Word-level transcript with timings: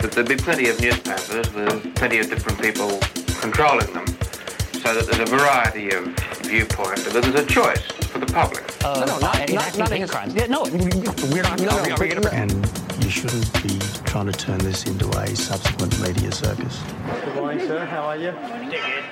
that 0.00 0.12
there'd 0.12 0.28
be 0.28 0.36
plenty 0.36 0.68
of 0.68 0.80
newspapers 0.80 1.52
with 1.52 1.94
plenty 1.94 2.18
of 2.18 2.28
different 2.28 2.60
people 2.60 2.98
controlling 3.40 3.92
them, 3.92 4.06
so 4.72 4.94
that 4.94 5.06
there's 5.06 5.18
a 5.18 5.26
variety 5.26 5.90
of 5.90 6.04
viewpoints, 6.42 7.04
but 7.04 7.22
there's 7.22 7.34
a 7.34 7.46
choice 7.46 7.82
for 8.08 8.18
the 8.18 8.26
public. 8.26 8.64
Uh, 8.84 9.04
no, 9.06 9.06
no, 9.06 9.18
not, 9.18 9.50
not, 9.50 9.78
not 9.78 9.90
hate 9.90 10.08
crimes. 10.08 10.34
Yeah, 10.34 10.46
no, 10.46 10.62
we're 10.62 11.42
not. 11.42 11.60
No, 11.60 11.82
no, 11.82 11.96
no, 11.96 12.28
And 12.30 12.52
you 13.02 13.10
shouldn't 13.10 13.52
be 13.62 13.78
trying 14.04 14.26
to 14.26 14.32
turn 14.32 14.58
this 14.58 14.84
into 14.84 15.08
a 15.10 15.36
subsequent 15.36 16.00
media 16.00 16.32
circus. 16.32 16.80
Good 17.24 17.34
morning, 17.34 17.66
sir. 17.66 17.84
How 17.84 18.02
are 18.02 18.16
you? 18.16 18.30
All 18.30 19.09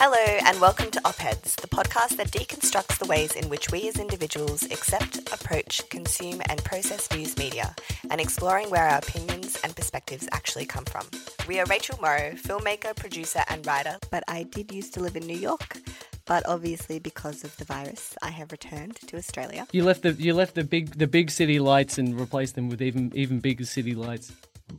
Hello, 0.00 0.16
and 0.46 0.60
welcome 0.60 0.90
to 0.92 1.00
Op 1.04 1.16
Heads, 1.16 1.56
the 1.56 1.66
podcast 1.66 2.16
that 2.18 2.30
deconstructs 2.30 2.98
the 2.98 3.06
ways 3.06 3.32
in 3.34 3.48
which 3.48 3.72
we 3.72 3.88
as 3.88 3.96
individuals 3.98 4.62
accept, 4.64 5.18
approach, 5.32 5.82
consume, 5.90 6.40
and 6.48 6.62
process 6.64 7.10
news 7.10 7.36
media, 7.36 7.74
and 8.10 8.20
exploring 8.20 8.70
where 8.70 8.84
our 8.86 8.98
opinions 8.98 9.58
and 9.64 9.74
perspectives 9.74 10.28
actually 10.30 10.66
come 10.66 10.84
from. 10.84 11.04
We 11.48 11.58
are 11.58 11.66
Rachel 11.66 11.98
Morrow, 12.00 12.30
filmmaker, 12.34 12.94
producer, 12.94 13.42
and 13.48 13.66
writer, 13.66 13.96
but 14.10 14.22
I 14.28 14.44
did 14.44 14.70
used 14.72 14.94
to 14.94 15.00
live 15.00 15.16
in 15.16 15.26
New 15.26 15.36
York. 15.36 15.78
But 16.26 16.46
obviously, 16.46 17.00
because 17.00 17.42
of 17.42 17.56
the 17.56 17.64
virus, 17.64 18.14
I 18.22 18.30
have 18.30 18.52
returned 18.52 18.96
to 19.08 19.16
Australia. 19.16 19.66
You 19.72 19.82
left 19.82 20.02
the 20.02 20.12
you 20.12 20.32
left 20.34 20.54
the 20.54 20.62
big 20.62 20.96
the 20.98 21.06
big 21.06 21.30
city 21.30 21.58
lights 21.58 21.96
and 21.98 22.20
replaced 22.20 22.54
them 22.54 22.68
with 22.68 22.82
even 22.82 23.10
even 23.14 23.40
bigger 23.40 23.64
city 23.64 23.94
lights. 23.94 24.30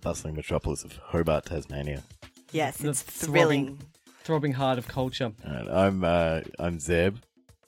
bustling 0.01 0.35
metropolis 0.35 0.83
of 0.83 0.93
Hobart, 0.97 1.45
Tasmania. 1.47 2.03
Yes, 2.51 2.77
The 2.77 2.89
it's 2.89 3.01
throbbing- 3.01 3.33
thrilling. 3.33 3.79
Throbbing 4.29 4.53
heart 4.53 4.77
of 4.77 4.87
culture. 4.87 5.31
Alright, 5.43 5.67
I'm 5.67 6.03
uh, 6.03 6.41
I'm 6.59 6.79
Zeb, 6.79 7.15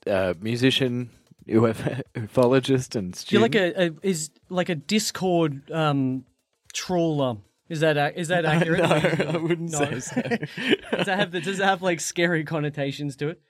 uh, 0.06 0.36
musician, 0.40 1.10
uf- 1.52 2.02
ufologist, 2.16 2.96
and 2.96 3.20
You're 3.30 3.42
like 3.42 3.56
a, 3.56 3.86
a 3.88 3.92
is 4.04 4.30
like 4.48 4.70
a 4.70 4.76
Discord 4.76 5.72
um, 5.72 6.24
trawler. 6.72 7.38
Is 7.68 7.80
that 7.80 7.98
ac- 7.98 8.14
is 8.20 8.28
that 8.28 8.46
accurate? 8.54 8.80
no, 8.82 9.26
I 9.34 9.38
wouldn't 9.38 9.72
No. 9.72 9.80
say 9.80 10.00
so. 10.02 10.22
does 10.22 11.08
that 11.08 11.18
have 11.18 11.32
the, 11.32 11.42
does 11.42 11.60
it 11.60 11.64
have 11.64 11.82
like 11.82 12.00
scary 12.00 12.44
connotations 12.44 13.16
to 13.16 13.30
it? 13.30 13.42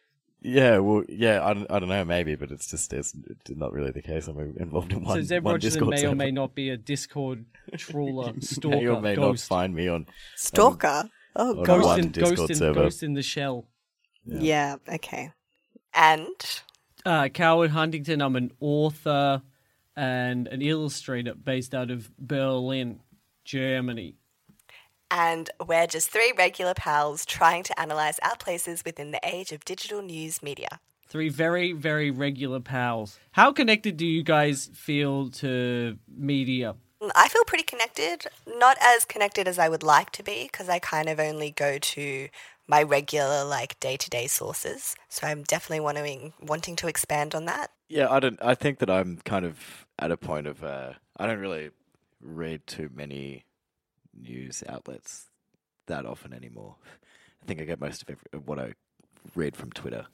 yeah, 0.41 0.78
well, 0.78 1.03
yeah, 1.09 1.45
I 1.45 1.53
don't, 1.53 1.69
I 1.69 1.80
don't 1.80 1.89
know, 1.89 2.05
maybe, 2.05 2.35
but 2.35 2.50
it's 2.50 2.72
just 2.72 2.94
it's, 2.94 3.13
it's 3.30 3.52
not 3.52 3.73
really 3.73 3.91
the 3.91 4.02
case. 4.02 4.28
I'm 4.30 4.39
involved 4.57 4.94
in 4.94 5.03
one. 5.03 5.17
so 5.17 5.22
Zeb 5.22 5.44
one 5.44 5.55
Rogerson 5.55 5.69
Discord 5.89 5.89
may 5.89 6.05
or 6.07 6.16
may 6.16 6.31
not 6.31 6.55
be 6.55 6.69
a 6.69 6.78
Discord 6.78 7.44
trawler, 7.75 8.31
stalker, 8.39 8.78
may 8.78 8.88
or 8.88 9.02
may 9.02 9.16
ghost, 9.16 9.52
not 9.52 9.55
find 9.57 9.75
me 9.75 9.89
on 9.89 10.05
Stalker. 10.38 11.09
Oh, 11.35 11.59
on 11.59 11.63
ghost, 11.63 11.99
in, 11.99 12.11
Discord 12.11 12.49
ghost, 12.49 12.61
in, 12.61 12.73
ghost 12.73 13.03
in 13.03 13.13
the 13.13 13.21
shell. 13.21 13.65
Yeah, 14.25 14.75
okay. 14.87 15.31
And 15.93 16.27
Uh, 17.05 17.29
Coward 17.29 17.71
Huntington. 17.71 18.21
I'm 18.21 18.35
an 18.35 18.51
author 18.59 19.41
and 19.95 20.47
an 20.47 20.61
illustrator 20.61 21.33
based 21.33 21.73
out 21.73 21.89
of 21.91 22.11
Berlin, 22.17 22.99
Germany. 23.45 24.15
and 25.09 25.49
we're 25.67 25.88
just 25.88 26.09
three 26.09 26.31
regular 26.38 26.73
pals 26.73 27.25
trying 27.25 27.63
to 27.63 27.77
analyze 27.79 28.17
our 28.19 28.35
places 28.38 28.83
within 28.85 29.11
the 29.11 29.19
age 29.23 29.51
of 29.51 29.66
digital 29.66 30.01
news 30.01 30.41
media. 30.41 30.79
Three 31.07 31.27
very, 31.27 31.73
very 31.73 32.11
regular 32.11 32.61
pals. 32.61 33.19
How 33.31 33.51
connected 33.51 33.97
do 33.97 34.05
you 34.05 34.23
guys 34.23 34.69
feel 34.73 35.29
to 35.31 35.97
media? 36.07 36.75
I 37.16 37.27
feel 37.30 37.44
pretty 37.45 37.63
connected, 37.63 38.27
not 38.45 38.77
as 38.80 39.05
connected 39.05 39.47
as 39.47 39.57
I 39.57 39.69
would 39.69 39.83
like 39.83 40.11
to 40.11 40.23
be 40.23 40.44
because 40.44 40.69
I 40.69 40.80
kind 40.80 41.09
of 41.09 41.19
only 41.19 41.49
go 41.52 41.80
to 41.80 42.30
my 42.67 42.83
regular 42.83 43.44
like 43.44 43.80
day-to-day 43.80 44.27
sources. 44.27 44.95
So 45.09 45.27
I'm 45.27 45.44
definitely 45.44 45.79
wanting 45.79 46.33
wanting 46.41 46.75
to 46.77 46.88
expand 46.88 47.33
on 47.33 47.45
that. 47.45 47.72
Yeah, 47.89 48.09
I 48.09 48.19
don't. 48.19 48.39
I 48.41 48.55
think 48.55 48.79
that 48.79 48.89
I'm 48.89 49.17
kind 49.25 49.45
of 49.45 49.85
at 49.97 50.12
a 50.12 50.17
point 50.17 50.47
of 50.47 50.63
uh, 50.63 50.94
I 51.17 51.25
don't 51.25 51.39
really 51.39 51.72
read 52.22 52.67
too 52.67 52.89
many 52.94 53.45
news 54.13 54.63
outlets 54.69 55.28
that 55.88 56.06
often 56.06 56.33
anymore. 56.33 56.75
I 57.41 57.45
think 57.47 57.62
I 57.62 57.66
get 57.66 57.81
most 57.81 58.03
of 58.03 58.09
every, 58.09 58.45
what 58.45 58.59
I 58.59 58.73
read 59.35 59.56
from 59.56 59.72
Twitter. 59.72 60.06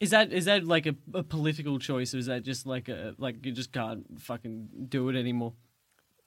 Is 0.00 0.10
that 0.10 0.32
is 0.32 0.44
that 0.44 0.64
like 0.64 0.86
a, 0.86 0.94
a 1.14 1.22
political 1.22 1.78
choice, 1.78 2.12
or 2.12 2.18
is 2.18 2.26
that 2.26 2.42
just 2.42 2.66
like 2.66 2.88
a 2.88 3.14
like 3.18 3.46
you 3.46 3.52
just 3.52 3.72
can't 3.72 4.20
fucking 4.20 4.88
do 4.88 5.08
it 5.08 5.16
anymore? 5.16 5.54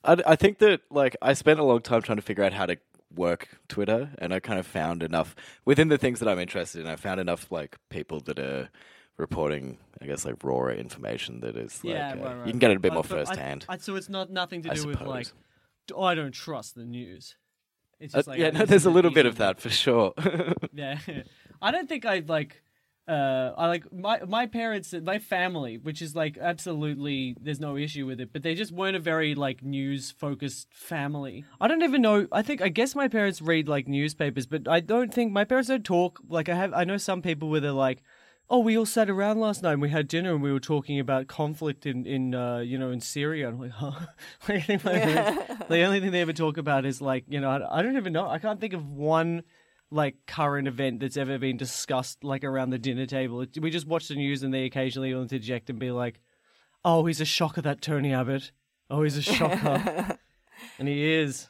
I, 0.03 0.17
I 0.25 0.35
think 0.35 0.59
that 0.59 0.81
like 0.89 1.15
I 1.21 1.33
spent 1.33 1.59
a 1.59 1.63
long 1.63 1.81
time 1.81 2.01
trying 2.01 2.17
to 2.17 2.21
figure 2.21 2.43
out 2.43 2.53
how 2.53 2.65
to 2.65 2.77
work 3.15 3.47
Twitter, 3.67 4.09
and 4.19 4.33
I 4.33 4.39
kind 4.39 4.59
of 4.59 4.67
found 4.67 5.03
enough 5.03 5.35
within 5.65 5.87
the 5.89 5.97
things 5.97 6.19
that 6.19 6.29
I'm 6.29 6.39
interested 6.39 6.81
in. 6.81 6.87
I 6.87 6.95
found 6.95 7.19
enough 7.19 7.51
like 7.51 7.77
people 7.89 8.19
that 8.21 8.39
are 8.39 8.69
reporting, 9.17 9.77
I 10.01 10.05
guess, 10.05 10.25
like 10.25 10.43
raw 10.43 10.67
information 10.67 11.41
that 11.41 11.57
is 11.57 11.83
like 11.83 11.93
yeah, 11.93 12.11
uh, 12.11 12.15
right, 12.15 12.37
right. 12.37 12.45
you 12.45 12.51
can 12.53 12.59
get 12.59 12.71
it 12.71 12.77
a 12.77 12.79
bit 12.79 12.93
more 12.93 13.03
but 13.03 13.11
I- 13.11 13.25
firsthand. 13.25 13.65
I- 13.67 13.77
so 13.77 13.95
it's 13.95 14.09
not 14.09 14.29
nothing 14.29 14.61
to 14.63 14.71
I 14.71 14.75
do 14.75 14.87
with 14.87 15.01
like 15.01 15.27
"Oh, 15.93 16.03
I 16.03 16.15
don't 16.15 16.31
trust 16.31 16.75
the 16.75 16.85
news. 16.85 17.35
It's 17.99 18.15
Uh, 18.15 18.23
like 18.25 18.39
yeah, 18.39 18.51
no, 18.51 18.65
there's 18.65 18.85
a 18.85 18.89
little 18.89 19.11
bit 19.11 19.25
of 19.25 19.37
that 19.37 19.59
for 19.59 19.69
sure. 19.69 20.13
Yeah, 20.73 20.99
I 21.61 21.71
don't 21.71 21.89
think 21.89 22.05
I'd 22.05 22.29
like. 22.29 22.61
Uh, 23.09 23.55
I 23.57 23.65
like 23.65 23.91
my 23.91 24.19
my 24.27 24.45
parents, 24.45 24.93
my 24.93 25.17
family, 25.17 25.79
which 25.79 25.99
is 25.99 26.15
like 26.15 26.37
absolutely, 26.37 27.35
there's 27.41 27.59
no 27.59 27.75
issue 27.75 28.05
with 28.05 28.21
it, 28.21 28.31
but 28.31 28.43
they 28.43 28.53
just 28.53 28.71
weren't 28.71 28.95
a 28.95 28.99
very 28.99 29.33
like 29.33 29.63
news 29.63 30.11
focused 30.11 30.67
family. 30.71 31.43
I 31.59 31.67
don't 31.67 31.81
even 31.81 32.03
know. 32.03 32.27
I 32.31 32.43
think 32.43 32.61
I 32.61 32.69
guess 32.69 32.93
my 32.93 33.07
parents 33.07 33.41
read 33.41 33.67
like 33.67 33.87
newspapers, 33.87 34.45
but 34.45 34.67
I 34.67 34.79
don't 34.79 35.11
think 35.11 35.31
my 35.31 35.43
parents 35.43 35.69
don't 35.69 35.83
talk 35.83 36.19
like 36.29 36.49
I 36.49 36.55
have. 36.55 36.71
I 36.71 36.83
know 36.83 36.97
some 36.97 37.23
people 37.23 37.49
where 37.49 37.59
they're 37.61 37.71
like. 37.71 38.03
Oh, 38.51 38.57
we 38.57 38.75
all 38.75 38.87
sat 38.87 39.11
around 39.11 39.39
last 39.39 39.61
night 39.61 39.73
and 39.73 39.81
we 39.83 39.91
had 39.91 40.07
dinner 40.07 40.33
and 40.33 40.41
we 40.41 40.51
were 40.51 40.59
talking 40.59 40.99
about 40.99 41.27
conflict 41.27 41.85
in, 41.85 42.07
in 42.07 42.33
uh, 42.33 42.57
you 42.57 42.79
know, 42.79 42.89
in 42.89 42.99
Syria. 42.99 43.47
I'm 43.47 43.59
like, 43.59 43.69
huh? 43.69 43.91
Parents- 44.47 44.83
the 45.69 45.83
only 45.83 45.99
thing 45.99 46.09
they 46.09 46.21
ever 46.21 46.33
talk 46.33 46.57
about 46.57 46.83
is 46.83 46.99
like, 46.99 47.25
you 47.27 47.39
know, 47.39 47.63
I 47.69 47.83
don't 47.83 47.95
even 47.95 48.11
know. 48.11 48.27
I 48.27 48.39
can't 48.39 48.59
think 48.59 48.73
of 48.73 48.87
one 48.89 49.43
like 49.91 50.15
current 50.27 50.67
event 50.67 50.99
that's 50.99 51.17
ever 51.17 51.37
been 51.39 51.57
discussed 51.57 52.23
like 52.23 52.43
around 52.43 52.69
the 52.69 52.77
dinner 52.79 53.05
table. 53.05 53.41
It- 53.41 53.57
We 53.59 53.69
just 53.71 53.87
watch 53.87 54.07
the 54.07 54.15
news 54.15 54.43
and 54.43 54.53
they 54.53 54.65
occasionally 54.65 55.13
will 55.13 55.21
interject 55.23 55.69
and 55.69 55.79
be 55.79 55.91
like, 55.91 56.19
"Oh, 56.85 57.05
he's 57.05 57.21
a 57.21 57.25
shocker, 57.25 57.61
that 57.61 57.81
Tony 57.81 58.13
Abbott. 58.13 58.51
Oh, 58.89 59.03
he's 59.03 59.17
a 59.17 59.21
shocker," 59.21 60.17
and 60.79 60.87
he 60.87 61.11
is. 61.13 61.49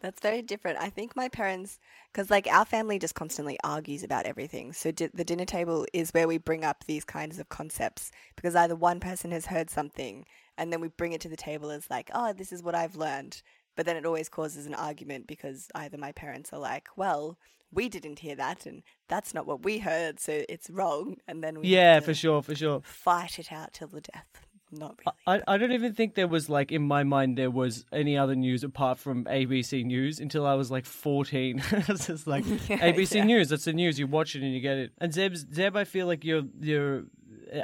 That's 0.00 0.20
very 0.20 0.40
different. 0.40 0.78
I 0.80 0.88
think 0.88 1.14
my 1.14 1.28
parents, 1.28 1.78
because 2.10 2.30
like 2.30 2.46
our 2.46 2.64
family 2.64 2.98
just 2.98 3.14
constantly 3.14 3.58
argues 3.62 4.02
about 4.02 4.24
everything. 4.24 4.72
So 4.72 4.90
di- 4.90 5.10
the 5.12 5.24
dinner 5.24 5.44
table 5.44 5.84
is 5.92 6.10
where 6.12 6.26
we 6.26 6.38
bring 6.38 6.64
up 6.64 6.84
these 6.84 7.04
kinds 7.04 7.38
of 7.38 7.50
concepts 7.50 8.10
because 8.34 8.56
either 8.56 8.74
one 8.74 8.98
person 9.00 9.30
has 9.32 9.44
heard 9.46 9.68
something 9.68 10.24
and 10.56 10.72
then 10.72 10.80
we 10.80 10.88
bring 10.88 11.12
it 11.12 11.20
to 11.22 11.28
the 11.28 11.36
table 11.36 11.70
as 11.70 11.90
like, 11.90 12.10
oh, 12.14 12.32
this 12.32 12.50
is 12.50 12.62
what 12.62 12.74
I've 12.74 12.96
learned. 12.96 13.42
But 13.76 13.84
then 13.84 13.96
it 13.96 14.06
always 14.06 14.30
causes 14.30 14.64
an 14.66 14.74
argument 14.74 15.26
because 15.26 15.68
either 15.74 15.98
my 15.98 16.12
parents 16.12 16.50
are 16.54 16.58
like, 16.58 16.88
well, 16.96 17.36
we 17.72 17.88
didn't 17.88 18.18
hear 18.20 18.36
that 18.36 18.66
and 18.66 18.82
that's 19.08 19.32
not 19.34 19.46
what 19.46 19.62
we 19.64 19.78
heard, 19.78 20.20
so 20.20 20.42
it's 20.48 20.70
wrong. 20.70 21.16
And 21.28 21.42
then 21.42 21.60
we 21.60 21.68
Yeah, 21.68 22.00
for 22.00 22.14
sure, 22.14 22.42
for 22.42 22.54
sure. 22.54 22.80
fight 22.84 23.38
it 23.38 23.50
out 23.52 23.72
till 23.72 23.88
the 23.88 24.00
death. 24.00 24.26
Not 24.72 25.00
really. 25.04 25.40
I, 25.48 25.54
I 25.54 25.58
don't 25.58 25.72
even 25.72 25.94
think 25.94 26.14
there 26.14 26.28
was 26.28 26.48
like 26.48 26.70
in 26.70 26.82
my 26.82 27.02
mind 27.02 27.36
there 27.36 27.50
was 27.50 27.84
any 27.92 28.16
other 28.16 28.36
news 28.36 28.62
apart 28.62 28.98
from 29.00 29.24
ABC 29.24 29.84
News 29.84 30.20
until 30.20 30.46
I 30.46 30.54
was 30.54 30.70
like 30.70 30.84
fourteen. 30.86 31.60
it's 31.72 32.06
just 32.06 32.28
like 32.28 32.44
ABC 32.68 33.16
yeah. 33.16 33.24
News. 33.24 33.48
That's 33.48 33.64
the 33.64 33.72
news. 33.72 33.98
You 33.98 34.06
watch 34.06 34.36
it 34.36 34.42
and 34.42 34.54
you 34.54 34.60
get 34.60 34.78
it. 34.78 34.92
And 34.98 35.12
Zeb, 35.12 35.34
Zeb, 35.34 35.76
I 35.76 35.82
feel 35.82 36.06
like 36.06 36.24
you're 36.24 36.44
you're 36.60 37.02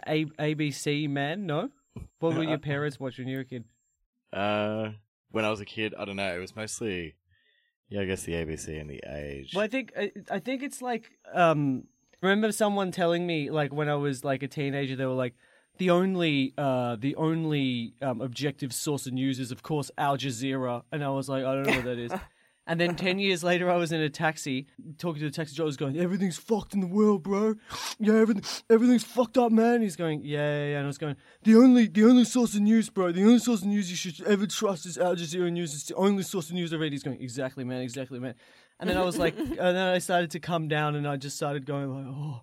a, 0.04 0.24
ABC 0.24 1.08
man. 1.08 1.46
No, 1.46 1.70
what 2.18 2.34
were 2.34 2.42
your 2.42 2.58
parents 2.58 2.98
watching 2.98 3.26
when 3.26 3.30
you 3.30 3.36
were 3.36 3.42
a 3.42 3.44
kid? 3.44 3.64
uh, 4.32 4.90
when 5.30 5.44
I 5.44 5.50
was 5.50 5.60
a 5.60 5.64
kid, 5.64 5.94
I 5.96 6.04
don't 6.06 6.16
know. 6.16 6.34
It 6.34 6.40
was 6.40 6.56
mostly, 6.56 7.14
yeah, 7.88 8.00
I 8.00 8.04
guess 8.04 8.22
the 8.22 8.32
ABC 8.32 8.80
and 8.80 8.90
the 8.90 9.02
Age. 9.06 9.52
Well, 9.54 9.64
I 9.64 9.68
think 9.68 9.92
I, 9.96 10.12
I 10.30 10.38
think 10.38 10.62
it's 10.62 10.82
like 10.82 11.10
um. 11.32 11.84
Remember 12.22 12.50
someone 12.50 12.92
telling 12.92 13.26
me 13.26 13.50
like 13.50 13.72
when 13.72 13.88
I 13.90 13.94
was 13.94 14.24
like 14.24 14.42
a 14.42 14.48
teenager, 14.48 14.96
they 14.96 15.04
were 15.04 15.12
like, 15.12 15.34
the 15.78 15.90
only 15.90 16.54
uh 16.56 16.96
the 16.96 17.14
only 17.16 17.94
um, 18.00 18.20
objective 18.20 18.72
source 18.72 19.06
of 19.06 19.12
news 19.12 19.38
is 19.38 19.52
of 19.52 19.62
course 19.62 19.90
Al 19.98 20.16
Jazeera, 20.16 20.82
and 20.90 21.04
I 21.04 21.10
was 21.10 21.28
like, 21.28 21.44
I 21.44 21.54
don't 21.54 21.66
know 21.66 21.76
what 21.76 21.84
that 21.84 21.98
is. 21.98 22.12
And 22.68 22.80
then 22.80 22.96
ten 22.96 23.20
years 23.20 23.44
later, 23.44 23.70
I 23.70 23.76
was 23.76 23.92
in 23.92 24.00
a 24.00 24.08
taxi 24.08 24.66
talking 24.98 25.20
to 25.20 25.26
the 25.26 25.30
taxi 25.30 25.54
driver. 25.54 25.66
I 25.66 25.68
was 25.68 25.76
going, 25.76 25.96
"Everything's 25.96 26.36
fucked 26.36 26.74
in 26.74 26.80
the 26.80 26.88
world, 26.88 27.22
bro. 27.22 27.54
Yeah, 28.00 28.14
everything, 28.14 28.42
everything's 28.68 29.04
fucked 29.04 29.38
up, 29.38 29.52
man." 29.52 29.82
He's 29.82 29.94
going, 29.94 30.22
"Yeah, 30.24 30.38
yeah." 30.38 30.70
yeah. 30.70 30.76
And 30.78 30.84
I 30.84 30.88
was 30.88 30.98
going, 30.98 31.14
"The 31.44 31.54
only, 31.54 31.86
the 31.86 32.04
only 32.04 32.24
source 32.24 32.54
of 32.56 32.62
news, 32.62 32.90
bro. 32.90 33.12
The 33.12 33.22
only 33.22 33.38
source 33.38 33.62
of 33.62 33.68
news 33.68 33.88
you 33.88 33.96
should 33.96 34.26
ever 34.26 34.48
trust 34.48 34.84
is 34.84 34.98
Al 34.98 35.14
Jazeera 35.14 35.52
News. 35.52 35.74
It's 35.74 35.84
the 35.84 35.94
only 35.94 36.24
source 36.24 36.48
of 36.48 36.56
news 36.56 36.72
I 36.74 36.76
read." 36.76 36.90
He's 36.90 37.04
going, 37.04 37.22
"Exactly, 37.22 37.62
man. 37.62 37.82
Exactly, 37.82 38.18
man." 38.18 38.34
And 38.80 38.90
then 38.90 38.96
I 38.96 39.04
was 39.04 39.16
like, 39.16 39.38
and 39.38 39.56
then 39.56 39.76
I 39.76 39.98
started 39.98 40.32
to 40.32 40.40
come 40.40 40.66
down, 40.66 40.96
and 40.96 41.06
I 41.06 41.16
just 41.16 41.36
started 41.36 41.66
going 41.66 41.88
like, 41.88 42.06
"Oh," 42.08 42.40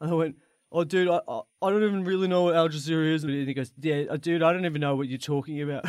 and 0.00 0.10
I 0.10 0.14
went. 0.14 0.36
Oh, 0.72 0.82
dude, 0.82 1.08
I, 1.08 1.20
I 1.28 1.40
I 1.62 1.70
don't 1.70 1.84
even 1.84 2.04
really 2.04 2.26
know 2.26 2.42
what 2.42 2.56
Al 2.56 2.68
Jazeera 2.68 3.14
is. 3.14 3.22
And 3.22 3.32
he 3.32 3.54
goes, 3.54 3.72
Yeah, 3.80 4.02
uh, 4.10 4.16
dude, 4.16 4.42
I 4.42 4.52
don't 4.52 4.66
even 4.66 4.80
know 4.80 4.96
what 4.96 5.08
you're 5.08 5.16
talking 5.16 5.62
about. 5.62 5.84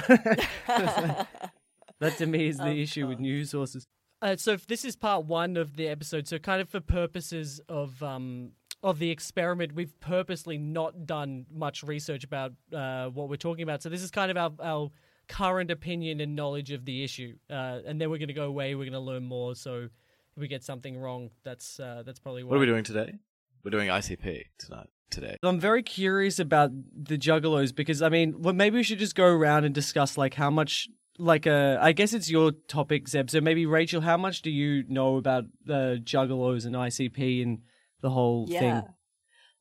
that 2.00 2.18
to 2.18 2.26
me 2.26 2.48
is 2.48 2.58
the 2.58 2.82
issue 2.82 3.08
with 3.08 3.20
news 3.20 3.52
sources. 3.52 3.86
Uh, 4.22 4.36
so 4.36 4.58
this 4.68 4.84
is 4.84 4.96
part 4.96 5.26
one 5.26 5.58
of 5.58 5.76
the 5.76 5.88
episode. 5.88 6.28
So 6.28 6.40
kind 6.40 6.62
of 6.62 6.70
for 6.70 6.80
purposes 6.80 7.62
of 7.70 8.02
um 8.02 8.52
of 8.84 9.00
the 9.00 9.10
experiment, 9.10 9.74
we've 9.74 10.00
purposely 10.00 10.58
not 10.58 11.06
done 11.06 11.46
much 11.52 11.84
research 11.84 12.24
about 12.24 12.54
uh, 12.74 13.08
what 13.08 13.28
we're 13.28 13.36
talking 13.36 13.64
about. 13.64 13.82
So 13.82 13.90
this 13.90 14.04
is 14.04 14.12
kind 14.12 14.30
of 14.30 14.38
our, 14.38 14.52
our 14.64 14.92
current 15.28 15.72
opinion 15.72 16.22
and 16.22 16.36
knowledge 16.36 16.72
of 16.72 16.86
the 16.86 17.04
issue, 17.04 17.36
uh, 17.50 17.80
and 17.86 18.00
then 18.00 18.10
we're 18.10 18.20
going 18.20 18.28
to 18.28 18.34
go 18.34 18.46
away. 18.46 18.76
We're 18.76 18.84
going 18.84 18.94
to 18.94 19.00
learn 19.00 19.24
more. 19.24 19.56
So 19.56 19.90
if 20.38 20.42
we 20.42 20.48
get 20.48 20.64
something 20.64 20.98
wrong, 20.98 21.32
that's 21.44 21.80
uh, 21.80 22.04
that's 22.06 22.20
probably 22.20 22.44
why. 22.44 22.52
What 22.52 22.58
are 22.58 22.60
we 22.60 22.66
doing 22.66 22.84
today? 22.84 23.16
We're 23.64 23.72
doing 23.72 23.90
ICP 23.90 24.44
tonight. 24.58 24.88
Today. 25.10 25.38
I'm 25.42 25.60
very 25.60 25.84
curious 25.84 26.38
about 26.38 26.72
the 26.94 27.18
Juggalos 27.18 27.74
because 27.74 28.02
I 28.02 28.10
mean, 28.10 28.42
well, 28.42 28.54
maybe 28.54 28.76
we 28.76 28.84
should 28.84 29.00
just 29.00 29.16
go 29.16 29.26
around 29.26 29.64
and 29.64 29.74
discuss 29.74 30.18
like 30.18 30.34
how 30.34 30.50
much, 30.50 30.90
like, 31.18 31.48
uh, 31.48 31.78
I 31.82 31.92
guess 31.94 32.14
it's 32.14 32.30
your 32.30 32.52
topic, 32.68 33.08
Zeb. 33.08 33.30
So 33.30 33.42
maybe 33.42 33.66
Rachel, 33.66 34.02
how 34.02 34.18
much 34.18 34.42
do 34.42 34.50
you 34.50 34.84
know 34.88 35.18
about 35.18 35.46
the 35.66 36.02
Juggalos 36.04 36.66
and 36.66 36.76
ICP 36.76 37.42
and 37.44 37.60
the 38.02 38.10
whole 38.10 38.46
Yeah. 38.50 38.60
thing? 38.82 38.90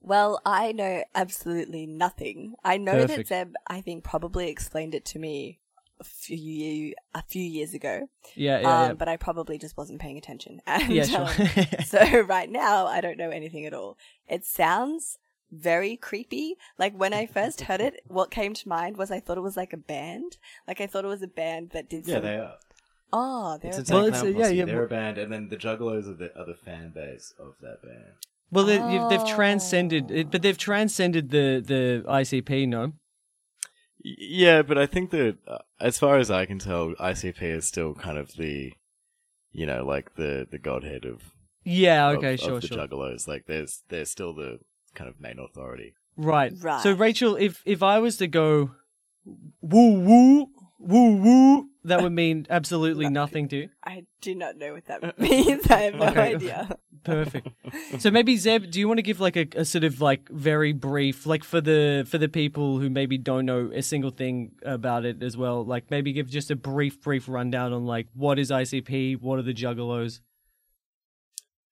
Well, 0.00 0.40
I 0.44 0.72
know 0.72 1.02
absolutely 1.14 1.86
nothing. 1.86 2.54
I 2.62 2.76
know 2.76 2.92
Perfect. 2.92 3.28
that 3.30 3.46
Zeb, 3.46 3.54
I 3.66 3.80
think, 3.80 4.04
probably 4.04 4.48
explained 4.48 4.94
it 4.94 5.04
to 5.06 5.18
me 5.18 5.58
a 5.98 6.04
few 6.04 6.94
a 7.14 7.22
few 7.22 7.42
years 7.42 7.72
ago. 7.72 8.08
Yeah, 8.34 8.60
yeah, 8.60 8.82
um, 8.88 8.96
But 8.96 9.08
I 9.08 9.16
probably 9.16 9.56
just 9.58 9.76
wasn't 9.76 10.00
paying 10.00 10.18
attention. 10.18 10.60
And, 10.66 10.92
yeah. 10.92 11.04
Yeah, 11.06 11.26
sure. 11.32 11.46
um, 11.46 11.84
so 11.84 12.20
right 12.26 12.50
now, 12.50 12.86
I 12.86 13.00
don't 13.00 13.16
know 13.18 13.30
anything 13.30 13.64
at 13.66 13.72
all. 13.74 13.96
It 14.28 14.44
sounds 14.44 15.18
very 15.52 15.96
creepy. 15.96 16.56
Like 16.78 16.94
when 16.96 17.12
I 17.14 17.26
first 17.26 17.62
heard 17.62 17.80
it, 17.80 18.02
what 18.08 18.30
came 18.30 18.54
to 18.54 18.68
mind 18.68 18.96
was 18.96 19.10
I 19.10 19.20
thought 19.20 19.38
it 19.38 19.42
was 19.42 19.56
like 19.56 19.72
a 19.72 19.76
band. 19.78 20.36
Like 20.66 20.80
I 20.80 20.86
thought 20.86 21.04
it 21.04 21.08
was 21.08 21.22
a 21.22 21.28
band 21.28 21.70
that 21.70 21.88
did. 21.88 22.06
Yeah, 22.06 22.16
some... 22.16 22.24
are. 22.26 22.54
Oh, 23.12 23.58
they're 23.62 23.68
It's 23.70 23.78
a 23.78 23.80
Insane 23.82 23.96
Well, 23.96 24.06
it's 24.06 24.18
Clown 24.20 24.26
a- 24.26 24.36
yeah, 24.38 24.42
Posse. 24.44 24.56
yeah, 24.56 24.64
They're 24.64 24.84
a 24.84 24.88
band, 24.88 25.18
and 25.18 25.32
then 25.32 25.48
the 25.48 25.56
Juggalos 25.56 26.08
are 26.08 26.14
the 26.14 26.36
other 26.36 26.54
fan 26.54 26.90
base 26.94 27.32
of 27.38 27.54
that 27.62 27.80
band. 27.82 28.14
well, 28.50 28.64
they, 28.64 28.74
you've- 28.74 29.06
they've 29.08 29.20
Oh. 29.20 29.34
transcended, 29.34 30.10
it, 30.10 30.30
but 30.30 30.42
they've 30.42 30.58
transcended 30.58 31.30
the 31.30 31.62
the 31.64 32.04
ICP. 32.08 32.66
No, 32.68 32.92
Yeah, 34.02 34.62
but 34.62 34.76
I 34.78 34.86
think 34.86 35.10
that 35.10 35.36
uh, 35.48 35.58
as 35.80 35.98
far 35.98 36.18
as 36.18 36.30
I 36.30 36.46
can 36.46 36.58
tell, 36.58 36.94
ICP 36.94 37.42
is 37.42 37.66
still 37.66 37.94
kind 37.94 38.18
of 38.18 38.34
the, 38.36 38.72
you 39.52 39.66
know, 39.66 39.84
like 39.84 40.16
the 40.16 40.46
the 40.50 40.58
godhead 40.58 41.04
of 41.04 41.32
yeah, 41.64 42.08
okay, 42.10 42.34
of, 42.34 42.40
sure, 42.40 42.60
the 42.60 42.66
sure, 42.66 42.78
Juggalos. 42.78 43.26
Like, 43.26 43.46
there's 43.46 43.82
they're 43.88 44.04
still 44.04 44.34
the 44.34 44.58
kind 44.96 45.08
of 45.08 45.20
main 45.20 45.38
authority. 45.38 45.94
right, 46.16 46.52
Right. 46.60 46.82
So 46.82 46.92
Rachel, 46.92 47.36
if 47.36 47.62
if 47.64 47.82
I 47.82 47.98
was 48.00 48.16
to 48.16 48.26
go 48.26 48.72
woo 49.60 50.00
woo 50.00 50.46
woo 50.80 51.16
woo, 51.16 51.68
that 51.84 52.02
would 52.02 52.12
mean 52.12 52.46
absolutely 52.50 53.08
nothing 53.08 53.48
to 53.48 53.56
you. 53.56 53.68
I 53.84 54.06
do 54.20 54.34
not 54.34 54.56
know 54.56 54.72
what 54.74 54.86
that 54.86 55.18
means. 55.26 55.70
I 55.70 55.80
have 55.82 55.94
no 55.94 56.06
Okay. 56.08 56.34
idea. 56.34 56.76
Perfect. 57.04 57.48
So 57.98 58.10
maybe 58.10 58.36
Zeb, 58.36 58.68
do 58.70 58.80
you 58.80 58.88
want 58.88 58.98
to 58.98 59.02
give 59.02 59.20
like 59.20 59.36
a, 59.36 59.46
a 59.54 59.64
sort 59.64 59.84
of 59.84 60.00
like 60.00 60.28
very 60.28 60.72
brief, 60.72 61.24
like 61.26 61.44
for 61.44 61.60
the 61.60 62.04
for 62.10 62.18
the 62.18 62.28
people 62.28 62.78
who 62.80 62.90
maybe 62.90 63.16
don't 63.18 63.46
know 63.46 63.70
a 63.72 63.82
single 63.82 64.10
thing 64.10 64.52
about 64.64 65.04
it 65.04 65.22
as 65.22 65.36
well, 65.36 65.64
like 65.64 65.90
maybe 65.90 66.12
give 66.12 66.28
just 66.28 66.50
a 66.50 66.56
brief 66.56 67.00
brief 67.02 67.28
rundown 67.28 67.72
on 67.72 67.84
like 67.86 68.08
what 68.14 68.38
is 68.38 68.50
ICP, 68.50 69.20
what 69.20 69.38
are 69.38 69.42
the 69.42 69.54
Juggalos? 69.54 70.20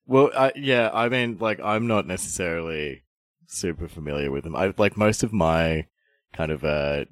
Well, 0.07 0.31
I, 0.37 0.53
yeah, 0.55 0.91
I 0.93 1.09
mean, 1.09 1.39
like, 1.41 1.61
I'm 1.61 1.87
not 1.87 2.07
necessarily 2.07 3.04
super 3.47 3.89
familiar 3.89 4.31
with 4.31 4.45
them. 4.45 4.57
I 4.57 4.73
like 4.79 4.97
most 4.97 5.23
of 5.23 5.33
my 5.33 5.87
kind 6.33 6.51
of 6.51 6.65
uh, 6.65 7.05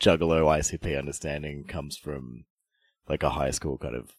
Juggalo 0.00 0.44
ICP 0.58 0.98
understanding 0.98 1.64
comes 1.64 1.96
from 1.96 2.44
like 3.08 3.22
a 3.22 3.30
high 3.30 3.50
school 3.50 3.78
kind 3.78 3.94
of 3.94 4.10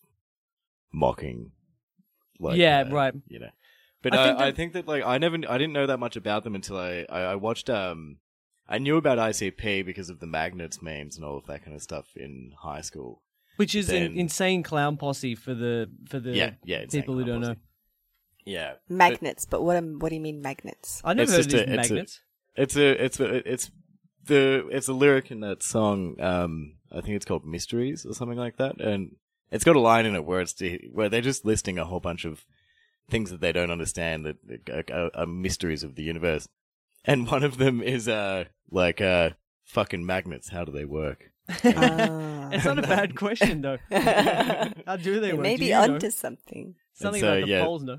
mocking. 0.93 1.51
Like, 2.39 2.57
Yeah, 2.57 2.81
uh, 2.87 2.91
right. 2.91 3.13
You 3.27 3.39
know, 3.39 3.49
but 4.01 4.13
I 4.13 4.21
I, 4.21 4.25
think 4.27 4.39
I 4.39 4.45
that- 4.45 4.55
think 4.55 4.73
that 4.73 4.87
like 4.87 5.03
I 5.05 5.17
never, 5.17 5.37
I 5.49 5.57
didn't 5.57 5.73
know 5.73 5.87
that 5.87 5.99
much 5.99 6.15
about 6.15 6.43
them 6.43 6.55
until 6.55 6.77
I, 6.77 7.05
I, 7.09 7.19
I 7.21 7.35
watched. 7.35 7.69
Um, 7.69 8.17
I 8.67 8.77
knew 8.77 8.95
about 8.97 9.17
ICP 9.17 9.85
because 9.85 10.09
of 10.09 10.19
the 10.19 10.27
magnets 10.27 10.81
memes 10.81 11.17
and 11.17 11.25
all 11.25 11.37
of 11.37 11.45
that 11.47 11.63
kind 11.63 11.75
of 11.75 11.81
stuff 11.81 12.07
in 12.15 12.53
high 12.61 12.81
school. 12.81 13.21
Which 13.57 13.75
is 13.75 13.89
an 13.89 13.95
Then- 13.95 14.17
insane 14.17 14.63
clown 14.63 14.97
posse 14.97 15.35
for 15.35 15.53
the 15.53 15.89
for 16.09 16.19
the 16.19 16.31
yeah, 16.31 16.51
yeah. 16.63 16.85
People 16.89 17.15
who 17.15 17.23
don't 17.23 17.41
know. 17.41 17.55
Posse. 18.45 18.51
Yeah, 18.51 18.73
but- 18.87 18.95
Magnets, 18.95 19.45
but 19.45 19.61
what 19.63 19.77
am, 19.77 19.99
what 19.99 20.09
do 20.09 20.15
you 20.15 20.21
mean 20.21 20.41
magnets? 20.41 21.01
I 21.03 21.13
never 21.13 21.23
It's 21.23 21.31
heard 21.31 21.45
of 21.45 21.51
these 21.51 21.59
a- 21.61 21.63
it's 21.63 21.71
a- 21.71 21.75
magnets. 21.93 22.19
It's 22.55 22.75
a 22.77 23.03
it's 23.05 23.19
a 23.19 23.51
it's 23.53 23.71
the 24.25 24.67
it's 24.71 24.87
a 24.87 24.93
lyric 24.93 25.31
in 25.31 25.39
that 25.41 25.63
song. 25.63 26.15
Um, 26.21 26.75
I 26.91 27.01
think 27.01 27.15
it's 27.15 27.25
called 27.25 27.45
Mysteries 27.45 28.05
or 28.05 28.13
something 28.13 28.37
like 28.37 28.57
that, 28.57 28.79
and 28.79 29.15
it's 29.51 29.63
got 29.63 29.75
a 29.75 29.79
line 29.79 30.05
in 30.05 30.15
it 30.15 30.23
where 30.25 30.39
it's 30.41 30.53
the, 30.53 30.79
where 30.91 31.09
they're 31.09 31.21
just 31.21 31.45
listing 31.45 31.79
a 31.79 31.85
whole 31.85 31.99
bunch 31.99 32.25
of 32.25 32.45
things 33.09 33.31
that 33.31 33.41
they 33.41 33.51
don't 33.51 33.71
understand 33.71 34.25
that 34.25 34.37
that 34.67 34.91
are, 34.91 35.09
are 35.15 35.25
mysteries 35.25 35.83
of 35.83 35.95
the 35.95 36.03
universe, 36.03 36.47
and 37.05 37.27
one 37.27 37.43
of 37.43 37.57
them 37.57 37.81
is 37.81 38.07
uh 38.07 38.43
like 38.69 39.01
uh 39.01 39.31
fucking 39.63 40.05
magnets. 40.05 40.49
How 40.49 40.63
do 40.63 40.71
they 40.71 40.85
work? 40.85 41.31
Ah. 41.65 42.49
It's 42.51 42.65
not 42.65 42.77
a 42.77 42.83
bad 42.83 43.15
question 43.15 43.61
though. 43.61 43.77
How 43.91 44.95
do 44.95 45.19
they 45.19 45.27
They 45.29 45.33
work? 45.33 45.41
may 45.41 45.55
Do 45.55 45.59
be 45.61 45.65
you 45.67 45.71
know? 45.71 45.93
onto 45.95 46.11
something. 46.11 46.75
Something 46.93 47.21
so, 47.21 47.27
about 47.37 47.45
the 47.45 47.51
yeah. 47.51 47.63
poles, 47.63 47.83
no. 47.83 47.97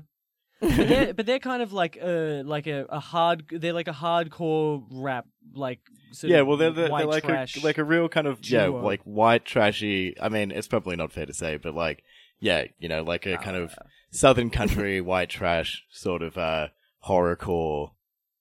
But, 0.61 0.75
they're, 0.75 1.13
but 1.13 1.25
they're 1.25 1.39
kind 1.39 1.61
of 1.61 1.73
like 1.73 1.97
a 1.97 2.43
like 2.45 2.67
a, 2.67 2.85
a 2.89 2.99
hard. 2.99 3.45
They're 3.51 3.73
like 3.73 3.87
a 3.87 3.93
hardcore 3.93 4.83
rap, 4.89 5.25
like 5.53 5.79
sort 6.11 6.31
yeah, 6.31 6.41
well, 6.41 6.57
they're, 6.57 6.71
white 6.71 6.99
they're 6.99 7.07
like 7.07 7.23
trash. 7.23 7.57
a 7.57 7.65
like 7.65 7.77
a 7.77 7.83
real 7.83 8.07
kind 8.09 8.27
of 8.27 8.39
yeah, 8.43 8.67
duo. 8.67 8.81
like 8.81 9.01
white 9.03 9.45
trashy. 9.45 10.15
I 10.19 10.29
mean, 10.29 10.51
it's 10.51 10.67
probably 10.67 10.95
not 10.95 11.11
fair 11.11 11.25
to 11.25 11.33
say, 11.33 11.57
but 11.57 11.75
like 11.75 12.03
yeah, 12.39 12.65
you 12.79 12.89
know, 12.89 13.03
like 13.03 13.25
a 13.25 13.37
kind 13.37 13.57
of 13.57 13.75
southern 14.11 14.49
country 14.49 15.01
white 15.01 15.29
trash 15.29 15.83
sort 15.89 16.21
of 16.21 16.37
uh 16.37 16.67
horrorcore 17.05 17.91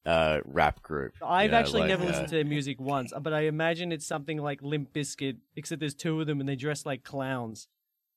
uh 0.07 0.39
rap 0.45 0.83
group. 0.83 1.15
I've 1.25 1.51
know, 1.51 1.57
actually 1.57 1.81
like, 1.83 1.89
never 1.89 2.05
uh, 2.05 2.07
listened 2.07 2.29
to 2.29 2.35
their 2.35 2.45
music 2.45 2.81
once, 2.81 3.13
but 3.21 3.33
I 3.33 3.43
imagine 3.43 3.93
it's 3.93 4.07
something 4.07 4.39
like 4.39 4.63
Limp 4.63 4.93
Bizkit, 4.93 5.39
except 5.57 5.81
there's 5.81 5.95
two 5.95 6.21
of 6.21 6.27
them 6.27 6.41
and 6.41 6.49
they 6.49 6.57
dress 6.57 6.87
like 6.87 7.03
clowns. 7.03 7.69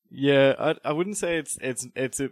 Yeah, 0.10 0.54
I 0.60 0.76
I 0.86 0.92
wouldn't 0.94 1.18
say 1.18 1.38
it's 1.38 1.58
it's 1.62 1.88
it's 1.96 2.20
a 2.20 2.30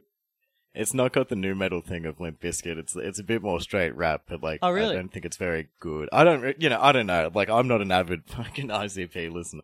it's 0.76 0.94
not 0.94 1.14
got 1.14 1.30
the 1.30 1.36
new 1.36 1.56
metal 1.56 1.82
thing 1.82 2.06
of 2.06 2.20
Limp 2.20 2.42
Bizkit. 2.42 2.78
It's 2.78 2.96
it's 2.96 3.20
a 3.20 3.24
bit 3.24 3.42
more 3.42 3.60
straight 3.62 3.96
rap, 3.96 4.24
but 4.28 4.44
like 4.44 4.60
Oh, 4.62 4.72
really? 4.72 4.96
I 4.96 5.00
don't 5.00 5.12
think 5.12 5.26
it's 5.26 5.38
very 5.38 5.70
good. 5.80 6.10
I 6.12 6.24
don't 6.24 6.42
re- 6.42 6.56
you 6.58 6.70
know 6.70 6.80
I 6.82 6.92
don't 6.92 7.08
know. 7.08 7.32
Like 7.34 7.50
I'm 7.50 7.68
not 7.68 7.82
an 7.82 7.92
avid 7.92 8.24
fucking 8.28 8.68
ICP 8.68 9.32
listener. 9.32 9.64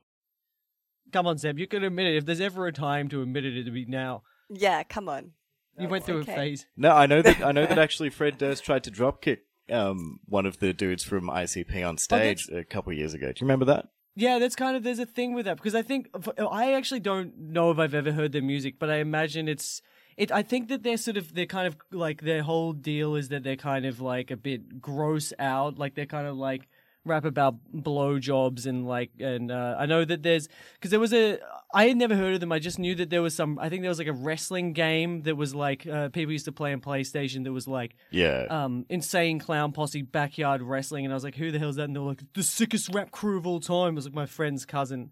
Come 1.12 1.28
on, 1.28 1.38
Zeb, 1.38 1.60
you 1.60 1.68
can 1.68 1.84
admit 1.84 2.08
it. 2.08 2.16
If 2.18 2.26
there's 2.26 2.40
ever 2.40 2.68
a 2.68 2.72
time 2.72 3.10
to 3.10 3.22
admit 3.22 3.46
it, 3.46 3.58
it'd 3.58 3.74
be 3.74 3.86
now. 3.86 4.24
Yeah, 4.50 4.84
come 4.84 5.10
on. 5.10 5.32
You 5.78 5.88
went 5.88 6.06
through 6.06 6.20
okay. 6.20 6.32
a 6.32 6.36
phase. 6.36 6.68
No, 6.78 6.92
I 6.92 7.06
know 7.06 7.22
that 7.22 7.44
I 7.44 7.52
know 7.52 7.66
that 7.66 7.80
actually 7.86 8.10
Fred 8.10 8.38
Durst 8.38 8.64
tried 8.64 8.84
to 8.86 8.92
dropkick 8.92 9.40
um 9.70 10.20
one 10.26 10.46
of 10.46 10.60
the 10.60 10.74
dudes 10.74 11.04
from 11.04 11.28
ICP 11.28 11.88
on 11.88 11.98
stage 11.98 12.48
a 12.50 12.64
couple 12.64 12.94
years 12.94 13.14
ago. 13.14 13.28
Do 13.28 13.34
you 13.38 13.46
remember 13.46 13.66
that? 13.66 13.90
Yeah, 14.16 14.40
that's 14.40 14.56
kind 14.56 14.76
of 14.76 14.84
there's 14.84 15.00
a 15.00 15.06
thing 15.06 15.34
with 15.34 15.46
that 15.46 15.58
because 15.58 15.76
I 15.76 15.82
think 15.82 16.10
I 16.38 16.74
actually 16.74 17.00
don't 17.00 17.38
know 17.38 17.72
if 17.72 17.80
I've 17.80 17.94
ever 17.94 18.12
heard 18.12 18.34
their 18.34 18.42
music, 18.42 18.76
but 18.78 18.90
I 18.90 18.98
imagine 18.98 19.48
it's 19.48 19.82
it. 20.22 20.32
I 20.32 20.44
think 20.44 20.70
that 20.70 20.84
they're 20.84 20.98
sort 21.08 21.18
of 21.18 21.34
they're 21.36 21.46
kind 21.58 21.68
of 21.68 21.76
like 21.92 22.22
their 22.22 22.44
whole 22.44 22.74
deal 22.74 23.16
is 23.16 23.30
that 23.30 23.44
they're 23.44 23.56
kind 23.72 23.86
of 23.86 24.00
like 24.02 24.32
a 24.32 24.38
bit 24.38 24.80
gross 24.82 25.34
out, 25.40 25.78
like 25.78 25.96
they're 25.96 26.06
kind 26.18 26.28
of 26.28 26.36
like 26.38 26.68
rap 27.04 27.26
about 27.26 27.56
blowjobs 27.74 28.68
and 28.68 28.86
like 28.88 29.10
and 29.20 29.52
uh, 29.52 29.76
I 29.80 29.88
know 29.88 30.06
that 30.06 30.22
there's 30.22 30.48
because 30.76 30.92
there 30.92 31.00
was 31.00 31.14
a 31.14 31.40
I 31.74 31.88
had 31.88 31.98
never 31.98 32.16
heard 32.16 32.34
of 32.36 32.40
them. 32.42 32.52
I 32.52 32.60
just 32.60 32.80
knew 32.80 32.94
that 32.96 33.10
there 33.10 33.22
was 33.22 33.34
some. 33.34 33.58
I 33.58 33.70
think 33.70 33.82
there 33.82 33.90
was 33.90 33.98
like 33.98 34.08
a 34.08 34.14
wrestling 34.14 34.74
game 34.74 35.22
that 35.24 35.36
was 35.38 35.56
like 35.56 35.88
uh, 35.88 36.10
people 36.10 36.32
used 36.34 36.46
to 36.46 36.52
play 36.52 36.74
on 36.74 36.82
PlayStation 36.82 37.44
that 37.46 37.54
was 37.54 37.68
like 37.68 37.96
Yeah. 38.12 38.46
um, 38.50 38.86
insane 38.90 39.40
clown 39.40 39.72
posse 39.72 40.02
backyard 40.02 40.62
wrestling, 40.62 41.06
and 41.06 41.14
I 41.14 41.16
was 41.16 41.24
like, 41.24 41.36
"Who 41.36 41.50
the 41.52 41.60
hell's 41.60 41.78
that?" 41.78 41.86
And 41.86 41.96
they're 41.96 42.04
like, 42.04 42.22
"The 42.34 42.44
sickest 42.44 42.94
rap 42.94 43.10
crew 43.12 43.38
of 43.38 43.48
all 43.48 43.62
time." 43.62 43.94
It 43.94 43.96
was 43.96 44.06
like 44.06 44.14
my 44.14 44.26
friend's 44.26 44.66
cousin, 44.66 45.12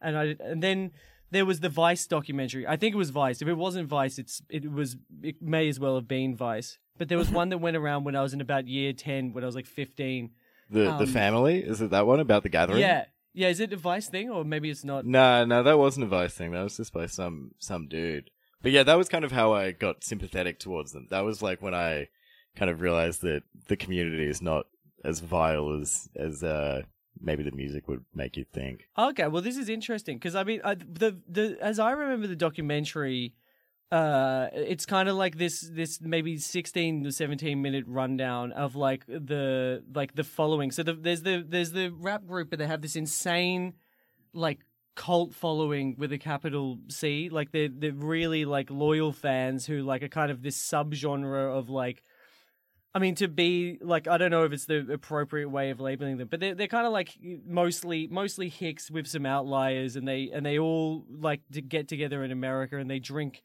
and 0.00 0.18
I 0.18 0.36
and 0.40 0.62
then 0.62 0.90
there 1.32 1.46
was 1.46 1.60
the 1.60 1.68
Vice 1.70 2.06
documentary. 2.06 2.66
I 2.66 2.76
think 2.76 2.94
it 2.94 2.98
was 2.98 3.10
Vice. 3.10 3.40
If 3.40 3.48
it 3.48 3.54
wasn't 3.54 3.88
Vice, 3.88 4.18
it's 4.18 4.42
it 4.48 4.70
was 4.70 4.96
it 5.22 5.40
may 5.40 5.68
as 5.68 5.80
well 5.80 5.96
have 5.96 6.06
been 6.06 6.36
Vice. 6.36 6.78
But 6.98 7.08
there 7.08 7.18
was 7.18 7.30
one 7.40 7.48
that 7.48 7.58
went 7.58 7.76
around 7.76 8.04
when 8.04 8.14
I 8.14 8.22
was 8.22 8.34
in 8.34 8.40
about 8.40 8.68
year 8.68 8.92
ten, 8.92 9.32
when 9.32 9.42
I 9.42 9.46
was 9.46 9.56
like 9.56 9.66
fifteen. 9.66 10.30
the 10.70 10.84
the 10.84 10.90
um, 10.90 11.06
family 11.06 11.58
is 11.58 11.80
it 11.80 11.90
that 11.90 12.06
one 12.06 12.20
about 12.20 12.42
the 12.42 12.50
gathering? 12.50 12.80
Yeah, 12.80 13.06
yeah. 13.32 13.48
Is 13.48 13.60
it 13.60 13.72
a 13.72 13.76
Vice 13.76 14.08
thing 14.08 14.30
or 14.30 14.44
maybe 14.44 14.70
it's 14.70 14.84
not? 14.84 15.06
No, 15.06 15.44
no, 15.44 15.62
that 15.62 15.78
wasn't 15.78 16.04
a 16.04 16.08
Vice 16.08 16.34
thing. 16.34 16.52
That 16.52 16.62
was 16.62 16.76
just 16.76 16.92
by 16.92 17.06
some 17.06 17.52
some 17.58 17.88
dude. 17.88 18.30
But 18.62 18.72
yeah, 18.72 18.82
that 18.84 18.98
was 18.98 19.08
kind 19.08 19.24
of 19.24 19.32
how 19.32 19.54
I 19.54 19.72
got 19.72 20.04
sympathetic 20.04 20.60
towards 20.60 20.92
them. 20.92 21.08
That 21.10 21.24
was 21.24 21.42
like 21.42 21.62
when 21.62 21.74
I 21.74 22.08
kind 22.54 22.70
of 22.70 22.80
realized 22.80 23.22
that 23.22 23.42
the 23.68 23.76
community 23.76 24.28
is 24.28 24.42
not 24.42 24.66
as 25.04 25.20
vile 25.20 25.80
as 25.80 26.08
as 26.14 26.44
uh 26.44 26.82
maybe 27.20 27.42
the 27.42 27.52
music 27.52 27.88
would 27.88 28.04
make 28.14 28.36
you 28.36 28.44
think. 28.52 28.88
Okay, 28.98 29.28
well, 29.28 29.42
this 29.42 29.56
is 29.56 29.68
interesting 29.68 30.18
because 30.18 30.34
I 30.34 30.44
mean, 30.44 30.60
I, 30.64 30.74
the 30.74 31.18
the 31.28 31.58
as 31.60 31.78
I 31.78 31.92
remember 31.92 32.26
the 32.26 32.36
documentary, 32.36 33.34
uh, 33.90 34.48
it's 34.52 34.86
kind 34.86 35.08
of 35.08 35.16
like 35.16 35.36
this 35.36 35.68
this 35.72 36.00
maybe 36.00 36.38
sixteen 36.38 37.04
to 37.04 37.12
seventeen 37.12 37.62
minute 37.62 37.84
rundown 37.86 38.52
of 38.52 38.76
like 38.76 39.06
the 39.06 39.82
like 39.94 40.14
the 40.14 40.24
following. 40.24 40.70
So 40.70 40.82
the, 40.82 40.94
there's 40.94 41.22
the 41.22 41.44
there's 41.46 41.72
the 41.72 41.90
rap 41.90 42.26
group, 42.26 42.50
but 42.50 42.58
they 42.58 42.66
have 42.66 42.82
this 42.82 42.96
insane 42.96 43.74
like 44.32 44.60
cult 44.94 45.34
following 45.34 45.94
with 45.98 46.12
a 46.12 46.18
capital 46.18 46.78
C. 46.88 47.28
Like 47.28 47.52
they're 47.52 47.68
they're 47.68 47.92
really 47.92 48.44
like 48.44 48.70
loyal 48.70 49.12
fans 49.12 49.66
who 49.66 49.82
like 49.82 50.02
are 50.02 50.08
kind 50.08 50.30
of 50.30 50.42
this 50.42 50.56
subgenre 50.56 51.56
of 51.56 51.68
like 51.68 52.02
I 52.94 52.98
mean, 52.98 53.14
to 53.16 53.28
be 53.28 53.78
like, 53.80 54.06
I 54.06 54.18
don't 54.18 54.30
know 54.30 54.44
if 54.44 54.52
it's 54.52 54.66
the 54.66 54.86
appropriate 54.92 55.48
way 55.48 55.70
of 55.70 55.80
labeling 55.80 56.18
them, 56.18 56.28
but 56.28 56.40
they're 56.40 56.54
they're 56.54 56.66
kind 56.66 56.86
of 56.86 56.92
like 56.92 57.16
mostly 57.46 58.06
mostly 58.06 58.48
hicks 58.48 58.90
with 58.90 59.06
some 59.06 59.24
outliers, 59.24 59.96
and 59.96 60.06
they 60.06 60.30
and 60.32 60.44
they 60.44 60.58
all 60.58 61.06
like 61.08 61.40
to 61.52 61.62
get 61.62 61.88
together 61.88 62.22
in 62.22 62.30
America 62.30 62.76
and 62.76 62.90
they 62.90 62.98
drink 62.98 63.42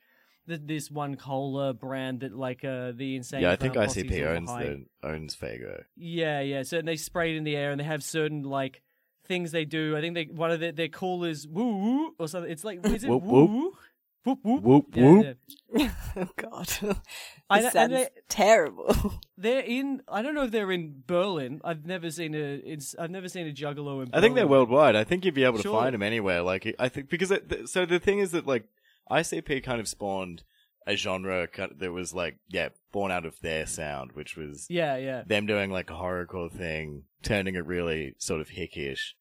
th- 0.47 0.61
this 0.65 0.91
one 0.91 1.15
cola 1.15 1.73
brand 1.73 2.21
that 2.21 2.35
like 2.35 2.65
uh 2.65 2.91
the 2.93 3.15
insane. 3.15 3.41
yeah, 3.41 3.51
I 3.51 3.55
think 3.55 3.75
ICP 3.75 4.25
owns 4.27 4.49
the 4.49 4.85
owns 5.03 5.35
Faygo. 5.35 5.83
Yeah, 5.95 6.41
yeah. 6.41 6.63
So 6.63 6.79
and 6.79 6.87
they 6.87 6.97
spray 6.97 7.33
it 7.33 7.37
in 7.37 7.45
the 7.45 7.55
air, 7.55 7.71
and 7.71 7.79
they 7.79 7.85
have 7.85 8.03
certain 8.03 8.43
like 8.43 8.81
things 9.27 9.51
they 9.51 9.65
do. 9.65 9.95
I 9.95 10.01
think 10.01 10.15
they 10.15 10.25
one 10.25 10.51
of 10.51 10.59
their 10.59 10.71
their 10.73 10.87
call 10.89 11.23
is 11.23 11.47
woo 11.47 11.77
woo 11.77 12.15
or 12.19 12.27
something. 12.27 12.51
It's 12.51 12.63
like 12.65 12.85
is 12.85 13.03
it 13.05 13.09
woo 13.09 13.17
woo? 13.17 13.77
Whoop 14.27 14.39
whoop. 14.43 14.63
Whoop, 14.63 14.85
Yeah, 14.93 15.03
whoop. 15.05 15.37
yeah. 15.75 15.91
oh 16.17 16.27
God, 16.35 16.67
I 17.49 17.61
this 17.61 17.73
know- 17.73 17.81
and 17.81 17.91
sounds 17.91 17.91
they- 17.91 18.09
terrible. 18.29 19.19
They're 19.37 19.61
in. 19.63 20.01
I 20.09 20.21
don't 20.21 20.35
know 20.35 20.43
if 20.43 20.51
they're 20.51 20.71
in 20.71 21.03
Berlin. 21.07 21.61
I've 21.63 21.85
never 21.85 22.09
seen 22.11 22.35
a. 22.35 22.55
It's, 22.65 22.95
I've 22.99 23.11
never 23.11 23.29
seen 23.29 23.47
a 23.47 23.51
juggalo 23.53 24.03
in. 24.03 24.09
I 24.13 24.19
think 24.19 24.35
they're 24.35 24.47
worldwide. 24.47 24.95
I 24.95 25.03
think 25.03 25.23
you'd 25.23 25.33
be 25.33 25.43
able 25.43 25.57
to 25.57 25.63
Sure. 25.63 25.79
find 25.79 25.93
them 25.93 26.03
anywhere. 26.03 26.41
Like 26.41 26.75
I 26.79 26.89
think 26.89 27.09
because 27.09 27.31
it, 27.31 27.49
th- 27.49 27.67
so 27.67 27.85
the 27.85 27.99
thing 27.99 28.19
is 28.19 28.31
that 28.31 28.45
like 28.47 28.65
ICP 29.11 29.63
kind 29.63 29.79
of 29.79 29.87
spawned 29.87 30.43
a 30.85 30.95
genre 30.95 31.47
that 31.79 31.91
was 31.91 32.13
like 32.13 32.37
yeah 32.49 32.69
born 32.91 33.11
out 33.11 33.25
of 33.25 33.39
their 33.41 33.65
sound, 33.65 34.11
which 34.13 34.35
was 34.35 34.65
Yeah, 34.69 34.97
yeah. 34.97 35.23
them 35.25 35.45
doing 35.45 35.69
like 35.69 35.89
a 35.89 35.93
horrorcore 35.93 36.51
thing, 36.51 37.03
turning 37.21 37.55
it 37.55 37.65
really 37.65 38.15
sort 38.17 38.41
of 38.41 38.49
hickish. 38.49 39.13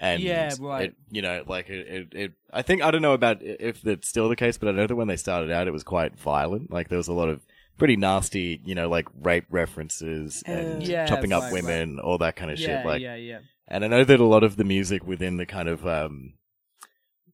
And 0.00 0.22
Yeah, 0.22 0.54
right. 0.60 0.90
It, 0.90 0.94
you 1.10 1.22
know, 1.22 1.42
like 1.46 1.68
it, 1.68 1.86
it, 1.88 2.08
it. 2.12 2.32
I 2.52 2.62
think 2.62 2.82
I 2.82 2.90
don't 2.90 3.02
know 3.02 3.14
about 3.14 3.38
if 3.42 3.82
that's 3.82 4.08
still 4.08 4.28
the 4.28 4.36
case, 4.36 4.56
but 4.56 4.68
I 4.68 4.72
know 4.72 4.86
that 4.86 4.94
when 4.94 5.08
they 5.08 5.16
started 5.16 5.50
out, 5.50 5.66
it 5.66 5.72
was 5.72 5.82
quite 5.82 6.18
violent. 6.18 6.70
Like 6.70 6.88
there 6.88 6.98
was 6.98 7.08
a 7.08 7.12
lot 7.12 7.28
of 7.28 7.40
pretty 7.78 7.96
nasty, 7.96 8.60
you 8.64 8.74
know, 8.74 8.88
like 8.88 9.06
rape 9.22 9.46
references 9.50 10.42
and 10.46 10.82
Uh, 10.82 10.86
Yeah, 10.86 11.06
chopping 11.06 11.32
up 11.32 11.42
right, 11.44 11.52
women, 11.52 11.98
all 11.98 12.18
that 12.18 12.36
kind 12.36 12.50
of 12.50 12.58
yeah, 12.58 12.66
shit. 12.78 12.86
Like, 12.86 13.02
yeah, 13.02 13.16
yeah. 13.16 13.38
and 13.66 13.84
I 13.84 13.88
know 13.88 14.04
that 14.04 14.20
a 14.20 14.24
lot 14.24 14.44
of 14.44 14.56
the 14.56 14.64
music 14.64 15.04
within 15.06 15.36
the 15.36 15.46
kind 15.46 15.68
of 15.68 15.86
um 15.86 16.34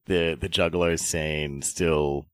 the 0.05 0.37
the 0.39 0.49
juggalo 0.49 0.99
scene 0.99 1.61
still 1.61 2.27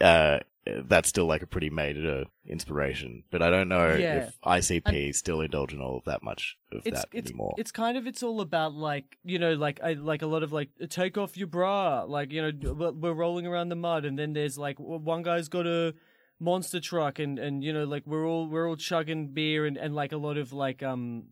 uh 0.00 0.40
that's 0.66 1.08
still 1.08 1.26
like 1.26 1.42
a 1.42 1.46
pretty 1.46 1.70
major 1.70 2.24
inspiration. 2.46 3.24
But 3.30 3.42
I 3.42 3.50
don't 3.50 3.68
know 3.68 3.94
Yeah. 3.94 4.26
if 4.28 4.40
ICP 4.42 5.14
still 5.14 5.40
indulge 5.40 5.72
in 5.72 5.80
all 5.80 5.96
of 5.98 6.04
that 6.04 6.22
much 6.22 6.56
of 6.70 6.82
It's 6.84 7.00
that 7.00 7.08
it's 7.12 7.30
anymore. 7.30 7.54
it's 7.58 7.72
kind 7.72 7.96
of 7.96 8.06
it's 8.06 8.22
all 8.22 8.40
about 8.40 8.74
like 8.74 9.16
you 9.24 9.38
know 9.38 9.54
like 9.54 9.80
I 9.82 9.94
like 9.94 10.22
a 10.22 10.26
lot 10.26 10.42
of 10.42 10.52
like 10.52 10.68
take 10.90 11.16
off 11.16 11.36
your 11.36 11.46
bra 11.46 12.02
like 12.04 12.30
you 12.30 12.42
know 12.42 12.72
we're- 12.74 12.92
we're 12.92 13.12
rolling 13.14 13.46
around 13.46 13.70
the 13.70 13.76
mud 13.76 14.04
and 14.04 14.18
then 14.18 14.32
there's 14.34 14.58
like 14.58 14.78
one 14.78 15.22
guy's 15.22 15.48
got 15.48 15.66
a 15.66 15.94
monster 16.38 16.80
truck 16.80 17.18
and 17.18 17.38
and 17.38 17.64
you 17.64 17.72
know 17.72 17.84
like 17.84 18.06
we're 18.06 18.26
all 18.26 18.46
we're 18.48 18.68
all 18.68 18.76
chugging 18.76 19.28
beer 19.28 19.64
and 19.66 19.76
and 19.76 19.94
like 19.94 20.12
a 20.12 20.16
lot 20.16 20.36
of 20.36 20.52
like 20.52 20.82
um 20.82 21.24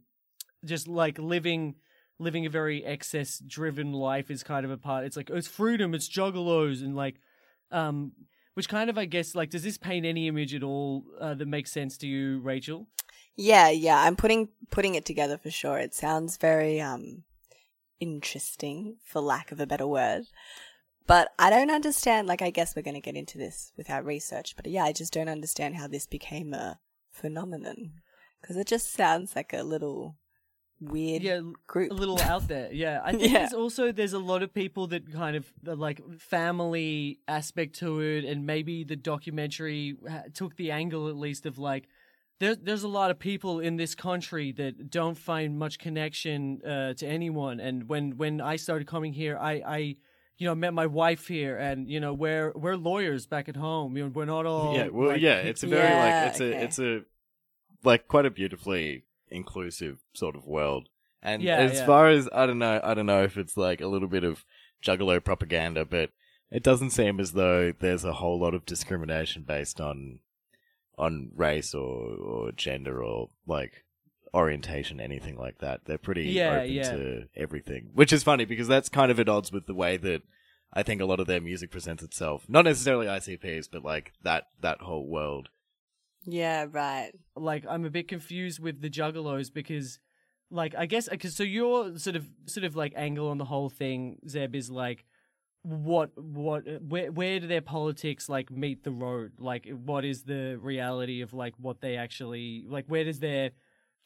just 0.65 0.89
like 0.89 1.19
living 1.19 1.75
living 2.19 2.45
a 2.47 2.51
very 2.51 2.85
excess 2.85 3.39
driven 3.47 3.93
life 3.93 4.31
is 4.31 4.43
kind 4.43 4.65
of 4.65 4.71
a 4.71 4.77
part 4.77 5.05
it's 5.05 5.17
like 5.17 5.31
it's 5.31 5.47
freedom 5.49 5.95
it's 5.95 6.09
juggalos 6.09 6.83
and 6.83 6.97
like 6.97 7.17
um 7.71 8.13
which 8.59 8.69
kind 8.69 8.91
of 8.91 8.99
i 8.99 9.05
guess 9.05 9.35
like 9.35 9.51
does 9.51 9.63
this 9.63 9.79
paint 9.79 10.05
any 10.05 10.29
image 10.29 10.55
at 10.55 10.63
all 10.63 11.05
uh, 11.21 11.35
that 11.35 11.47
makes 11.47 11.71
sense 11.73 11.97
to 11.97 12.07
you 12.07 12.41
rachel 12.41 12.87
yeah, 13.41 13.69
yeah. 13.71 14.03
I'm 14.03 14.17
putting 14.17 14.49
putting 14.69 14.97
it 14.97 15.05
together 15.05 15.39
for 15.39 15.49
sure. 15.49 15.79
It 15.79 15.95
sounds 15.95 16.37
very 16.37 16.81
um 16.81 17.23
interesting, 18.01 18.97
for 19.05 19.21
lack 19.21 19.53
of 19.53 19.61
a 19.61 19.67
better 19.67 19.87
word. 19.87 20.25
But 21.07 21.31
I 21.39 21.49
don't 21.49 21.71
understand. 21.71 22.27
Like, 22.27 22.43
I 22.43 22.51
guess 22.51 22.75
we're 22.75 22.83
going 22.83 22.95
to 22.95 23.01
get 23.01 23.17
into 23.17 23.39
this 23.39 23.73
with 23.77 23.91
our 23.91 24.03
research. 24.03 24.57
But 24.57 24.67
yeah, 24.67 24.83
I 24.85 24.93
just 24.93 25.13
don't 25.13 25.29
understand 25.29 25.77
how 25.77 25.87
this 25.87 26.07
became 26.07 26.53
a 26.53 26.81
phenomenon 27.13 27.93
because 28.41 28.57
it 28.57 28.67
just 28.67 28.93
sounds 28.93 29.37
like 29.37 29.53
a 29.53 29.63
little 29.63 30.17
weird 30.81 31.23
yeah 31.23 31.41
group. 31.67 31.91
a 31.91 31.95
little 31.95 32.21
out 32.23 32.47
there 32.47 32.73
yeah 32.73 33.01
i 33.05 33.11
think 33.19 33.33
Yeah. 33.33 33.41
there's 33.41 33.53
also 33.53 33.91
there's 33.93 34.13
a 34.13 34.19
lot 34.19 34.43
of 34.43 34.55
people 34.55 34.87
that 34.89 35.13
kind 35.13 35.35
of 35.37 35.53
the, 35.63 35.75
like 35.75 36.01
family 36.21 37.19
aspect 37.27 37.77
to 37.81 38.01
it 38.01 38.25
and 38.25 38.47
maybe 38.47 38.85
the 38.85 38.97
documentary 38.97 39.97
took 40.35 40.57
the 40.57 40.71
angle 40.71 41.09
at 41.09 41.17
least 41.17 41.47
of 41.47 41.59
like 41.59 41.89
there, 42.41 42.55
there's 42.55 42.85
a 42.85 42.89
lot 42.89 43.11
of 43.11 43.19
people 43.19 43.59
in 43.59 43.77
this 43.77 43.97
country 43.97 44.53
that 44.53 44.89
don't 44.91 45.19
find 45.19 45.59
much 45.59 45.81
connection 45.81 46.63
uh, 46.65 46.95
to 46.95 47.05
anyone 47.07 47.59
and 47.59 47.89
when 47.89 48.17
when 48.17 48.41
i 48.41 48.55
started 48.55 48.87
coming 48.87 49.13
here 49.13 49.37
i 49.37 49.53
i 49.67 49.79
you 50.37 50.47
know 50.47 50.55
met 50.55 50.73
my 50.73 50.87
wife 50.87 51.27
here 51.27 51.57
and 51.57 51.91
you 51.91 51.99
know 51.99 52.15
we're 52.15 52.53
we're 52.55 52.77
lawyers 52.77 53.27
back 53.27 53.49
at 53.49 53.57
home 53.57 53.97
you 53.97 54.05
know 54.05 54.11
we're 54.15 54.25
not 54.25 54.47
all 54.47 54.77
yeah, 54.77 54.87
well, 54.89 55.09
like, 55.09 55.21
yeah, 55.21 55.39
it's 55.39 55.65
a 55.65 55.67
very 55.67 55.89
Yeah, 55.89 56.05
like 56.25 56.31
it's 56.33 56.41
okay. 56.41 56.57
a 56.57 56.63
it's 56.65 56.79
a 56.79 57.01
like 57.83 58.07
quite 58.07 58.27
a 58.27 58.31
beautifully 58.31 59.03
inclusive 59.31 59.99
sort 60.15 60.37
of 60.37 60.47
world. 60.47 60.89
And 61.23 61.43
Yeah, 61.43 61.57
as 61.57 61.75
yeah. 61.75 61.87
far 61.87 62.09
as 62.09 62.29
I 62.33 62.47
don't 62.47 62.59
know, 62.59 62.81
I 62.83 62.95
don't 62.95 63.07
know 63.07 63.23
if 63.25 63.37
it's 63.37 63.57
like 63.57 63.81
a 63.81 63.87
little 63.89 64.09
bit 64.09 64.25
of 64.25 64.45
juggalo 64.85 65.23
propaganda, 65.23 65.85
but 65.85 66.11
it 66.51 66.63
doesn't 66.63 66.91
seem 66.91 67.21
as 67.21 67.33
though 67.33 67.73
there's 67.79 68.05
a 68.05 68.15
whole 68.15 68.39
lot 68.41 68.55
of 68.55 68.65
discrimination 68.65 69.43
based 69.43 69.81
on 69.81 70.21
on 70.97 71.31
race 71.35 71.75
or 71.75 72.15
or 72.17 72.53
gender 72.53 73.03
or 73.03 73.29
like 73.47 73.85
orientation, 74.35 75.01
anything 75.01 75.37
like 75.37 75.59
that. 75.59 75.85
They're 75.85 75.99
pretty 75.99 76.25
Yeah, 76.31 76.59
open 76.61 76.75
to 76.85 77.29
everything, 77.37 77.91
which 77.95 78.13
is 78.13 78.23
funny 78.23 78.45
because 78.45 78.69
that's 78.69 78.89
kind 78.89 79.11
of 79.11 79.19
at 79.19 79.29
odds 79.29 79.51
with 79.53 79.67
the 79.67 79.75
way 79.75 79.97
that 79.97 80.23
I 80.73 80.83
think 80.83 81.01
a 81.01 81.07
lot 81.07 81.21
of 81.21 81.27
their 81.27 81.41
music 81.41 81.71
presents 81.71 82.03
itself. 82.03 82.45
Not 82.49 82.65
necessarily 82.67 83.07
ICPs, 83.07 83.69
but 83.73 83.83
like 83.85 84.13
that 84.23 84.49
that 84.61 84.83
whole 84.83 85.07
world. 85.07 85.49
Yeah, 86.31 86.67
right. 86.71 87.13
like 87.37 87.65
I'm 87.69 87.85
a 87.85 87.91
bit 87.91 88.09
confused 88.09 88.61
with 88.61 88.81
the 88.81 88.91
Juggalos 88.91 89.53
because, 89.53 89.99
like, 90.51 90.75
I 90.77 90.87
guess 90.87 91.09
because 91.09 91.35
so 91.35 91.43
your 91.43 91.99
sort 91.99 92.17
of 92.17 92.29
sort 92.47 92.65
of 92.65 92.77
like 92.77 92.93
angle 92.97 93.29
on 93.29 93.39
the 93.39 93.45
whole 93.47 93.71
thing, 93.71 94.19
Zeb, 94.29 94.55
is 94.55 94.71
like, 94.71 95.05
what 95.63 96.11
what 96.17 96.65
where 96.83 97.11
where 97.11 97.41
do 97.41 97.47
their 97.47 97.63
politics 97.63 98.29
like 98.29 98.51
meet 98.51 98.85
the 98.85 98.91
road? 98.91 99.33
Like, 99.39 99.67
what 99.69 100.05
is 100.05 100.25
the 100.25 100.59
reality 100.61 101.23
of 101.23 101.33
like 101.33 101.55
what 101.59 101.81
they 101.81 101.97
actually 101.97 102.65
like? 102.69 102.87
Where 102.89 103.05
does 103.05 103.21
their 103.21 103.53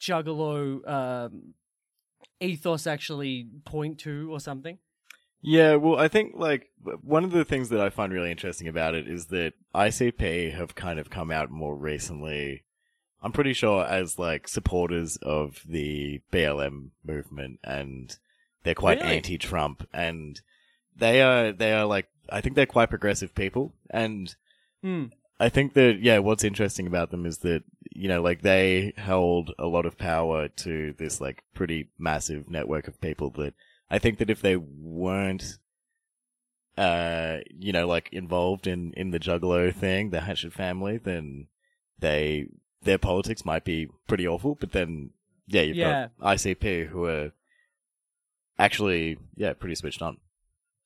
Juggalo 0.01 0.87
um, 0.89 1.53
ethos 2.39 2.87
actually 2.87 3.47
point 3.65 3.99
to, 3.99 4.31
or 4.31 4.39
something? 4.39 4.77
Yeah, 5.45 5.75
well, 5.75 5.99
I 5.99 6.07
think 6.07 6.33
like 6.35 6.69
one 7.01 7.25
of 7.25 7.31
the 7.31 7.43
things 7.43 7.67
that 7.69 7.81
I 7.81 7.89
find 7.89 8.13
really 8.13 8.31
interesting 8.31 8.67
about 8.67 8.95
it 8.95 9.07
is 9.09 9.25
that 9.27 9.53
ICP 9.75 10.53
have 10.53 10.73
kind 10.73 10.99
of 10.99 11.09
come 11.09 11.31
out 11.31 11.51
more 11.51 11.75
recently. 11.75 12.63
I'm 13.21 13.33
pretty 13.33 13.53
sure 13.53 13.85
as 13.85 14.17
like 14.17 14.47
supporters 14.47 15.17
of 15.17 15.61
the 15.67 16.21
BLM 16.31 16.91
movement, 17.05 17.59
and 17.63 18.15
they're 18.63 18.73
quite 18.73 18.99
Really? 19.01 19.17
anti-Trump, 19.17 19.85
and 19.93 20.39
they 20.95 21.21
are 21.21 21.51
they 21.51 21.73
are 21.73 21.85
like 21.85 22.07
I 22.29 22.39
think 22.39 22.55
they're 22.55 22.65
quite 22.65 22.89
progressive 22.89 23.35
people, 23.35 23.73
and 23.89 24.33
Hmm. 24.81 25.05
I 25.39 25.49
think 25.49 25.73
that 25.73 25.99
yeah, 26.01 26.19
what's 26.19 26.43
interesting 26.45 26.87
about 26.87 27.11
them 27.11 27.25
is 27.25 27.39
that 27.39 27.63
you 27.91 28.07
know 28.07 28.21
like 28.21 28.41
they 28.43 28.93
held 28.95 29.51
a 29.59 29.67
lot 29.67 29.85
of 29.85 29.97
power 29.97 30.47
to 30.47 30.93
this 30.97 31.19
like 31.19 31.43
pretty 31.53 31.89
massive 31.99 32.49
network 32.49 32.87
of 32.87 33.01
people 33.01 33.29
that 33.31 33.53
I 33.93 33.99
think 33.99 34.17
that 34.19 34.29
if 34.29 34.41
they 34.41 34.55
weren't 34.57 35.57
uh 36.77 37.37
you 37.65 37.71
know 37.71 37.85
like 37.87 38.09
involved 38.11 38.65
in 38.65 38.93
in 38.93 39.11
the 39.11 39.19
Juggalo 39.19 39.73
thing, 39.73 40.09
the 40.09 40.21
Hatchet 40.21 40.53
family, 40.53 40.97
then 40.97 41.47
they 41.99 42.47
their 42.81 42.97
politics 42.97 43.45
might 43.45 43.63
be 43.63 43.87
pretty 44.07 44.27
awful. 44.27 44.55
But 44.55 44.71
then 44.71 45.11
yeah, 45.47 45.61
you've 45.61 45.77
Yeah. 45.77 46.07
got 46.19 46.37
ICP 46.37 46.87
who 46.87 47.05
are 47.05 47.31
actually 48.57 49.17
yeah 49.35 49.53
pretty 49.53 49.75
switched 49.75 50.01
on. 50.01 50.17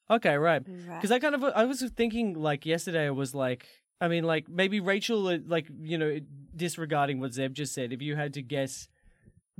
Okay, 0.09 0.35
right. 0.37 0.63
Right. 0.67 0.95
Because 0.95 1.11
I 1.11 1.19
kind 1.19 1.35
of 1.35 1.43
I 1.43 1.65
was 1.65 1.81
thinking 1.95 2.33
like 2.49 2.65
yesterday 2.65 3.05
I 3.07 3.11
was 3.11 3.33
like 3.35 3.65
I 4.01 4.07
mean 4.07 4.23
like 4.23 4.47
maybe 4.49 4.79
Rachel 4.79 5.27
uh, 5.27 5.37
like 5.47 5.67
you 5.81 5.97
know 5.97 6.19
disregarding 6.55 7.19
what 7.19 7.33
Zeb 7.33 7.53
just 7.53 7.73
said 7.73 7.93
if 7.93 8.01
you 8.01 8.15
had 8.15 8.33
to 8.35 8.41
guess 8.41 8.87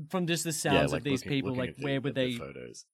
from 0.10 0.28
just 0.28 0.44
the 0.44 0.54
sounds 0.54 0.92
yeah, 0.92 0.98
of 0.98 1.04
these 1.04 1.22
looking- 1.22 1.30
people 1.30 1.50
looking 1.52 1.60
like 1.62 1.70
at 1.72 1.78
the- 1.78 1.84
where 1.86 2.02
would 2.02 2.10
at 2.10 2.16
the 2.16 2.32
they 2.34 2.38
photos. 2.38 2.86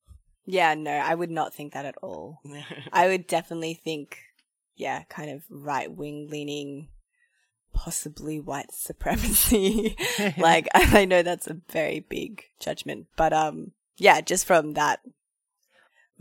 Yeah, 0.46 0.74
no, 0.74 0.92
I 0.92 1.16
would 1.16 1.32
not 1.32 1.54
think 1.54 1.74
that 1.74 1.86
at 1.86 1.98
all. 2.02 2.40
I 2.94 3.08
would 3.08 3.28
definitely 3.28 3.74
think, 3.74 4.20
yeah, 4.76 5.04
kind 5.10 5.30
of 5.30 5.44
right 5.50 5.92
wing 5.92 6.28
leaning, 6.30 6.90
possibly 7.74 8.40
white 8.40 8.72
supremacy. 8.74 9.96
like, 10.38 10.68
I 10.74 11.06
know 11.06 11.24
that's 11.24 11.48
a 11.48 11.58
very 11.70 12.00
big 12.00 12.44
judgment, 12.60 13.08
but 13.16 13.34
um, 13.34 13.72
yeah, 13.98 14.22
just 14.22 14.46
from 14.46 14.74
that 14.74 15.00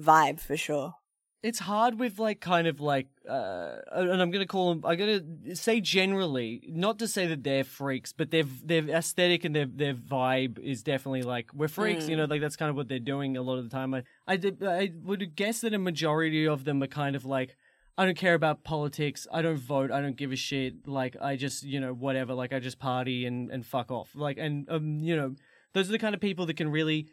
vibe 0.01 0.41
for 0.41 0.57
sure. 0.57 0.95
It's 1.43 1.59
hard 1.59 1.99
with 1.99 2.19
like 2.19 2.41
kind 2.41 2.67
of 2.67 2.81
like 2.81 3.09
uh 3.29 3.77
and 3.91 4.23
I'm 4.23 4.31
gonna 4.31 4.47
call 4.47 4.75
them 4.75 4.85
I'm 4.85 4.97
gonna 4.97 5.57
say 5.57 5.81
generally 5.81 6.63
not 6.69 6.99
to 7.01 7.09
say 7.09 7.27
that 7.27 7.43
they're 7.43 7.65
freaks 7.65 8.13
but 8.13 8.31
their 8.31 8.45
their 8.65 8.89
aesthetic 8.89 9.45
and 9.45 9.55
their 9.55 9.67
their 9.67 9.95
vibe 9.95 10.59
is 10.59 10.83
definitely 10.83 11.23
like 11.23 11.53
we're 11.53 11.69
freaks 11.69 12.09
you 12.09 12.17
know 12.17 12.25
like 12.25 12.41
that's 12.41 12.57
kind 12.57 12.71
of 12.71 12.77
what 12.77 12.89
they're 12.89 12.99
doing 12.99 13.37
a 13.37 13.43
lot 13.43 13.59
of 13.59 13.65
the 13.65 13.71
time 13.71 13.95
I 13.95 14.05
I, 14.27 14.37
did, 14.37 14.63
I 14.63 14.93
would 15.03 15.35
guess 15.35 15.61
that 15.63 15.75
a 15.75 15.79
majority 15.79 16.47
of 16.47 16.65
them 16.65 16.83
are 16.83 16.89
kind 16.89 17.17
of 17.17 17.25
like 17.25 17.57
I 17.99 18.07
don't 18.07 18.17
care 18.17 18.35
about 18.35 18.65
politics. 18.65 19.27
I 19.31 19.43
don't 19.43 19.59
vote. 19.59 19.91
I 19.91 20.01
don't 20.01 20.17
give 20.17 20.33
a 20.33 20.37
shit. 20.37 20.89
Like 20.89 21.15
I 21.21 21.37
just, 21.37 21.63
you 21.63 21.79
know, 21.79 21.93
whatever. 21.93 22.33
Like 22.33 22.53
I 22.53 22.59
just 22.59 22.79
party 22.79 23.27
and 23.27 23.51
and 23.51 23.67
fuck 23.67 23.91
off. 23.91 24.11
Like 24.15 24.39
and 24.39 24.67
um, 24.71 25.01
you 25.03 25.15
know, 25.15 25.35
those 25.75 25.89
are 25.89 25.93
the 25.93 25.99
kind 25.99 26.15
of 26.15 26.21
people 26.21 26.47
that 26.47 26.57
can 26.57 26.71
really, 26.71 27.09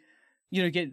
you 0.50 0.62
know, 0.62 0.70
get, 0.70 0.90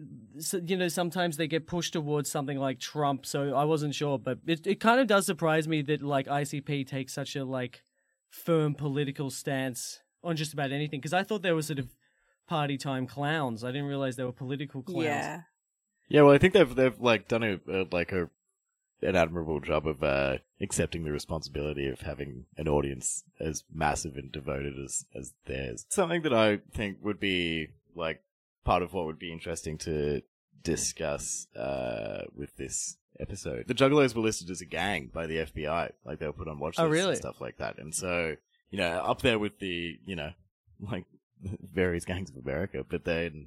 you 0.64 0.76
know, 0.76 0.88
sometimes 0.88 1.36
they 1.36 1.48
get 1.48 1.66
pushed 1.66 1.92
towards 1.92 2.30
something 2.30 2.58
like 2.58 2.78
Trump. 2.78 3.26
So 3.26 3.54
I 3.54 3.64
wasn't 3.64 3.94
sure, 3.94 4.18
but 4.18 4.38
it 4.46 4.66
it 4.66 4.80
kind 4.80 5.00
of 5.00 5.06
does 5.06 5.26
surprise 5.26 5.66
me 5.66 5.82
that 5.82 6.02
like 6.02 6.26
ICP 6.26 6.86
takes 6.86 7.12
such 7.12 7.34
a 7.36 7.44
like 7.44 7.82
firm 8.30 8.74
political 8.74 9.30
stance 9.30 10.00
on 10.22 10.36
just 10.36 10.52
about 10.52 10.70
anything 10.70 11.00
because 11.00 11.12
I 11.12 11.22
thought 11.22 11.42
they 11.42 11.52
were 11.52 11.62
sort 11.62 11.78
of 11.78 11.88
party 12.46 12.78
time 12.78 13.06
clowns. 13.06 13.64
I 13.64 13.68
didn't 13.68 13.88
realize 13.88 14.16
they 14.16 14.24
were 14.24 14.32
political 14.32 14.82
clowns. 14.82 15.04
Yeah. 15.04 15.40
Yeah, 16.10 16.22
well, 16.22 16.34
I 16.34 16.38
think 16.38 16.54
they've 16.54 16.74
they've 16.74 16.98
like 16.98 17.28
done 17.28 17.42
a, 17.42 17.60
a 17.70 17.86
like 17.92 18.12
a 18.12 18.30
an 19.02 19.14
admirable 19.14 19.60
job 19.60 19.86
of 19.86 20.02
uh, 20.02 20.38
accepting 20.60 21.04
the 21.04 21.12
responsibility 21.12 21.86
of 21.88 22.00
having 22.00 22.46
an 22.56 22.66
audience 22.66 23.24
as 23.38 23.64
massive 23.72 24.16
and 24.16 24.32
devoted 24.32 24.74
as 24.82 25.04
as 25.14 25.34
theirs. 25.46 25.84
Something 25.88 26.22
that 26.22 26.32
I 26.32 26.60
think 26.72 26.98
would 27.02 27.20
be 27.20 27.68
like 27.94 28.22
part 28.64 28.82
of 28.82 28.92
what 28.92 29.06
would 29.06 29.18
be 29.18 29.32
interesting 29.32 29.78
to 29.78 30.22
discuss 30.62 31.46
uh, 31.56 32.22
with 32.34 32.56
this 32.56 32.96
episode. 33.20 33.66
The 33.66 33.74
Juggalos 33.74 34.14
were 34.14 34.22
listed 34.22 34.50
as 34.50 34.60
a 34.60 34.66
gang 34.66 35.10
by 35.12 35.26
the 35.26 35.38
FBI, 35.38 35.92
like 36.04 36.18
they 36.18 36.26
were 36.26 36.32
put 36.32 36.48
on 36.48 36.58
watch 36.58 36.76
Oh, 36.78 36.84
lists 36.86 36.92
really? 36.92 37.08
and 37.10 37.18
stuff 37.18 37.40
like 37.40 37.58
that. 37.58 37.78
And 37.78 37.94
so, 37.94 38.36
you 38.70 38.78
know, 38.78 38.90
up 38.98 39.22
there 39.22 39.38
with 39.38 39.58
the 39.58 39.98
you 40.04 40.16
know 40.16 40.30
like 40.80 41.04
various 41.42 42.04
gangs 42.04 42.30
of 42.30 42.36
America, 42.36 42.84
but 42.88 43.04
then 43.04 43.46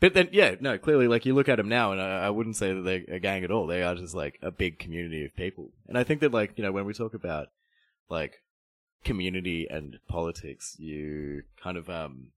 but 0.00 0.14
then, 0.14 0.30
yeah, 0.32 0.56
no, 0.58 0.78
clearly, 0.78 1.06
like, 1.06 1.24
you 1.26 1.32
look 1.32 1.48
at 1.48 1.58
them 1.58 1.68
now, 1.68 1.92
and 1.92 2.00
I, 2.02 2.26
I 2.26 2.30
wouldn't 2.30 2.56
say 2.56 2.74
that 2.74 2.80
they're 2.80 3.04
a 3.16 3.20
gang 3.20 3.44
at 3.44 3.52
all. 3.52 3.68
They 3.68 3.84
are 3.84 3.94
just, 3.94 4.16
like, 4.16 4.36
a 4.42 4.50
big 4.50 4.80
community 4.80 5.24
of 5.24 5.36
people. 5.36 5.70
And 5.86 5.96
I 5.96 6.02
think 6.02 6.22
that, 6.22 6.32
like, 6.32 6.54
you 6.56 6.64
know, 6.64 6.72
when 6.72 6.86
we 6.86 6.92
talk 6.92 7.14
about, 7.14 7.50
like, 8.08 8.42
community 9.04 9.68
and 9.70 10.00
politics, 10.08 10.74
you 10.76 11.44
kind 11.62 11.76
of, 11.76 11.88
um, 11.88 12.32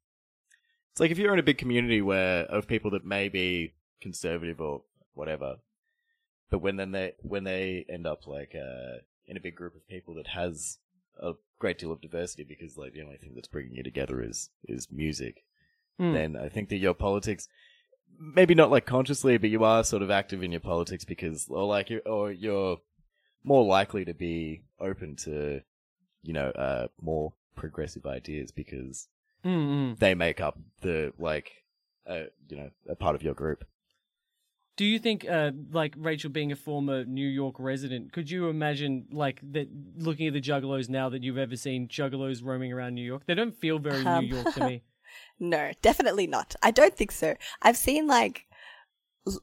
it's 0.95 1.01
like 1.01 1.11
if 1.11 1.17
you're 1.17 1.33
in 1.33 1.39
a 1.39 1.43
big 1.43 1.57
community 1.57 2.01
where, 2.01 2.43
of 2.45 2.67
people 2.67 2.91
that 2.91 3.05
may 3.05 3.27
be 3.27 3.73
conservative 4.01 4.61
or 4.61 4.83
whatever, 5.13 5.57
but 6.49 6.59
when 6.59 6.77
then 6.77 6.91
they, 6.91 7.13
when 7.19 7.43
they 7.43 7.85
end 7.89 8.07
up, 8.07 8.27
like, 8.27 8.55
uh, 8.55 8.99
in 9.27 9.35
a 9.35 9.41
big 9.41 9.55
group 9.55 9.75
of 9.75 9.85
people 9.89 10.15
that 10.15 10.27
has 10.27 10.77
a 11.21 11.33
great 11.59 11.77
deal 11.77 11.91
of 11.91 12.01
diversity 12.01 12.45
because, 12.45 12.77
like, 12.77 12.93
the 12.93 13.01
only 13.01 13.17
thing 13.17 13.33
that's 13.35 13.49
bringing 13.49 13.75
you 13.75 13.83
together 13.83 14.23
is, 14.23 14.49
is 14.67 14.87
music 14.89 15.43
Hmm. 15.97 16.13
then 16.13 16.35
I 16.35 16.49
think 16.49 16.69
that 16.69 16.77
your 16.77 16.93
politics, 16.93 17.47
maybe 18.19 18.53
not 18.53 18.71
like 18.71 18.85
consciously, 18.85 19.37
but 19.37 19.49
you 19.49 19.63
are 19.63 19.83
sort 19.83 20.01
of 20.01 20.11
active 20.11 20.43
in 20.43 20.51
your 20.51 20.61
politics 20.61 21.05
because, 21.05 21.47
or 21.49 21.65
like, 21.65 21.89
you 21.89 21.99
or 22.05 22.31
you're 22.31 22.77
more 23.43 23.63
likely 23.63 24.05
to 24.05 24.13
be 24.13 24.63
open 24.79 25.15
to, 25.17 25.61
you 26.21 26.33
know, 26.33 26.49
uh, 26.49 26.87
more 27.01 27.33
progressive 27.55 28.05
ideas 28.05 28.51
because 28.51 29.07
Mm-mm. 29.45 29.97
they 29.99 30.15
make 30.15 30.41
up 30.41 30.57
the 30.81 31.13
like, 31.19 31.51
uh, 32.09 32.23
you 32.49 32.57
know, 32.57 32.69
a 32.89 32.95
part 32.95 33.15
of 33.15 33.23
your 33.23 33.33
group. 33.33 33.63
Do 34.77 34.83
you 34.83 34.99
think, 34.99 35.25
uh, 35.25 35.51
like 35.71 35.93
Rachel 35.97 36.29
being 36.29 36.51
a 36.51 36.55
former 36.57 37.05
New 37.05 37.27
York 37.27 37.55
resident, 37.59 38.11
could 38.11 38.29
you 38.29 38.49
imagine, 38.49 39.05
like, 39.09 39.39
that 39.53 39.69
looking 39.95 40.27
at 40.27 40.33
the 40.33 40.41
Juggalos 40.41 40.89
now 40.89 41.07
that 41.07 41.23
you've 41.23 41.37
ever 41.37 41.55
seen 41.55 41.87
Juggalos 41.87 42.43
roaming 42.43 42.73
around 42.73 42.93
New 42.95 43.05
York? 43.05 43.23
They 43.25 43.35
don't 43.35 43.55
feel 43.55 43.79
very 43.79 44.05
Um, 44.05 44.25
New 44.25 44.35
York 44.35 44.53
to 44.55 44.65
me. 44.65 44.83
No, 45.39 45.71
definitely 45.81 46.27
not. 46.27 46.55
I 46.61 46.71
don't 46.71 46.93
think 46.97 47.11
so. 47.11 47.35
I've 47.61 47.77
seen 47.77 48.05
like 48.05 48.47
l- 48.51 48.54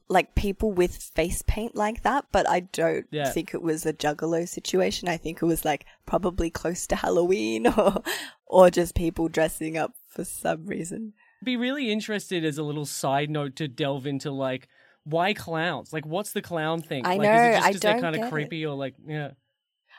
like 0.07 0.33
people 0.35 0.71
with 0.71 0.95
face 0.95 1.43
paint 1.45 1.75
like 1.75 2.03
that, 2.03 2.25
but 2.31 2.47
I 2.49 2.61
don't 2.61 3.05
Yeah. 3.11 3.29
think 3.31 3.53
it 3.53 3.61
was 3.61 3.85
a 3.85 3.91
juggalo 3.93 4.47
situation. 4.47 5.09
I 5.09 5.17
think 5.17 5.41
it 5.41 5.45
was 5.45 5.65
like 5.65 5.85
probably 6.05 6.49
close 6.49 6.87
to 6.87 6.95
Halloween 6.95 7.67
or 7.77 8.01
or 8.47 8.69
just 8.69 8.95
people 8.95 9.27
dressing 9.27 9.77
up 9.77 9.93
for 10.07 10.23
some 10.23 10.65
reason. 10.65 11.13
Be 11.43 11.57
really 11.57 11.91
interested 11.91 12.45
as 12.45 12.57
a 12.57 12.63
little 12.63 12.85
side 12.85 13.29
note 13.29 13.57
to 13.57 13.67
delve 13.67 14.07
into, 14.07 14.31
like, 14.31 14.69
why 15.03 15.33
clowns? 15.33 15.91
Like, 15.91 16.05
what's 16.05 16.31
the 16.31 16.41
clown 16.41 16.81
thing? 16.81 17.05
I 17.05 17.17
like, 17.17 17.27
is 17.27 17.33
know, 17.33 17.49
it 17.67 17.73
just 17.73 17.85
I 17.85 17.91
don't 17.91 18.01
kind 18.01 18.15
of 18.15 18.21
it. 18.23 18.31
creepy 18.31 18.65
or, 18.65 18.75
like, 18.75 18.95
yeah. 19.05 19.31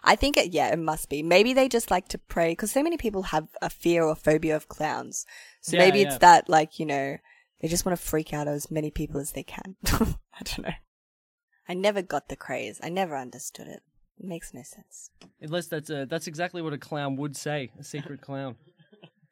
I 0.02 0.16
think 0.16 0.36
it 0.38 0.52
yeah, 0.54 0.68
it 0.72 0.78
must 0.78 1.08
be. 1.10 1.22
Maybe 1.22 1.52
they 1.52 1.68
just 1.68 1.90
like 1.90 2.08
to 2.08 2.18
pray 2.18 2.52
because 2.52 2.70
so 2.70 2.82
many 2.82 2.96
people 2.96 3.24
have 3.24 3.48
a 3.60 3.68
fear 3.68 4.04
or 4.04 4.14
phobia 4.14 4.54
of 4.56 4.68
clowns. 4.68 5.26
So 5.60 5.76
Yeah, 5.76 5.82
maybe 5.84 6.00
yeah. 6.00 6.06
it's 6.08 6.18
that 6.18 6.48
like, 6.48 6.78
you 6.78 6.86
know, 6.86 7.16
they 7.60 7.68
just 7.68 7.84
want 7.84 7.98
to 7.98 8.04
freak 8.04 8.32
out 8.32 8.48
as 8.48 8.70
many 8.70 8.90
people 8.90 9.20
as 9.20 9.32
they 9.32 9.42
can. 9.42 9.76
I 9.92 10.42
don't 10.44 10.62
know. 10.62 10.74
I 11.68 11.74
never 11.74 12.02
got 12.02 12.28
the 12.28 12.36
craze. 12.36 12.78
I 12.82 12.88
never 12.90 13.16
understood 13.16 13.68
it. 13.68 13.82
It 14.18 14.26
makes 14.26 14.52
no 14.54 14.62
sense. 14.62 15.10
Unless 15.40 15.68
that's 15.68 15.90
a, 15.90 16.06
that's 16.06 16.26
exactly 16.26 16.62
what 16.62 16.72
a 16.72 16.78
clown 16.78 17.16
would 17.16 17.36
say, 17.36 17.70
a 17.78 17.84
secret 17.84 18.20
clown. 18.20 18.56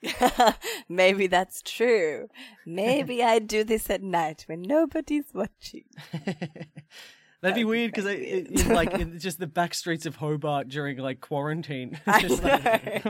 Maybe 0.89 1.27
that's 1.27 1.63
true. 1.63 2.29
Maybe 2.67 3.23
I 3.23 3.39
do 3.39 3.65
this 3.65 3.89
at 3.91 4.03
night 4.03 4.45
when 4.47 4.63
nobody's 4.63 5.27
watching. 5.33 5.85
That'd 7.41 7.57
be 7.57 7.65
weird 7.65 7.91
because 7.91 8.07
in, 8.07 8.49
weird. 8.51 8.69
like 8.69 8.93
in 8.95 9.19
just 9.19 9.41
the 9.41 9.49
back 9.49 9.75
streets 9.75 10.07
of 10.07 10.17
Hobart 10.17 10.69
during 10.69 10.99
like 10.99 11.21
quarantine, 11.21 11.99
just, 12.21 12.43
like, 12.43 13.05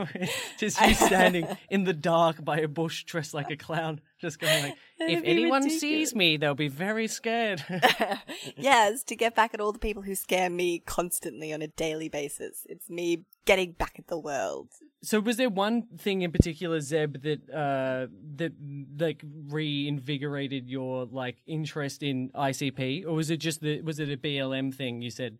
just 0.57 0.81
you 0.81 0.93
standing 0.95 1.47
in 1.69 1.83
the 1.83 1.93
dark 1.93 2.43
by 2.43 2.59
a 2.59 2.67
bush 2.67 3.03
dressed 3.03 3.35
like 3.35 3.51
a 3.51 3.57
clown, 3.57 4.01
just 4.23 4.39
going 4.39 4.63
like, 4.63 4.77
That'd 4.99 5.19
"If 5.19 5.23
anyone 5.25 5.63
ridiculous." 5.63 5.79
sees 5.79 6.15
me, 6.15 6.37
they'll 6.37 6.55
be 6.55 6.69
very 6.69 7.07
scared." 7.07 7.63
yes, 8.57 9.03
to 9.03 9.15
get 9.15 9.35
back 9.35 9.53
at 9.53 9.61
all 9.61 9.71
the 9.71 9.79
people 9.79 10.01
who 10.01 10.15
scare 10.15 10.49
me 10.49 10.79
constantly 10.79 11.53
on 11.53 11.61
a 11.61 11.67
daily 11.67 12.09
basis. 12.09 12.65
It's 12.67 12.89
me 12.89 13.25
getting 13.45 13.73
back 13.73 13.95
at 13.99 14.07
the 14.07 14.17
world. 14.17 14.69
so, 15.03 15.19
was 15.19 15.37
there 15.37 15.49
one 15.49 15.83
thing 15.97 16.21
in 16.21 16.31
particular, 16.31 16.79
Zeb, 16.79 17.21
that 17.21 17.49
uh 17.49 18.07
that 18.37 18.53
like 18.97 19.23
reinvigorated 19.49 20.69
your 20.69 21.05
like 21.05 21.37
interest 21.45 22.01
in 22.01 22.29
ICP, 22.29 23.05
or 23.05 23.13
was 23.13 23.29
it 23.29 23.37
just 23.37 23.61
the 23.61 23.81
was 23.81 23.99
it 23.99 24.09
a 24.09 24.17
BLM 24.17 24.73
thing? 24.73 25.01
You 25.01 25.11
said. 25.11 25.37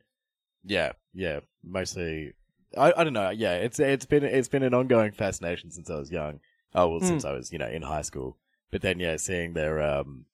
Yeah, 0.66 0.94
yeah, 1.14 1.42
mostly. 1.64 2.34
I, 2.78 2.94
I 2.96 3.04
don't 3.04 3.14
know. 3.14 3.30
Yeah, 3.30 3.56
it's 3.56 3.80
it's 3.80 4.06
been 4.06 4.24
it's 4.24 4.48
been 4.48 4.64
an 4.64 4.74
ongoing 4.74 5.12
fascination 5.12 5.72
since 5.72 5.90
I 5.90 5.96
was 5.96 6.12
young. 6.12 6.40
Oh 6.74 6.88
well, 6.90 7.02
since 7.02 7.26
I 7.26 7.34
was 7.34 7.52
you 7.52 7.60
know 7.60 7.68
in 7.68 7.82
high 7.82 8.02
school. 8.02 8.38
But 8.74 8.82
then 8.82 9.00
yeah, 9.00 9.18
seeing 9.18 9.54
their 9.54 9.80
um 9.80 10.26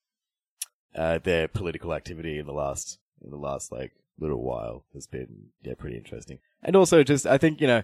uh 0.95 1.19
their 1.19 1.49
political 1.49 1.93
activity 1.93 2.39
in 2.39 2.45
the 2.45 2.54
last 2.54 2.97
in 3.21 3.32
the 3.32 3.38
last 3.38 3.69
like 3.69 3.91
little 4.17 4.41
while 4.41 4.86
has 4.93 5.08
been 5.08 5.47
yeah 5.62 5.73
pretty 5.78 5.97
interesting. 5.97 6.39
And 6.63 6.78
also 6.78 7.04
just 7.04 7.28
I 7.28 7.38
think 7.38 7.60
you 7.60 7.67
know 7.67 7.84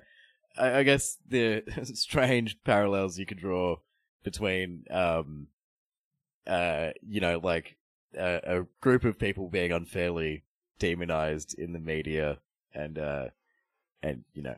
I, 0.58 0.78
I 0.78 0.84
guess 0.84 1.18
the 1.28 1.64
strange 1.94 2.58
parallels 2.64 3.20
you 3.20 3.26
could 3.26 3.38
draw 3.38 3.76
between 4.24 4.86
um 4.90 5.48
uh 6.48 6.92
you 7.06 7.20
know 7.20 7.42
like 7.44 7.76
a, 8.18 8.60
a 8.60 8.66
group 8.80 9.04
of 9.04 9.20
people 9.20 9.50
being 9.50 9.74
unfairly 9.74 10.46
demonized 10.80 11.54
in 11.60 11.74
the 11.74 11.80
media 11.80 12.38
and 12.74 12.98
uh 12.98 13.26
and 14.02 14.24
you 14.34 14.42
know 14.42 14.56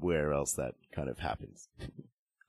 where 0.00 0.32
else 0.32 0.54
that 0.54 0.74
kind 0.90 1.10
of 1.10 1.18
happens 1.18 1.68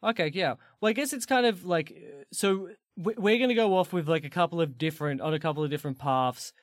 Okay, 0.05 0.29
yeah. 0.33 0.55
Well, 0.79 0.91
I 0.91 0.93
guess 0.93 1.13
it's 1.13 1.25
kind 1.25 1.47
of 1.47 1.65
like 1.65 1.91
uh, 1.91 2.23
so 2.31 2.69
we're 2.97 3.37
going 3.37 3.49
to 3.49 3.55
go 3.55 3.75
off 3.75 3.91
with 3.91 4.07
like 4.07 4.23
a 4.23 4.29
couple 4.29 4.61
of 4.61 4.77
different 4.77 5.21
on 5.21 5.33
a 5.33 5.39
couple 5.39 5.63
of 5.63 5.69
different 5.69 5.99
paths 5.99 6.53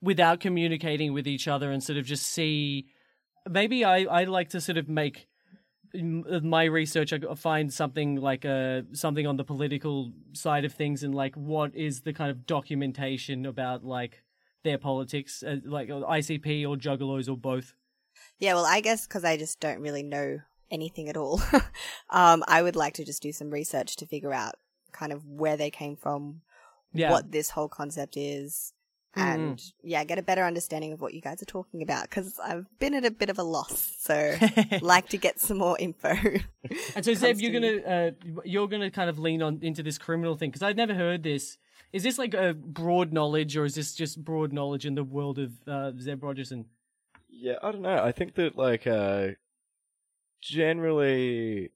without 0.00 0.40
communicating 0.40 1.12
with 1.12 1.26
each 1.26 1.48
other 1.48 1.70
and 1.70 1.82
sort 1.82 1.98
of 1.98 2.04
just 2.04 2.26
see 2.26 2.86
maybe 3.48 3.84
I 3.84 4.04
I 4.04 4.24
like 4.24 4.50
to 4.50 4.60
sort 4.60 4.78
of 4.78 4.88
make 4.88 5.26
my 5.92 6.64
research 6.64 7.12
I 7.12 7.34
find 7.34 7.72
something 7.72 8.16
like 8.16 8.44
uh 8.44 8.82
something 8.92 9.26
on 9.26 9.36
the 9.36 9.44
political 9.44 10.12
side 10.32 10.64
of 10.64 10.72
things 10.72 11.02
and 11.02 11.14
like 11.14 11.34
what 11.34 11.74
is 11.74 12.02
the 12.02 12.12
kind 12.12 12.30
of 12.30 12.46
documentation 12.46 13.44
about 13.44 13.84
like 13.84 14.22
their 14.62 14.78
politics 14.78 15.42
uh, 15.42 15.56
like 15.64 15.88
ICP 15.88 16.68
or 16.68 16.76
juggalos 16.76 17.28
or 17.28 17.36
both. 17.36 17.74
Yeah, 18.38 18.54
well, 18.54 18.66
I 18.66 18.80
guess 18.80 19.06
because 19.06 19.24
I 19.24 19.36
just 19.36 19.60
don't 19.60 19.80
really 19.80 20.02
know 20.02 20.38
anything 20.70 21.08
at 21.08 21.16
all, 21.16 21.40
um, 22.10 22.44
I 22.46 22.62
would 22.62 22.76
like 22.76 22.94
to 22.94 23.04
just 23.04 23.22
do 23.22 23.32
some 23.32 23.50
research 23.50 23.96
to 23.96 24.06
figure 24.06 24.32
out 24.32 24.54
kind 24.92 25.12
of 25.12 25.24
where 25.26 25.56
they 25.56 25.70
came 25.70 25.96
from, 25.96 26.42
Yeah. 26.92 27.10
what 27.10 27.32
this 27.32 27.50
whole 27.50 27.68
concept 27.68 28.16
is, 28.16 28.72
and 29.16 29.60
yeah, 29.82 30.04
get 30.04 30.18
a 30.18 30.22
better 30.22 30.44
understanding 30.44 30.92
of 30.92 31.00
what 31.00 31.14
you 31.14 31.20
guys 31.20 31.42
are 31.42 31.46
talking 31.46 31.82
about 31.82 32.04
because 32.08 32.38
I've 32.38 32.66
been 32.78 32.94
at 32.94 33.04
a 33.04 33.10
bit 33.10 33.28
of 33.28 33.38
a 33.38 33.42
loss. 33.42 33.96
So, 33.98 34.36
like 34.82 35.08
to 35.08 35.16
get 35.18 35.40
some 35.40 35.58
more 35.58 35.76
info. 35.78 36.14
And 36.94 37.04
so, 37.04 37.14
Zeb, 37.14 37.38
you're 37.40 37.52
gonna 37.52 37.78
uh, 37.94 38.10
you're 38.44 38.68
gonna 38.68 38.90
kind 38.90 39.10
of 39.10 39.18
lean 39.18 39.42
on 39.42 39.58
into 39.62 39.82
this 39.82 39.98
criminal 39.98 40.36
thing 40.36 40.50
because 40.50 40.62
I'd 40.62 40.76
never 40.76 40.94
heard 40.94 41.22
this. 41.24 41.58
Is 41.92 42.04
this 42.04 42.18
like 42.18 42.34
a 42.34 42.54
broad 42.54 43.12
knowledge, 43.12 43.56
or 43.56 43.64
is 43.64 43.74
this 43.74 43.94
just 43.94 44.22
broad 44.24 44.52
knowledge 44.52 44.86
in 44.86 44.94
the 44.94 45.02
world 45.02 45.38
of 45.40 45.52
uh, 45.66 45.92
Zeb 45.98 46.22
Rogerson? 46.22 46.66
yeah 47.32 47.54
i 47.62 47.70
don't 47.70 47.80
know 47.80 48.02
i 48.02 48.10
think 48.10 48.34
that 48.34 48.56
like 48.58 48.86
uh 48.88 49.28
generally 50.40 51.70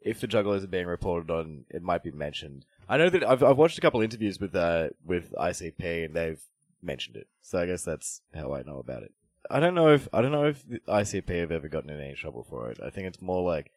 if 0.00 0.20
the 0.20 0.28
juggalos 0.28 0.64
are 0.64 0.68
being 0.68 0.86
reported 0.86 1.30
on 1.30 1.64
it 1.70 1.82
might 1.82 2.02
be 2.02 2.10
mentioned 2.10 2.64
i 2.88 2.96
know 2.96 3.10
that 3.10 3.22
i've, 3.28 3.42
I've 3.42 3.58
watched 3.58 3.78
a 3.78 3.80
couple 3.80 4.00
interviews 4.00 4.38
with 4.40 4.54
uh 4.54 4.88
with 5.04 5.32
icp 5.32 6.04
and 6.04 6.14
they've 6.14 6.40
mentioned 6.82 7.16
it 7.16 7.26
so 7.42 7.58
i 7.58 7.66
guess 7.66 7.82
that's 7.82 8.22
how 8.34 8.54
i 8.54 8.62
know 8.62 8.78
about 8.78 9.02
it 9.02 9.12
I 9.50 9.60
don't 9.60 9.74
know 9.74 9.88
if 9.94 10.08
I 10.12 10.20
don't 10.20 10.32
know 10.32 10.44
if 10.44 10.68
the 10.68 10.80
ICP 10.80 11.40
have 11.40 11.50
ever 11.52 11.68
gotten 11.68 11.88
in 11.88 11.98
any 12.00 12.12
trouble 12.14 12.44
for 12.50 12.70
it. 12.70 12.80
I 12.84 12.90
think 12.90 13.06
it's 13.06 13.22
more 13.22 13.42
like 13.42 13.70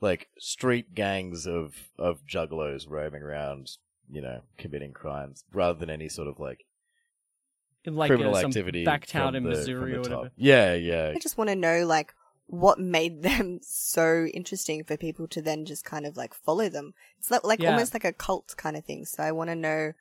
like 0.00 0.28
street 0.38 0.94
gangs 0.94 1.46
of 1.46 1.74
of 1.98 2.24
jugglers 2.24 2.86
roaming 2.86 3.20
around, 3.22 3.72
you 4.10 4.22
know, 4.22 4.40
committing 4.56 4.92
crimes 4.94 5.44
rather 5.52 5.78
than 5.78 5.90
any 5.90 6.08
sort 6.08 6.28
of 6.28 6.40
like 6.40 6.64
In 7.84 7.94
like 7.94 8.08
criminal 8.08 8.34
uh, 8.34 8.40
some 8.40 8.48
activity 8.50 8.86
back 8.86 9.04
town 9.04 9.28
from 9.28 9.36
in 9.36 9.42
the- 9.42 9.50
Missouri 9.50 9.92
or 9.96 10.02
top. 10.02 10.10
whatever. 10.10 10.30
Yeah, 10.36 10.72
yeah. 10.74 11.12
I 11.14 11.18
just 11.18 11.36
want 11.36 11.50
to 11.50 11.56
know, 11.56 11.84
like, 11.84 12.14
what 12.48 12.80
made 12.80 13.22
them 13.22 13.60
so 13.62 14.26
interesting 14.34 14.82
for 14.82 14.96
people 14.96 15.28
to 15.28 15.40
then 15.40 15.64
just 15.64 15.84
kind 15.84 16.04
of 16.06 16.16
like 16.16 16.34
follow 16.34 16.68
them. 16.68 16.94
It's 17.18 17.30
like, 17.30 17.44
like 17.44 17.60
Yeah. 17.60 17.70
almost 17.70 17.94
like 17.94 18.04
a 18.04 18.12
cult 18.12 18.54
kind 18.56 18.76
of 18.76 18.84
thing. 18.84 19.04
So 19.04 19.22
I 19.22 19.32
want 19.32 19.50
to 19.50 19.54
know 19.54 19.92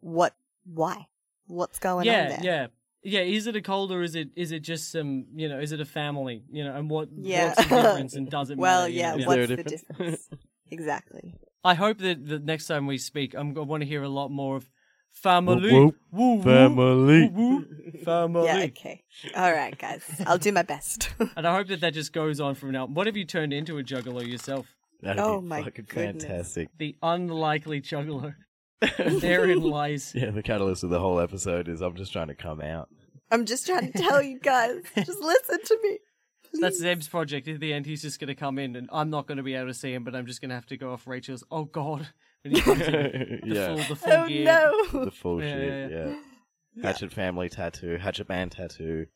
what, 0.00 0.34
why, 0.64 1.06
what's 1.46 1.78
going 1.78 2.08
on 2.08 2.14
yeah, 2.14 2.28
there. 2.28 2.40
yeah, 2.42 2.66
yeah. 3.02 3.20
Is 3.20 3.46
it 3.46 3.56
a 3.56 3.60
cult 3.60 3.90
or 3.90 4.02
is 4.02 4.14
it 4.14 4.30
is 4.34 4.52
it 4.52 4.60
just 4.60 4.90
some 4.90 5.26
you 5.34 5.48
know 5.48 5.58
is 5.60 5.72
it 5.72 5.80
a 5.80 5.84
family 5.84 6.44
you 6.50 6.64
know 6.64 6.74
and 6.74 6.88
what 6.90 7.08
Yeah. 7.12 7.48
what's 7.48 7.68
the 7.68 7.82
difference 7.82 8.14
and 8.14 8.30
does 8.36 8.50
it 8.50 8.58
well, 8.58 8.82
matter? 8.82 8.92
you 8.92 8.98
yeah. 9.00 9.14
know? 9.14 9.26
What's 9.26 9.36
there 9.36 9.46
the 9.48 9.56
difference? 9.56 9.82
difference? 9.88 10.28
exactly. 10.70 11.34
I 11.64 11.74
hope 11.74 11.98
that 11.98 12.26
the 12.26 12.38
next 12.40 12.66
time 12.66 12.86
we 12.86 12.98
speak, 12.98 13.34
I'm, 13.34 13.56
I 13.56 13.60
want 13.60 13.82
to 13.82 13.86
hear 13.86 14.02
a 14.02 14.08
lot 14.08 14.30
more 14.30 14.56
of 14.56 14.68
family. 15.12 15.72
Whoop, 15.72 15.96
Woo, 16.10 16.34
woo, 16.34 16.42
Family. 16.42 17.28
woo, 17.28 17.64
woo, 17.64 17.92
family. 18.04 18.44
Yeah. 18.46 18.64
Okay. 18.64 19.02
All 19.36 19.52
right, 19.52 19.76
guys. 19.78 20.02
I'll 20.26 20.38
do 20.38 20.52
my 20.52 20.62
best. 20.62 21.10
And 21.36 21.46
I 21.46 21.54
hope 21.54 21.68
that 21.68 21.80
that 21.80 21.94
just 21.94 22.12
goes 22.12 22.40
on 22.40 22.54
from 22.54 22.72
now. 22.72 22.86
What 22.86 23.06
have 23.06 23.16
you 23.16 23.24
turned 23.24 23.52
into 23.52 23.78
a 23.78 23.82
juggalo 23.82 24.26
yourself? 24.26 24.66
That'd 25.00 25.22
Oh 25.22 25.40
be 25.40 25.46
my 25.46 25.62
fucking 25.62 25.86
goodness. 25.88 26.24
fantastic. 26.24 26.68
The 26.78 26.96
unlikely 27.02 27.80
juggalo. 27.80 28.34
Therein 29.20 29.60
lies. 29.62 30.12
Yeah, 30.14 30.30
the 30.30 30.42
catalyst 30.42 30.82
of 30.84 30.90
the 30.90 30.98
whole 31.00 31.20
episode 31.20 31.68
is 31.68 31.80
I'm 31.80 31.94
just 31.96 32.12
trying 32.12 32.28
to 32.28 32.34
come 32.34 32.60
out. 32.60 32.88
I'm 33.30 33.46
just 33.46 33.66
trying 33.66 33.90
to 33.92 33.98
tell 33.98 34.20
you 34.22 34.38
guys. 34.40 34.82
Just 34.96 35.20
listen 35.20 35.58
to 35.64 35.78
me. 35.82 35.98
That's 36.60 36.78
Zeb's 36.78 37.08
project. 37.08 37.48
At 37.48 37.60
the 37.60 37.72
end, 37.72 37.86
he's 37.86 38.02
just 38.02 38.20
going 38.20 38.28
to 38.28 38.34
come 38.34 38.58
in, 38.58 38.76
and 38.76 38.90
I'm 38.92 39.08
not 39.08 39.26
going 39.26 39.38
to 39.38 39.42
be 39.42 39.54
able 39.54 39.68
to 39.68 39.74
see 39.74 39.94
him, 39.94 40.04
but 40.04 40.14
I'm 40.14 40.26
just 40.26 40.42
going 40.42 40.50
to 40.50 40.54
have 40.54 40.66
to 40.66 40.76
go 40.76 40.92
off 40.92 41.06
Rachel's. 41.06 41.42
Oh 41.50 41.64
God! 41.64 42.08
When 42.42 42.54
he 42.54 42.60
comes 42.60 42.78
the 42.80 43.40
yeah, 43.44 43.66
full, 43.68 43.76
the 43.76 43.96
full 43.96 44.12
Oh 44.12 44.28
gear. 44.28 44.44
no. 44.44 45.04
the 45.04 45.10
full 45.10 45.42
Yeah, 45.42 45.54
shit. 45.54 45.90
yeah, 45.92 46.14
Yeah. 46.76 46.82
Hatchet 46.82 47.12
family 47.12 47.48
tattoo, 47.48 47.98
Hatchet 47.98 48.28
man 48.28 48.50
tattoo, 48.50 49.06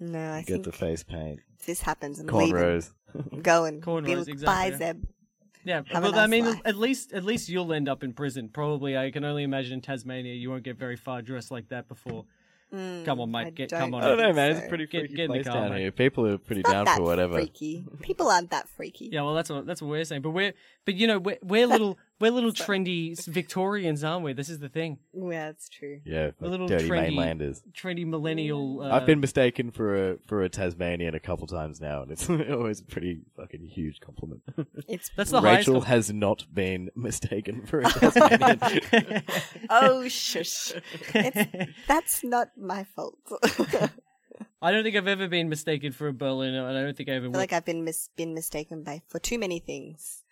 No, 0.00 0.32
I 0.32 0.38
get 0.40 0.46
think 0.48 0.64
the 0.64 0.72
face 0.72 1.02
paint, 1.02 1.40
if 1.58 1.66
this 1.66 1.80
happens. 1.80 2.18
I'm 2.20 2.26
leaving. 2.26 2.54
cornrows. 2.54 2.90
I'm 3.32 3.40
going. 3.42 3.80
Cornrows, 3.88 4.26
Be- 4.26 4.32
exactly, 4.32 4.44
Bye, 4.46 4.66
yeah. 4.66 4.76
Zeb. 4.78 5.04
Yeah, 5.64 5.82
Have 5.88 6.04
a 6.04 6.10
well, 6.10 6.18
I 6.20 6.26
mean, 6.26 6.46
life. 6.46 6.60
at 6.64 6.76
least 6.76 7.12
at 7.12 7.24
least 7.24 7.48
you'll 7.48 7.72
end 7.72 7.88
up 7.88 8.02
in 8.02 8.12
prison. 8.14 8.48
Probably, 8.52 8.96
I 8.96 9.10
can 9.10 9.24
only 9.24 9.42
imagine 9.42 9.74
in 9.74 9.80
Tasmania, 9.80 10.34
you 10.34 10.50
won't 10.50 10.62
get 10.62 10.76
very 10.78 10.96
far 10.96 11.20
dressed 11.20 11.50
like 11.50 11.68
that 11.70 11.88
before. 11.88 12.24
come 12.70 13.20
on, 13.20 13.30
mate, 13.30 13.44
Mm, 13.44 13.46
I 13.46 13.50
get 13.50 13.70
come 13.70 13.94
on. 13.94 14.02
I 14.02 14.08
don't 14.08 14.18
know, 14.18 14.32
man. 14.32 14.52
so. 14.52 14.56
It's 14.58 14.66
a 14.66 14.68
pretty 14.68 14.86
Get- 14.86 15.00
freaky 15.02 15.14
get 15.16 15.24
in 15.30 15.32
the 15.38 15.44
car, 15.44 15.54
down 15.62 15.70
mate. 15.70 15.80
here. 15.80 15.90
People 15.92 16.26
are 16.26 16.38
pretty 16.38 16.62
Not 16.62 16.72
down 16.72 16.84
that 16.86 16.96
for 16.98 17.02
whatever. 17.02 17.34
freaky. 17.34 17.84
People 18.02 18.28
aren't 18.28 18.50
that 18.50 18.68
freaky. 18.68 19.08
Yeah, 19.12 19.22
well, 19.22 19.34
that's 19.34 19.50
what 19.50 19.66
that's 19.66 19.80
what 19.82 19.88
we're 19.88 20.04
saying. 20.04 20.22
But 20.22 20.30
we're 20.30 20.52
but 20.84 20.94
you 20.94 21.06
know 21.06 21.18
we're 21.18 21.38
we're 21.42 21.66
little 21.74 21.98
we're 22.20 22.30
little 22.32 22.52
trendy 22.52 23.16
Victorians, 23.26 24.02
aren't 24.04 24.24
we? 24.24 24.32
This 24.32 24.48
is 24.48 24.58
the 24.58 24.68
thing. 24.68 24.98
Yeah, 25.14 25.46
that's 25.46 25.68
true. 25.68 26.00
Yeah, 26.04 26.30
A 26.40 26.48
little 26.48 26.66
dirty 26.66 26.88
trendy- 26.88 27.14
mainlanders. 27.16 27.62
Trendy 27.72 28.06
millennial. 28.06 28.80
Uh, 28.82 28.90
I've 28.90 29.06
been 29.06 29.20
mistaken 29.20 29.70
for 29.70 30.12
a 30.12 30.16
for 30.26 30.42
a 30.42 30.48
Tasmanian 30.48 31.14
a 31.14 31.20
couple 31.20 31.46
times 31.46 31.80
now, 31.80 32.02
and 32.02 32.10
it's 32.10 32.28
always 32.50 32.80
a 32.80 32.84
pretty 32.84 33.20
fucking 33.36 33.66
huge 33.66 34.00
compliment. 34.00 34.42
It's 34.88 35.10
That's 35.16 35.30
the 35.30 35.40
highest. 35.40 35.68
Rachel 35.68 35.82
has 35.82 36.12
not 36.12 36.46
been 36.52 36.90
mistaken 36.94 37.66
for 37.66 37.80
a 37.80 37.84
Tasmanian. 37.90 39.22
oh 39.70 40.08
shush. 40.08 40.72
It's, 41.14 41.68
that's 41.86 42.24
not 42.24 42.48
my 42.56 42.84
fault. 42.84 43.18
I 43.42 43.90
I 44.60 44.72
don't 44.72 44.82
think 44.82 44.96
I've 44.96 45.06
ever 45.08 45.28
been 45.28 45.48
mistaken 45.48 45.92
for 45.92 46.08
a 46.08 46.12
Berliner, 46.12 46.68
and 46.68 46.76
I 46.76 46.82
don't 46.82 46.96
think 46.96 47.08
I 47.08 47.12
ever. 47.12 47.24
feel 47.26 47.32
will. 47.32 47.38
like 47.40 47.52
I've 47.52 47.64
been 47.64 47.84
mis- 47.84 48.08
been 48.16 48.34
mistaken 48.34 48.82
by 48.82 49.02
for 49.08 49.18
too 49.18 49.38
many 49.38 49.58
things, 49.60 50.24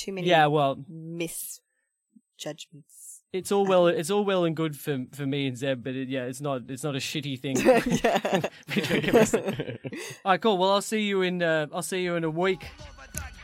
too 0.00 0.12
many 0.12 0.26
yeah, 0.26 0.46
well, 0.46 0.82
misjudgments. 0.88 3.20
it's 3.32 3.52
all 3.52 3.66
well. 3.66 3.86
It's 3.86 4.10
all 4.10 4.24
well 4.24 4.44
and 4.44 4.56
good 4.56 4.76
for 4.76 5.04
for 5.12 5.26
me 5.26 5.46
and 5.46 5.56
Zeb, 5.56 5.84
but 5.84 5.94
it, 5.94 6.08
yeah, 6.08 6.24
it's 6.24 6.40
not. 6.40 6.62
It's 6.68 6.82
not 6.82 6.96
a 6.96 6.98
shitty 6.98 7.38
thing. 7.38 7.56
yeah. 7.60 8.40
We 8.74 8.82
don't 8.82 9.02
get 9.02 9.14
mistaken. 9.14 9.78
all 10.24 10.32
right, 10.32 10.40
cool. 10.40 10.58
Well, 10.58 10.70
I'll 10.70 10.82
see 10.82 11.02
you 11.02 11.22
in. 11.22 11.42
Uh, 11.42 11.66
I'll 11.72 11.82
see 11.82 12.02
you 12.02 12.16
in 12.16 12.24
a 12.24 12.30
week. 12.30 12.66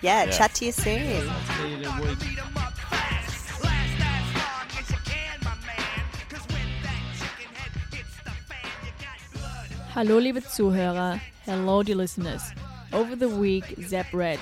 yeah, 0.03 0.25
Yeah. 0.25 0.31
chat 0.31 0.55
to 0.57 0.65
you 0.67 0.73
soon. 0.73 1.03
See 1.03 1.69
you 1.69 1.77
in 1.77 1.85
a. 1.85 2.17
Hallo 9.95 10.19
liebe 10.19 10.41
Zuhörer, 10.41 11.21
hello 11.47 11.83
dear 11.83 11.97
listeners. 11.97 12.43
Over 12.93 13.17
the 13.17 13.29
week, 13.29 13.65
Zeb 13.81 14.13
read 14.13 14.39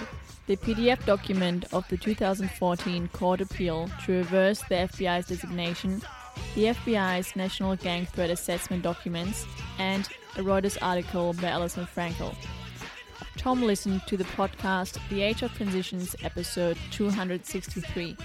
the 0.47 0.57
PDF 0.57 1.05
document 1.07 1.65
of 1.73 1.89
the 1.89 1.97
2014 1.97 3.09
court 3.09 3.41
appeal 3.41 3.89
to 4.05 4.13
reverse 4.13 4.61
the 4.69 4.75
FBI's 4.75 5.27
designation, 5.27 6.03
the 6.55 6.65
FBI's 6.65 7.35
National 7.35 7.77
Gang 7.77 8.05
Threat 8.07 8.31
Assessment 8.31 8.83
documents, 8.83 9.47
and 9.79 10.07
a 10.37 10.41
Reuters 10.41 10.77
article 10.83 11.33
by 11.35 11.49
Alison 11.49 11.87
Frankel. 11.87 12.35
Tom 13.37 13.63
listened 13.63 14.03
to 14.07 14.17
the 14.17 14.25
podcast 14.25 14.99
The 15.09 15.23
Age 15.23 15.43
of 15.43 15.53
Transitions 15.55 16.15
episode 16.23 16.79
263. 16.93 18.17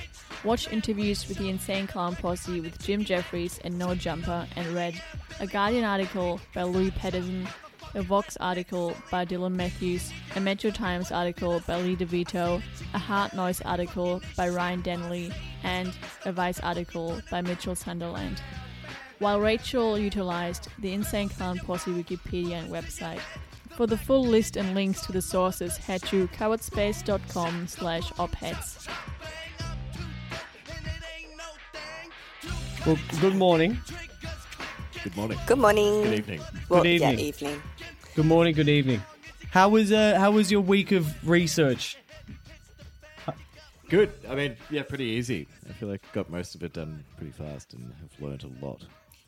Watched 0.43 0.71
interviews 0.71 1.27
with 1.27 1.37
the 1.37 1.49
Insane 1.49 1.87
Clown 1.87 2.15
Posse 2.15 2.61
with 2.61 2.79
Jim 2.79 3.03
Jeffries 3.03 3.59
and 3.63 3.77
No 3.77 3.95
Jumper 3.95 4.47
and 4.55 4.67
read 4.67 5.01
a 5.39 5.47
Guardian 5.47 5.83
article 5.83 6.39
by 6.53 6.63
Louis 6.63 6.91
Pedersen, 6.91 7.47
a 7.95 8.01
Vox 8.01 8.37
article 8.39 8.95
by 9.09 9.25
Dylan 9.25 9.53
Matthews, 9.53 10.11
a 10.35 10.39
Metro 10.39 10.71
Times 10.71 11.11
article 11.11 11.61
by 11.67 11.81
Lee 11.81 11.95
DeVito, 11.95 12.61
a 12.93 12.99
Heart 12.99 13.33
Noise 13.33 13.61
article 13.61 14.21
by 14.37 14.49
Ryan 14.49 14.81
Denley, 14.81 15.31
and 15.63 15.91
a 16.25 16.31
Vice 16.31 16.59
article 16.59 17.19
by 17.31 17.41
Mitchell 17.41 17.75
Sunderland. 17.75 18.41
While 19.19 19.39
Rachel 19.41 19.97
utilized 19.99 20.69
the 20.79 20.93
Insane 20.93 21.29
Clown 21.29 21.57
Posse 21.59 21.91
Wikipedia 21.91 22.53
and 22.53 22.71
website. 22.71 23.19
For 23.71 23.85
the 23.87 23.97
full 23.97 24.25
list 24.25 24.57
and 24.57 24.75
links 24.75 25.05
to 25.05 25.11
the 25.11 25.21
sources, 25.21 25.77
head 25.77 26.01
to 26.03 26.27
cowardspace.com 26.29 27.67
slash 27.67 28.11
opheads. 28.19 28.87
Well, 32.85 32.97
good 33.21 33.35
morning. 33.35 33.77
Good 35.03 35.15
morning. 35.15 35.37
Good 35.47 35.57
morning. 35.59 36.03
Good 36.03 36.19
evening. 36.19 36.41
Well, 36.67 36.83
Good 36.83 36.99
Yeah, 36.99 37.11
evening. 37.11 37.61
Evening. 38.19 38.27
Good 38.27 38.33
morning. 38.35 38.53
Good 38.55 38.69
evening. 38.69 39.01
How 39.51 39.69
was 39.69 39.91
uh 39.91 40.17
How 40.19 40.31
was 40.31 40.51
your 40.51 40.61
week 40.61 40.91
of 40.91 41.05
research? 41.27 41.97
Good. 43.89 44.11
I 44.29 44.35
mean, 44.35 44.55
yeah, 44.69 44.83
pretty 44.83 45.05
easy. 45.05 45.47
I 45.67 45.73
feel 45.73 45.89
like 45.89 46.01
got 46.13 46.29
most 46.29 46.53
of 46.53 46.61
it 46.61 46.73
done 46.73 47.03
pretty 47.17 47.31
fast 47.31 47.73
and 47.73 47.91
have 48.01 48.21
learned 48.21 48.43
a 48.43 48.65
lot. 48.65 48.83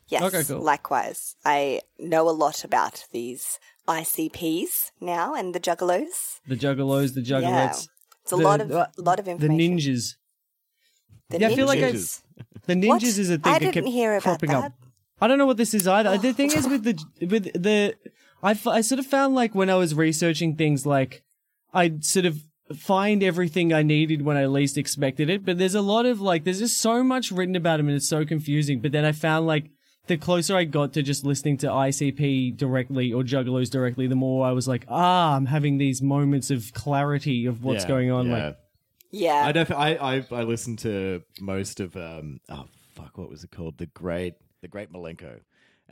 Yes, 0.08 0.22
Okay, 0.22 0.44
cool. 0.44 0.60
likewise. 0.62 1.34
I 1.44 1.80
know 1.98 2.28
a 2.28 2.30
lot 2.30 2.62
about 2.64 3.06
these 3.12 3.58
ICPs 3.88 4.92
now 5.00 5.34
and 5.34 5.52
the 5.52 5.58
juggalos. 5.58 6.38
The 6.46 6.54
juggalos, 6.56 7.14
the 7.14 7.22
juggalettes, 7.22 7.88
It's 8.22 8.32
a 8.32 8.36
The- 8.36 8.42
lot 8.44 8.60
of 8.60 8.70
uh, 8.70 8.86
lot 8.98 9.18
of 9.18 9.26
information. 9.26 9.56
the 9.76 9.82
ninjas. 9.82 10.14
The 11.30 11.40
Yeah, 11.40 11.48
I 11.48 11.54
feel 11.56 11.66
like 11.66 11.80
I- 11.82 11.92
ninjas. 11.92 12.22
The 12.66 12.74
ninjas 12.74 12.88
What? 12.88 13.02
is 13.02 13.30
a 13.30 13.38
thing 13.38 13.52
I 13.52 13.58
that 13.58 13.62
kept 13.64 13.74
didn't 13.74 13.90
hear 13.90 14.12
about 14.12 14.22
cropping 14.22 14.50
that. 14.50 14.64
up. 14.66 14.72
I 15.20 15.26
don't 15.26 15.38
know 15.38 15.46
what 15.46 15.56
this 15.56 15.74
is 15.74 15.88
either. 15.88 16.16
the 16.18 16.32
thing 16.32 16.52
is 16.52 16.68
with 16.68 16.84
the 16.84 16.94
with 17.26 17.44
the 17.60 17.96
I, 18.42 18.52
f- 18.52 18.66
I 18.66 18.80
sort 18.80 18.98
of 18.98 19.06
found 19.06 19.34
like 19.34 19.54
when 19.54 19.70
I 19.70 19.76
was 19.76 19.94
researching 19.94 20.56
things 20.56 20.84
like 20.86 21.22
I'd 21.72 22.04
sort 22.04 22.26
of 22.26 22.42
find 22.76 23.22
everything 23.22 23.72
I 23.72 23.82
needed 23.82 24.22
when 24.22 24.36
I 24.36 24.46
least 24.46 24.78
expected 24.78 25.28
it, 25.30 25.44
but 25.44 25.58
there's 25.58 25.74
a 25.74 25.82
lot 25.82 26.06
of 26.06 26.20
like 26.20 26.44
there's 26.44 26.58
just 26.60 26.78
so 26.80 27.02
much 27.04 27.30
written 27.30 27.56
about 27.56 27.80
him 27.80 27.88
and 27.88 27.96
it's 27.96 28.08
so 28.08 28.24
confusing. 28.24 28.80
But 28.80 28.92
then 28.92 29.04
I 29.04 29.12
found 29.12 29.46
like 29.46 29.70
the 30.06 30.16
closer 30.16 30.56
I 30.56 30.64
got 30.64 30.92
to 30.94 31.02
just 31.02 31.24
listening 31.24 31.58
to 31.58 31.68
ICP 31.68 32.56
directly 32.56 33.12
or 33.12 33.22
Juggalos 33.22 33.70
directly, 33.70 34.06
the 34.06 34.16
more 34.16 34.46
I 34.46 34.52
was 34.52 34.66
like, 34.66 34.84
ah, 34.88 35.36
I'm 35.36 35.46
having 35.46 35.78
these 35.78 36.02
moments 36.02 36.50
of 36.50 36.72
clarity 36.72 37.46
of 37.46 37.62
what's 37.62 37.84
Yeah, 37.84 37.88
going 37.88 38.10
on. 38.10 38.26
Yeah. 38.28 38.46
Like, 38.46 38.56
Yeah. 39.12 39.42
I, 39.46 39.52
def- 39.52 39.70
I 39.70 39.90
I 39.94 40.26
I 40.32 40.42
listened 40.42 40.78
to 40.80 41.22
most 41.40 41.78
of 41.80 41.96
um 41.96 42.40
oh 42.48 42.66
fuck 42.94 43.16
what 43.18 43.28
was 43.30 43.44
it 43.44 43.50
called 43.52 43.78
the 43.78 43.86
great 43.86 44.34
the 44.62 44.68
great 44.68 44.92
Milenko, 44.92 45.40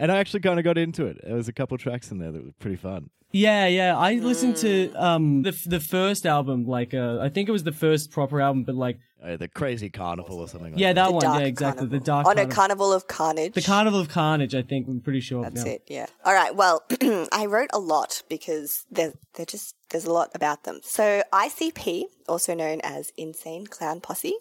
and 0.00 0.10
I 0.10 0.16
actually 0.18 0.40
kind 0.40 0.58
of 0.58 0.64
got 0.64 0.76
into 0.78 1.06
it. 1.06 1.18
There 1.22 1.36
was 1.36 1.48
a 1.48 1.52
couple 1.52 1.76
tracks 1.78 2.10
in 2.10 2.18
there 2.18 2.32
that 2.32 2.44
were 2.44 2.52
pretty 2.58 2.76
fun. 2.76 3.10
Yeah, 3.32 3.66
yeah. 3.68 3.96
I 3.96 4.14
listened 4.14 4.56
to 4.66 4.92
um 5.08 5.42
the 5.42 5.52
the 5.66 5.78
first 5.80 6.26
album, 6.26 6.66
like 6.66 6.92
uh, 6.94 7.18
I 7.20 7.28
think 7.28 7.48
it 7.48 7.52
was 7.52 7.62
the 7.62 7.78
first 7.84 8.10
proper 8.10 8.40
album, 8.40 8.64
but 8.64 8.74
like 8.86 8.98
Uh, 9.22 9.36
the 9.36 9.48
Crazy 9.60 9.90
Carnival 9.90 10.36
or 10.40 10.48
something. 10.48 10.72
like 10.72 10.80
yeah, 10.84 10.94
that 10.94 11.08
The 11.08 11.12
one, 11.12 11.22
yeah, 11.40 11.46
exactly. 11.46 11.86
Carnival. 11.86 11.98
The 11.98 12.04
dark, 12.12 12.26
Oh 12.26 12.30
no, 12.30 12.34
Carnival. 12.34 12.56
Carnival 12.56 12.92
of 12.98 13.02
Carnage. 13.18 13.54
the 13.60 13.66
Carnival 13.72 14.00
of 14.04 14.08
Carnage. 14.08 14.54
I 14.60 14.62
think 14.70 14.88
I'm 14.88 15.00
pretty 15.08 15.20
sure. 15.28 15.42
That's 15.44 15.64
yeah. 15.64 15.72
it. 15.74 15.82
Yeah. 15.96 16.06
All 16.26 16.34
right. 16.40 16.54
Well, 16.62 16.76
I 17.40 17.42
wrote 17.54 17.70
a 17.80 17.82
lot 17.94 18.22
because 18.34 18.70
there, 18.96 19.12
there 19.34 19.46
just 19.54 19.68
there's 19.90 20.06
a 20.12 20.14
lot 20.20 20.28
about 20.40 20.58
them. 20.64 20.76
So 20.82 21.04
ICP, 21.44 21.84
also 22.32 22.52
known 22.62 22.78
as 22.96 23.12
Insane 23.24 23.64
Clown 23.74 24.00
Posse, 24.00 24.34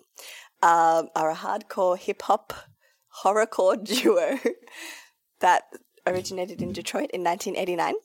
um, 0.63 1.03
are 1.21 1.29
a 1.29 1.39
hardcore 1.45 1.97
hip 2.07 2.21
hop 2.27 2.53
horrorcore 3.21 3.77
duo 3.91 4.27
that 5.39 5.63
originated 6.05 6.61
in 6.61 6.73
Detroit 6.73 7.09
in 7.11 7.23
1989. 7.23 7.95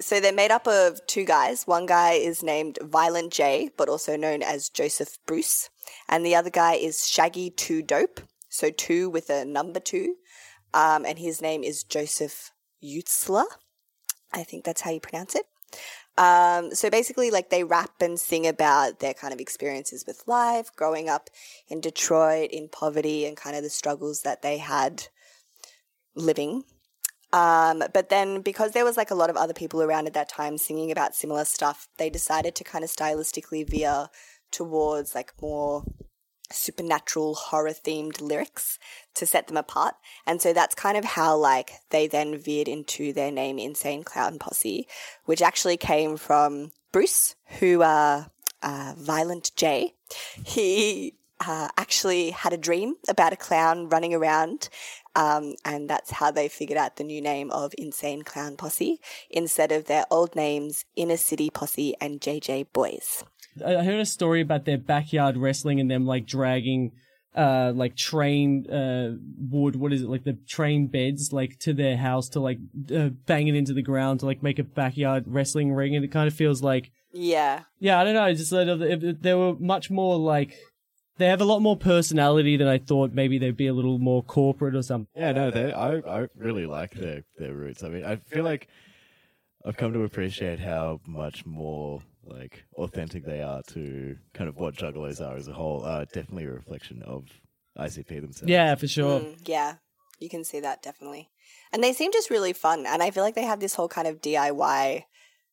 So 0.00 0.20
they're 0.20 0.32
made 0.32 0.50
up 0.50 0.66
of 0.66 1.04
two 1.06 1.24
guys. 1.24 1.66
One 1.66 1.86
guy 1.86 2.12
is 2.12 2.42
named 2.42 2.78
Violent 2.82 3.32
J, 3.32 3.70
but 3.76 3.88
also 3.88 4.16
known 4.16 4.42
as 4.42 4.68
Joseph 4.68 5.18
Bruce. 5.26 5.70
And 6.08 6.26
the 6.26 6.34
other 6.34 6.50
guy 6.50 6.74
is 6.74 7.06
Shaggy 7.06 7.50
Two 7.50 7.82
Dope. 7.82 8.20
So 8.48 8.70
two 8.70 9.08
with 9.08 9.30
a 9.30 9.44
number 9.44 9.80
two. 9.80 10.16
Um, 10.74 11.04
and 11.06 11.18
his 11.18 11.40
name 11.40 11.62
is 11.62 11.84
Joseph 11.84 12.50
Utsler. 12.82 13.46
I 14.32 14.42
think 14.42 14.64
that's 14.64 14.80
how 14.80 14.90
you 14.90 15.00
pronounce 15.00 15.34
it. 15.34 15.46
Um, 16.18 16.74
so 16.74 16.88
basically, 16.90 17.30
like 17.30 17.50
they 17.50 17.64
rap 17.64 18.00
and 18.00 18.18
sing 18.18 18.46
about 18.46 19.00
their 19.00 19.14
kind 19.14 19.34
of 19.34 19.40
experiences 19.40 20.04
with 20.06 20.26
life, 20.26 20.70
growing 20.74 21.08
up 21.08 21.28
in 21.68 21.80
Detroit 21.80 22.50
in 22.50 22.68
poverty 22.68 23.26
and 23.26 23.36
kind 23.36 23.56
of 23.56 23.62
the 23.62 23.70
struggles 23.70 24.22
that 24.22 24.42
they 24.42 24.58
had 24.58 25.08
living. 26.14 26.64
Um, 27.32 27.82
but 27.92 28.08
then 28.08 28.40
because 28.40 28.72
there 28.72 28.84
was 28.84 28.96
like 28.96 29.10
a 29.10 29.14
lot 29.14 29.30
of 29.30 29.36
other 29.36 29.54
people 29.54 29.82
around 29.82 30.06
at 30.06 30.14
that 30.14 30.28
time 30.28 30.58
singing 30.58 30.90
about 30.90 31.14
similar 31.14 31.44
stuff, 31.44 31.88
they 31.98 32.08
decided 32.08 32.54
to 32.56 32.64
kind 32.64 32.84
of 32.84 32.90
stylistically 32.90 33.68
veer 33.68 34.08
towards 34.50 35.14
like 35.14 35.32
more 35.40 35.84
supernatural 36.52 37.34
horror 37.34 37.72
themed 37.72 38.20
lyrics 38.20 38.78
to 39.14 39.26
set 39.26 39.48
them 39.48 39.56
apart. 39.56 39.94
And 40.26 40.40
so 40.40 40.52
that's 40.52 40.74
kind 40.74 40.96
of 40.96 41.04
how 41.04 41.36
like 41.36 41.72
they 41.90 42.06
then 42.06 42.38
veered 42.38 42.68
into 42.68 43.12
their 43.12 43.32
name 43.32 43.58
Insane 43.58 44.04
Clown 44.04 44.38
Posse, 44.38 44.86
which 45.24 45.42
actually 45.42 45.76
came 45.76 46.16
from 46.16 46.72
Bruce, 46.92 47.34
who 47.58 47.82
uh, 47.82 48.24
uh 48.62 48.94
Violent 48.96 49.50
J. 49.56 49.94
He 50.44 51.14
uh, 51.40 51.68
actually 51.76 52.30
had 52.30 52.52
a 52.52 52.56
dream 52.56 52.94
about 53.08 53.32
a 53.32 53.36
clown 53.36 53.88
running 53.88 54.14
around. 54.14 54.68
Um, 55.14 55.54
and 55.64 55.88
that's 55.88 56.10
how 56.10 56.30
they 56.30 56.48
figured 56.48 56.78
out 56.78 56.96
the 56.96 57.04
new 57.04 57.22
name 57.22 57.50
of 57.50 57.74
Insane 57.78 58.22
Clown 58.22 58.56
Posse 58.56 59.00
instead 59.30 59.72
of 59.72 59.86
their 59.86 60.04
old 60.10 60.36
names 60.36 60.84
Inner 60.94 61.16
City 61.16 61.48
Posse 61.48 61.94
and 62.00 62.20
JJ 62.20 62.66
Boys. 62.72 63.24
I 63.64 63.82
heard 63.82 64.00
a 64.00 64.04
story 64.04 64.42
about 64.42 64.66
their 64.66 64.76
backyard 64.76 65.38
wrestling 65.38 65.80
and 65.80 65.90
them 65.90 66.04
like 66.04 66.26
dragging 66.26 66.92
uh 67.34 67.70
like 67.74 67.94
train 67.94 68.64
uh 68.70 69.14
wood 69.38 69.76
what 69.76 69.92
is 69.92 70.00
it 70.00 70.08
like 70.08 70.24
the 70.24 70.38
train 70.48 70.86
beds 70.86 71.34
like 71.34 71.58
to 71.58 71.74
their 71.74 71.94
house 71.94 72.30
to 72.30 72.40
like 72.40 72.56
uh, 72.94 73.10
bang 73.26 73.46
it 73.46 73.54
into 73.54 73.74
the 73.74 73.82
ground 73.82 74.20
to 74.20 74.26
like 74.26 74.42
make 74.42 74.58
a 74.58 74.64
backyard 74.64 75.24
wrestling 75.26 75.70
ring 75.70 75.94
and 75.94 76.02
it 76.02 76.10
kind 76.10 76.26
of 76.28 76.32
feels 76.32 76.62
like 76.62 76.90
Yeah. 77.12 77.64
yeah 77.78 78.00
I 78.00 78.04
don't 78.04 78.14
know 78.14 78.32
just 78.32 78.52
of 78.52 79.20
they 79.20 79.34
were 79.34 79.54
much 79.58 79.90
more 79.90 80.18
like 80.18 80.54
they 81.18 81.26
have 81.26 81.40
a 81.40 81.44
lot 81.44 81.60
more 81.60 81.76
personality 81.76 82.56
than 82.56 82.68
I 82.68 82.78
thought 82.78 83.12
maybe 83.12 83.38
they'd 83.38 83.56
be 83.56 83.66
a 83.66 83.74
little 83.74 83.98
more 83.98 84.22
corporate 84.22 84.74
or 84.74 84.82
something 84.82 85.08
Yeah, 85.16 85.32
no, 85.32 85.50
they, 85.50 85.72
I 85.72 85.96
I 85.98 86.28
really 86.36 86.66
like 86.66 86.92
their 86.94 87.24
their 87.38 87.54
roots. 87.54 87.82
I 87.82 87.88
mean, 87.88 88.04
I 88.04 88.16
feel 88.16 88.44
like 88.44 88.68
I've 89.64 89.76
come 89.76 89.92
to 89.94 90.02
appreciate 90.02 90.60
how 90.60 91.00
much 91.06 91.44
more 91.44 92.00
like 92.24 92.64
authentic 92.76 93.24
they 93.24 93.42
are 93.42 93.62
to 93.68 94.16
kind 94.34 94.48
of 94.48 94.56
what 94.56 94.74
Juggalos 94.74 95.20
are 95.20 95.36
as 95.36 95.48
a 95.48 95.52
whole. 95.52 95.84
Uh, 95.84 96.04
definitely 96.04 96.44
a 96.44 96.50
reflection 96.52 97.02
of 97.02 97.24
ICP 97.78 98.08
themselves. 98.20 98.50
yeah 98.50 98.74
for 98.74 98.86
sure 98.88 99.20
Mm, 99.20 99.38
yeah, 99.44 99.74
you 100.18 100.28
can 100.28 100.44
see 100.44 100.60
that 100.60 100.82
definitely. 100.82 101.30
And 101.72 101.82
they 101.82 101.92
seem 101.92 102.12
just 102.12 102.30
really 102.30 102.52
fun. 102.52 102.86
And 102.86 103.02
I 103.02 103.10
feel 103.10 103.22
like 103.22 103.34
they 103.34 103.44
have 103.44 103.60
this 103.60 103.74
whole 103.74 103.88
kind 103.88 104.06
of 104.08 104.20
DIY 104.20 105.04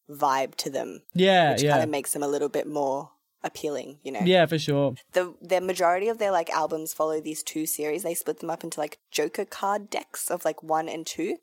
vibe 0.09 0.55
to 0.55 0.69
them, 0.69 1.01
yeah 1.13 1.51
which 1.51 1.63
yeah 1.63 1.71
kind 1.71 1.83
of 1.83 1.89
makes 1.89 2.13
them 2.13 2.23
a 2.23 2.27
little 2.27 2.49
bit 2.49 2.67
more 2.67 3.11
appealing, 3.43 3.99
you 4.03 4.11
know? 4.11 4.21
yeah 4.23 4.45
for 4.45 4.57
sure 4.57 4.95
The, 5.13 5.33
the 5.41 5.61
majority 5.61 6.07
of 6.07 6.17
their 6.17 6.31
like 6.31 6.49
albums 6.49 6.93
follow 6.93 7.19
these 7.19 7.43
two 7.43 7.65
series. 7.65 8.03
They 8.03 8.13
split 8.13 8.39
them 8.39 8.49
up 8.49 8.63
into 8.63 8.79
like 8.79 8.99
Joker 9.11 9.45
card 9.45 9.89
decks 9.89 10.31
of 10.31 10.45
like 10.45 10.63
one 10.63 10.87
and 10.87 11.05
two. 11.05 11.37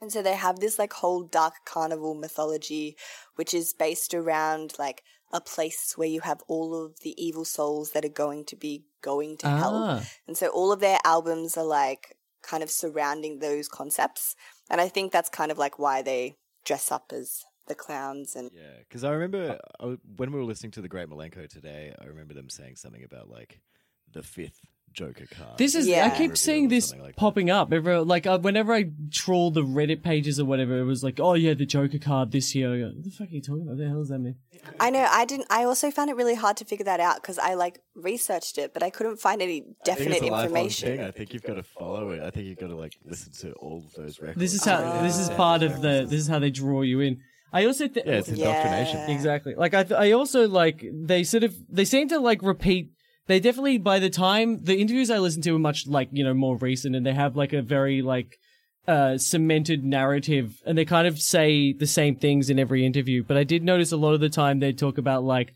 And 0.00 0.12
so 0.12 0.22
they 0.22 0.34
have 0.34 0.60
this 0.60 0.78
like 0.78 0.92
whole 0.92 1.22
dark 1.22 1.54
carnival 1.64 2.14
mythology, 2.14 2.96
which 3.36 3.54
is 3.54 3.72
based 3.72 4.12
around 4.12 4.74
like 4.78 5.02
a 5.32 5.40
place 5.40 5.94
where 5.96 6.08
you 6.08 6.20
have 6.20 6.42
all 6.46 6.84
of 6.84 7.00
the 7.00 7.14
evil 7.22 7.44
souls 7.44 7.92
that 7.92 8.04
are 8.04 8.08
going 8.08 8.44
to 8.46 8.56
be 8.56 8.84
going 9.02 9.36
to 9.38 9.48
hell. 9.48 9.74
Ah. 9.74 10.04
And 10.26 10.36
so 10.36 10.48
all 10.48 10.72
of 10.72 10.80
their 10.80 10.98
albums 11.04 11.56
are 11.56 11.64
like 11.64 12.16
kind 12.42 12.62
of 12.62 12.70
surrounding 12.70 13.38
those 13.38 13.68
concepts. 13.68 14.36
And 14.70 14.80
I 14.80 14.88
think 14.88 15.10
that's 15.10 15.30
kind 15.30 15.50
of 15.50 15.58
like 15.58 15.78
why 15.78 16.02
they 16.02 16.36
dress 16.64 16.92
up 16.92 17.12
as 17.12 17.44
the 17.66 17.74
clowns 17.74 18.36
and 18.36 18.50
Yeah, 18.54 18.62
because 18.88 19.04
I 19.04 19.10
remember 19.10 19.58
I 19.80 19.82
w- 19.82 19.98
when 20.16 20.32
we 20.32 20.38
were 20.38 20.44
listening 20.44 20.72
to 20.72 20.82
the 20.82 20.88
Great 20.88 21.08
Milenko 21.08 21.48
today, 21.48 21.94
I 22.00 22.04
remember 22.06 22.34
them 22.34 22.48
saying 22.50 22.76
something 22.76 23.04
about 23.04 23.28
like 23.30 23.60
the 24.12 24.22
fifth 24.22 24.60
Joker 24.92 25.26
card. 25.26 25.58
This 25.58 25.74
is 25.74 25.88
Yeah. 25.88 26.06
I 26.06 26.16
keep 26.16 26.36
seeing 26.36 26.68
this 26.68 26.90
something 26.90 27.02
like 27.02 27.16
that. 27.16 27.20
popping 27.20 27.50
up. 27.50 27.72
Every, 27.72 27.98
like 27.98 28.26
uh, 28.28 28.38
whenever 28.38 28.72
I 28.72 28.90
troll 29.10 29.50
the 29.50 29.62
Reddit 29.64 30.04
pages 30.04 30.38
or 30.38 30.44
whatever, 30.44 30.78
it 30.78 30.84
was 30.84 31.02
like, 31.02 31.18
oh 31.18 31.34
yeah, 31.34 31.54
the 31.54 31.66
Joker 31.66 31.98
card 31.98 32.30
this 32.30 32.54
year. 32.54 32.72
I 32.72 32.78
go, 32.78 32.86
what 32.94 33.02
the 33.02 33.10
fuck 33.10 33.26
are 33.28 33.30
you 33.30 33.40
talking 33.40 33.62
about? 33.62 33.70
What 33.72 33.78
the 33.78 33.88
hell 33.88 33.98
does 33.98 34.10
that 34.10 34.20
mean? 34.20 34.36
I 34.78 34.90
know 34.90 35.04
I 35.10 35.24
didn't 35.24 35.48
I 35.50 35.64
also 35.64 35.90
found 35.90 36.10
it 36.10 36.16
really 36.16 36.36
hard 36.36 36.56
to 36.58 36.64
figure 36.64 36.84
that 36.84 37.00
out 37.00 37.16
because 37.16 37.38
I 37.38 37.54
like 37.54 37.80
researched 37.96 38.56
it 38.56 38.72
but 38.72 38.82
I 38.84 38.90
couldn't 38.90 39.16
find 39.18 39.42
any 39.42 39.64
definite 39.84 40.12
it's 40.12 40.20
a 40.22 40.24
lifelong 40.26 40.44
information. 40.44 40.88
Thing. 40.96 41.06
I 41.06 41.10
think 41.10 41.34
you've 41.34 41.42
got 41.42 41.54
to 41.54 41.64
follow 41.64 42.10
it. 42.10 42.22
I 42.22 42.30
think 42.30 42.46
you've 42.46 42.58
got 42.58 42.68
to 42.68 42.76
like 42.76 42.96
listen 43.04 43.32
to 43.40 43.52
all 43.54 43.82
of 43.84 43.92
those 43.94 44.20
records. 44.20 44.38
This 44.38 44.54
is 44.54 44.64
how 44.64 45.02
this 45.02 45.18
is 45.18 45.28
part 45.30 45.64
of 45.64 45.82
the 45.82 46.06
this 46.08 46.20
is 46.20 46.28
how 46.28 46.38
they 46.38 46.50
draw 46.50 46.82
you 46.82 47.00
in. 47.00 47.20
I 47.54 47.64
also 47.66 47.86
th- 47.88 48.04
yeah, 48.04 48.14
it's 48.14 48.28
indoctrination. 48.28 48.96
Yeah. 48.98 49.14
exactly 49.14 49.54
like 49.54 49.72
I 49.74 49.84
th- 49.84 49.98
I 49.98 50.12
also 50.12 50.48
like 50.48 50.84
they 50.92 51.22
sort 51.24 51.44
of 51.44 51.54
they 51.70 51.84
seem 51.84 52.08
to 52.08 52.18
like 52.18 52.42
repeat. 52.42 52.90
They 53.28 53.38
definitely 53.40 53.78
by 53.78 54.00
the 54.00 54.10
time 54.10 54.62
the 54.64 54.76
interviews 54.76 55.08
I 55.10 55.18
listen 55.18 55.40
to 55.42 55.54
are 55.56 55.58
much 55.70 55.86
like 55.86 56.08
you 56.12 56.24
know 56.24 56.34
more 56.34 56.56
recent 56.58 56.96
and 56.96 57.06
they 57.06 57.14
have 57.14 57.36
like 57.36 57.52
a 57.52 57.62
very 57.62 58.02
like 58.02 58.36
uh 58.86 59.16
cemented 59.16 59.82
narrative 59.84 60.60
and 60.66 60.76
they 60.76 60.84
kind 60.84 61.06
of 61.06 61.18
say 61.18 61.72
the 61.72 61.86
same 61.86 62.16
things 62.16 62.50
in 62.50 62.58
every 62.58 62.84
interview. 62.84 63.22
But 63.22 63.36
I 63.36 63.44
did 63.44 63.62
notice 63.62 63.92
a 63.92 63.96
lot 63.96 64.14
of 64.14 64.20
the 64.20 64.28
time 64.28 64.58
they 64.58 64.72
talk 64.72 64.98
about 64.98 65.22
like 65.24 65.54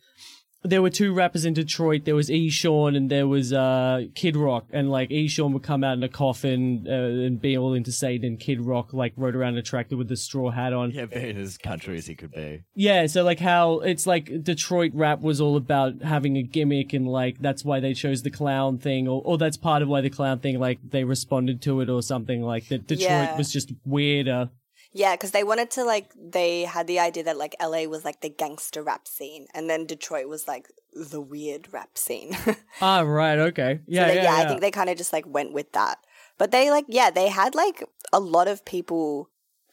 there 0.64 0.82
were 0.82 0.90
two 0.90 1.12
rappers 1.14 1.44
in 1.44 1.54
Detroit. 1.54 2.04
There 2.04 2.16
was 2.16 2.30
E. 2.30 2.50
Sean 2.50 2.96
and 2.96 3.08
there 3.10 3.28
was 3.28 3.52
uh, 3.52 4.02
Kid 4.14 4.36
Rock. 4.36 4.66
And 4.72 4.90
like 4.90 5.10
E. 5.10 5.28
Sean 5.28 5.52
would 5.52 5.62
come 5.62 5.84
out 5.84 5.96
in 5.96 6.02
a 6.02 6.08
coffin 6.08 6.84
uh, 6.88 6.92
and 6.92 7.40
be 7.40 7.56
all 7.56 7.74
into 7.74 7.92
Satan. 7.92 8.26
And 8.26 8.40
Kid 8.40 8.60
Rock 8.60 8.92
like 8.92 9.12
rode 9.16 9.36
around 9.36 9.56
a 9.56 9.62
tractor 9.62 9.96
with 9.96 10.10
a 10.10 10.16
straw 10.16 10.50
hat 10.50 10.72
on. 10.72 10.90
Yeah, 10.90 11.06
being 11.06 11.36
as 11.36 11.56
country 11.58 11.96
as 11.96 12.06
he 12.06 12.14
could 12.16 12.32
be. 12.32 12.62
Yeah, 12.74 13.06
so 13.06 13.22
like 13.22 13.38
how 13.38 13.80
it's 13.80 14.06
like 14.06 14.42
Detroit 14.42 14.92
rap 14.94 15.20
was 15.20 15.40
all 15.40 15.56
about 15.56 16.02
having 16.02 16.36
a 16.36 16.42
gimmick 16.42 16.92
and 16.92 17.06
like 17.06 17.38
that's 17.40 17.64
why 17.64 17.78
they 17.80 17.94
chose 17.94 18.22
the 18.22 18.30
clown 18.30 18.78
thing 18.78 19.06
or, 19.06 19.22
or 19.24 19.38
that's 19.38 19.56
part 19.56 19.82
of 19.82 19.88
why 19.88 20.00
the 20.00 20.10
clown 20.10 20.40
thing 20.40 20.58
like 20.58 20.78
they 20.90 21.04
responded 21.04 21.62
to 21.62 21.80
it 21.80 21.88
or 21.88 22.02
something 22.02 22.42
like 22.42 22.66
that 22.68 22.86
Detroit 22.86 23.08
Yeah. 23.10 23.36
was 23.36 23.52
just 23.52 23.72
weirder. 23.84 24.50
Yeah, 24.92 25.14
because 25.14 25.32
they 25.32 25.44
wanted 25.44 25.70
to 25.72 25.84
like 25.84 26.10
they 26.16 26.62
had 26.62 26.86
the 26.86 26.98
idea 26.98 27.22
that 27.24 27.36
like 27.36 27.54
LA 27.62 27.84
was 27.84 28.04
like 28.04 28.20
the 28.20 28.28
gangster 28.30 28.82
rap 28.82 29.06
scene, 29.06 29.46
and 29.54 29.68
then 29.68 29.86
Detroit 29.86 30.28
was 30.28 30.48
like 30.48 30.68
the 30.94 31.20
weird 31.20 31.72
rap 31.72 31.96
scene. 31.98 32.32
so 32.34 32.54
Ah, 32.80 33.00
right, 33.00 33.38
okay. 33.38 33.80
Yeah, 33.86 34.06
they- 34.08 34.16
yeah, 34.16 34.22
yeah, 34.22 34.36
yeah. 34.38 34.44
I 34.44 34.48
think 34.48 34.60
they 34.60 34.70
kind 34.70 34.90
of 34.90 34.96
just 34.96 35.12
like 35.12 35.26
went 35.26 35.52
with 35.52 35.72
that. 35.72 35.98
But 36.38 36.50
they 36.50 36.70
like 36.70 36.86
yeah, 36.88 37.10
they 37.10 37.28
had 37.28 37.54
like 37.54 37.82
a 38.12 38.20
lot 38.20 38.48
of 38.48 38.64
people 38.64 39.28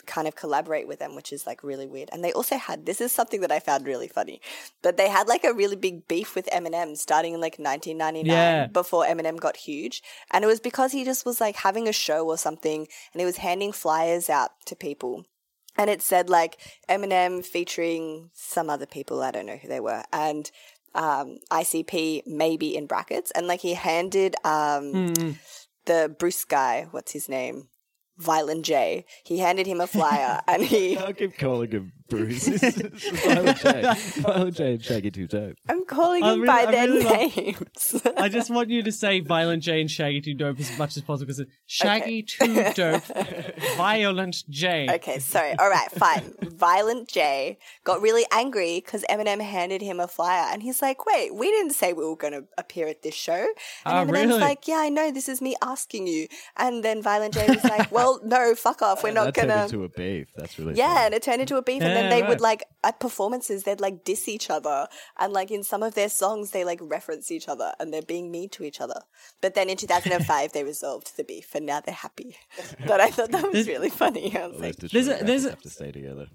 kind 0.06 0.28
of 0.28 0.36
collaborate 0.36 0.88
with 0.88 1.00
them, 1.00 1.16
which 1.16 1.34
is 1.34 1.46
like 1.46 1.64
really 1.64 1.88
weird. 1.88 2.10
And 2.12 2.24
they 2.24 2.32
also 2.34 2.58
had 2.58 2.86
this 2.86 3.02
is 3.02 3.12
something 3.12 3.42
that 3.42 3.52
I 3.52 3.60
found 3.60 3.86
really 3.86 4.08
funny, 4.08 4.42
but 4.82 4.98
they 4.98 5.10
had 5.10 5.28
like 5.28 5.44
a 5.44 5.54
really 5.54 5.76
big 5.76 6.08
beef 6.08 6.36
with 6.36 6.48
Eminem 6.52 6.98
starting 6.98 7.34
in 7.34 7.42
like 7.42 7.58
1999 7.58 8.26
Yeah. 8.26 8.68
before 8.68 9.06
Eminem 9.06 9.40
got 9.40 9.58
huge, 9.58 10.02
and 10.32 10.44
it 10.44 10.48
was 10.48 10.60
because 10.60 10.92
he 10.92 11.04
just 11.04 11.26
was 11.26 11.42
like 11.42 11.58
having 11.58 11.88
a 11.88 11.94
show 11.94 12.28
or 12.28 12.38
something, 12.38 12.88
and 13.14 13.20
he 13.20 13.26
was 13.26 13.38
handing 13.38 13.72
flyers 13.72 14.30
out 14.30 14.52
to 14.66 14.76
people. 14.76 15.26
And 15.78 15.90
it 15.90 16.02
said 16.02 16.30
like 16.30 16.58
Eminem 16.88 17.46
featuring 17.46 18.30
some 18.34 18.70
other 18.70 18.86
people, 18.86 19.22
I 19.22 19.32
don't 19.32 19.46
know 19.46 19.58
who 19.58 19.68
they 19.68 19.82
were, 19.82 20.04
and 20.14 20.50
um, 20.94 21.40
ICP 21.52 22.26
maybe 22.26 22.76
in 22.78 22.86
brackets. 22.86 23.30
And 23.32 23.48
like 23.48 23.60
he 23.60 23.74
handed 23.74 24.36
um, 24.46 25.14
the 25.86 26.16
Bruce 26.18 26.46
guy, 26.46 26.88
what's 26.92 27.12
his 27.12 27.28
name? 27.28 27.68
Violent 28.18 28.66
J. 28.66 29.06
He 29.24 29.40
handed 29.40 29.68
him 29.68 29.82
a 29.82 29.88
flyer 29.88 30.42
and 30.48 30.64
he 30.64 30.98
I'll 30.98 31.14
keep 31.14 31.38
calling 31.38 31.72
him 31.72 31.92
Bruce. 32.10 32.48
Violent 32.48 33.58
J. 33.58 33.94
Violent 34.22 34.56
J 34.56 34.74
and 34.74 34.84
Shaggy 34.84 35.12
Two 35.12 35.28
Dope. 35.28 35.56
I'm 35.68 35.86
calling 35.86 36.24
I 36.24 36.34
him 36.34 36.42
really- 36.42 36.48
by 36.48 36.60
I 36.68 36.72
their 36.72 36.88
really 36.88 37.04
love- 37.04 37.36
names. 37.38 38.02
I 38.18 38.30
just 38.30 38.50
want 38.52 38.70
you 38.70 38.84
to 38.84 38.92
say 38.92 39.20
Violent 39.22 39.64
J 39.64 39.82
and 39.82 39.90
Shaggy 39.90 40.22
Two 40.22 40.34
Dope 40.36 40.60
as 40.60 40.78
much 40.78 40.98
as 40.98 41.04
possible 41.04 41.28
because 41.34 41.46
Shaggy 41.66 42.22
Too 42.24 42.64
Dope, 42.76 43.04
Violent 43.78 44.44
J. 44.50 44.88
Okay, 44.96 45.20
sorry. 45.20 45.56
All 45.58 45.70
right, 45.70 45.90
fine. 45.92 46.34
Violent 46.44 47.08
J 47.08 47.58
got 47.84 48.02
really 48.02 48.26
angry 48.32 48.82
because 48.84 49.04
Eminem 49.10 49.42
handed 49.42 49.82
him 49.82 50.00
a 50.00 50.08
flyer, 50.08 50.48
and 50.52 50.62
he's 50.62 50.82
like, 50.82 51.06
"Wait, 51.06 51.34
we 51.34 51.50
didn't 51.52 51.74
say 51.74 51.94
we 51.94 52.06
were 52.06 52.16
going 52.16 52.34
to 52.34 52.44
appear 52.58 52.88
at 52.88 53.02
this 53.02 53.16
show." 53.16 53.48
And 53.86 54.10
Oh, 54.10 54.12
Eminem's 54.14 54.28
really? 54.28 54.40
like, 54.40 54.68
"Yeah, 54.68 54.78
I 54.78 54.90
know. 54.90 55.12
This 55.12 55.28
is 55.30 55.42
me 55.42 55.56
asking 55.62 56.08
you." 56.08 56.28
And 56.58 56.84
then 56.84 57.02
Violent 57.02 57.34
J 57.34 57.48
was 57.48 57.64
like, 57.64 57.92
"Well, 57.92 58.20
no, 58.24 58.56
fuck 58.56 58.82
off. 58.82 59.04
We're 59.04 59.12
not 59.12 59.26
that 59.26 59.36
turned 59.36 59.50
gonna." 59.50 59.64
into 59.64 59.84
a 59.84 59.90
beef. 59.90 60.28
That's 60.36 60.58
really 60.60 60.76
Yeah, 60.76 60.94
funny. 60.94 61.06
and 61.06 61.14
it 61.14 61.24
turned 61.24 61.42
into 61.42 61.58
a 61.58 61.62
beef, 61.62 61.82
and 61.82 61.95
then 61.96 62.10
they 62.10 62.22
right. 62.22 62.30
would 62.30 62.42
like 62.42 62.64
at 62.84 63.00
performances 63.00 63.64
they'd 63.64 63.80
like 63.82 64.04
diss 64.04 64.28
each 64.28 64.50
other, 64.50 64.88
and 65.20 65.34
like 65.34 65.52
in 65.52 65.64
some 65.64 65.82
of 65.84 65.94
their 65.96 66.10
songs 66.10 66.52
they 66.52 66.64
like 66.64 66.80
reference 66.82 67.32
each 67.32 67.48
other, 67.48 67.74
and 67.80 67.94
they're 67.94 68.02
being 68.02 68.30
mean 68.32 68.50
to 68.50 68.64
each 68.64 68.80
other. 68.82 69.02
But 69.42 69.56
then 69.56 69.70
in 69.70 69.78
2005 69.78 70.52
they 70.54 70.64
resolved 70.64 71.16
the 71.18 71.24
beef, 71.24 71.56
and 71.56 71.66
now 71.66 71.80
they're 71.82 71.94
happy. 71.94 72.38
But 72.88 73.00
I 73.02 73.10
thought 73.10 73.32
that 73.32 73.52
was 73.52 73.68
really 73.68 73.90
funny. 73.90 74.36
I 74.38 74.48
was 74.48 74.56
All 74.58 74.62
like, 74.62 74.76
those 74.78 74.92
There's 74.92 75.08
a- 75.08 75.12
Detroit 75.12 75.28
there's 75.28 75.46
a- 75.46 75.50
have 75.52 75.62
to 75.62 75.70
stay 75.70 75.92
together. 75.92 76.28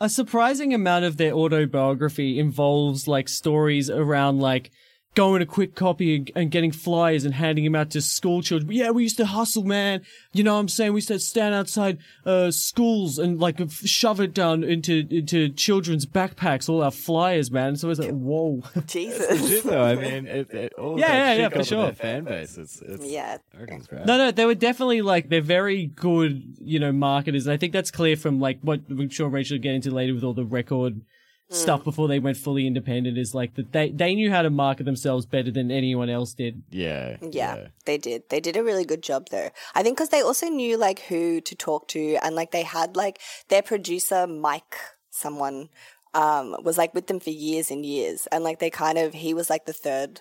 a 0.00 0.08
surprising 0.08 0.72
amount 0.74 1.04
of 1.04 1.16
their 1.16 1.32
autobiography 1.32 2.38
involves 2.38 3.06
like 3.08 3.28
stories 3.28 3.88
around 3.90 4.40
like 4.40 4.70
going 5.14 5.40
to 5.40 5.46
quick 5.46 5.74
copy 5.74 6.16
and, 6.16 6.30
and 6.34 6.50
getting 6.50 6.72
flyers 6.72 7.24
and 7.24 7.34
handing 7.34 7.64
them 7.64 7.74
out 7.74 7.90
to 7.90 8.00
school 8.00 8.42
children. 8.42 8.72
Yeah, 8.72 8.90
we 8.90 9.02
used 9.02 9.18
to 9.18 9.26
hustle, 9.26 9.64
man. 9.64 10.02
You 10.32 10.42
know 10.42 10.54
what 10.54 10.60
I'm 10.60 10.68
saying? 10.68 10.92
We 10.92 10.98
used 10.98 11.08
to 11.08 11.18
stand 11.18 11.54
outside 11.54 11.98
uh, 12.24 12.50
schools 12.50 13.18
and 13.18 13.38
like 13.38 13.60
f- 13.60 13.70
shove 13.70 14.20
it 14.20 14.32
down 14.32 14.64
into 14.64 15.06
into 15.10 15.50
children's 15.50 16.06
backpacks, 16.06 16.68
all 16.68 16.82
our 16.82 16.90
flyers, 16.90 17.50
man. 17.50 17.76
So 17.76 17.90
it's 17.90 18.00
like, 18.00 18.10
whoa. 18.10 18.62
Jesus. 18.86 19.42
Legit 19.42 19.64
though, 19.64 19.84
I 19.84 19.94
mean, 19.96 20.26
it, 20.26 20.50
it, 20.52 20.72
all 20.74 20.98
Yeah, 20.98 21.34
yeah, 21.34 21.42
yeah, 21.42 21.48
for 21.50 21.64
sure. 21.64 21.84
Their 21.84 21.94
fan 21.94 22.24
base, 22.24 22.56
it's, 22.56 22.80
it's 22.80 23.04
Yeah. 23.04 23.38
I 23.54 23.60
reckon 23.60 23.76
it's 23.78 23.86
great. 23.86 24.06
No, 24.06 24.16
no, 24.16 24.30
they 24.30 24.46
were 24.46 24.54
definitely 24.54 25.02
like 25.02 25.28
they're 25.28 25.40
very 25.40 25.86
good, 25.86 26.42
you 26.60 26.78
know, 26.78 26.92
marketers. 26.92 27.46
And 27.46 27.52
I 27.52 27.56
think 27.56 27.72
that's 27.72 27.90
clear 27.90 28.16
from 28.16 28.40
like 28.40 28.58
what 28.62 28.80
I'm 28.88 29.10
sure 29.10 29.28
Rachel 29.28 29.56
will 29.56 29.62
get 29.62 29.74
into 29.74 29.90
later 29.90 30.14
with 30.14 30.24
all 30.24 30.34
the 30.34 30.44
record 30.44 31.02
stuff 31.50 31.84
before 31.84 32.08
they 32.08 32.18
went 32.18 32.36
fully 32.36 32.66
independent. 32.66 33.18
Is 33.18 33.34
like 33.34 33.54
that 33.54 33.72
they 33.72 33.90
they 33.90 34.14
knew 34.14 34.30
how 34.30 34.42
to 34.42 34.50
market 34.50 34.84
themselves 34.84 35.26
better 35.26 35.50
than 35.50 35.70
anyone 35.70 36.08
else 36.08 36.34
did. 36.34 36.62
Yeah, 36.70 37.16
Yeah, 37.20 37.68
they 37.84 37.98
did. 37.98 38.28
They 38.28 38.40
did 38.40 38.56
a 38.56 38.64
really 38.64 38.84
good 38.84 39.02
job 39.02 39.28
though. 39.30 39.50
I 39.74 39.82
think 39.82 39.96
because 39.96 40.10
they 40.10 40.22
also 40.22 40.46
knew 40.46 40.76
like 40.76 41.00
who 41.00 41.40
to 41.40 41.54
talk 41.54 41.88
to 41.88 42.16
and 42.22 42.34
like 42.34 42.50
they 42.50 42.62
had 42.62 42.96
like 42.96 43.20
their 43.48 43.62
producer, 43.62 44.26
Mike, 44.26 44.76
someone, 45.10 45.68
um, 46.14 46.56
was 46.62 46.78
like 46.78 46.94
with 46.94 47.06
them 47.06 47.20
for 47.20 47.30
years 47.30 47.70
and 47.70 47.84
years. 47.84 48.26
And 48.30 48.44
like 48.44 48.58
they 48.58 48.70
kind 48.70 48.98
of, 48.98 49.14
he 49.14 49.34
was 49.34 49.50
like 49.50 49.66
the 49.66 49.72
third, 49.72 50.20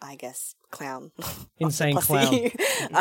I 0.00 0.16
guess, 0.16 0.54
clown. 0.70 1.12
Insane 1.58 1.96
clown. 1.96 2.34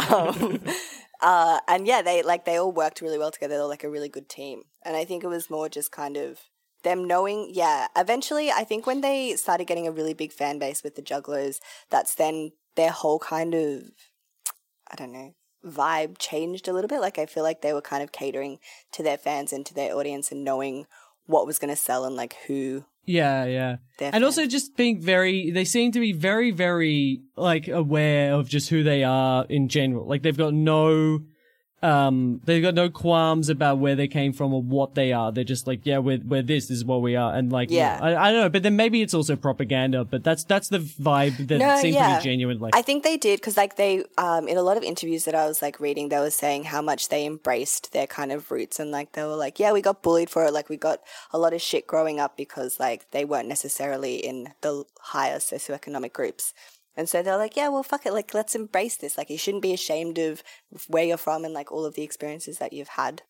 um, 0.09 0.61
uh, 1.21 1.59
and 1.67 1.87
yeah, 1.87 2.01
they 2.01 2.23
like 2.23 2.45
they 2.45 2.57
all 2.57 2.71
worked 2.71 3.01
really 3.01 3.17
well 3.17 3.31
together. 3.31 3.55
They 3.55 3.61
were 3.61 3.67
like 3.67 3.83
a 3.83 3.89
really 3.89 4.09
good 4.09 4.29
team. 4.29 4.63
And 4.83 4.95
I 4.95 5.05
think 5.05 5.23
it 5.23 5.27
was 5.27 5.49
more 5.49 5.69
just 5.69 5.91
kind 5.91 6.17
of 6.17 6.39
them 6.83 7.05
knowing, 7.05 7.49
yeah, 7.51 7.87
eventually 7.95 8.51
I 8.51 8.63
think 8.63 8.85
when 8.85 9.01
they 9.01 9.35
started 9.35 9.67
getting 9.67 9.87
a 9.87 9.91
really 9.91 10.13
big 10.13 10.31
fan 10.31 10.59
base 10.59 10.83
with 10.83 10.95
the 10.95 11.01
jugglers, 11.01 11.59
that's 11.89 12.15
then 12.15 12.51
their 12.75 12.91
whole 12.91 13.19
kind 13.19 13.53
of, 13.53 13.83
I 14.91 14.95
don't 14.95 15.11
know, 15.11 15.35
vibe 15.65 16.17
changed 16.17 16.67
a 16.67 16.73
little 16.73 16.87
bit. 16.87 17.01
Like 17.01 17.19
I 17.19 17.25
feel 17.25 17.43
like 17.43 17.61
they 17.61 17.73
were 17.73 17.81
kind 17.81 18.03
of 18.03 18.11
catering 18.11 18.59
to 18.93 19.03
their 19.03 19.17
fans 19.17 19.53
and 19.53 19.65
to 19.65 19.73
their 19.73 19.95
audience 19.95 20.31
and 20.31 20.43
knowing 20.43 20.85
what 21.25 21.45
was 21.45 21.59
going 21.59 21.69
to 21.69 21.75
sell 21.75 22.05
and 22.05 22.15
like 22.15 22.35
who 22.47 22.85
Yeah, 23.05 23.45
yeah. 23.45 23.77
And 23.99 24.11
fans- 24.13 24.23
also 24.23 24.47
just 24.47 24.75
being 24.75 24.99
very 24.99 25.51
they 25.51 25.65
seem 25.65 25.91
to 25.91 25.99
be 25.99 26.13
very, 26.13 26.51
very 26.51 27.21
like 27.35 27.67
aware 27.67 28.33
of 28.33 28.49
just 28.49 28.69
who 28.69 28.83
they 28.83 29.03
are 29.03 29.45
in 29.45 29.69
general. 29.69 30.07
Like 30.07 30.23
they've 30.23 30.37
got 30.37 30.53
no 30.53 31.19
um 31.83 32.41
they've 32.43 32.61
got 32.61 32.75
no 32.75 32.89
qualms 32.89 33.49
about 33.49 33.79
where 33.79 33.95
they 33.95 34.07
came 34.07 34.33
from 34.33 34.53
or 34.53 34.61
what 34.61 34.95
they 34.95 35.13
are. 35.13 35.31
They're 35.31 35.43
just 35.43 35.65
like, 35.67 35.85
yeah, 35.85 35.97
we're 35.97 36.19
we're 36.23 36.41
this, 36.43 36.67
this 36.67 36.77
is 36.77 36.85
what 36.85 37.01
we 37.01 37.15
are. 37.15 37.33
And 37.33 37.51
like 37.51 37.69
Yeah. 37.71 37.97
I, 38.01 38.15
I 38.15 38.31
don't 38.31 38.41
know, 38.41 38.49
but 38.49 38.63
then 38.63 38.75
maybe 38.75 39.01
it's 39.01 39.13
also 39.13 39.35
propaganda, 39.35 40.05
but 40.05 40.23
that's 40.23 40.43
that's 40.43 40.69
the 40.69 40.79
vibe 40.79 41.47
that 41.47 41.57
No, 41.59 41.75
seems 41.81 41.97
to 41.97 42.17
be 42.17 42.23
genuine. 42.23 42.59
Like 42.59 42.75
I 42.75 42.81
think 42.81 43.03
they 43.03 43.17
did 43.17 43.39
because, 43.39 43.57
like, 43.57 43.75
they 43.77 44.03
um, 44.17 44.47
in 44.47 44.57
a 44.57 44.61
lot 44.61 44.77
of 44.77 44.83
interviews 44.83 45.25
that 45.25 45.35
I 45.35 45.45
was 45.47 45.61
like 45.61 45.79
reading, 45.79 46.09
they 46.09 46.19
were 46.19 46.29
saying 46.29 46.65
how 46.65 46.81
much 46.81 47.09
they 47.09 47.25
embraced 47.25 47.93
their 47.93 48.07
kind 48.07 48.31
of 48.31 48.51
roots 48.51 48.79
and 48.79 48.91
like 48.91 49.13
they 49.13 49.23
were 49.23 49.35
like, 49.35 49.59
yeah, 49.59 49.71
we 49.71 49.81
got 49.81 50.03
bullied 50.03 50.29
for 50.29 50.45
it, 50.45 50.53
like 50.53 50.69
we 50.69 50.77
got 50.77 50.99
a 51.31 51.37
lot 51.39 51.53
of 51.53 51.61
shit 51.61 51.87
growing 51.87 52.19
up 52.19 52.37
because 52.37 52.79
like 52.79 53.09
they 53.11 53.25
weren't 53.25 53.47
necessarily 53.47 54.15
in 54.15 54.53
the 54.61 54.83
higher 54.99 55.37
socioeconomic 55.37 56.13
groups. 56.13 56.53
And 56.97 57.07
so 57.07 57.23
they're 57.23 57.37
like, 57.37 57.55
yeah, 57.55 57.69
well, 57.69 57.83
fuck 57.83 58.05
it. 58.05 58.13
Like, 58.13 58.33
let's 58.33 58.53
embrace 58.55 58.97
this. 58.97 59.17
Like, 59.17 59.29
you 59.29 59.37
shouldn't 59.37 59.63
be 59.63 59.73
ashamed 59.73 60.17
of 60.17 60.43
where 60.87 61.03
you're 61.03 61.17
from 61.17 61.45
and 61.45 61.53
like 61.53 61.71
all 61.71 61.85
of 61.85 61.95
the 61.95 62.03
experiences 62.03 62.57
that 62.57 62.73
you've 62.73 62.89
had, 62.89 63.21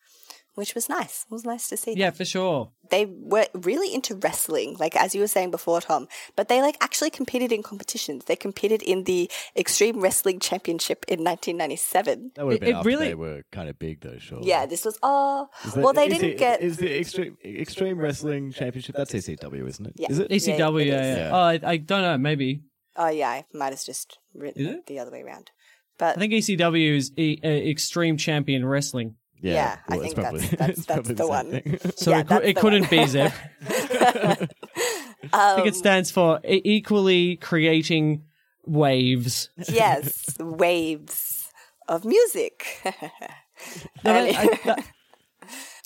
which 0.56 0.74
was 0.76 0.89
nice. 0.89 1.26
It 1.30 1.34
was 1.34 1.45
nice 1.45 1.69
to 1.69 1.78
see. 1.78 1.93
yeah, 1.93 2.10
for 2.10 2.26
sure. 2.26 2.71
They 2.89 3.06
were 3.06 3.45
really 3.54 3.93
into 3.93 4.15
wrestling, 4.15 4.76
like 4.80 4.95
as 4.97 5.13
you 5.15 5.21
were 5.21 5.28
saying 5.28 5.52
before, 5.52 5.80
Tom. 5.80 6.08
But 6.36 6.50
they 6.50 6.62
like 6.62 6.76
actually 6.82 7.10
competed 7.12 7.52
in 7.54 7.63
competitions. 7.63 8.26
They 8.26 8.36
competed 8.36 8.82
in 8.82 9.06
the 9.06 9.30
Extreme 9.56 10.02
Wrestling 10.02 10.39
Championship 10.39 11.06
in 11.08 11.24
1997. 11.24 12.32
That 12.36 12.45
would 12.45 12.54
have 12.54 12.58
It- 12.58 12.65
been 12.65 12.69
it 12.69 12.78
after 12.80 12.88
really- 12.89 13.08
they 13.10 13.15
were 13.15 13.43
kind 13.52 13.69
of 13.69 13.80
big, 13.80 14.02
though. 14.02 14.17
Sure. 14.17 14.39
Yeah, 14.41 14.65
this 14.65 14.84
was 14.84 14.97
oh 15.04 15.47
that- 15.74 15.78
well, 15.84 15.93
they 15.93 16.10
didn't 16.10 16.32
the- 16.32 16.36
get 16.36 16.62
Is 16.62 16.78
the 16.78 17.00
extreme 17.00 17.38
extreme 17.45 17.97
wrestling 18.00 18.52
championship? 18.52 18.95
That's 18.97 19.13
ECW, 19.13 19.67
isn't 19.67 19.86
it? 19.86 19.93
Yeah. 19.97 20.08
Is 20.10 20.19
it? 20.19 20.30
ECW, 20.32 20.86
Yeah, 20.86 20.93
yeah, 20.93 21.02
yeah. 21.02 21.15
Yeah. 21.15 21.30
Oh, 21.32 21.41
I, 21.43 21.60
I 21.63 21.78
don't 21.78 22.02
know, 22.02 22.17
maybe. 22.17 22.63
Oh 22.96 23.10
yeah, 23.10 23.30
I 23.30 23.46
might 23.54 23.72
have 23.74 23.84
just 23.84 24.18
written 24.34 24.66
it 24.68 24.76
it? 24.78 24.86
the 24.88 25.00
other 25.00 25.12
way 25.12 25.22
around. 25.22 25.52
But 25.98 26.18
I 26.18 26.20
think 26.20 26.34
ECW 26.34 26.96
is 26.96 27.12
e- 27.18 27.40
uh, 27.44 27.48
Extreme 27.48 28.18
Champion 28.18 28.66
Wrestling. 28.66 29.16
Yeah, 29.42 29.54
Yeah, 29.54 29.78
I 29.90 29.96
well, 29.98 30.00
it's 30.06 30.14
think 30.14 30.24
probably, 30.24 30.40
that's- 30.42 30.58
that's- 30.58 30.78
it's 30.78 30.88
that's 30.88 31.08
the 31.08 31.18
same 31.18 31.28
one. 31.28 31.52
thing. 31.52 31.80
So 31.96 32.12
Yeah, 32.12 32.20
it, 32.22 32.28
cou- 32.28 32.36
it 32.38 32.56
couldn't 32.58 32.82
one. 32.84 32.90
be 32.90 33.06
Zep. 33.08 33.34
I 35.34 35.56
think 35.56 35.68
it 35.68 35.76
stands 35.76 36.12
for 36.12 36.40
e- 36.48 36.62
equally 36.64 37.38
creating 37.38 38.24
waves. 38.66 39.50
yes, 39.70 40.24
waves 40.40 41.50
of 41.88 42.06
music. 42.06 42.82
No, 44.04 44.12
And- 44.12 44.36
I- 44.38 44.60
that- 44.66 44.86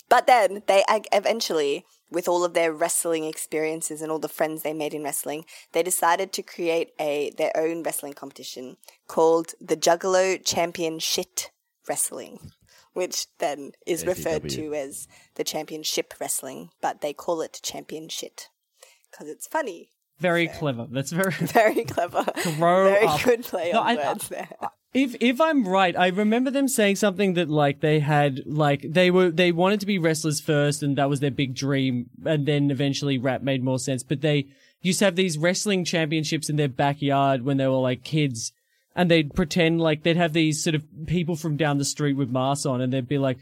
But 0.08 0.26
then 0.26 0.62
they 0.66 0.84
eventually, 1.12 1.84
with 2.10 2.28
all 2.28 2.44
of 2.44 2.54
their 2.54 2.72
wrestling 2.72 3.24
experiences 3.24 4.00
and 4.02 4.10
all 4.10 4.18
the 4.18 4.28
friends 4.28 4.62
they 4.62 4.72
made 4.72 4.94
in 4.94 5.02
wrestling, 5.02 5.44
they 5.72 5.82
decided 5.82 6.32
to 6.32 6.42
create 6.42 6.92
a 7.00 7.30
their 7.36 7.52
own 7.56 7.82
wrestling 7.82 8.12
competition 8.12 8.76
called 9.06 9.54
the 9.60 9.76
Juggalo 9.76 10.42
Championshit 10.42 11.48
Wrestling, 11.88 12.52
which 12.92 13.26
then 13.38 13.72
is 13.86 14.06
referred 14.06 14.48
to 14.50 14.74
as 14.74 15.08
the 15.34 15.44
Championship 15.44 16.14
Wrestling, 16.20 16.70
but 16.80 17.00
they 17.00 17.12
call 17.12 17.40
it 17.40 17.60
Championshit 17.62 18.48
because 19.10 19.28
it's 19.28 19.46
funny. 19.46 19.90
Very 20.18 20.48
clever. 20.48 20.86
That's 20.90 21.12
very. 21.12 21.30
Very 21.40 21.84
clever. 21.84 22.24
Grow 22.56 22.84
Very 22.90 23.06
up. 23.06 23.22
good 23.22 23.44
play 23.44 23.70
No, 23.72 23.80
on 23.80 23.98
I- 23.98 24.06
words 24.08 24.28
there. 24.28 24.48
If 24.94 25.14
if 25.20 25.42
I'm 25.42 25.68
right, 25.68 25.94
I 25.94 26.06
remember 26.08 26.50
them 26.50 26.68
saying 26.68 26.96
something 26.96 27.34
that 27.34 27.50
like 27.50 27.80
they 27.80 28.00
had 28.00 28.40
like 28.46 28.80
they 28.88 29.10
were 29.10 29.30
they 29.30 29.52
wanted 29.52 29.80
to 29.80 29.86
be 29.86 29.98
wrestlers 29.98 30.40
first, 30.40 30.82
and 30.82 30.96
that 30.96 31.10
was 31.10 31.20
their 31.20 31.30
big 31.30 31.54
dream, 31.54 32.08
and 32.24 32.46
then 32.46 32.70
eventually 32.70 33.18
rap 33.18 33.42
made 33.42 33.62
more 33.62 33.78
sense. 33.78 34.02
But 34.02 34.22
they 34.22 34.46
used 34.80 35.00
to 35.00 35.04
have 35.04 35.16
these 35.16 35.36
wrestling 35.36 35.84
championships 35.84 36.48
in 36.48 36.56
their 36.56 36.68
backyard 36.70 37.42
when 37.42 37.58
they 37.58 37.66
were 37.66 37.74
like 37.76 38.04
kids, 38.04 38.52
and 38.94 39.10
they'd 39.10 39.34
pretend 39.34 39.82
like 39.82 40.02
they'd 40.02 40.16
have 40.16 40.32
these 40.32 40.64
sort 40.64 40.74
of 40.74 40.82
people 41.06 41.36
from 41.36 41.58
down 41.58 41.76
the 41.76 41.84
street 41.84 42.14
with 42.14 42.30
masks 42.30 42.64
on, 42.64 42.80
and 42.80 42.90
they'd 42.92 43.06
be 43.08 43.18
like. 43.18 43.36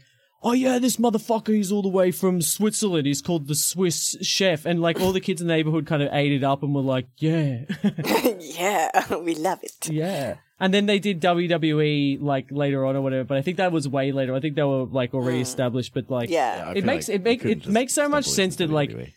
Oh 0.47 0.51
yeah, 0.51 0.77
this 0.77 0.97
motherfucker, 0.97 1.55
he's 1.55 1.71
all 1.71 1.81
the 1.81 1.89
way 1.89 2.11
from 2.11 2.39
Switzerland. 2.39 3.07
He's 3.07 3.19
called 3.23 3.47
the 3.47 3.55
Swiss 3.55 4.15
chef. 4.21 4.63
And 4.67 4.79
like 4.79 5.01
all 5.01 5.11
the 5.11 5.19
kids 5.19 5.41
in 5.41 5.47
the 5.47 5.53
neighborhood 5.55 5.87
kind 5.87 6.03
of 6.03 6.09
ate 6.13 6.31
it 6.31 6.43
up 6.43 6.61
and 6.61 6.75
were 6.75 6.81
like, 6.81 7.07
yeah. 7.17 7.61
yeah, 8.39 9.15
we 9.23 9.33
love 9.33 9.63
it. 9.63 9.89
Yeah. 9.89 10.35
And 10.59 10.71
then 10.71 10.85
they 10.85 10.99
did 10.99 11.19
WWE 11.19 12.21
like 12.21 12.51
later 12.51 12.85
on 12.85 12.95
or 12.95 13.01
whatever, 13.01 13.23
but 13.23 13.37
I 13.37 13.41
think 13.41 13.57
that 13.57 13.71
was 13.71 13.87
way 13.87 14.11
later. 14.11 14.35
I 14.35 14.39
think 14.39 14.55
they 14.55 14.61
were 14.61 14.85
like 14.85 15.15
already 15.15 15.39
hmm. 15.39 15.43
established, 15.43 15.95
but 15.95 16.11
like 16.11 16.29
Yeah. 16.29 16.65
I 16.67 16.73
It 16.73 16.85
makes- 16.85 17.07
like 17.09 17.15
it 17.15 17.23
make- 17.23 17.43
it 17.45 17.67
makes 17.67 17.93
so 17.93 18.07
much 18.07 18.25
sense 18.25 18.57
that, 18.57 18.69
like, 18.69 18.91
WWE. 18.91 19.13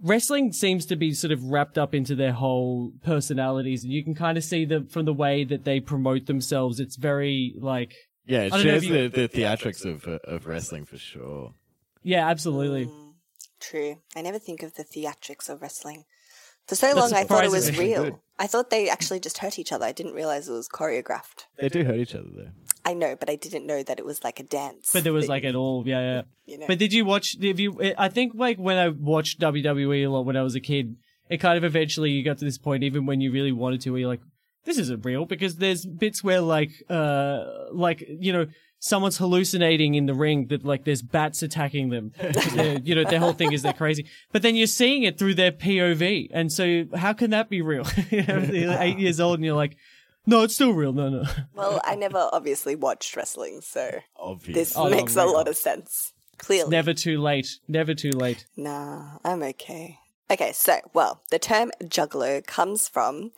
wrestling 0.00 0.52
seems 0.52 0.86
to 0.86 0.94
be 0.94 1.12
sort 1.12 1.32
of 1.32 1.42
wrapped 1.42 1.76
up 1.76 1.92
into 1.92 2.14
their 2.14 2.32
whole 2.34 2.92
personalities, 3.02 3.82
and 3.82 3.92
you 3.92 4.04
can 4.04 4.14
kind 4.14 4.38
of 4.38 4.44
see 4.44 4.64
the 4.64 4.86
from 4.88 5.06
the 5.06 5.12
way 5.12 5.42
that 5.42 5.64
they 5.64 5.80
promote 5.80 6.26
themselves. 6.26 6.78
It's 6.78 6.94
very 6.94 7.54
like 7.58 7.94
yeah, 8.26 8.42
it 8.42 8.52
I 8.52 8.56
don't 8.56 8.66
know 8.66 8.74
if 8.74 8.82
shares 8.82 8.86
you- 8.86 9.08
the, 9.08 9.26
the 9.26 9.28
theatrics 9.28 9.84
of 9.84 10.06
uh, 10.06 10.18
of 10.24 10.46
wrestling 10.46 10.84
for 10.84 10.98
sure. 10.98 11.54
yeah, 12.02 12.28
absolutely. 12.28 12.90
True. 13.60 13.96
I 14.16 14.22
never 14.22 14.40
think 14.40 14.62
of 14.62 14.74
the 14.74 14.84
theatrics 14.84 15.48
of 15.48 15.62
wrestling. 15.62 16.04
For 16.66 16.74
so 16.74 16.92
long, 16.94 17.12
I 17.12 17.24
thought 17.24 17.44
it 17.44 17.50
was 17.50 17.76
real. 17.76 18.04
Good. 18.04 18.14
I 18.38 18.46
thought 18.46 18.70
they 18.70 18.88
actually 18.88 19.20
just 19.20 19.38
hurt 19.38 19.58
each 19.58 19.72
other. 19.72 19.84
I 19.84 19.92
didn't 19.92 20.14
realize 20.14 20.48
it 20.48 20.52
was 20.52 20.68
choreographed. 20.68 21.46
They 21.58 21.68
do 21.68 21.84
hurt 21.84 21.96
each 21.96 22.14
other 22.14 22.28
though. 22.34 22.50
I 22.84 22.94
know, 22.94 23.14
but 23.14 23.30
I 23.30 23.36
didn't 23.36 23.66
know 23.66 23.82
that 23.82 23.98
it 23.98 24.04
was 24.04 24.24
like 24.24 24.40
a 24.40 24.42
dance. 24.42 24.90
But 24.92 25.04
there 25.04 25.12
was 25.12 25.24
thing, 25.24 25.30
like 25.30 25.44
it 25.44 25.54
all, 25.54 25.84
yeah, 25.86 26.00
yeah. 26.00 26.22
you 26.46 26.58
know. 26.58 26.66
But 26.66 26.78
did 26.78 26.92
you 26.92 27.04
watch? 27.04 27.36
If 27.40 27.60
you, 27.60 27.94
I 27.96 28.08
think 28.08 28.32
like 28.34 28.58
when 28.58 28.76
I 28.76 28.88
watched 28.88 29.40
WWE 29.40 30.04
a 30.04 30.08
lot 30.08 30.26
when 30.26 30.36
I 30.36 30.42
was 30.42 30.54
a 30.56 30.60
kid, 30.60 30.96
it 31.28 31.38
kind 31.38 31.56
of 31.56 31.64
eventually 31.64 32.10
you 32.10 32.24
got 32.24 32.38
to 32.38 32.44
this 32.44 32.58
point, 32.58 32.82
even 32.82 33.06
when 33.06 33.20
you 33.20 33.30
really 33.32 33.52
wanted 33.52 33.80
to, 33.82 33.90
where 33.90 34.00
you're 34.00 34.08
like, 34.08 34.22
this 34.64 34.78
isn't 34.78 35.04
real 35.04 35.24
because 35.24 35.56
there's 35.56 35.84
bits 35.84 36.22
where 36.22 36.40
like, 36.40 36.70
uh, 36.88 37.44
like 37.72 38.04
you 38.08 38.32
know, 38.32 38.46
someone's 38.78 39.18
hallucinating 39.18 39.94
in 39.94 40.06
the 40.06 40.14
ring 40.14 40.46
that 40.48 40.64
like 40.64 40.84
there's 40.84 41.02
bats 41.02 41.42
attacking 41.42 41.90
them 41.90 42.12
you 42.82 42.94
know, 42.94 43.04
their 43.04 43.20
whole 43.20 43.32
thing 43.32 43.52
is 43.52 43.62
they're 43.62 43.72
crazy, 43.72 44.06
but 44.32 44.42
then 44.42 44.54
you're 44.56 44.66
seeing 44.66 45.02
it 45.04 45.18
through 45.18 45.34
their 45.34 45.52
POV, 45.52 46.28
and 46.32 46.52
so 46.52 46.84
how 46.94 47.12
can 47.12 47.30
that 47.30 47.48
be 47.48 47.62
real? 47.62 47.86
you 48.10 48.22
know, 48.24 48.38
you're 48.38 48.76
eight 48.80 48.98
years 48.98 49.20
old 49.20 49.36
and 49.36 49.44
you're 49.44 49.56
like. 49.56 49.76
No, 50.24 50.44
it's 50.44 50.54
still 50.54 50.70
real. 50.70 50.92
No, 50.92 51.08
no. 51.08 51.24
well, 51.54 51.80
I 51.82 51.96
never 51.96 52.28
obviously 52.32 52.76
watched 52.76 53.16
wrestling, 53.16 53.60
so 53.60 53.90
Obvious. 54.16 54.54
this 54.56 54.76
Oh, 54.76 54.84
no, 54.84 54.90
makes 54.94 55.16
a 55.16 55.24
lot 55.24 55.48
of 55.48 55.56
sense. 55.56 56.12
Clearly. 56.38 56.70
Never 56.70 56.94
too 56.94 57.20
late. 57.20 57.58
Never 57.66 57.92
too 57.92 58.12
late. 58.12 58.46
Nah, 58.56 59.18
I'm 59.24 59.42
okay. 59.42 59.98
Okay, 60.30 60.52
so, 60.52 60.78
well, 60.94 61.22
the 61.32 61.40
term 61.40 61.72
juggalo 61.82 62.46
comes 62.46 62.88
from, 62.88 63.32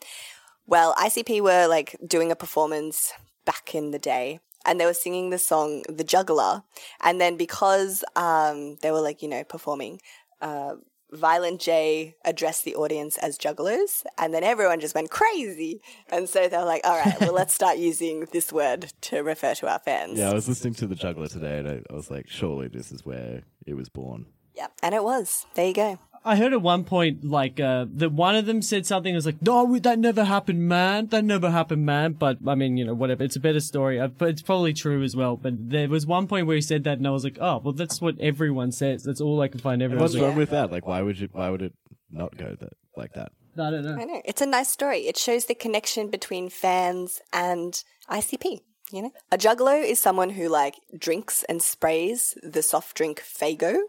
well, 0.67 0.93
ICP 0.95 1.41
were 1.41 1.67
like 1.67 1.95
doing 2.05 2.31
a 2.31 2.35
performance 2.35 3.13
back 3.45 3.75
in 3.75 3.91
the 3.91 3.99
day, 3.99 4.39
and 4.65 4.79
they 4.79 4.85
were 4.85 4.93
singing 4.93 5.29
the 5.29 5.37
song 5.37 5.83
"The 5.87 6.03
Juggla," 6.03 6.63
and 7.01 7.21
then 7.21 7.37
because 7.37 8.03
um, 8.15 8.77
they 8.81 8.91
were 8.91 9.01
like 9.01 9.21
you 9.21 9.29
know 9.29 9.43
performing. 9.43 10.01
Uh, 10.41 10.75
Violent 11.11 11.61
J 11.61 12.15
addressed 12.25 12.65
the 12.65 12.75
audience 12.75 13.17
as 13.17 13.37
jugglers, 13.37 14.03
and 14.17 14.33
then 14.33 14.43
everyone 14.43 14.79
just 14.79 14.95
went 14.95 15.11
crazy. 15.11 15.81
And 16.09 16.27
so 16.27 16.47
they 16.47 16.57
were 16.57 16.65
like, 16.65 16.81
all 16.83 16.97
right, 16.99 17.19
well, 17.21 17.31
let's 17.31 17.53
start 17.61 17.77
using 17.77 18.25
this 18.33 18.51
word 18.51 18.91
to 19.01 19.19
refer 19.21 19.53
to 19.55 19.69
our 19.71 19.79
fans. 19.79 20.17
Yeah, 20.17 20.31
I 20.31 20.33
was 20.33 20.49
listening 20.49 20.73
to 20.75 20.87
the 20.87 20.95
Juggla 20.95 21.31
today, 21.31 21.59
and 21.59 21.67
I, 21.67 21.81
I 21.89 21.93
was 21.93 22.09
like, 22.09 22.27
surely 22.27 22.67
this 22.67 22.91
is 22.91 23.05
where 23.05 23.43
it 23.65 23.75
was 23.75 23.87
born. 23.87 24.25
Yeah, 24.55 24.67
and 24.81 24.95
it 24.95 25.03
was. 25.03 25.45
There 25.53 25.67
you 25.67 25.73
go. 25.73 25.99
I 26.25 26.35
heard 26.37 26.53
at 26.53 26.61
one 26.61 26.83
point 26.83 27.23
like 27.23 27.59
uh, 27.59 27.85
that 27.93 28.11
one 28.11 28.35
of 28.35 28.47
them 28.47 28.61
said 28.61 28.85
something 28.85 29.13
that 29.13 29.17
was 29.17 29.25
like, 29.27 29.41
"No, 29.41 29.77
that 29.79 29.99
never 29.99 30.23
happened, 30.23 30.67
man. 30.67 31.07
That 31.07 31.23
never 31.23 31.51
happened, 31.51 31.85
man." 31.85 32.13
But 32.13 32.39
I 32.47 32.55
mean, 32.55 32.77
you 32.77 32.85
know, 32.85 32.95
whatever. 32.95 33.23
It's 33.23 33.35
a 33.35 33.39
better 33.39 33.59
story, 33.59 33.99
uh, 33.99 34.07
but 34.07 34.29
it's 34.29 34.41
probably 34.41 34.73
true 34.73 35.03
as 35.03 35.15
well. 35.15 35.37
But 35.37 35.69
there 35.69 35.87
was 35.87 36.05
one 36.05 36.27
point 36.27 36.47
where 36.47 36.55
he 36.55 36.61
said 36.61 36.83
that, 36.85 36.97
and 36.97 37.07
I 37.07 37.11
was 37.11 37.23
like, 37.23 37.37
"Oh, 37.39 37.59
well, 37.63 37.73
that's 37.73 38.01
what 38.01 38.19
everyone 38.19 38.71
says. 38.71 39.03
That's 39.03 39.21
all 39.21 39.39
I 39.41 39.47
can 39.47 39.59
find." 39.59 39.81
And 39.81 39.83
Everyone. 39.83 40.01
what's 40.03 40.15
Like, 40.15 40.23
wrong 40.23 40.35
with 40.35 40.49
that? 40.49 40.71
Like, 40.71 40.87
why 40.87 41.01
would 41.01 41.19
you? 41.19 41.29
Why 41.31 41.49
would 41.51 41.61
it 41.61 41.73
not 42.11 42.35
go 42.37 42.55
that 42.59 42.73
like 42.97 43.13
that? 43.13 43.31
I 43.57 43.69
don't 43.69 43.83
know. 43.85 43.95
I 44.01 44.05
know. 44.05 44.21
It's 44.25 44.41
a 44.41 44.45
nice 44.45 44.69
story. 44.69 45.01
It 45.07 45.17
shows 45.17 45.45
the 45.45 45.55
connection 45.55 46.09
between 46.09 46.49
fans 46.49 47.21
and 47.31 47.81
ICP. 48.09 48.61
You 48.91 49.01
know, 49.03 49.11
a 49.31 49.37
juggalo 49.37 49.83
is 49.83 50.01
someone 50.01 50.31
who 50.31 50.47
like 50.49 50.75
drinks 50.97 51.43
and 51.43 51.61
sprays 51.61 52.35
the 52.43 52.61
soft 52.61 52.95
drink 52.97 53.19
Faygo, 53.21 53.79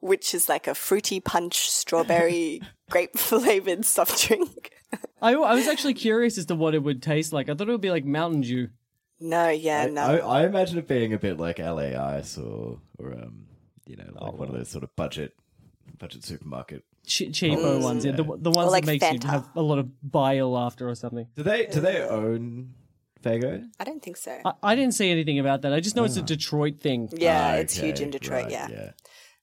which 0.00 0.34
is 0.34 0.48
like 0.48 0.66
a 0.66 0.74
fruity 0.74 1.20
punch 1.20 1.70
strawberry 1.70 2.60
grape 2.90 3.16
flavored 3.18 3.84
soft 3.84 4.26
drink. 4.26 4.70
I, 5.22 5.34
I 5.34 5.54
was 5.54 5.68
actually 5.68 5.94
curious 5.94 6.36
as 6.38 6.46
to 6.46 6.54
what 6.54 6.74
it 6.74 6.82
would 6.82 7.02
taste 7.02 7.32
like. 7.32 7.48
I 7.48 7.54
thought 7.54 7.68
it 7.68 7.72
would 7.72 7.80
be 7.80 7.90
like 7.90 8.04
Mountain 8.04 8.40
Dew. 8.42 8.68
No, 9.20 9.48
yeah, 9.50 9.82
I, 9.82 9.90
no. 9.90 10.02
I, 10.02 10.16
I 10.40 10.46
imagine 10.46 10.78
it 10.78 10.88
being 10.88 11.12
a 11.12 11.18
bit 11.18 11.38
like 11.38 11.58
LA 11.58 11.92
Ice 12.16 12.38
or 12.38 12.78
or 12.98 13.12
um, 13.12 13.46
you 13.86 13.96
know, 13.96 14.04
like 14.20 14.32
one 14.32 14.48
of 14.48 14.54
those 14.54 14.68
sort 14.68 14.82
of 14.82 14.94
budget 14.96 15.34
budget 15.98 16.24
supermarket. 16.24 16.84
Che- 17.06 17.28
cheapo 17.30 17.82
ones, 17.82 18.04
yeah, 18.04 18.12
the, 18.12 18.22
the 18.24 18.50
ones 18.50 18.70
like 18.72 18.84
that 18.84 18.98
makes 19.00 19.24
you 19.24 19.28
have 19.28 19.48
a 19.56 19.62
lot 19.62 19.78
of 19.78 19.88
bile 20.10 20.56
after 20.58 20.88
or 20.88 20.94
something. 20.94 21.26
Do 21.36 21.42
they 21.42 21.66
do 21.66 21.80
they 21.80 22.00
own 22.02 22.74
Faygo? 23.22 23.64
I 23.78 23.84
don't 23.84 24.02
think 24.02 24.16
so. 24.16 24.38
I, 24.44 24.52
I 24.62 24.74
didn't 24.74 24.94
see 24.94 25.10
anything 25.10 25.38
about 25.38 25.62
that. 25.62 25.72
I 25.74 25.80
just 25.80 25.96
know 25.96 26.04
it's 26.04 26.16
a 26.16 26.22
Detroit 26.22 26.80
thing. 26.80 27.08
yeah, 27.12 27.52
Ah, 27.52 27.56
it's 27.56 27.74
huge 27.76 28.00
in 28.00 28.10
Detroit. 28.10 28.44
right, 28.44 28.52
yeah. 28.52 28.68
yeah. 28.70 28.90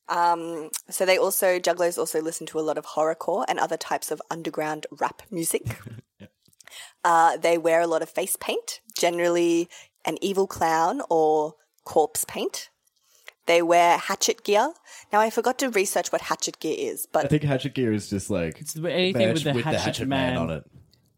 Um, 0.09 0.69
so 0.89 1.05
they 1.05 1.17
also 1.17 1.59
juggalos 1.59 1.97
also 1.97 2.21
listen 2.21 2.47
to 2.47 2.59
a 2.59 2.61
lot 2.61 2.77
of 2.77 2.85
horrorcore 2.85 3.45
and 3.47 3.59
other 3.59 3.77
types 3.77 4.11
of 4.11 4.21
underground 4.31 4.87
rap 4.91 5.21
music. 5.29 5.63
uh, 7.03 7.37
they 7.37 7.57
wear 7.57 7.81
a 7.81 7.87
lot 7.87 8.01
of 8.01 8.09
face 8.09 8.37
paint, 8.39 8.79
generally 8.97 9.67
an 10.05 10.17
evil 10.21 10.47
clown 10.47 11.01
or 11.09 11.55
corpse 11.83 12.25
paint. 12.25 12.69
They 13.47 13.61
wear 13.61 13.97
hatchet 13.97 14.43
gear. 14.43 14.73
Now 15.11 15.21
I 15.21 15.29
forgot 15.29 15.57
to 15.59 15.69
research 15.69 16.11
what 16.11 16.21
hatchet 16.21 16.59
gear 16.59 16.75
is, 16.77 17.07
but 17.11 17.25
I 17.25 17.27
think 17.29 17.43
Hatchet 17.43 17.73
Gear 17.73 17.93
is 17.93 18.09
just 18.09 18.29
like 18.29 18.59
It's 18.59 18.75
anything 18.75 19.33
with 19.33 19.45
merch 19.45 19.63
the 19.63 19.79
hatchet 19.79 20.07
man. 20.07 20.37
on 20.37 20.49
it. 20.49 20.63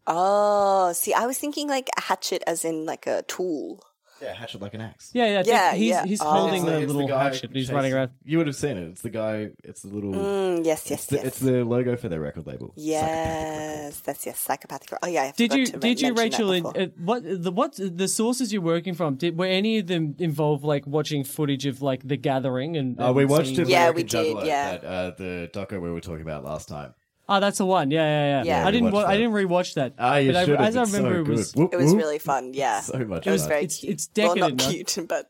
oh, 0.06 0.92
see, 0.92 1.12
I 1.12 1.26
was 1.26 1.38
thinking 1.38 1.68
like 1.68 1.88
a 1.98 2.02
hatchet 2.02 2.42
as 2.46 2.64
in 2.64 2.86
like 2.86 3.06
a 3.06 3.22
tool. 3.22 3.82
Yeah, 4.22 4.34
hatchet 4.34 4.60
like 4.60 4.74
an 4.74 4.80
axe. 4.82 5.10
Yeah, 5.14 5.26
yeah, 5.26 5.42
Yeah, 5.46 5.74
he's 5.74 5.88
yeah. 5.88 6.04
he's 6.06 6.20
Oh. 6.20 6.24
holding 6.30 6.56
It's 6.62 6.64
the 6.64 6.70
the- 6.80 6.86
the 6.86 6.92
little 6.92 7.18
hatchet. 7.18 7.50
He's 7.52 7.64
chasing- 7.64 7.74
running 7.76 7.92
around. 7.94 8.10
You 8.24 8.38
would 8.38 8.46
have 8.46 8.56
seen 8.56 8.76
it. 8.76 8.88
It's 8.88 9.00
the 9.02 9.10
guy. 9.10 9.50
It's 9.64 9.82
the 9.82 9.88
little. 9.88 10.12
Mm, 10.12 10.64
yes, 10.64 10.90
yes, 10.90 11.00
it's, 11.00 11.06
the, 11.06 11.16
yes. 11.16 11.24
it's 11.26 11.38
the 11.40 11.64
logo 11.64 11.96
for 11.96 12.08
their 12.08 12.20
record 12.20 12.46
label. 12.46 12.72
Yes, 12.76 14.00
that's 14.00 14.26
yes, 14.26 14.38
psychopathic. 14.38 14.98
Oh 15.02 15.06
yeah, 15.08 15.22
I 15.22 15.32
Did 15.36 15.50
forgot 15.50 15.58
you 15.58 15.66
to 15.66 15.78
did 15.78 16.00
you 16.00 16.14
mention 16.14 16.14
that 16.14 16.22
Rachel? 16.22 16.52
before. 16.72 16.80
Uh, 16.82 16.86
what 17.04 17.22
the 17.42 17.50
what 17.52 17.74
the 17.78 18.08
sources 18.08 18.52
you're 18.52 18.62
working 18.62 18.94
from? 18.94 19.16
Did 19.16 19.38
were 19.38 19.46
any 19.46 19.78
of 19.78 19.86
them 19.86 20.14
involve 20.18 20.64
like 20.64 20.86
watching 20.86 21.24
footage 21.24 21.66
of 21.66 21.82
like 21.82 22.06
the 22.06 22.16
gathering 22.16 22.76
and? 22.76 22.96
Oh, 22.98 23.08
and 23.08 23.16
we 23.16 23.24
watched 23.24 23.48
seeing- 23.48 23.60
it. 23.62 23.68
Yeah, 23.68 23.90
we 23.90 24.02
did, 24.02 24.36
yeah. 24.44 24.76
That, 24.78 24.84
uh, 24.84 25.10
the 25.16 25.50
doco 25.52 25.80
we 25.80 25.90
were 25.90 26.00
talking 26.00 26.22
about 26.22 26.44
last 26.44 26.68
time. 26.68 26.94
Oh, 27.32 27.38
that's 27.40 27.58
the 27.58 27.64
one. 27.66 27.90
Yeah, 27.92 28.02
yeah, 28.02 28.42
yeah. 28.42 28.60
Yeah. 28.60 28.66
I 28.66 28.70
didn't. 28.72 28.90
watched 28.90 28.94
Wa- 28.94 29.04
I 29.10 29.12
that. 29.14 29.18
didn't 29.18 29.32
rewatch 29.34 29.74
that. 29.74 29.94
Ah, 29.98 30.16
you 30.16 30.32
but 30.32 30.36
I, 30.36 30.44
should 30.44 30.58
have. 30.58 30.66
as 30.68 30.76
I 30.76 30.82
It's 30.82 30.90
so 30.90 30.96
remember, 30.98 31.20
it 31.20 31.24
good. 31.24 31.36
was. 31.38 31.54
Whoop, 31.54 31.72
It 31.72 31.76
was 31.76 31.86
whoop. 31.92 31.96
really 31.98 32.18
fun. 32.18 32.54
Yeah, 32.54 32.80
so 32.80 32.98
much. 33.04 33.26
It 33.26 33.30
was 33.30 33.42
fun. 33.42 33.48
very 33.50 33.64
It's- 33.64 33.78
cute. 33.78 33.92
it's 33.92 34.10
well, 34.16 34.34
decadent, 34.34 34.58
not 34.58 34.66
no? 34.66 34.70
cute, 34.72 34.98
but 35.08 35.26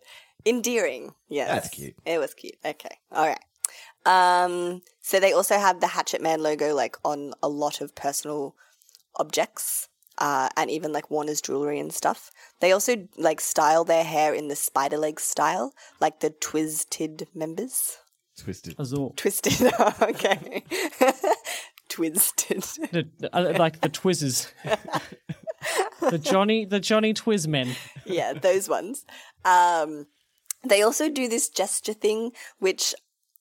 endearing. 0.46 1.14
Yes, 1.28 1.48
That's 1.50 1.68
cute. 1.68 1.94
It 2.06 2.18
was 2.18 2.32
cute. 2.34 2.56
Okay, 2.64 2.96
all 3.12 3.26
right. 3.26 3.38
Um, 4.06 4.80
so 5.02 5.20
they 5.20 5.32
also 5.34 5.58
have 5.58 5.80
the 5.80 5.88
Hatchet 5.88 6.22
Man 6.22 6.42
logo 6.42 6.74
like 6.74 6.96
on 7.04 7.34
a 7.42 7.48
lot 7.48 7.80
of 7.82 7.94
personal 7.94 8.56
objects. 9.16 9.88
Uh, 10.18 10.50
and 10.54 10.70
even 10.70 10.92
like 10.92 11.10
Warner's 11.10 11.40
jewelry 11.40 11.78
and 11.80 11.94
stuff. 11.94 12.30
They 12.60 12.72
also 12.72 13.08
like 13.16 13.40
style 13.40 13.84
their 13.84 14.04
hair 14.04 14.34
in 14.34 14.48
the 14.48 14.56
spider 14.56 14.98
leg 14.98 15.18
style, 15.18 15.72
like 15.98 16.20
the 16.20 16.28
Twiztid 16.28 17.26
members. 17.34 17.96
twisted. 18.38 18.74
Azul. 18.78 19.14
Twiztid, 19.16 19.62
okay. 20.02 20.62
Twiztid. 21.90 23.10
The, 23.18 23.36
uh, 23.36 23.54
like 23.58 23.80
the 23.80 23.88
Twizzers. 23.90 24.50
the 26.10 26.18
Johnny 26.18 26.64
the 26.64 26.80
Johnny 26.80 27.12
Twiz 27.14 27.46
men. 27.46 27.74
yeah, 28.06 28.32
those 28.32 28.68
ones. 28.68 29.04
Um, 29.44 30.06
they 30.66 30.82
also 30.82 31.08
do 31.10 31.28
this 31.28 31.48
gesture 31.48 31.92
thing, 31.92 32.32
which 32.58 32.94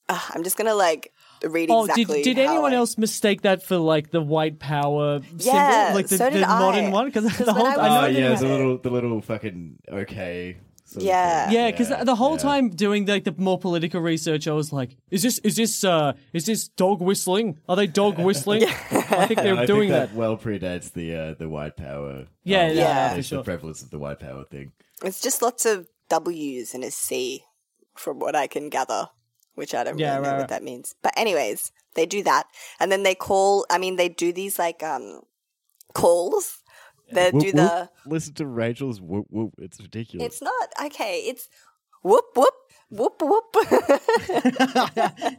uh, 0.09 0.19
I'm 0.31 0.43
just 0.43 0.57
gonna 0.57 0.73
like 0.75 1.11
read 1.43 1.69
Oh, 1.71 1.85
exactly. 1.85 2.23
did, 2.23 2.35
did 2.35 2.45
how 2.45 2.51
anyone 2.53 2.73
I- 2.73 2.77
else 2.77 2.97
mistake 2.97 3.43
that 3.43 3.63
for 3.63 3.77
like 3.77 4.11
the 4.11 4.21
white 4.21 4.59
power 4.59 5.21
Yeah, 5.37 5.85
symbol, 5.87 5.95
like 5.95 6.07
the, 6.07 6.17
so 6.17 6.25
the 6.25 6.31
did 6.31 6.47
modern 6.47 6.85
I. 6.85 6.89
one? 6.89 7.05
Because 7.11 7.37
the 7.37 7.53
whole 7.53 7.63
when 7.63 7.79
I 7.79 7.85
I 7.85 7.87
know 7.87 7.99
Oh 7.99 8.01
was- 8.01 8.01
that 8.01 8.11
it 8.11 8.19
yeah, 8.19 8.35
the 8.35 8.47
little, 8.47 8.77
the 8.79 8.89
little 8.89 9.21
fucking 9.21 9.79
okay. 9.89 10.57
Sort 10.89 11.03
of 11.03 11.07
Yeah. 11.07 11.45
thing. 11.45 11.55
Yeah, 11.55 11.71
because 11.71 11.89
the 12.05 12.15
whole 12.15 12.31
yeah. 12.33 12.37
time 12.49 12.69
doing 12.69 13.05
like 13.05 13.23
the 13.23 13.33
more 13.37 13.57
political 13.59 14.01
research, 14.01 14.47
I 14.47 14.53
was 14.53 14.71
like, 14.73 14.97
"Is 15.11 15.21
this 15.23 15.37
is 15.39 15.55
this 15.55 15.83
uh 15.83 16.13
is 16.33 16.45
this 16.45 16.67
dog 16.67 17.01
whistling? 17.01 17.57
Are 17.67 17.75
they 17.75 17.87
dog 17.87 18.17
whistling?" 18.27 18.63
I 18.65 19.25
think 19.27 19.39
they're 19.41 19.51
And 19.53 19.59
I 19.59 19.65
doing 19.65 19.89
think 19.89 19.91
that. 19.91 20.09
that. 20.11 20.15
well 20.15 20.37
predates 20.37 20.91
the 20.93 21.15
uh, 21.15 21.33
the 21.35 21.47
white 21.49 21.75
power. 21.77 22.27
Yeah, 22.43 22.65
um, 22.67 22.75
yeah, 22.75 23.09
for 23.09 23.15
the 23.17 23.23
sure. 23.23 23.43
prevalence 23.43 23.81
of 23.83 23.89
the 23.91 23.99
white 23.99 24.19
power 24.19 24.43
thing. 24.45 24.71
It's 25.03 25.21
just 25.21 25.41
lots 25.41 25.65
of 25.65 25.87
W's 26.09 26.73
and 26.73 26.83
a 26.83 26.91
C, 26.91 27.43
from 27.95 28.19
what 28.19 28.35
I 28.35 28.47
can 28.47 28.69
gather, 28.69 29.09
which 29.55 29.73
I 29.75 29.83
don't 29.83 29.97
Yeah, 29.99 30.15
really 30.15 30.23
know 30.23 30.29
right, 30.31 30.39
what 30.39 30.49
that 30.49 30.63
means. 30.63 30.95
But 31.03 31.13
anyways, 31.15 31.71
they 31.95 32.05
do 32.05 32.23
that, 32.23 32.45
and 32.79 32.91
then 32.91 33.03
they 33.03 33.15
call. 33.15 33.65
I 33.69 33.77
mean, 33.77 33.95
they 33.95 34.09
do 34.09 34.33
these 34.33 34.57
like 34.59 34.81
um 34.83 35.21
calls. 35.93 36.63
They 37.11 37.31
Whoop, 37.31 37.41
do 37.41 37.47
whoop. 37.47 37.55
the. 37.55 37.89
Listen 38.05 38.33
to 38.35 38.45
Rachel's 38.45 39.01
whoop 39.01 39.27
whoop. 39.29 39.53
It's 39.57 39.79
ridiculous. 39.81 40.25
It's 40.27 40.41
not 40.41 40.69
okay. 40.85 41.19
It's 41.27 41.49
whoop 42.03 42.25
whoop 42.35 42.53
whoop 42.89 43.21
whoop. 43.21 43.55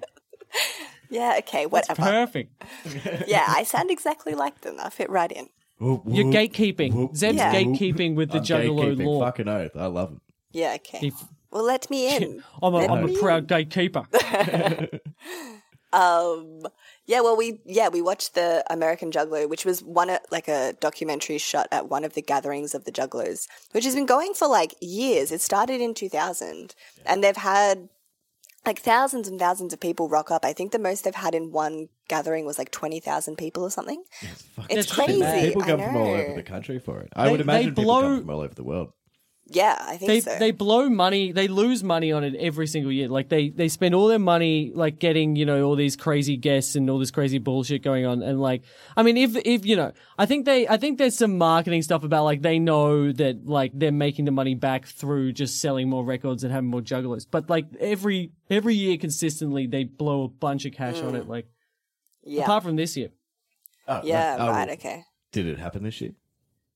yeah. 1.10 1.36
Okay. 1.38 1.66
Whatever. 1.66 2.02
Perfect. 2.02 2.62
yeah, 3.26 3.44
I 3.48 3.62
sound 3.64 3.90
exactly 3.90 4.34
like 4.34 4.60
them. 4.62 4.76
I 4.80 4.90
fit 4.90 5.10
right 5.10 5.30
in. 5.30 5.48
Whoop, 5.78 6.02
You're 6.06 6.26
gatekeeping. 6.32 6.92
whoop, 6.92 7.16
Zeb's 7.16 7.38
Yeah. 7.38 7.54
gatekeeping 7.54 8.14
with 8.14 8.30
the 8.30 8.38
I'm 8.38 8.44
Juggalo 8.44 9.02
law. 9.04 9.20
Fucking 9.24 9.48
oath. 9.48 9.76
I 9.76 9.86
love 9.86 10.10
him. 10.10 10.20
Yeah. 10.52 10.74
Okay. 10.76 11.06
If- 11.08 11.24
Well, 11.50 11.64
let 11.64 11.88
me 11.90 12.14
in. 12.16 12.42
I'm 12.62 12.74
a, 12.74 12.78
Let 12.78 12.90
I'm 12.90 13.04
me 13.06 13.12
a 13.12 13.14
in. 13.14 13.20
proud 13.20 13.46
gatekeeper. 13.48 14.02
Um, 15.92 16.62
yeah, 17.06 17.20
well, 17.20 17.36
we 17.36 17.60
yeah 17.64 17.88
we 17.88 18.00
watched 18.02 18.34
the 18.34 18.64
American 18.70 19.10
Juggler, 19.10 19.48
which 19.48 19.64
was 19.64 19.82
one 19.82 20.10
of, 20.10 20.20
like 20.30 20.48
a 20.48 20.74
documentary 20.80 21.38
shot 21.38 21.66
at 21.72 21.88
one 21.88 22.04
of 22.04 22.12
the 22.14 22.22
gatherings 22.22 22.74
of 22.74 22.84
the 22.84 22.92
jugglers, 22.92 23.48
which 23.72 23.84
has 23.84 23.94
been 23.94 24.06
going 24.06 24.34
for 24.34 24.46
like 24.48 24.74
years. 24.80 25.32
It 25.32 25.40
started 25.40 25.80
in 25.80 25.94
2000, 25.94 26.74
and 27.04 27.24
they've 27.24 27.36
had 27.36 27.88
like 28.66 28.78
thousands 28.78 29.26
and 29.26 29.40
thousands 29.40 29.72
of 29.72 29.80
people 29.80 30.08
rock 30.08 30.30
up. 30.30 30.44
I 30.44 30.52
think 30.52 30.70
the 30.72 30.78
most 30.78 31.04
they've 31.04 31.14
had 31.14 31.34
in 31.34 31.50
one 31.50 31.88
gathering 32.08 32.44
was 32.44 32.58
like 32.58 32.70
20,000 32.70 33.36
people 33.36 33.62
or 33.64 33.70
something. 33.70 34.02
Fucking 34.56 34.78
It's 34.78 34.92
crazy. 34.92 35.18
mad. 35.20 35.44
People 35.46 35.62
I 35.62 35.66
come 35.66 35.80
from 35.80 35.96
all 35.96 36.08
over 36.08 36.34
the 36.34 36.42
country 36.42 36.78
for 36.78 37.00
it. 37.00 37.08
I 37.16 37.24
They- 37.24 37.30
would 37.30 37.40
they 37.40 37.44
imagine 37.44 37.74
people 37.74 38.00
come 38.00 38.20
from 38.20 38.30
all 38.30 38.40
over 38.40 38.54
the 38.54 38.62
world. 38.64 38.92
Yeah, 39.52 39.76
I 39.80 39.96
think 39.96 40.08
they 40.08 40.20
so. 40.20 40.38
they 40.38 40.50
blow 40.52 40.88
money 40.88 41.32
they 41.32 41.48
lose 41.48 41.82
money 41.82 42.12
on 42.12 42.22
it 42.22 42.36
every 42.36 42.68
single 42.68 42.92
year 42.92 43.08
like 43.08 43.28
they 43.28 43.48
they 43.48 43.68
spend 43.68 43.96
all 43.96 44.06
their 44.06 44.18
money 44.18 44.70
like 44.74 45.00
getting 45.00 45.34
you 45.34 45.44
know 45.44 45.64
all 45.64 45.74
these 45.74 45.96
crazy 45.96 46.36
guests 46.36 46.76
and 46.76 46.88
all 46.88 47.00
this 47.00 47.10
crazy 47.10 47.38
bullshit 47.38 47.82
going 47.82 48.06
on 48.06 48.22
and 48.22 48.40
like 48.40 48.62
i 48.96 49.02
mean 49.02 49.16
if 49.16 49.34
if 49.44 49.66
you 49.66 49.74
know 49.74 49.90
i 50.18 50.24
think 50.24 50.44
they 50.44 50.68
i 50.68 50.76
think 50.76 50.98
there's 50.98 51.18
some 51.18 51.36
marketing 51.36 51.82
stuff 51.82 52.04
about 52.04 52.22
like 52.22 52.42
they 52.42 52.60
know 52.60 53.10
that 53.10 53.44
like 53.44 53.72
they're 53.74 53.90
making 53.90 54.24
the 54.24 54.30
money 54.30 54.54
back 54.54 54.86
through 54.86 55.32
just 55.32 55.60
selling 55.60 55.90
more 55.90 56.04
records 56.04 56.44
and 56.44 56.52
having 56.52 56.70
more 56.70 56.80
jugglers 56.80 57.26
but 57.26 57.50
like 57.50 57.66
every 57.80 58.30
every 58.50 58.76
year 58.76 58.96
consistently 58.98 59.66
they 59.66 59.82
blow 59.82 60.22
a 60.22 60.28
bunch 60.28 60.64
of 60.64 60.72
cash 60.72 61.00
on 61.00 61.14
mm. 61.14 61.18
it 61.18 61.28
like 61.28 61.48
yeah, 62.22 62.42
apart 62.42 62.62
from 62.62 62.76
this 62.76 62.96
year 62.96 63.10
Oh, 63.90 64.00
yeah, 64.04 64.36
oh, 64.38 64.48
right, 64.50 64.68
okay. 64.70 65.04
Did 65.32 65.46
it 65.46 65.58
happen 65.58 65.82
this 65.82 66.00
year? 66.00 66.12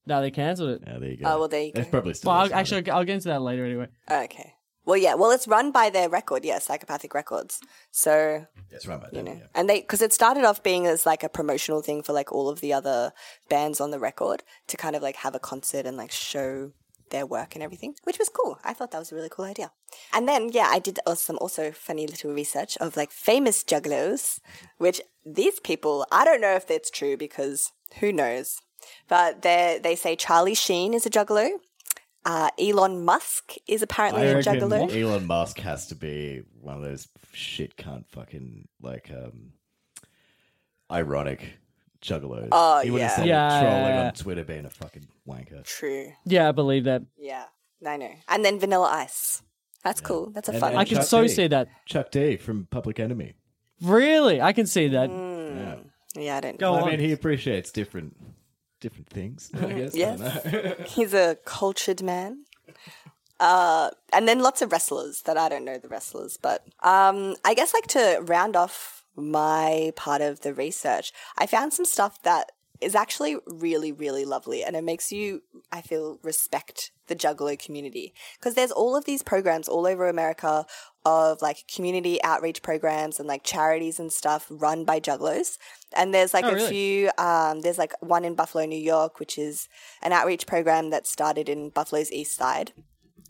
No 0.07 0.21
they 0.21 0.31
cancelled 0.31 0.71
it 0.71 0.83
Yeah, 0.87 0.99
there 0.99 1.11
you 1.11 1.17
go. 1.17 1.25
Oh, 1.29 1.39
well, 1.41 1.49
there 1.49 1.63
you 1.63 1.73
go. 1.73 1.81
It's 1.81 1.89
go. 1.89 1.91
probably 1.91 2.15
still. 2.15 2.31
well 2.31 2.41
I'll, 2.41 2.47
is, 2.47 2.53
actually 2.53 2.91
i'll 2.91 3.05
get 3.05 3.15
into 3.15 3.29
that 3.29 3.43
later 3.43 3.65
anyway 3.65 3.89
Okay. 4.11 4.55
Well, 4.87 4.99
yeah. 4.99 5.15
Well, 5.15 5.31
it's 5.31 5.49
run 5.49 5.73
by 5.73 5.89
their 5.89 6.11
record, 6.11 6.45
yeah, 6.45 6.59
Psychopathic 6.59 7.15
Records. 7.15 7.59
So 7.91 8.47
It's 8.71 8.87
run 8.87 9.01
by 9.01 9.07
you 9.13 9.17
them. 9.17 9.25
know, 9.25 9.33
yeah. 9.41 9.47
and 9.55 9.67
they 9.67 9.81
because 9.81 10.03
it 10.03 10.13
started 10.13 10.45
off 10.45 10.63
being 10.63 10.87
as 10.87 11.07
like 11.07 11.23
a 11.23 11.29
promotional 11.31 11.81
thing 11.81 12.03
for 12.03 12.13
like 12.13 12.31
all 12.33 12.51
of 12.51 12.61
the 12.61 12.75
other 12.75 13.15
bands 13.49 13.81
on 13.81 13.93
the 13.93 13.99
record 13.99 14.43
to 14.67 14.77
kind 14.77 14.95
of 14.95 15.01
like 15.03 15.17
have 15.17 15.35
a 15.35 15.39
concert 15.39 15.87
and 15.87 15.97
like 15.97 16.11
show 16.11 16.73
their 17.11 17.25
work 17.25 17.55
and 17.55 17.63
everything, 17.63 17.95
which 18.05 18.19
was 18.19 18.29
cool. 18.29 18.59
I 18.63 18.75
thought 18.75 18.91
that 18.91 18.99
was 18.99 19.11
a 19.11 19.15
really 19.15 19.31
cool 19.31 19.47
idea. 19.47 19.73
And 20.13 20.29
then, 20.29 20.51
yeah, 20.53 20.69
I 20.71 20.81
did 20.81 20.99
some 21.15 21.39
also 21.41 21.71
funny 21.71 22.07
little 22.07 22.33
research 22.33 22.77
of 22.79 22.95
like 22.97 23.11
famous 23.11 23.63
jugglers, 23.63 24.41
which 24.79 25.01
these 25.25 25.61
people, 25.61 26.07
I 26.13 26.25
don't 26.27 26.41
know 26.41 26.57
if 26.57 26.67
that's 26.67 26.91
true 26.91 27.17
because 27.17 27.73
who 28.01 28.13
knows. 28.13 28.61
But 29.09 29.43
they 29.43 29.81
they 29.83 29.97
say 29.97 30.17
Charlie 30.17 30.55
Sheen 30.55 30.95
is 30.95 31.07
a 31.07 31.11
juggalo. 31.11 31.51
Uh, 32.27 32.49
Elon 32.59 33.05
Musk 33.05 33.53
is 33.69 33.83
apparently 33.83 34.23
I 34.23 34.27
a 34.27 34.37
reckon 34.37 34.55
juggalo. 34.61 34.95
Elon 35.03 35.27
Musk 35.27 35.59
has 35.61 35.89
to 35.89 35.95
be 35.95 36.43
one 36.61 36.77
of 36.77 36.83
those 36.83 37.07
shit 37.33 37.77
cunt 37.77 38.07
fucking 38.09 38.67
like 38.81 39.11
um 39.11 39.53
ironic 40.91 41.59
juggalos. 42.03 42.49
Oh, 42.53 42.81
he 42.83 42.91
would 42.91 43.01
yeah. 43.01 43.09
said 43.17 43.27
Yeah, 43.27 43.49
trolling 43.61 43.83
yeah, 43.85 43.89
yeah. 44.01 44.07
on 44.09 44.13
Twitter 44.15 44.45
being 44.45 44.65
a 44.65 44.71
fucking 44.71 45.07
wanker. 45.29 45.65
True. 45.65 46.13
Yeah, 46.25 46.49
I 46.49 46.53
believe 46.53 46.85
that. 46.85 47.03
Yeah, 47.19 47.45
I 47.87 47.97
know. 47.97 48.11
And 48.29 48.45
then 48.45 48.59
Vanilla 48.59 48.89
Ice. 48.91 49.43
That's 49.83 50.01
cool. 50.01 50.31
That's 50.31 50.49
a 50.49 50.53
And- 50.53 50.61
fun 50.61 50.71
and. 50.71 50.79
I 50.81 50.85
can 50.85 50.97
Chuck 50.99 51.07
so 51.07 51.23
D. 51.23 51.29
see 51.29 51.47
that. 51.49 51.69
Chuck 51.87 52.11
D 52.11 52.37
from 52.37 52.67
Public 52.71 52.99
Enemy. 52.99 53.35
Really, 53.83 54.41
I 54.41 54.53
can 54.53 54.67
see 54.67 54.89
that. 54.89 55.11
Yeah. 55.11 55.77
Yeah, 56.17 56.37
I 56.37 56.41
don't 56.41 56.59
Go 56.59 56.73
know. 56.73 56.79
I 56.79 56.83
on. 56.85 56.91
mean, 56.91 57.01
he 57.01 57.13
appreciates 57.13 57.71
different 57.73 58.17
different 58.85 59.09
things. 59.09 59.51
I 59.55 59.73
guess. 59.73 59.95
I 59.95 59.99
Yes. 59.99 60.77
He's 60.95 61.15
a 61.15 61.39
cultured 61.47 62.03
man. 62.03 62.45
Uh, 63.41 63.91
and 64.13 64.29
then 64.29 64.41
lots 64.41 64.61
of 64.61 64.71
wrestlers 64.71 65.23
that 65.23 65.39
I 65.39 65.49
don't 65.49 65.65
know 65.65 65.79
the 65.79 65.89
wrestlers, 65.89 66.37
but 66.37 66.67
um, 66.83 67.35
I 67.45 67.55
guess 67.55 67.73
like 67.73 67.87
to 67.89 68.23
round 68.23 68.57
off 68.57 69.05
my 69.17 69.93
part 69.97 70.21
of 70.21 70.41
the 70.41 70.53
research, 70.53 71.13
I 71.39 71.47
found 71.47 71.73
some 71.73 71.87
stuff 71.87 72.23
that 72.23 72.53
is 72.81 72.95
actually 72.95 73.37
really, 73.47 73.91
really 73.91 74.25
lovely, 74.25 74.63
and 74.63 74.77
it 74.77 74.85
makes 74.85 75.11
you, 75.11 75.43
I 75.73 75.81
feel, 75.81 76.19
respect 76.23 76.91
the 77.07 77.17
Juggalo 77.17 77.59
community 77.59 78.15
because 78.39 78.55
there's 78.55 78.71
all 78.71 78.95
of 78.95 79.05
these 79.07 79.23
programs 79.23 79.69
all 79.69 79.87
over 79.87 80.09
America 80.09 80.67
of 81.05 81.43
like 81.43 81.65
community 81.73 82.23
outreach 82.23 82.63
programs 82.63 83.19
and 83.19 83.29
like 83.29 83.45
charities 83.45 84.01
and 84.01 84.13
stuff 84.13 84.47
run 84.51 84.85
by 84.85 84.99
jugglers. 85.01 85.59
and 85.97 86.13
there's 86.15 86.35
like 86.35 86.45
Oh, 86.45 86.49
a 86.51 86.55
really? 86.55 86.69
few. 86.71 87.11
Um, 87.19 87.61
there's 87.61 87.79
like 87.79 87.93
one 88.01 88.25
in 88.25 88.35
Buffalo, 88.35 88.65
New 88.67 88.79
York, 88.79 89.21
which 89.21 89.39
is 89.39 89.69
an 90.03 90.13
outreach 90.13 90.47
program 90.47 90.91
that 90.91 91.07
started 91.07 91.49
in 91.49 91.71
Buffalo's 91.71 92.11
East 92.11 92.35
Side. 92.35 92.73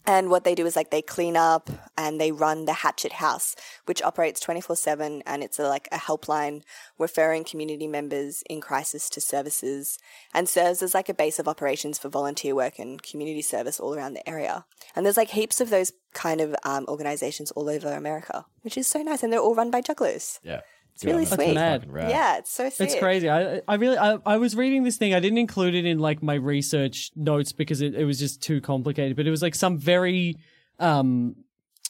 And 0.07 0.29
what 0.29 0.45
they 0.45 0.55
do 0.55 0.67
is 0.67 0.77
like 0.77 0.91
they 0.91 1.03
clean 1.03 1.37
up 1.37 1.71
and 1.97 2.21
they 2.21 2.31
run 2.31 2.67
the 2.67 2.75
Hatchet 2.75 3.15
House, 3.15 3.57
which 3.87 4.03
operates 4.03 4.41
24 4.41 4.77
7 4.77 5.23
and 5.27 5.43
it's 5.43 5.59
a, 5.59 5.69
like 5.69 5.89
a 5.91 5.97
helpline 5.97 6.63
referring 6.99 7.45
community 7.45 7.87
members 7.87 8.43
in 8.49 8.61
crisis 8.61 9.09
to 9.11 9.21
services 9.21 9.99
and 10.35 10.49
serves 10.49 10.83
as 10.83 10.95
like 10.95 11.09
a 11.09 11.15
base 11.15 11.39
of 11.39 11.49
operations 11.49 11.99
for 11.99 12.09
volunteer 12.09 12.55
work 12.55 12.79
and 12.79 13.03
community 13.03 13.43
service 13.43 13.81
all 13.81 13.95
around 13.95 14.15
the 14.15 14.29
area. 14.29 14.67
And 14.95 15.07
there's 15.07 15.17
like 15.17 15.31
heaps 15.31 15.61
of 15.61 15.71
those 15.71 15.93
kind 16.13 16.41
of 16.41 16.55
um, 16.65 16.85
organizations 16.89 17.51
all 17.53 17.69
over 17.69 17.93
America, 17.93 18.45
which 18.63 18.77
is 18.77 18.87
so 18.87 19.03
nice. 19.03 19.23
And 19.23 19.33
they're 19.33 19.41
all 19.41 19.55
run 19.55 19.71
by 19.71 19.81
jugglers. 19.81 20.39
yeah. 20.43 20.61
It's 20.95 21.05
really 21.05 21.25
That's 21.25 21.43
sweet. 21.43 21.55
mad. 21.55 21.89
Yeah, 21.93 22.39
it's 22.39 22.53
so 22.53 22.69
sick. 22.71 22.87
It's 22.87 22.99
crazy. 22.99 23.29
I 23.29 23.63
I 23.67 23.75
really 23.75 23.99
I, 23.99 24.19
I 24.25 24.37
was 24.37 24.55
reading 24.55 24.85
this 24.85 24.97
thing. 24.97 25.13
I 25.13 25.19
didn't 25.19 25.39
include 25.39 25.75
it 25.75 25.85
in 25.85 25.99
like 25.99 26.23
my 26.23 26.35
research 26.35 27.11
notes 27.17 27.51
because 27.53 27.81
it, 27.81 27.95
it 27.95 28.05
was 28.05 28.21
just 28.21 28.41
too 28.41 28.61
complicated. 28.61 29.17
But 29.17 29.27
it 29.27 29.31
was 29.31 29.43
like 29.43 29.57
some 29.57 29.77
very 29.77 30.37
um 30.79 31.35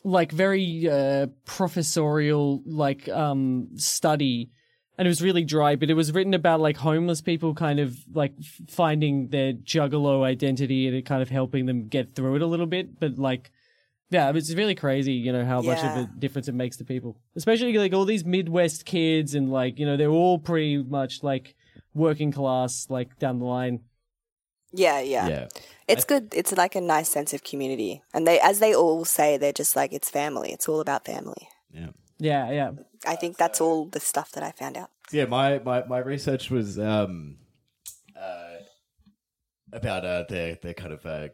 like 0.05 0.33
very 0.33 0.89
uh 0.89 1.27
professorial 1.47 2.63
like 2.67 3.09
um 3.09 3.69
study 3.77 4.51
and 4.99 5.07
it 5.07 5.09
was 5.09 5.23
really 5.23 5.45
dry 5.45 5.77
but 5.77 5.89
it 5.89 5.95
was 5.95 6.13
written 6.13 6.35
about 6.35 6.61
like 6.61 6.77
homeless 6.77 7.23
people 7.23 7.55
kind 7.55 7.81
of 7.81 7.97
like 8.13 8.35
finding 8.69 9.29
their 9.29 9.55
juggalo 9.55 10.23
identity 10.23 10.87
and 10.87 10.95
it 10.95 11.07
kind 11.07 11.23
of 11.23 11.31
helping 11.31 11.65
them 11.65 11.89
get 11.89 12.15
through 12.15 12.37
it 12.37 12.43
a 12.43 12.47
little 12.47 12.67
bit 12.67 13.01
but 13.01 13.19
like 13.19 13.51
yeah, 14.11 14.31
it's 14.35 14.53
really 14.55 14.75
crazy, 14.75 15.13
you 15.15 15.33
know, 15.33 15.45
how 15.45 15.61
much 15.63 15.79
of 15.79 15.85
Yeah. 15.85 16.01
a 16.05 16.07
difference 16.19 16.49
it 16.49 16.55
makes 16.55 16.77
to 16.79 16.85
people. 16.85 17.17
Especially 17.37 17.73
like 17.77 17.93
all 17.93 18.05
these 18.05 18.25
Midwest 18.25 18.85
kids 18.85 19.35
and 19.35 19.51
like, 19.51 19.79
you 19.79 19.87
know, 19.87 19.97
they're 19.97 20.09
all 20.09 20.39
pretty 20.39 20.83
much 20.83 21.23
like 21.23 21.55
working 21.95 22.33
class, 22.33 22.87
like 22.91 23.19
down 23.19 23.39
the 23.39 23.45
line. 23.47 23.81
Yeah, 24.73 25.01
yeah. 25.01 25.29
Yeah. 25.29 25.49
It's 25.87 26.05
good. 26.05 26.33
It's 26.35 26.53
like 26.57 26.75
a 26.75 26.81
nice 26.81 27.09
sense 27.09 27.33
of 27.33 27.45
community. 27.45 28.03
And 28.13 28.27
they, 28.27 28.41
as 28.41 28.59
they 28.59 28.75
all 28.75 29.05
say, 29.05 29.37
they're 29.37 29.53
just 29.53 29.77
like, 29.77 29.93
it's 29.93 30.11
family. 30.11 30.53
It's 30.53 30.69
all 30.69 30.81
about 30.81 31.05
family. 31.05 31.49
Yeah. 31.73 31.91
Yeah, 32.19 32.51
yeah. 32.51 32.71
I 33.07 33.17
think 33.17 33.37
that's 33.37 33.61
all 33.61 33.87
the 33.87 34.01
stuff 34.01 34.33
that 34.33 34.43
I 34.43 34.53
found 34.53 34.77
out. 34.77 34.91
Yeah, 35.13 35.27
my, 35.27 35.59
my, 35.59 35.85
my 35.85 35.99
research 35.99 36.51
was 36.51 36.79
um, 36.79 37.37
uh, 38.19 38.57
about 39.73 40.05
uh, 40.05 40.25
their 40.29 40.55
their 40.57 40.75
kind 40.75 40.93
of 40.93 41.05
uh, 41.05 41.29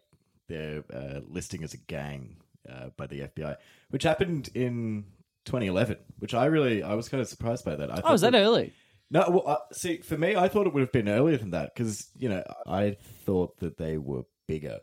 their 0.49 0.83
uh, 0.93 1.21
listing 1.29 1.63
as 1.63 1.75
a 1.75 1.77
gang 1.77 2.37
uh, 2.69 2.89
by 2.97 3.07
the 3.07 3.21
FBI, 3.21 3.57
which 3.91 4.03
happened 4.03 4.49
in 4.55 5.05
2011. 5.45 5.97
Which 6.19 6.35
I 6.35 6.47
really 6.47 6.83
I 6.83 6.95
was 6.95 7.09
kind 7.09 7.21
of 7.21 7.29
surprised 7.29 7.65
by 7.65 7.77
that. 7.77 7.91
I 7.91 7.99
Oh, 7.99 8.01
thought 8.03 8.15
is 8.15 8.21
that 8.23 8.35
early? 8.35 8.73
No, 9.11 9.25
well, 9.29 9.43
uh, 9.47 9.57
see, 9.73 9.99
for 9.99 10.17
me, 10.17 10.37
I 10.37 10.47
thought 10.49 10.67
it 10.69 10.73
would 10.73 10.83
have 10.83 10.93
been 10.93 11.09
earlier 11.09 11.37
than 11.37 11.51
that 11.51 11.75
because 11.75 12.09
you 12.17 12.29
know 12.29 12.45
I 12.67 12.97
thought 13.25 13.59
that 13.59 13.77
they 13.77 13.99
were 13.99 14.23
bigger, 14.47 14.79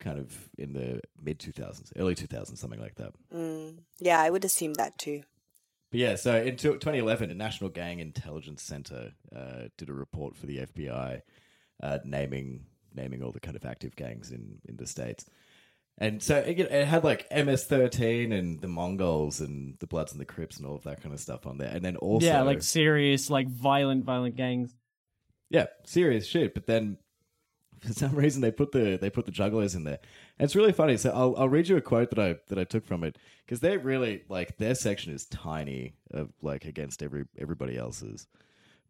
kind 0.00 0.18
of 0.18 0.48
in 0.56 0.72
the 0.72 1.00
mid 1.22 1.38
2000s, 1.38 1.92
early 1.96 2.14
2000s, 2.14 2.56
something 2.56 2.80
like 2.80 2.94
that. 2.96 3.12
Mm. 3.34 3.78
Yeah, 3.98 4.20
I 4.20 4.30
would 4.30 4.44
assume 4.44 4.74
that 4.74 4.96
too. 4.98 5.22
But 5.90 6.00
yeah, 6.00 6.14
so 6.16 6.34
in 6.36 6.56
tw- 6.56 6.80
2011, 6.80 7.28
the 7.28 7.34
National 7.34 7.70
Gang 7.70 8.00
Intelligence 8.00 8.62
Center 8.62 9.12
uh, 9.34 9.68
did 9.76 9.88
a 9.88 9.94
report 9.94 10.34
for 10.36 10.46
the 10.46 10.58
FBI, 10.66 11.20
uh, 11.82 11.98
naming 12.04 12.64
naming 12.94 13.22
all 13.22 13.32
the 13.32 13.40
kind 13.40 13.56
of 13.56 13.66
active 13.66 13.94
gangs 13.96 14.30
in 14.30 14.58
in 14.66 14.76
the 14.76 14.86
states. 14.86 15.26
And 15.98 16.22
so 16.22 16.36
it, 16.36 16.60
it 16.60 16.86
had 16.86 17.04
like 17.04 17.26
MS-13 17.30 18.32
and 18.32 18.60
the 18.60 18.68
Mongols 18.68 19.40
and 19.40 19.78
the 19.78 19.86
Bloods 19.86 20.12
and 20.12 20.20
the 20.20 20.26
Crips 20.26 20.58
and 20.58 20.66
all 20.66 20.76
of 20.76 20.84
that 20.84 21.02
kind 21.02 21.14
of 21.14 21.20
stuff 21.20 21.46
on 21.46 21.56
there. 21.56 21.70
And 21.70 21.82
then 21.82 21.96
also, 21.96 22.26
yeah, 22.26 22.42
like 22.42 22.62
serious, 22.62 23.30
like 23.30 23.48
violent, 23.48 24.04
violent 24.04 24.36
gangs. 24.36 24.74
yeah, 25.48 25.66
serious 25.84 26.26
shit. 26.26 26.52
But 26.52 26.66
then 26.66 26.98
for 27.80 27.92
some 27.92 28.14
reason 28.14 28.42
they 28.42 28.50
put 28.50 28.72
the 28.72 28.98
they 29.00 29.10
put 29.10 29.24
the 29.24 29.32
jugglers 29.32 29.74
in 29.74 29.84
there. 29.84 29.98
And 30.38 30.44
it's 30.44 30.56
really 30.56 30.72
funny. 30.72 30.98
So 30.98 31.10
I'll 31.14 31.34
I'll 31.38 31.48
read 31.48 31.68
you 31.68 31.78
a 31.78 31.80
quote 31.80 32.10
that 32.10 32.18
I 32.18 32.36
that 32.48 32.58
I 32.58 32.64
took 32.64 32.86
from 32.86 33.02
it 33.02 33.16
because 33.44 33.60
they're 33.60 33.78
really 33.78 34.22
like 34.28 34.58
their 34.58 34.74
section 34.74 35.14
is 35.14 35.24
tiny 35.26 35.94
of 36.10 36.30
like 36.42 36.66
against 36.66 37.02
every 37.02 37.24
everybody 37.38 37.76
else's. 37.78 38.26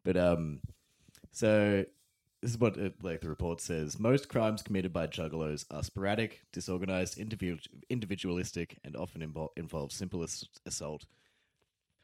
But 0.05 0.17
um, 0.17 0.61
so 1.31 1.85
this 2.47 2.55
is 2.55 2.61
what 2.61 2.77
it, 2.77 2.95
like 3.03 3.21
the 3.23 3.29
report 3.29 3.61
says: 3.61 3.99
most 3.99 4.29
crimes 4.29 4.63
committed 4.63 4.93
by 4.93 5.09
juggalos 5.09 5.65
are 5.71 5.83
sporadic, 5.83 6.43
disorganized, 6.53 7.19
individual, 7.19 7.59
individualistic, 7.91 8.79
and 8.85 8.95
often 8.95 9.21
invo- 9.21 9.49
involve 9.57 9.91
simple 9.91 10.23
ass- 10.23 10.45
assault, 10.65 11.07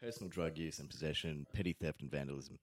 personal 0.02 0.28
drug 0.28 0.58
use 0.58 0.80
and 0.80 0.90
possession, 0.90 1.46
petty 1.52 1.72
theft, 1.80 2.02
and 2.02 2.10
vandalism. 2.10 2.58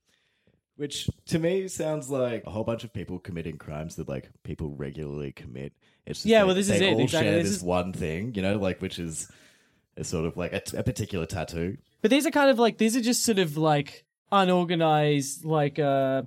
Which 0.76 1.10
to 1.28 1.40
me 1.40 1.70
sounds 1.70 2.10
like 2.10 2.44
a 2.46 2.50
whole 2.52 2.66
bunch 2.66 2.84
of 2.84 2.92
people 2.94 3.18
committing 3.20 3.58
crimes 3.58 3.96
that 3.96 4.10
like 4.10 4.30
people 4.44 4.72
regularly 4.76 5.32
commit. 5.32 5.72
It's 6.06 6.20
just 6.20 6.26
Yeah, 6.26 6.40
they- 6.42 6.46
well, 6.48 6.56
this 6.56 6.68
they 6.68 6.76
is 6.76 6.82
it, 6.82 6.94
all 6.94 7.00
exactly. 7.02 7.30
Share 7.32 7.38
This 7.40 7.48
this 7.50 7.58
is- 7.60 7.64
one 7.64 7.94
thing, 7.94 8.36
you 8.36 8.42
know, 8.42 8.58
like 8.58 8.82
which 8.82 9.00
is 9.00 9.32
a 9.96 10.04
sort 10.04 10.26
of 10.26 10.36
like 10.36 10.52
a, 10.52 10.62
a 10.78 10.84
particular 10.84 11.26
tattoo. 11.26 11.78
But 12.02 12.12
these 12.12 12.26
are 12.26 12.32
kind 12.32 12.50
of 12.50 12.60
like 12.60 12.78
these 12.78 12.98
are 12.98 13.02
just 13.02 13.24
sort 13.24 13.40
of 13.40 13.56
like 13.58 14.04
unorganized 14.32 15.46
like 15.46 15.80
uh 15.80 16.24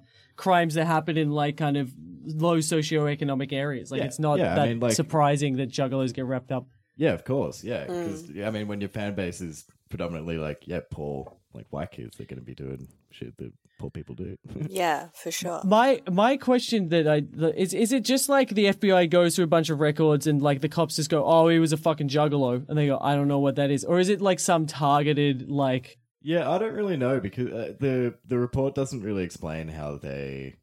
crimes 0.46 0.74
that 0.74 0.86
happen 0.86 1.16
in 1.16 1.30
like 1.30 1.56
kind 1.56 1.76
of 1.76 1.86
low 2.24 2.58
socioeconomic 2.58 3.52
areas. 3.52 3.90
Like 3.90 4.00
Yeah, 4.00 4.06
it's 4.06 4.18
not 4.18 4.38
yeah, 4.38 4.52
I 4.52 4.54
that 4.56 4.68
mean, 4.68 4.80
like- 4.80 4.92
surprising 4.94 5.56
that 5.56 5.70
juggalos 5.70 6.12
get 6.12 6.24
wrapped 6.26 6.52
up. 6.52 6.66
Yeah, 6.96 7.12
of 7.18 7.24
course. 7.24 7.64
Yeah, 7.64 7.86
Mm. 7.86 7.88
because 7.88 8.44
I 8.46 8.50
mean, 8.50 8.66
when 8.68 8.80
your 8.80 8.88
fan 8.90 9.14
base 9.14 9.40
is 9.40 9.64
predominantly 9.88 10.38
like 10.38 10.60
yeah, 10.66 10.80
poor, 10.90 11.32
like 11.54 11.66
white 11.70 11.90
kids, 11.90 12.16
they're 12.16 12.26
going 12.26 12.40
to 12.40 12.44
be 12.44 12.54
doing 12.54 12.88
shit 13.10 13.36
that 13.38 13.52
poor 13.78 13.90
people 13.90 14.14
do. 14.14 14.36
Yeah, 14.68 15.08
for 15.14 15.30
sure. 15.30 15.60
My 15.64 16.00
my 16.10 16.36
question 16.36 16.88
that 16.90 17.06
I 17.08 17.20
the- 17.42 17.54
is 17.60 17.72
is 17.74 17.92
it 17.92 18.04
just 18.04 18.28
like 18.28 18.48
the 18.50 18.66
FBI 18.76 19.08
goes 19.10 19.34
through 19.36 19.44
a 19.44 19.54
bunch 19.56 19.70
of 19.70 19.80
records 19.80 20.26
and 20.26 20.42
like 20.42 20.60
the 20.60 20.68
cops 20.68 20.96
just 20.96 21.10
go, 21.10 21.24
oh, 21.24 21.48
he 21.48 21.58
was 21.58 21.72
a 21.72 21.76
fucking 21.86 22.08
juggalo, 22.08 22.52
and 22.68 22.76
they 22.78 22.86
go, 22.86 22.98
I 23.00 23.14
don't 23.16 23.28
know 23.28 23.40
what 23.46 23.56
that 23.56 23.70
is, 23.70 23.84
or 23.84 23.98
is 24.00 24.08
it 24.08 24.20
like 24.20 24.40
some 24.40 24.66
targeted 24.66 25.48
like? 25.48 25.98
Yeah, 26.22 26.50
I 26.50 26.58
don't 26.58 26.74
really 26.74 26.96
know 26.96 27.20
because 27.20 27.48
uh, 27.48 27.72
the 27.78 28.14
the 28.26 28.38
report 28.38 28.74
doesn't 28.74 29.02
really 29.02 29.24
explain 29.24 29.68
how 29.68 29.96
they 29.96 30.56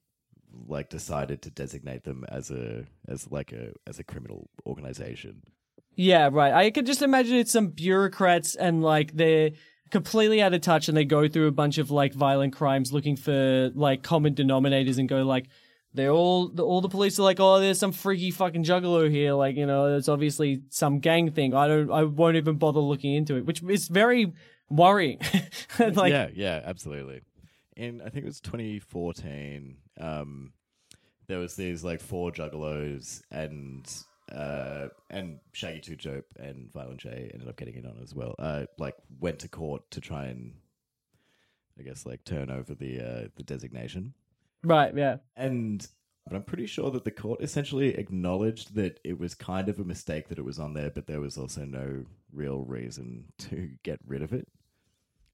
like 0.67 0.89
decided 0.89 1.41
to 1.43 1.49
designate 1.49 2.03
them 2.03 2.25
as 2.29 2.51
a 2.51 2.85
as 3.07 3.29
like 3.31 3.51
a 3.51 3.73
as 3.87 3.99
a 3.99 4.03
criminal 4.03 4.49
organization. 4.65 5.43
Yeah, 5.95 6.29
right. 6.31 6.53
I 6.53 6.71
could 6.71 6.85
just 6.85 7.01
imagine 7.01 7.35
it's 7.35 7.51
some 7.51 7.67
bureaucrats 7.67 8.55
and 8.55 8.81
like 8.81 9.13
they're 9.15 9.51
completely 9.91 10.41
out 10.41 10.53
of 10.53 10.61
touch 10.61 10.87
and 10.87 10.95
they 10.95 11.05
go 11.05 11.27
through 11.27 11.47
a 11.47 11.51
bunch 11.51 11.77
of 11.77 11.91
like 11.91 12.13
violent 12.13 12.53
crimes 12.53 12.93
looking 12.93 13.15
for 13.15 13.71
like 13.73 14.03
common 14.03 14.35
denominators 14.35 14.97
and 14.97 15.09
go 15.09 15.23
like 15.23 15.47
they're 15.93 16.11
all 16.11 16.47
the, 16.47 16.63
all 16.63 16.79
the 16.79 16.89
police 16.89 17.17
are 17.19 17.23
like 17.23 17.39
oh 17.39 17.59
there's 17.59 17.79
some 17.79 17.91
freaky 17.91 18.29
fucking 18.29 18.63
juggalo 18.63 19.09
here 19.09 19.33
like 19.33 19.55
you 19.55 19.65
know 19.65 19.95
it's 19.95 20.07
obviously 20.07 20.61
some 20.69 20.99
gang 20.99 21.31
thing 21.31 21.55
I 21.55 21.67
don't 21.67 21.91
I 21.91 22.03
won't 22.03 22.37
even 22.37 22.57
bother 22.57 22.79
looking 22.79 23.15
into 23.15 23.35
it 23.35 23.45
which 23.45 23.63
is 23.63 23.87
very 23.87 24.31
worrying 24.69 25.19
like 25.79 26.11
yeah, 26.11 26.27
yeah, 26.33 26.61
absolutely. 26.63 27.21
In 27.75 28.01
I 28.01 28.09
think 28.09 28.25
it 28.25 28.27
was 28.27 28.41
2014, 28.41 29.77
um, 29.99 30.51
there 31.27 31.39
was 31.39 31.55
these 31.55 31.83
like 31.83 32.01
four 32.01 32.31
juggalos, 32.31 33.21
and 33.31 33.87
uh, 34.33 34.87
and 35.09 35.39
Shaggy 35.53 35.79
Two 35.79 35.95
Dope 35.95 36.25
and 36.39 36.71
Violent 36.73 36.99
J 36.99 37.29
ended 37.33 37.47
up 37.47 37.55
getting 37.55 37.75
in 37.75 37.85
on 37.85 37.97
as 38.01 38.13
well. 38.13 38.35
Uh, 38.37 38.65
like 38.77 38.95
went 39.19 39.39
to 39.39 39.47
court 39.47 39.89
to 39.91 40.01
try 40.01 40.25
and, 40.25 40.53
I 41.79 41.83
guess, 41.83 42.05
like 42.05 42.23
turn 42.25 42.49
over 42.49 42.73
the 42.75 42.99
uh, 42.99 43.27
the 43.35 43.43
designation. 43.43 44.13
Right, 44.63 44.93
yeah. 44.95 45.17
And 45.37 45.87
but 46.27 46.35
I'm 46.35 46.43
pretty 46.43 46.65
sure 46.65 46.91
that 46.91 47.05
the 47.05 47.11
court 47.11 47.41
essentially 47.41 47.95
acknowledged 47.95 48.75
that 48.75 48.99
it 49.03 49.19
was 49.19 49.33
kind 49.33 49.69
of 49.69 49.79
a 49.79 49.83
mistake 49.83 50.27
that 50.29 50.39
it 50.39 50.45
was 50.45 50.59
on 50.59 50.73
there, 50.73 50.89
but 50.89 51.07
there 51.07 51.21
was 51.21 51.37
also 51.37 51.65
no 51.65 52.05
real 52.31 52.63
reason 52.63 53.25
to 53.39 53.69
get 53.83 53.99
rid 54.05 54.21
of 54.21 54.33
it. 54.33 54.47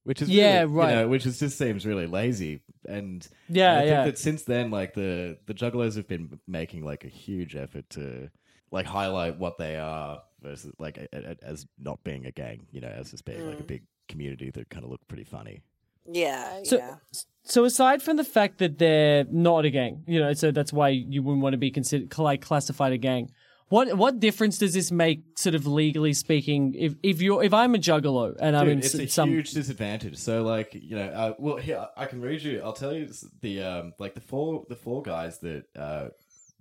Which 0.05 0.21
is 0.21 0.29
Yeah, 0.29 0.61
really, 0.61 0.73
right. 0.73 0.89
You 0.89 0.95
know, 0.95 1.07
which 1.09 1.25
is, 1.25 1.39
just 1.39 1.57
seems 1.57 1.85
really 1.85 2.07
lazy. 2.07 2.61
And 2.87 3.27
Yeah, 3.49 3.73
I 3.73 3.77
think 3.79 3.89
yeah. 3.89 4.05
that 4.05 4.17
since 4.17 4.43
then, 4.43 4.71
like 4.71 4.93
the 4.93 5.37
the 5.45 5.53
Juggalos 5.53 5.95
have 5.95 6.07
been 6.07 6.39
making 6.47 6.85
like 6.85 7.03
a 7.03 7.09
huge 7.09 7.55
effort 7.55 7.89
to 7.91 8.29
like 8.71 8.85
highlight 8.85 9.37
what 9.37 9.57
they 9.57 9.77
are 9.77 10.21
versus 10.41 10.71
like 10.79 10.97
a, 10.97 11.07
a- 11.11 11.43
as 11.43 11.65
not 11.77 12.03
being 12.03 12.25
a 12.25 12.31
gang. 12.31 12.67
You 12.71 12.81
know, 12.81 12.87
as 12.87 13.11
just 13.11 13.25
being 13.25 13.45
like 13.45 13.59
a 13.59 13.63
mm. 13.63 13.67
big 13.67 13.83
community 14.07 14.51
that 14.51 14.69
kind 14.69 14.85
of 14.85 14.91
look 14.91 15.05
pretty 15.07 15.23
funny. 15.23 15.61
Yeah, 16.07 16.59
So, 16.63 16.77
yeah. 16.77 16.95
so 17.43 17.65
aside 17.65 18.01
from 18.01 18.17
the 18.17 18.23
fact 18.23 18.59
that 18.59 18.77
they're 18.77 19.25
not 19.31 19.65
a 19.65 19.71
gang, 19.71 20.03
you 20.07 20.19
know, 20.19 20.33
so 20.33 20.51
that's 20.51 20.71
why 20.71 20.89
you 20.89 21.23
wouldn't 21.23 21.41
want 21.41 21.53
to 21.53 21.57
be 21.57 21.71
considered 21.71 22.15
like 22.17 22.41
classified 22.41 22.93
a 22.93 22.97
gang. 22.97 23.31
What 23.69 23.97
what 23.97 24.19
difference 24.19 24.59
does 24.59 24.73
this 24.75 24.91
make, 24.91 25.23
sort 25.39 25.55
of 25.55 25.65
legally 25.65 26.13
speaking? 26.13 26.75
If 26.75 26.95
if 27.01 27.21
you're 27.21 27.43
if 27.43 27.51
I'm 27.53 27.73
a 27.73 27.79
juggalo 27.79 28.35
and 28.39 28.55
I'm 28.55 28.65
Dude, 28.65 28.71
in 28.73 28.79
it's 28.79 28.93
s- 28.93 29.01
a 29.01 29.07
some 29.07 29.29
huge 29.29 29.51
disadvantage. 29.51 30.17
So, 30.17 30.43
like, 30.43 30.73
you 30.75 30.95
know, 30.95 31.07
uh, 31.07 31.33
well, 31.39 31.57
here 31.57 31.87
I 31.97 32.05
can 32.05 32.21
read 32.21 32.43
you. 32.43 32.61
I'll 32.63 32.73
tell 32.73 32.93
you 32.93 33.09
the 33.41 33.63
um, 33.63 33.93
like 33.97 34.13
the 34.13 34.21
four 34.21 34.65
the 34.69 34.75
four 34.75 35.01
guys 35.01 35.39
that 35.39 35.63
uh, 35.75 36.09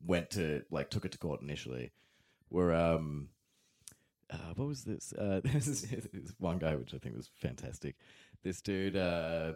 went 0.06 0.30
to 0.30 0.62
like 0.70 0.88
took 0.88 1.04
it 1.04 1.12
to 1.12 1.18
court 1.18 1.42
initially 1.42 1.92
were 2.48 2.74
um, 2.74 3.28
uh, 4.30 4.54
what 4.56 4.66
was 4.66 4.84
this? 4.84 5.12
Uh, 5.12 5.40
this 5.44 5.66
is 5.68 5.82
this 5.82 6.32
one 6.38 6.58
guy 6.58 6.74
which 6.74 6.94
I 6.94 6.98
think 6.98 7.16
was 7.16 7.30
fantastic. 7.38 7.96
This 8.42 8.62
dude 8.62 8.96
uh, 8.96 9.52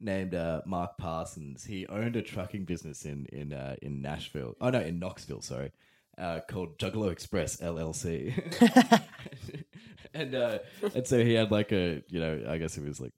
named 0.00 0.34
uh, 0.34 0.62
Mark 0.64 0.96
Parsons. 0.96 1.64
He 1.64 1.86
owned 1.86 2.16
a 2.16 2.22
trucking 2.22 2.64
business 2.64 3.04
in 3.04 3.26
in 3.26 3.52
uh, 3.52 3.76
in 3.82 4.00
Nashville. 4.00 4.56
Oh 4.58 4.70
no, 4.70 4.80
in 4.80 4.98
Knoxville. 4.98 5.42
Sorry. 5.42 5.70
Uh, 6.18 6.40
called 6.48 6.78
Juggalo 6.78 7.12
Express 7.12 7.58
LLC, 7.58 8.32
and 10.14 10.34
uh, 10.34 10.58
and 10.94 11.06
so 11.06 11.22
he 11.22 11.34
had 11.34 11.50
like 11.50 11.72
a 11.72 12.02
you 12.08 12.20
know 12.20 12.44
I 12.48 12.56
guess 12.56 12.78
it 12.78 12.84
was 12.84 13.00
like 13.00 13.12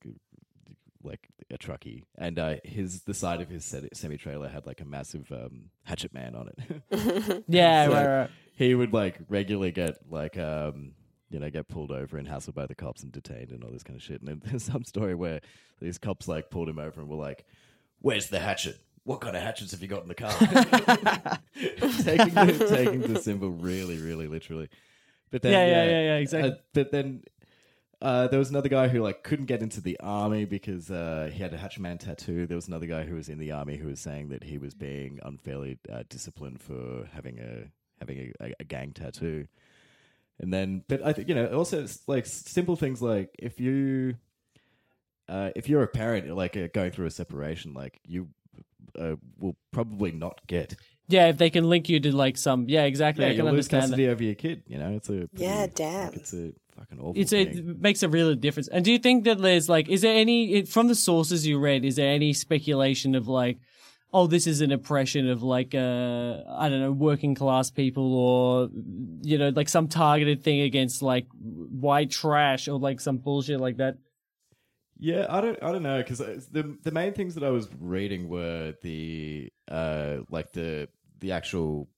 like 1.03 1.29
a 1.51 1.59
truckie, 1.59 2.05
and 2.17 2.39
uh, 2.39 2.57
his 2.65 3.03
the 3.03 3.15
side 3.15 3.41
of 3.41 3.49
his 3.49 3.75
semi 3.93 4.17
trailer 4.17 4.49
had 4.49 4.67
like 4.67 4.81
a 4.81 4.85
massive 4.85 5.31
um, 5.33 5.71
hatchet 5.85 6.13
man 6.13 6.35
on 6.35 6.49
it. 6.49 7.45
yeah, 7.49 7.87
So 7.87 7.93
right, 7.93 8.07
right. 8.21 8.31
He 8.55 8.75
would 8.75 8.93
like 8.93 9.21
regularly 9.29 9.71
get 9.71 9.99
like 10.11 10.37
um 10.37 10.93
you 11.31 11.39
know 11.39 11.51
get 11.51 11.69
pulled 11.69 11.93
over 11.93 12.17
and 12.17 12.27
hassled 12.27 12.55
by 12.55 12.67
the 12.67 12.75
cops 12.75 13.03
and 13.03 13.13
detained 13.13 13.53
and 13.53 13.63
all 13.63 13.71
this 13.71 13.83
kind 13.83 13.97
of 13.97 14.03
shit. 14.03 14.21
And 14.21 14.29
then 14.29 14.43
there's 14.45 14.65
some 14.65 14.85
story 14.85 15.15
where 15.15 15.41
these 15.81 15.99
cops 15.99 16.27
like 16.29 16.51
pulled 16.51 16.69
him 16.69 16.79
over 16.79 17.01
and 17.01 17.09
were 17.09 17.17
like, 17.17 17.45
"Where's 18.01 18.29
the 18.29 18.41
hatchet? 18.41 18.79
What 19.09 19.23
kind 19.23 19.35
of 19.35 19.43
hatchets 19.43 19.71
have 19.71 19.81
you 19.81 19.89
got 19.89 20.03
in 20.03 20.09
the 20.09 20.15
car?" 20.15 20.31
taking 22.05 22.35
the, 22.35 22.67
taking 22.69 23.01
the 23.01 23.19
symbol 23.23 23.49
really, 23.49 23.97
really 23.97 24.27
literally. 24.27 24.69
But 25.31 25.41
then 25.41 25.53
Yeah, 25.53 25.67
yeah, 25.67 25.85
yeah, 25.85 26.01
yeah, 26.03 26.17
exactly. 26.17 26.51
uh, 26.51 26.55
but 26.75 26.93
then 26.93 27.23
uh, 28.03 28.29
there 28.29 28.39
was 28.39 28.51
another 28.51 28.69
guy 28.69 28.89
who 28.89 29.01
like 29.01 29.23
couldn't 29.25 29.47
get 29.47 29.63
into 29.63 29.81
the 29.81 29.99
army 30.01 30.45
because 30.45 30.91
uh, 30.91 31.31
he 31.33 31.43
had 31.43 31.55
a 31.55 31.57
Hatchman 31.57 31.99
tattoo. 31.99 32.47
There 32.47 32.55
was 32.55 32.69
another 32.69 32.85
guy 32.85 33.05
who 33.05 33.15
was 33.15 33.31
in 33.31 33.39
the 33.39 33.51
army 33.51 33.79
who 33.79 33.89
was 33.89 33.99
saying 33.99 34.29
that 34.29 34.45
he 34.45 34.59
was 34.59 34.75
being 34.75 35.21
unfairly 35.23 35.79
uh, 35.91 36.03
disciplined 36.11 36.61
for 36.61 37.09
having 37.15 37.39
a 37.39 37.71
having 38.01 38.19
a, 38.19 38.45
a, 38.45 38.55
a 38.61 38.65
gang 38.65 38.93
tattoo. 38.93 39.47
And 40.39 40.53
then, 40.53 40.85
but 40.87 41.03
I 41.03 41.15
think 41.15 41.31
you 41.31 41.35
know, 41.35 41.47
also 41.47 41.87
like 42.07 42.27
simple 42.27 42.77
things 42.77 43.01
like 43.01 43.31
if 43.39 43.59
you 43.59 44.17
uh, 45.31 45.51
if 45.57 45.67
you're 45.67 45.83
a 45.83 45.89
parent, 45.89 46.35
like 46.37 46.59
uh, 46.59 46.69
going 46.75 46.91
through 46.91 47.07
a 47.07 47.11
separation, 47.11 47.73
like 47.73 48.01
you 48.07 48.29
uh, 48.99 49.17
will 49.39 49.57
probably 49.73 50.13
not 50.13 50.41
get 50.47 50.75
Yeah, 51.09 51.29
if 51.29 51.39
they 51.39 51.51
can 51.51 51.65
link 51.69 51.89
you 51.89 52.01
to 52.01 52.15
like 52.15 52.37
some, 52.37 52.67
yeah, 52.69 52.85
exactly. 52.85 53.25
yeah, 53.25 53.31
I 53.31 53.35
can 53.37 53.45
you'll 53.45 53.55
lose 53.55 53.67
understand 53.67 53.83
that. 53.85 53.87
custody 53.97 54.09
over 54.09 54.23
your 54.25 54.35
kid. 54.35 54.63
You 54.67 54.79
know, 54.79 54.91
it's 54.97 55.09
a 55.09 55.13
pretty- 55.13 55.45
Yeah, 55.45 55.61
like, 55.63 55.75
damn. 55.75 56.13
it's 56.15 56.33
a 56.35 56.53
fucking 56.77 56.99
awful 57.01 57.15
It's 57.17 57.33
a, 57.33 57.45
thing. 57.45 57.69
it 57.71 57.81
makes 57.81 58.03
a 58.03 58.09
real 58.09 58.35
difference. 58.35 58.69
And 58.69 58.85
do 58.85 58.93
you 58.93 58.99
think 58.99 59.25
that 59.25 59.39
there's 59.41 59.69
like, 59.69 59.89
is 59.89 60.03
there 60.03 60.15
any 60.17 60.53
it- 60.55 60.69
from 60.69 60.89
the 60.89 60.95
sources 60.95 61.47
you 61.47 61.59
read? 61.59 61.85
Is 61.85 61.97
there 61.97 62.11
any 62.13 62.33
speculation 62.35 63.15
of 63.15 63.27
like, 63.27 63.59
oh, 64.13 64.27
this 64.27 64.47
is 64.47 64.61
an 64.63 64.73
oppression 64.73 65.29
of 65.29 65.43
like, 65.43 65.75
uh, 65.75 66.43
I 66.49 66.69
don't 66.71 66.81
know, 66.81 66.93
working 66.93 67.35
class 67.35 67.71
people, 67.71 68.15
or 68.15 68.69
you 69.23 69.37
know, 69.39 69.51
like 69.51 69.69
some 69.69 69.87
targeted 69.89 70.43
thing 70.43 70.61
against 70.63 71.03
like 71.03 71.27
white 71.39 72.11
trash 72.11 72.69
or 72.69 72.79
like 72.79 73.01
some 73.01 73.19
bullshit 73.19 73.61
like 73.61 73.77
that? 73.79 73.97
Yeah, 74.99 75.27
I 75.29 75.41
don't, 75.41 75.59
I 75.63 75.71
don't 75.73 75.83
know, 75.83 75.99
because 75.99 76.19
the 76.19 76.77
the 76.83 76.91
main 76.91 77.13
things 77.13 77.35
that 77.37 77.45
I 77.45 77.51
was 77.51 77.69
reading 77.79 78.29
were 78.29 78.75
the 78.83 79.53
uh, 79.71 80.19
like 80.31 80.53
the 80.53 80.89
the 81.21 81.33
actual 81.33 81.89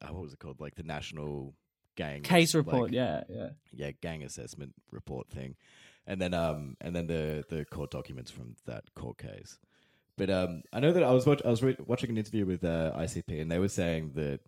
uh, 0.00 0.12
what 0.12 0.22
was 0.22 0.32
it 0.32 0.38
called, 0.38 0.60
like 0.60 0.74
the 0.74 0.82
national 0.82 1.54
gang 1.96 2.22
Case 2.22 2.54
like- 2.54 2.66
report, 2.66 2.92
yeah, 2.92 3.22
yeah. 3.28 3.50
yeah, 3.72 3.90
gang 4.00 4.22
assessment 4.24 4.74
report 4.90 5.28
thing, 5.30 5.54
and 6.06 6.20
then 6.20 6.34
um 6.34 6.76
and 6.80 6.96
then 6.96 7.06
the 7.06 7.44
the 7.48 7.64
court 7.64 7.90
documents 7.90 8.30
from 8.30 8.56
that 8.66 8.92
court 8.94 9.18
case. 9.18 9.58
But 10.18 10.28
um, 10.28 10.62
I 10.72 10.80
know 10.80 10.92
that 10.92 11.02
I 11.02 11.12
was 11.12 11.24
watch- 11.26 11.42
I 11.44 11.48
was 11.48 11.62
re- 11.62 11.76
watching 11.86 12.10
an 12.10 12.18
interview 12.18 12.44
with 12.44 12.64
uh, 12.64 12.92
ICP, 12.96 13.40
and 13.40 13.50
they 13.50 13.58
were 13.58 13.68
saying 13.68 14.12
that 14.14 14.40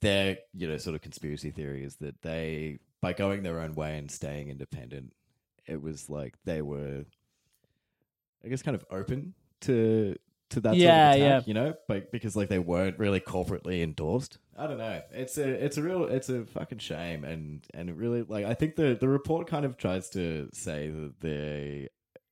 their 0.00 0.38
you 0.54 0.68
know 0.68 0.76
sort 0.78 0.94
of 0.96 1.02
conspiracy 1.02 1.50
theory 1.50 1.84
is 1.84 1.96
that 1.96 2.22
they 2.22 2.78
by 3.00 3.12
going 3.12 3.42
their 3.42 3.60
own 3.60 3.74
way 3.74 3.98
and 3.98 4.10
staying 4.10 4.48
independent, 4.48 5.12
it 5.66 5.82
was 5.82 6.08
like 6.08 6.34
they 6.44 6.62
were, 6.62 7.04
I 8.44 8.48
guess, 8.48 8.62
kind 8.62 8.74
of 8.74 8.84
open 8.90 9.34
to 9.62 10.16
to 10.50 10.60
that 10.60 10.74
Yeah, 10.76 11.12
sort 11.12 11.16
of 11.16 11.20
yeah. 11.20 11.36
attack, 11.36 11.48
you 11.48 11.54
know, 11.54 11.74
but 11.88 12.12
because 12.12 12.36
like 12.36 12.48
they 12.48 12.58
weren't 12.58 12.98
really 12.98 13.20
corporately 13.20 13.82
endorsed. 13.82 14.38
I 14.56 14.66
don't 14.66 14.78
know. 14.78 15.00
It's 15.12 15.38
a 15.38 15.48
it's 15.48 15.76
a 15.78 15.82
real 15.82 16.04
it's 16.04 16.28
a 16.28 16.44
fucking 16.44 16.78
shame, 16.78 17.24
and 17.24 17.64
and 17.72 17.88
it 17.88 17.96
really 17.96 18.22
like 18.22 18.44
I 18.44 18.54
think 18.54 18.76
the 18.76 18.94
the 18.98 19.08
report 19.08 19.46
kind 19.46 19.64
of 19.64 19.76
tries 19.78 20.10
to 20.10 20.48
say 20.52 20.90
that 20.90 21.20
they 21.20 21.88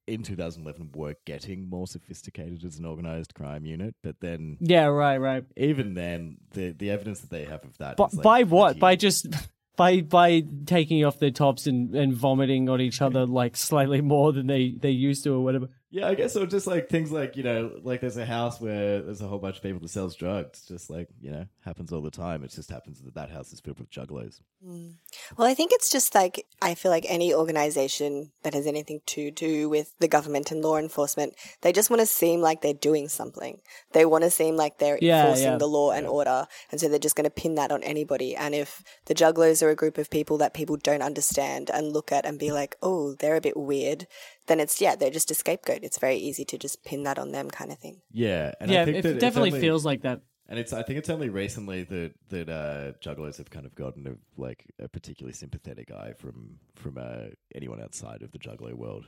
in 0.07 0.23
2011 0.25 0.91
were 0.95 1.15
getting 1.25 1.69
more 1.71 1.87
sophisticated 1.87 2.65
as 2.65 2.79
an 2.79 2.85
organized 2.85 3.33
crime 3.35 3.65
unit, 3.65 3.95
but 4.03 4.17
then 4.21 4.57
Yeah, 4.61 4.87
right, 4.87 5.19
right. 5.19 5.45
even 5.57 5.95
then 5.95 6.39
the 6.51 6.73
the 6.73 6.91
evidence 6.91 7.21
that 7.21 7.31
they 7.31 7.45
have 7.45 7.65
of 7.65 7.79
that 7.79 7.97
But 7.97 8.13
like, 8.15 8.23
by 8.25 8.43
what? 8.43 8.79
By 8.79 8.97
just 8.97 9.29
by 9.77 10.01
by 10.03 10.43
taking 10.67 11.05
off 11.05 11.19
their 11.21 11.31
tops 11.31 11.67
and, 11.67 11.95
and 11.95 12.13
vomiting 12.13 12.69
on 12.69 12.81
each 12.81 13.01
other 13.07 13.25
like 13.25 13.57
slightly 13.57 14.01
more 14.01 14.33
than 14.33 14.47
they 14.47 14.73
they 14.73 14.91
used 14.91 15.25
to 15.25 15.33
or 15.35 15.41
whatever. 15.45 15.69
Yeah, 15.93 16.07
I 16.07 16.15
guess 16.15 16.33
so. 16.35 16.47
Just 16.47 16.69
like 16.69 16.89
things 16.89 17.11
like 17.11 17.37
you 17.37 17.43
know, 17.43 17.73
like 17.83 18.01
there's 18.01 18.17
a 18.17 18.25
house 18.25 18.61
where 18.61 19.03
there's 19.03 19.21
a 19.21 19.27
whole 19.27 19.41
bunch 19.41 19.57
of 19.57 19.63
people 19.63 19.81
that 19.81 19.89
sells 19.89 20.15
drugs. 20.15 20.65
Just 20.67 20.89
like 20.89 21.09
you 21.21 21.33
know, 21.33 21.47
happens 21.65 21.93
all 21.93 22.01
the 22.01 22.13
time. 22.13 22.45
It 22.45 22.53
just 22.53 22.71
happens 22.71 23.03
that 23.03 23.15
that 23.15 23.31
house 23.31 23.53
is 23.53 23.59
filled 23.61 23.81
with 23.81 23.91
juggalos. 23.91 24.41
Hmm. 24.65 24.91
Well, 25.37 25.49
I 25.49 25.55
think 25.55 25.73
it's 25.73 25.91
just 25.91 26.15
like 26.15 26.47
I 26.63 26.75
feel 26.77 26.93
like 26.93 27.07
any 27.09 27.35
organization 27.35 28.31
that 28.45 28.55
has 28.55 28.67
anything 28.69 29.01
to 29.07 29.33
do 29.33 29.69
with 29.69 29.93
the 29.99 30.07
government 30.07 30.53
and 30.53 30.63
law 30.63 30.77
enforcement, 30.77 31.35
they 31.63 31.73
just 31.73 31.91
want 31.91 32.01
to 32.01 32.07
seem 32.07 32.41
like 32.41 32.63
they're 32.63 32.73
doing 32.75 33.09
something. 33.09 33.61
They 33.93 34.05
want 34.05 34.23
to 34.25 34.31
seem 34.31 34.57
like 34.57 34.79
they're 34.79 34.99
Yeah, 35.03 35.23
enforcing 35.23 35.45
yeah. 35.53 35.59
the 35.59 35.67
law 35.67 35.91
and 35.91 36.07
order, 36.07 36.47
and 36.71 36.81
so 36.81 36.89
they're 36.89 37.01
just 37.01 37.17
going 37.17 37.25
to 37.25 37.31
pin 37.31 37.57
that 37.57 37.73
on 37.73 37.83
anybody. 37.83 38.37
And 38.37 38.55
if 38.55 38.85
the 39.07 39.15
jugglers 39.15 39.61
are 39.61 39.71
a 39.71 39.77
group 39.77 39.99
of 39.99 40.09
people 40.09 40.39
that 40.39 40.55
people 40.55 40.77
don't 40.77 41.03
understand 41.03 41.69
and 41.69 41.93
look 41.93 42.13
at 42.13 42.25
and 42.25 42.39
be 42.39 42.53
like, 42.53 42.77
"Oh, 42.81 43.15
they're 43.15 43.37
a 43.37 43.41
bit 43.41 43.57
weird," 43.57 44.07
then 44.51 44.61
it's 44.61 44.81
yeah, 44.81 44.97
they're 44.97 45.11
just 45.11 45.31
a 45.31 45.35
scapegoat. 45.35 45.81
It's 45.83 45.99
very 45.99 46.17
easy 46.17 46.45
to 46.47 46.59
just 46.59 46.85
pin 46.85 47.05
that 47.05 47.19
on 47.19 47.33
them, 47.33 47.51
kind 47.51 47.71
of 47.71 47.79
thing. 47.79 48.03
Yeah, 48.13 48.53
and 48.61 48.71
yeah, 48.71 48.83
I 48.83 48.85
think 48.85 48.97
it 48.99 49.03
that 49.03 49.11
it's 49.13 49.21
definitely 49.21 49.51
only- 49.51 49.61
feels 49.61 49.85
like 49.85 50.03
that. 50.03 50.21
And 50.49 50.59
it's 50.59 50.73
I 50.73 50.83
think 50.83 50.99
it's 50.99 51.09
only 51.09 51.29
recently 51.29 51.85
that 51.85 52.13
that 52.31 52.49
uh, 52.49 52.93
juggalos 53.01 53.39
have 53.39 53.51
kind 53.51 53.67
of 53.67 53.75
gotten 53.77 54.07
a, 54.09 54.41
like 54.41 54.67
a 54.81 54.89
particularly 54.89 55.33
sympathetic 55.33 55.93
eye 55.93 56.15
from 56.19 56.59
from 56.75 56.99
uh, 56.99 57.29
anyone 57.55 57.81
outside 57.81 58.23
of 58.23 58.33
the 58.33 58.39
juggler 58.39 58.75
world. 58.75 59.07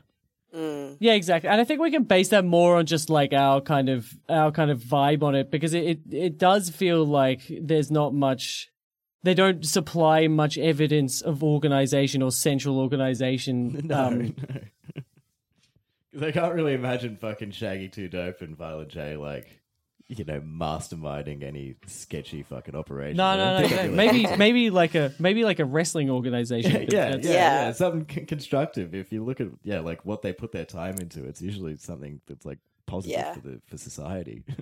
Yeah, 1.01 1.15
exactly. 1.15 1.49
And 1.49 1.61
I 1.61 1.65
think 1.65 1.81
we 1.81 1.91
can 1.91 2.05
base 2.05 2.29
that 2.29 2.45
more 2.45 2.77
on 2.77 2.87
just 2.87 3.11
like 3.11 3.33
our 3.33 3.61
kind 3.61 3.89
of 3.89 4.13
our 4.29 4.53
kind 4.53 4.71
of 4.71 4.81
vibe 4.81 5.23
on 5.23 5.35
it 5.35 5.51
because 5.51 5.75
it 5.75 5.85
it, 5.85 6.01
it 6.13 6.39
does 6.39 6.71
feel 6.71 7.05
like 7.05 7.41
there's 7.61 7.91
not 7.91 8.15
much 8.15 8.69
they 9.23 9.35
don't 9.35 9.65
supply 9.65 10.27
much 10.29 10.59
evidence 10.59 11.21
of 11.21 11.43
organization 11.43 12.23
or 12.23 12.31
central 12.31 12.79
organization. 12.79 13.81
No, 13.89 14.05
um, 14.05 14.19
no. 14.19 14.61
'Cause 16.13 16.23
I 16.23 16.31
can't 16.33 16.55
really 16.55 16.75
imagine 16.75 17.17
fucking 17.17 17.53
Shaggy 17.53 17.89
Two 17.89 18.09
Dope 18.09 18.43
and 18.43 18.57
Violent 18.57 18.89
J 18.91 19.17
like 19.17 19.61
you 20.09 20.25
know 20.25 20.41
masterminding 20.43 21.43
any 21.43 21.77
sketchy 21.87 22.43
fucking 22.43 22.75
operation. 22.75 23.17
no, 23.17 23.37
no, 23.37 23.67
no, 23.67 23.77
no. 23.87 23.91
Maybe 23.91 24.27
maybe 24.37 24.71
like 24.71 24.95
a 24.95 25.13
maybe 25.19 25.45
like 25.45 25.59
a 25.59 25.65
wrestling 25.65 26.11
organization. 26.11 26.73
yeah, 26.73 26.79
yeah, 26.91 27.11
that's- 27.11 27.25
yeah, 27.25 27.33
Yeah. 27.33 27.65
yeah, 27.67 27.73
something 27.73 28.05
con- 28.05 28.27
constructive. 28.27 28.95
If 28.95 29.13
you 29.13 29.25
look 29.25 29.41
at 29.41 29.49
yeah, 29.63 29.81
like 29.81 30.05
what 30.05 30.23
they 30.23 30.33
put 30.33 30.53
their 30.53 30.65
time 30.67 30.97
into, 31.01 31.25
it's 31.25 31.41
usually 31.41 31.77
something 31.77 32.21
that's 32.27 32.45
like 32.45 32.59
positive 32.87 33.17
Yeah. 33.19 33.33
for 33.35 33.41
the 33.41 33.61
for 33.67 33.79
society. 33.79 34.45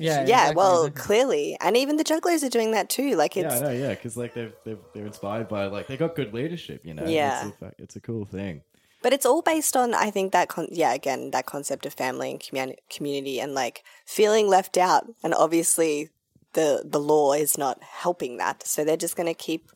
Yeah, 0.00 0.18
yeah, 0.18 0.20
exactly, 0.22 0.56
well, 0.56 0.90
clearly, 0.90 1.56
and 1.60 1.76
even 1.76 1.96
the 1.96 2.04
jugglers 2.04 2.44
are 2.44 2.48
doing 2.48 2.70
that 2.70 2.88
too. 2.88 3.16
Like 3.16 3.34
yeah, 3.34 3.46
it's 3.46 3.56
I 3.56 3.60
know, 3.60 3.70
yeah, 3.72 3.88
because 3.88 4.16
like 4.16 4.32
they've, 4.32 4.52
they've 4.64 4.78
they're 4.94 5.06
inspired 5.06 5.48
by 5.48 5.66
like 5.66 5.88
they 5.88 5.96
got 5.96 6.14
good 6.14 6.32
leadership, 6.32 6.84
you 6.86 6.94
know. 6.94 7.04
Yeah. 7.04 7.48
it's 7.48 7.60
a, 7.62 7.72
it's 7.82 7.96
a 7.96 8.00
cool 8.00 8.24
thing. 8.24 8.62
But 9.08 9.14
it's 9.14 9.24
all 9.24 9.40
based 9.40 9.74
on, 9.74 9.94
I 9.94 10.10
think 10.10 10.32
that, 10.32 10.50
con- 10.50 10.68
yeah, 10.70 10.92
again, 10.92 11.30
that 11.30 11.46
concept 11.46 11.86
of 11.86 11.94
family 11.94 12.30
and 12.30 12.38
communi- 12.38 12.76
community 12.90 13.40
and 13.40 13.54
like 13.54 13.82
feeling 14.04 14.48
left 14.48 14.76
out. 14.76 15.06
And 15.22 15.32
obviously, 15.32 16.10
the 16.52 16.82
the 16.84 17.00
law 17.00 17.32
is 17.32 17.56
not 17.56 17.82
helping 17.82 18.36
that. 18.36 18.66
So 18.66 18.84
they're 18.84 18.98
just 18.98 19.16
going 19.16 19.26
to 19.26 19.32
keep 19.32 19.72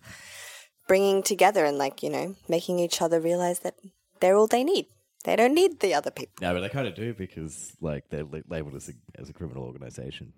bringing 0.86 1.22
together 1.22 1.64
and 1.64 1.78
like 1.78 2.02
you 2.02 2.10
know 2.10 2.36
making 2.46 2.78
each 2.78 3.00
other 3.00 3.20
realize 3.20 3.60
that 3.60 3.76
they're 4.20 4.36
all 4.36 4.48
they 4.48 4.64
need. 4.64 4.84
They 5.24 5.34
don't 5.34 5.54
need 5.54 5.80
the 5.80 5.94
other 5.94 6.10
people. 6.10 6.34
No, 6.42 6.52
but 6.52 6.60
they 6.60 6.68
kind 6.68 6.86
of 6.86 6.94
do 6.94 7.14
because 7.14 7.72
like 7.80 8.10
they're 8.10 8.26
labeled 8.50 8.74
as 8.74 8.90
a, 8.90 8.92
as 9.18 9.30
a 9.30 9.32
criminal 9.32 9.64
organization. 9.64 10.34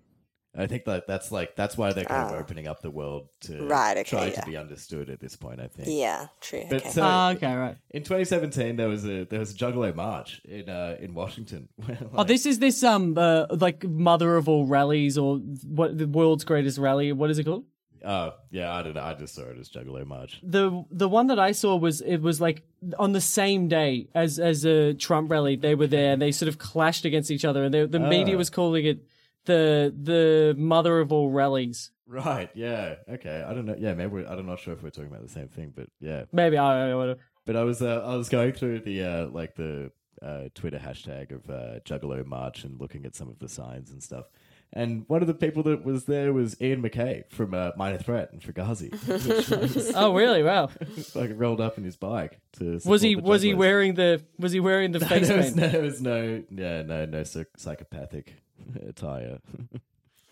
I 0.57 0.67
think 0.67 0.85
that 0.85 1.05
that's 1.07 1.31
like 1.31 1.55
that's 1.55 1.77
why 1.77 1.91
they're 1.93 2.05
kind 2.05 2.27
of 2.27 2.31
Ah. 2.33 2.39
opening 2.39 2.67
up 2.67 2.81
the 2.81 2.89
world 2.91 3.27
to 3.41 3.63
Right, 3.65 3.97
okay, 3.97 4.03
try 4.09 4.25
yeah. 4.27 4.39
to 4.41 4.45
be 4.45 4.55
understood 4.57 5.09
at 5.09 5.19
this 5.19 5.35
point. 5.35 5.59
I 5.59 5.67
think. 5.67 5.87
Yeah, 5.91 6.27
true. 6.41 6.63
But 6.69 6.81
okay. 6.81 6.89
so 6.91 7.01
Ah, 7.03 7.31
okay, 7.33 7.53
right. 7.53 7.75
in 7.91 8.03
2017 8.03 8.75
there 8.77 8.87
was 8.87 9.05
a 9.05 9.25
there 9.25 9.39
was 9.39 9.51
a 9.51 9.55
Juggalo 9.55 9.93
march 9.93 10.41
in 10.45 10.69
uh, 10.69 10.97
in 10.99 11.13
Washington. 11.13 11.67
where, 11.85 11.97
Oh, 12.15 12.23
this 12.23 12.45
is 12.45 12.59
this 12.59 12.83
um 12.83 13.17
uh, 13.17 13.47
like 13.51 13.83
mother 13.83 14.37
of 14.37 14.47
all 14.47 14.65
rallies 14.65 15.17
or 15.17 15.37
what 15.65 15.97
the 15.97 16.07
world's 16.07 16.43
greatest 16.45 16.77
rally. 16.77 17.11
What 17.11 17.29
is 17.31 17.37
it 17.39 17.43
called? 17.45 17.65
Oh 18.07 18.33
yeah, 18.51 18.71
I 18.71 18.83
don't 18.83 18.93
know. 18.93 19.01
I 19.01 19.15
just 19.15 19.33
saw 19.33 19.41
it 19.49 19.57
as 19.59 19.67
Juggalo 19.69 20.05
march. 20.05 20.39
The 20.43 20.85
the 20.91 21.09
one 21.09 21.27
that 21.27 21.39
I 21.39 21.53
saw 21.53 21.75
was 21.75 22.01
it 22.01 22.19
was 22.21 22.39
like 22.39 22.61
on 22.99 23.13
the 23.13 23.21
same 23.21 23.67
day 23.67 24.07
as 24.13 24.37
as 24.39 24.63
a 24.63 24.93
Trump 24.93 25.31
rally. 25.31 25.55
They 25.55 25.73
were 25.75 25.87
there 25.87 26.13
and 26.13 26.21
they 26.21 26.31
sort 26.31 26.47
of 26.49 26.59
clashed 26.59 27.03
against 27.03 27.31
each 27.31 27.43
other, 27.43 27.63
and 27.63 27.73
they, 27.73 27.85
the 27.87 27.99
media 27.99 28.35
Ah. 28.35 28.37
was 28.37 28.49
calling 28.51 28.85
it 28.85 28.99
the 29.45 29.93
the 29.95 30.55
mother 30.57 30.99
of 30.99 31.11
all 31.11 31.31
rallies. 31.31 31.91
Right. 32.07 32.49
Yeah. 32.53 32.95
Okay. 33.09 33.43
I 33.47 33.53
don't 33.53 33.65
know. 33.65 33.75
Yeah. 33.77 33.93
Maybe 33.93 34.11
we're, 34.11 34.25
I'm 34.27 34.45
not 34.45 34.59
sure 34.59 34.73
if 34.73 34.83
we're 34.83 34.89
talking 34.91 35.07
about 35.09 35.23
the 35.23 35.29
same 35.33 35.47
thing, 35.47 35.73
but 35.75 35.87
yeah. 35.99 36.25
Maybe 36.31 36.57
I 36.57 36.87
don't 36.87 37.07
know. 37.07 37.15
But 37.45 37.55
I 37.55 37.63
was 37.63 37.81
uh, 37.81 38.03
I 38.05 38.15
was 38.15 38.29
going 38.29 38.53
through 38.53 38.81
the 38.81 39.03
uh, 39.03 39.27
like 39.27 39.55
the 39.55 39.91
uh, 40.21 40.43
Twitter 40.53 40.79
hashtag 40.79 41.31
of 41.31 41.49
uh, 41.49 41.79
Juggalo 41.85 42.25
March 42.25 42.63
and 42.63 42.79
looking 42.79 43.05
at 43.05 43.15
some 43.15 43.29
of 43.29 43.39
the 43.39 43.49
signs 43.49 43.91
and 43.91 44.01
stuff. 44.01 44.25
And 44.73 45.05
one 45.07 45.21
of 45.21 45.27
the 45.27 45.33
people 45.33 45.63
that 45.63 45.85
was 45.85 46.03
there 46.05 46.33
was 46.33 46.59
Ian 46.61 46.81
MacKaye 46.81 47.29
from 47.31 47.53
uh, 47.53 47.71
Minor 47.77 47.97
Threat 47.97 48.33
and 48.33 48.41
Fugazi. 48.41 48.91
which 49.07 49.49
was, 49.49 49.91
Oh, 49.95 50.13
really? 50.13 50.43
Wow. 50.43 50.69
like 51.15 51.31
rolled 51.35 51.61
up 51.61 51.77
in 51.77 51.83
his 51.83 51.95
bike 51.95 52.39
to. 52.53 52.79
Was 52.83 53.01
he 53.01 53.15
the 53.15 53.21
was 53.21 53.41
he 53.41 53.53
wearing 53.53 53.93
the 53.93 54.23
was 54.37 54.51
he 54.51 54.59
wearing 54.59 54.91
the 54.91 54.99
face 55.05 55.27
there 55.27 55.37
was, 55.37 55.45
paint? 55.47 55.55
no, 55.57 55.67
there 55.69 55.81
was 55.81 56.01
no 56.01 56.43
yeah 56.49 56.81
no 56.81 57.05
no 57.05 57.23
psychopathic 57.55 58.33
attire. 58.87 59.39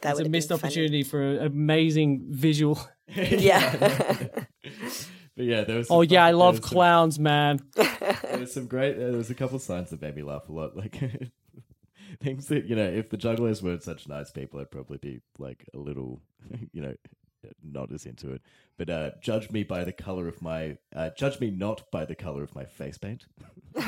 that 0.02 0.12
It's 0.12 0.20
a 0.20 0.30
missed 0.30 0.50
been 0.50 0.58
funny. 0.58 0.70
opportunity 0.72 1.04
for 1.04 1.22
an 1.22 1.46
amazing 1.46 2.26
visual. 2.30 2.80
Yeah. 3.16 4.28
But 5.36 5.46
yeah, 5.46 5.64
there 5.64 5.78
was. 5.78 5.88
Oh 5.90 6.04
some 6.04 6.14
yeah, 6.14 6.26
I 6.26 6.30
love 6.32 6.56
there 6.56 6.62
was 6.62 6.70
some- 6.70 6.74
clowns, 6.76 7.20
man. 7.20 7.60
there 7.76 8.38
was 8.40 8.54
some 8.54 8.68
great. 8.68 8.96
Uh, 8.98 9.08
there 9.08 9.18
was 9.18 9.32
a 9.32 9.34
couple 9.36 9.56
of 9.56 9.64
signs 9.64 9.90
that 9.90 10.00
made 10.00 10.16
me 10.16 10.22
laugh 10.22 10.48
a 10.48 10.52
lot. 10.54 10.78
Like 10.78 11.00
things 12.22 12.46
that 12.50 12.66
you 12.66 12.76
know, 12.76 12.86
if 12.88 13.10
the 13.10 13.18
jugglers 13.18 13.64
weren't 13.64 13.82
such 13.82 14.08
nice 14.08 14.30
people, 14.32 14.60
I'd 14.60 14.70
probably 14.70 14.98
be 15.00 15.22
like 15.40 15.66
a 15.74 15.80
little, 15.80 16.22
you 16.72 16.84
know, 16.84 16.94
not 17.64 17.92
as 17.92 18.06
into 18.06 18.32
it. 18.34 18.42
But 18.78 18.90
uh, 18.90 19.12
judge 19.22 19.52
me 19.52 19.64
by 19.64 19.84
the 19.84 19.94
color 19.94 20.28
of 20.28 20.42
my. 20.42 20.78
Uh, 20.96 21.12
judge 21.18 21.40
me 21.40 21.52
not 21.52 21.90
by 21.92 22.06
the 22.06 22.16
color 22.16 22.44
of 22.44 22.56
my 22.56 22.66
face 22.66 22.98
paint. 22.98 23.26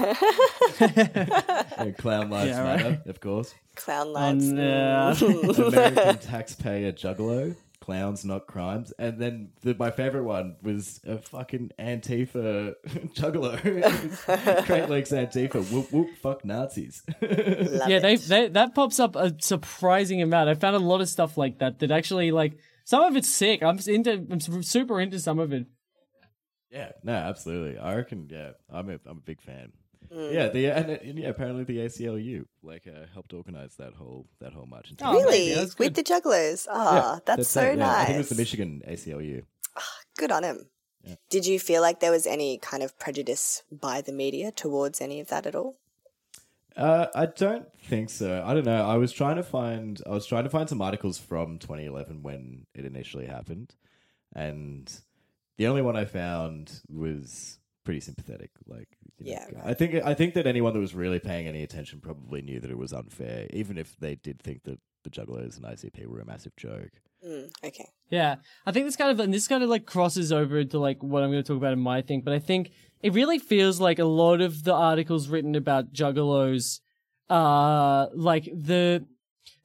And 1.77 1.95
clown 1.97 2.29
lives 2.29 2.49
Yeah, 2.51 2.61
right. 2.61 2.83
matter, 2.83 3.01
of 3.07 3.19
course. 3.19 3.53
Clown 3.75 4.07
Oh, 4.07 4.11
lives. 4.11 4.45
no. 4.51 5.13
American 5.67 6.17
taxpayer 6.19 6.91
juggalo. 6.91 7.55
Clowns, 7.81 8.25
not 8.25 8.47
crimes. 8.47 8.93
And 8.97 9.19
then 9.21 9.49
the, 9.61 9.75
my 9.75 9.91
favorite 9.91 10.23
one 10.23 10.55
was 10.63 10.99
a 11.05 11.19
fucking 11.19 11.71
Antifa 11.77 12.73
juggalo. 13.13 13.61
Great 14.65 14.89
Lakes 14.89 15.11
Antifa. 15.11 15.63
Whoop 15.71 15.91
whoop. 15.91 16.07
Fuck 16.21 16.43
Nazis. 16.45 17.03
Yeah, 17.21 17.99
they, 17.99 18.15
they 18.15 18.47
that 18.49 18.73
pops 18.73 18.99
up 18.99 19.15
a 19.15 19.35
surprising 19.39 20.21
amount. 20.23 20.49
I 20.49 20.55
found 20.55 20.75
a 20.75 20.79
lot 20.79 21.01
of 21.01 21.09
stuff 21.09 21.37
like 21.37 21.59
that 21.59 21.77
that 21.79 21.91
actually 21.91 22.31
like 22.31 22.57
some 22.85 23.03
of 23.03 23.15
it's 23.17 23.27
sick. 23.27 23.61
I'm 23.61 23.77
into 23.87 24.25
I'm 24.31 24.39
super 24.63 25.01
into 25.01 25.19
some 25.19 25.39
of 25.39 25.51
it. 25.51 25.65
yeah. 26.71 26.91
No, 27.03 27.13
absolutely. 27.13 27.77
I 27.77 27.95
reckon. 27.95 28.29
Yeah, 28.31 28.51
I'm 28.71 28.89
a 28.89 28.93
I'm 29.05 29.17
a 29.17 29.21
big 29.25 29.41
fan. 29.41 29.73
Mm. 30.13 30.33
Yeah, 30.33 30.47
the 30.49 30.67
and, 30.67 30.89
and 30.91 31.19
yeah, 31.19 31.29
apparently 31.29 31.63
the 31.63 31.79
ACLU 31.79 32.45
like 32.63 32.87
uh, 32.87 33.07
helped 33.13 33.33
organize 33.33 33.75
that 33.77 33.93
whole 33.93 34.27
that 34.39 34.53
whole 34.53 34.67
march. 34.67 34.93
Oh, 35.01 35.13
really 35.13 35.49
maybe, 35.49 35.55
that's 35.55 35.77
with 35.77 35.95
the 35.95 36.03
jugglers. 36.03 36.67
Ah, 36.69 37.19
that's, 37.25 37.41
it, 37.41 37.45
so 37.45 37.61
yeah. 37.61 37.75
nice. 37.75 37.97
I 37.97 38.05
think 38.05 38.15
it 38.15 38.19
was 38.19 38.29
the 38.29 38.35
Michigan 38.35 38.81
ACLU. 38.87 39.43
Good 40.17 40.31
on 40.31 40.43
him. 40.43 40.69
Did 41.29 41.45
you 41.45 41.59
feel 41.59 41.81
like 41.81 41.99
there 41.99 42.11
was 42.11 42.25
any 42.25 42.57
kind 42.57 42.81
of 42.81 42.97
prejudice 42.97 43.63
by 43.71 44.01
the 44.01 44.11
media 44.11 44.51
towards 44.51 45.01
any 45.01 45.19
of 45.19 45.27
that 45.27 45.45
at 45.45 45.55
all? 45.55 45.77
Uh, 46.75 47.07
I 47.15 47.27
don't 47.27 47.67
think 47.79 48.09
so. 48.09 48.43
I 48.45 48.53
don't 48.53 48.65
know. 48.65 48.85
I 48.85 48.97
was 48.97 49.11
trying 49.11 49.37
to 49.37 49.43
find. 49.43 50.01
I 50.05 50.09
was 50.09 50.25
trying 50.25 50.43
to 50.43 50.49
find 50.49 50.67
some 50.67 50.81
articles 50.81 51.17
from 51.17 51.57
2011 51.59 52.21
when 52.21 52.65
it 52.73 52.85
initially 52.85 53.27
happened, 53.27 53.75
and 54.35 54.91
the 55.57 55.67
only 55.67 55.81
one 55.81 55.95
I 55.95 56.05
found 56.05 56.81
was 56.89 57.59
pretty 57.85 58.01
sympathetic. 58.01 58.51
Like, 58.67 58.89
you 59.17 59.25
know, 59.25 59.31
Yeah, 59.31 59.45
right. 59.53 59.65
I 59.65 59.73
think 59.73 59.95
I 60.03 60.13
think 60.13 60.33
that 60.33 60.47
anyone 60.47 60.73
that 60.73 60.79
was 60.79 60.93
really 60.93 61.19
paying 61.19 61.47
any 61.47 61.63
attention 61.63 62.01
probably 62.01 62.41
knew 62.41 62.59
that 62.59 62.71
it 62.71 62.77
was 62.77 62.91
unfair, 62.91 63.47
even 63.51 63.77
if 63.77 63.95
they 63.97 64.15
did 64.15 64.41
think 64.41 64.63
that 64.63 64.79
the 65.03 65.09
Jugglers 65.09 65.55
and 65.55 65.65
ICP 65.65 66.07
were 66.07 66.19
a 66.19 66.25
massive 66.25 66.55
joke. 66.57 66.91
Mm, 67.25 67.49
okay. 67.63 67.87
Yeah, 68.09 68.35
I 68.65 68.71
think 68.71 68.85
this 68.85 68.95
kind 68.95 69.11
of 69.11 69.19
and 69.19 69.33
this 69.33 69.47
kind 69.47 69.63
of 69.63 69.69
like 69.69 69.85
crosses 69.85 70.31
over 70.31 70.59
into 70.59 70.77
like 70.77 71.01
what 71.01 71.23
I'm 71.23 71.31
going 71.31 71.41
to 71.41 71.47
talk 71.47 71.57
about 71.57 71.73
in 71.73 71.79
my 71.79 72.01
thing. 72.01 72.21
But 72.21 72.33
I 72.33 72.39
think 72.39 72.71
it 73.05 73.13
really 73.13 73.37
feels 73.37 73.79
like 73.79 73.99
a 73.99 74.05
lot 74.05 74.41
of 74.41 74.63
the 74.63 74.73
articles 74.73 75.27
written 75.27 75.53
about 75.53 75.93
juggalos, 75.93 76.79
uh, 77.29 78.07
like 78.15 78.45
the 78.45 79.05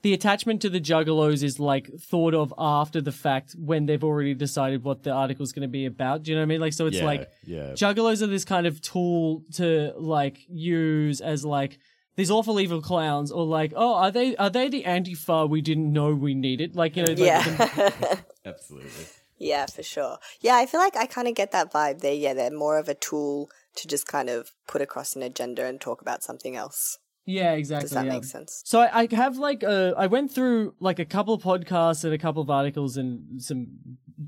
the 0.02 0.12
attachment 0.12 0.60
to 0.60 0.68
the 0.68 0.78
juggalos 0.80 1.42
is 1.42 1.58
like 1.58 1.90
thought 1.98 2.34
of 2.34 2.52
after 2.58 3.00
the 3.00 3.12
fact 3.12 3.54
when 3.58 3.86
they've 3.86 4.04
already 4.04 4.34
decided 4.34 4.84
what 4.84 5.04
the 5.04 5.10
article's 5.10 5.52
going 5.52 5.62
to 5.62 5.68
be 5.68 5.86
about. 5.86 6.22
Do 6.22 6.30
you 6.30 6.36
know 6.36 6.42
what 6.42 6.44
I 6.44 6.48
mean? 6.48 6.60
Like, 6.60 6.74
so 6.74 6.86
it's 6.86 6.98
yeah, 6.98 7.04
like 7.04 7.30
yeah, 7.46 7.72
juggalos 7.72 8.20
are 8.20 8.26
this 8.26 8.44
kind 8.44 8.66
of 8.66 8.82
tool 8.82 9.42
to 9.54 9.94
like 9.96 10.36
use 10.46 11.22
as 11.22 11.42
like 11.42 11.78
these 12.16 12.30
awful 12.30 12.60
evil 12.60 12.82
clowns 12.82 13.32
or 13.32 13.46
like 13.46 13.72
oh 13.74 13.94
are 13.94 14.10
they 14.10 14.36
are 14.36 14.50
they 14.50 14.68
the 14.68 14.82
antifa 14.82 15.48
we 15.48 15.62
didn't 15.62 15.90
know 15.90 16.14
we 16.14 16.34
needed 16.34 16.76
like 16.76 16.94
you 16.94 17.04
know 17.04 17.12
like 17.12 17.18
yeah. 17.18 17.90
absolutely. 18.44 19.06
Yeah, 19.40 19.66
for 19.66 19.82
sure. 19.82 20.18
Yeah, 20.40 20.56
I 20.56 20.66
feel 20.66 20.80
like 20.80 20.96
I 20.96 21.06
kind 21.06 21.26
of 21.26 21.34
get 21.34 21.50
that 21.50 21.72
vibe. 21.72 22.00
They 22.00 22.14
yeah, 22.14 22.34
they're 22.34 22.50
more 22.52 22.78
of 22.78 22.88
a 22.88 22.94
tool 22.94 23.48
to 23.76 23.88
just 23.88 24.06
kind 24.06 24.28
of 24.28 24.50
put 24.68 24.82
across 24.82 25.16
an 25.16 25.22
agenda 25.22 25.64
and 25.64 25.80
talk 25.80 26.00
about 26.02 26.22
something 26.22 26.54
else. 26.56 26.98
yeah 27.26 27.52
exactly 27.52 27.84
Does 27.84 27.92
that 27.92 28.06
yeah. 28.06 28.12
make 28.12 28.24
sense? 28.24 28.62
so 28.64 28.80
I, 28.80 29.02
I 29.02 29.08
have 29.14 29.36
like 29.38 29.62
uh, 29.64 29.92
I 29.96 30.06
went 30.06 30.32
through 30.34 30.74
like 30.80 30.98
a 30.98 31.04
couple 31.04 31.34
of 31.34 31.42
podcasts 31.42 32.04
and 32.04 32.12
a 32.12 32.18
couple 32.18 32.42
of 32.42 32.50
articles 32.50 32.96
and 32.96 33.40
some 33.42 33.66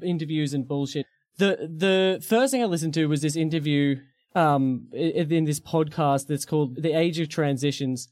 interviews 0.03 0.55
and 0.55 0.67
bullshit. 0.67 1.07
The 1.39 1.51
the 1.85 2.25
first 2.27 2.53
thing 2.53 2.63
I 2.63 2.67
listened 2.67 2.95
to 2.95 3.07
was 3.07 3.21
this 3.21 3.37
interview 3.37 3.97
um 4.35 4.89
in 4.93 5.45
this 5.45 5.61
podcast 5.61 6.27
that's 6.29 6.45
called 6.47 6.83
The 6.83 6.93
Age 7.05 7.19
of 7.21 7.29
Transitions, 7.29 8.09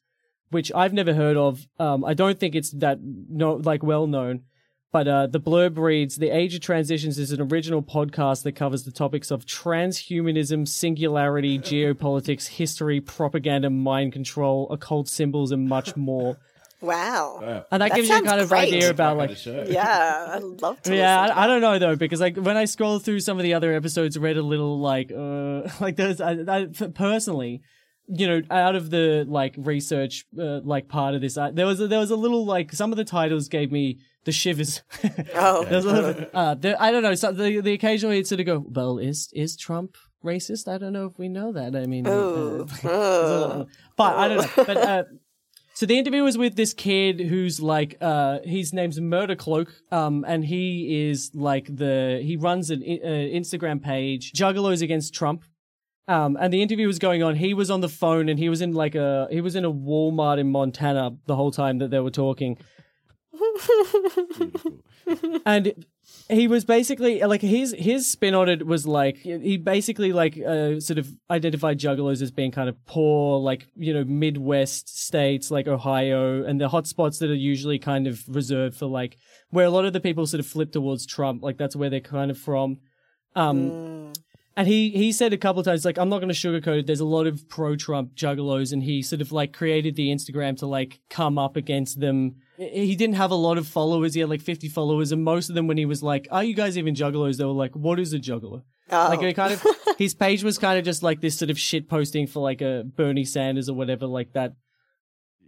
which 0.50 0.70
I've 0.74 0.92
never 0.92 1.14
heard 1.14 1.36
of. 1.36 1.66
Um, 1.78 2.04
I 2.04 2.14
don't 2.14 2.38
think 2.40 2.54
it's 2.54 2.72
that 2.84 2.98
no 3.02 3.54
like 3.54 3.82
well 3.82 4.06
known. 4.06 4.42
But 4.92 5.06
uh, 5.06 5.26
the 5.28 5.38
blurb 5.40 5.78
reads 5.78 6.16
The 6.16 6.30
Age 6.30 6.54
of 6.56 6.60
Transitions 6.62 7.16
is 7.18 7.30
an 7.30 7.40
original 7.40 7.80
podcast 7.80 8.42
that 8.42 8.52
covers 8.52 8.82
the 8.82 8.90
topics 8.90 9.30
of 9.30 9.46
transhumanism, 9.46 10.66
singularity, 10.66 11.60
geopolitics, 11.60 12.48
history, 12.48 13.00
propaganda, 13.00 13.70
mind 13.70 14.12
control, 14.12 14.68
occult 14.70 15.08
symbols, 15.08 15.52
and 15.52 15.68
much 15.68 15.96
more. 15.96 16.38
Wow. 16.82 17.40
Yeah. 17.42 17.62
And 17.70 17.82
that, 17.82 17.90
That 17.90 17.96
gives 17.96 18.08
you 18.08 18.16
a 18.16 18.22
kind 18.22 18.40
of 18.40 18.48
great. 18.48 18.72
idea 18.72 18.88
about 18.88 19.18
like. 19.18 19.44
Yeah, 19.44 20.28
I'd 20.30 20.42
love 20.42 20.80
to. 20.84 20.96
yeah, 20.96 21.26
to 21.26 21.36
I, 21.36 21.44
I 21.44 21.46
don't 21.46 21.60
know 21.60 21.78
though 21.78 21.94
because 21.94 22.22
like 22.22 22.36
when 22.38 22.56
I 22.56 22.64
scrolled 22.64 23.04
through 23.04 23.20
some 23.20 23.36
of 23.36 23.42
the 23.42 23.52
other 23.52 23.74
episodes, 23.74 24.16
read 24.18 24.38
a 24.38 24.42
little 24.42 24.80
like 24.80 25.12
uh 25.12 25.68
like 25.82 25.96
there's 25.96 26.22
I, 26.22 26.38
I 26.48 26.66
personally, 26.94 27.60
you 28.12 28.26
know, 28.26 28.42
out 28.50 28.74
of 28.74 28.90
the 28.90 29.24
like 29.28 29.54
research 29.56 30.24
uh, 30.38 30.60
like 30.60 30.88
part 30.88 31.14
of 31.14 31.20
this, 31.20 31.38
I, 31.38 31.50
there 31.50 31.66
was 31.66 31.80
a, 31.80 31.86
there 31.86 32.00
was 32.00 32.10
a 32.10 32.16
little 32.16 32.44
like 32.44 32.72
some 32.72 32.92
of 32.92 32.96
the 32.96 33.04
titles 33.04 33.48
gave 33.48 33.70
me 33.70 33.98
the 34.24 34.32
shivers. 34.32 34.82
Oh. 35.34 35.64
There's 35.64 35.84
a 35.84 35.92
little, 35.92 36.26
uh, 36.34 36.54
there, 36.54 36.76
I 36.80 36.90
don't 36.90 37.02
know. 37.02 37.14
So 37.14 37.32
the 37.32 37.60
the 37.60 37.72
occasionally 37.72 38.18
it's 38.18 38.28
sort 38.28 38.40
of 38.40 38.46
go, 38.46 38.64
well, 38.68 38.98
is 38.98 39.30
is 39.32 39.56
Trump 39.56 39.96
racist? 40.24 40.68
I 40.68 40.78
don't 40.78 40.92
know 40.92 41.06
if 41.06 41.18
we 41.18 41.28
know 41.28 41.52
that. 41.52 41.76
I 41.76 41.86
mean, 41.86 42.06
uh, 42.06 42.10
Ooh. 42.10 42.66
there's 42.82 42.84
a 42.84 43.66
but 43.96 44.16
I 44.16 44.28
don't 44.28 44.38
know. 44.38 44.64
But 44.64 44.76
uh, 44.76 45.04
so 45.74 45.86
the 45.86 45.98
interview 45.98 46.22
was 46.22 46.36
with 46.36 46.56
this 46.56 46.74
kid 46.74 47.20
who's 47.20 47.60
like, 47.60 47.96
uh, 48.00 48.40
his 48.44 48.72
name's 48.72 49.00
Murder 49.00 49.36
Cloak, 49.36 49.72
um, 49.90 50.24
and 50.28 50.44
he 50.44 51.08
is 51.08 51.30
like 51.32 51.74
the 51.74 52.20
he 52.22 52.36
runs 52.36 52.70
an 52.70 52.82
uh, 52.82 53.06
Instagram 53.06 53.82
page, 53.82 54.32
Juggalos 54.32 54.82
Against 54.82 55.14
Trump, 55.14 55.44
Um, 56.08 56.36
and 56.40 56.52
the 56.52 56.62
interview 56.62 56.86
was 56.86 56.98
going 56.98 57.22
on. 57.22 57.36
He 57.36 57.54
was 57.54 57.70
on 57.70 57.80
the 57.80 57.88
phone, 57.88 58.28
and 58.28 58.38
he 58.38 58.48
was 58.48 58.60
in 58.60 58.72
like 58.72 58.94
a 58.94 59.28
he 59.30 59.40
was 59.40 59.54
in 59.54 59.64
a 59.64 59.72
Walmart 59.72 60.38
in 60.38 60.50
Montana 60.50 61.16
the 61.26 61.36
whole 61.36 61.50
time 61.50 61.78
that 61.78 61.90
they 61.90 62.00
were 62.00 62.10
talking. 62.10 62.58
and 65.46 65.84
he 66.28 66.48
was 66.48 66.64
basically 66.64 67.20
like 67.20 67.40
his 67.40 67.74
his 67.78 68.08
spin 68.08 68.34
on 68.34 68.48
it 68.48 68.66
was 68.66 68.86
like 68.86 69.18
he 69.18 69.56
basically 69.56 70.12
like 70.12 70.38
uh, 70.38 70.80
sort 70.80 70.98
of 70.98 71.08
identified 71.30 71.78
juggalos 71.78 72.22
as 72.22 72.30
being 72.30 72.50
kind 72.50 72.68
of 72.68 72.84
poor 72.86 73.38
like 73.38 73.66
you 73.76 73.92
know 73.92 74.04
midwest 74.04 75.04
states 75.04 75.50
like 75.50 75.66
ohio 75.66 76.44
and 76.44 76.60
the 76.60 76.68
hotspots 76.68 77.18
that 77.18 77.30
are 77.30 77.34
usually 77.34 77.78
kind 77.78 78.06
of 78.06 78.22
reserved 78.28 78.76
for 78.76 78.86
like 78.86 79.16
where 79.50 79.66
a 79.66 79.70
lot 79.70 79.84
of 79.84 79.92
the 79.92 80.00
people 80.00 80.26
sort 80.26 80.40
of 80.40 80.46
flip 80.46 80.72
towards 80.72 81.06
trump 81.06 81.42
like 81.42 81.56
that's 81.56 81.76
where 81.76 81.90
they're 81.90 82.00
kind 82.00 82.30
of 82.30 82.38
from 82.38 82.78
um 83.36 84.12
and 84.60 84.68
he 84.68 84.90
he 84.90 85.10
said 85.10 85.32
a 85.32 85.38
couple 85.38 85.60
of 85.60 85.64
times 85.64 85.84
like 85.84 85.98
i'm 85.98 86.08
not 86.08 86.18
going 86.18 86.28
to 86.28 86.34
sugarcoat 86.34 86.80
it 86.80 86.86
there's 86.86 87.00
a 87.00 87.04
lot 87.04 87.26
of 87.26 87.48
pro 87.48 87.74
trump 87.76 88.14
juggalos 88.14 88.72
and 88.72 88.82
he 88.82 89.02
sort 89.02 89.20
of 89.20 89.32
like 89.32 89.52
created 89.52 89.96
the 89.96 90.08
instagram 90.08 90.56
to 90.56 90.66
like 90.66 91.00
come 91.08 91.38
up 91.38 91.56
against 91.56 91.98
them 92.00 92.36
he 92.60 92.94
didn't 92.94 93.16
have 93.16 93.30
a 93.30 93.36
lot 93.36 93.56
of 93.56 93.66
followers. 93.66 94.12
He 94.12 94.20
had 94.20 94.28
like 94.28 94.42
50 94.42 94.68
followers, 94.68 95.12
and 95.12 95.24
most 95.24 95.48
of 95.48 95.54
them, 95.54 95.66
when 95.66 95.78
he 95.78 95.86
was 95.86 96.02
like, 96.02 96.28
"Are 96.30 96.44
you 96.44 96.52
guys 96.52 96.76
even 96.76 96.94
juggalos?" 96.94 97.38
They 97.38 97.44
were 97.44 97.52
like, 97.52 97.74
"What 97.74 97.98
is 97.98 98.12
a 98.12 98.18
juggalo?" 98.18 98.62
Oh. 98.90 99.08
Like 99.08 99.22
it 99.22 99.34
kind 99.34 99.54
of 99.54 99.64
his 99.98 100.14
page 100.14 100.44
was 100.44 100.58
kind 100.58 100.78
of 100.78 100.84
just 100.84 101.02
like 101.02 101.22
this 101.22 101.38
sort 101.38 101.50
of 101.50 101.58
shit 101.58 101.88
posting 101.88 102.26
for 102.26 102.40
like 102.40 102.60
a 102.60 102.84
Bernie 102.84 103.24
Sanders 103.24 103.70
or 103.70 103.74
whatever 103.74 104.06
like 104.06 104.34
that. 104.34 104.56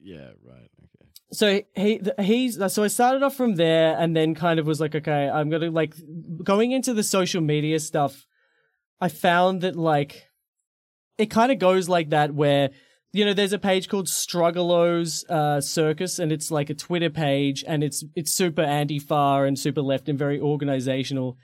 Yeah, 0.03 0.31
right. 0.43 0.71
Okay. 0.85 1.09
So 1.33 1.61
he 1.77 2.01
he's 2.23 2.73
so 2.73 2.83
I 2.83 2.87
started 2.87 3.23
off 3.23 3.37
from 3.37 3.57
there, 3.57 3.95
and 3.99 4.17
then 4.17 4.35
kind 4.35 4.59
of 4.59 4.67
was 4.67 4.81
like, 4.81 4.95
okay, 4.95 5.29
I'm 5.29 5.51
gonna 5.51 5.71
like 5.71 5.95
going 6.43 6.73
into 6.73 6.95
the 6.95 7.03
social 7.03 7.43
media 7.43 7.79
stuff. 7.79 8.27
I 9.03 9.09
found 9.09 9.61
that 9.61 9.77
like 9.77 10.29
it 11.19 11.27
kind 11.27 11.53
of 11.53 11.59
goes 11.59 11.89
like 11.89 12.11
that 12.11 12.33
where 12.35 12.71
you 13.15 13.27
know, 13.27 13.35
there's 13.35 13.53
a 13.53 13.59
page 13.59 13.91
called 13.91 14.07
Struggalos 14.07 15.29
uh, 15.29 15.61
Circus, 15.61 16.19
and 16.19 16.33
it's 16.33 16.51
like 16.51 16.71
a 16.71 16.75
Twitter 16.75 17.11
page, 17.11 17.63
and 17.67 17.85
it's 17.85 18.03
it's 18.15 18.33
super 18.33 18.63
anti-far 18.63 19.45
and 19.45 19.59
super 19.59 19.83
left 19.83 20.09
and 20.09 20.19
very 20.19 20.41
organizational. 20.41 21.37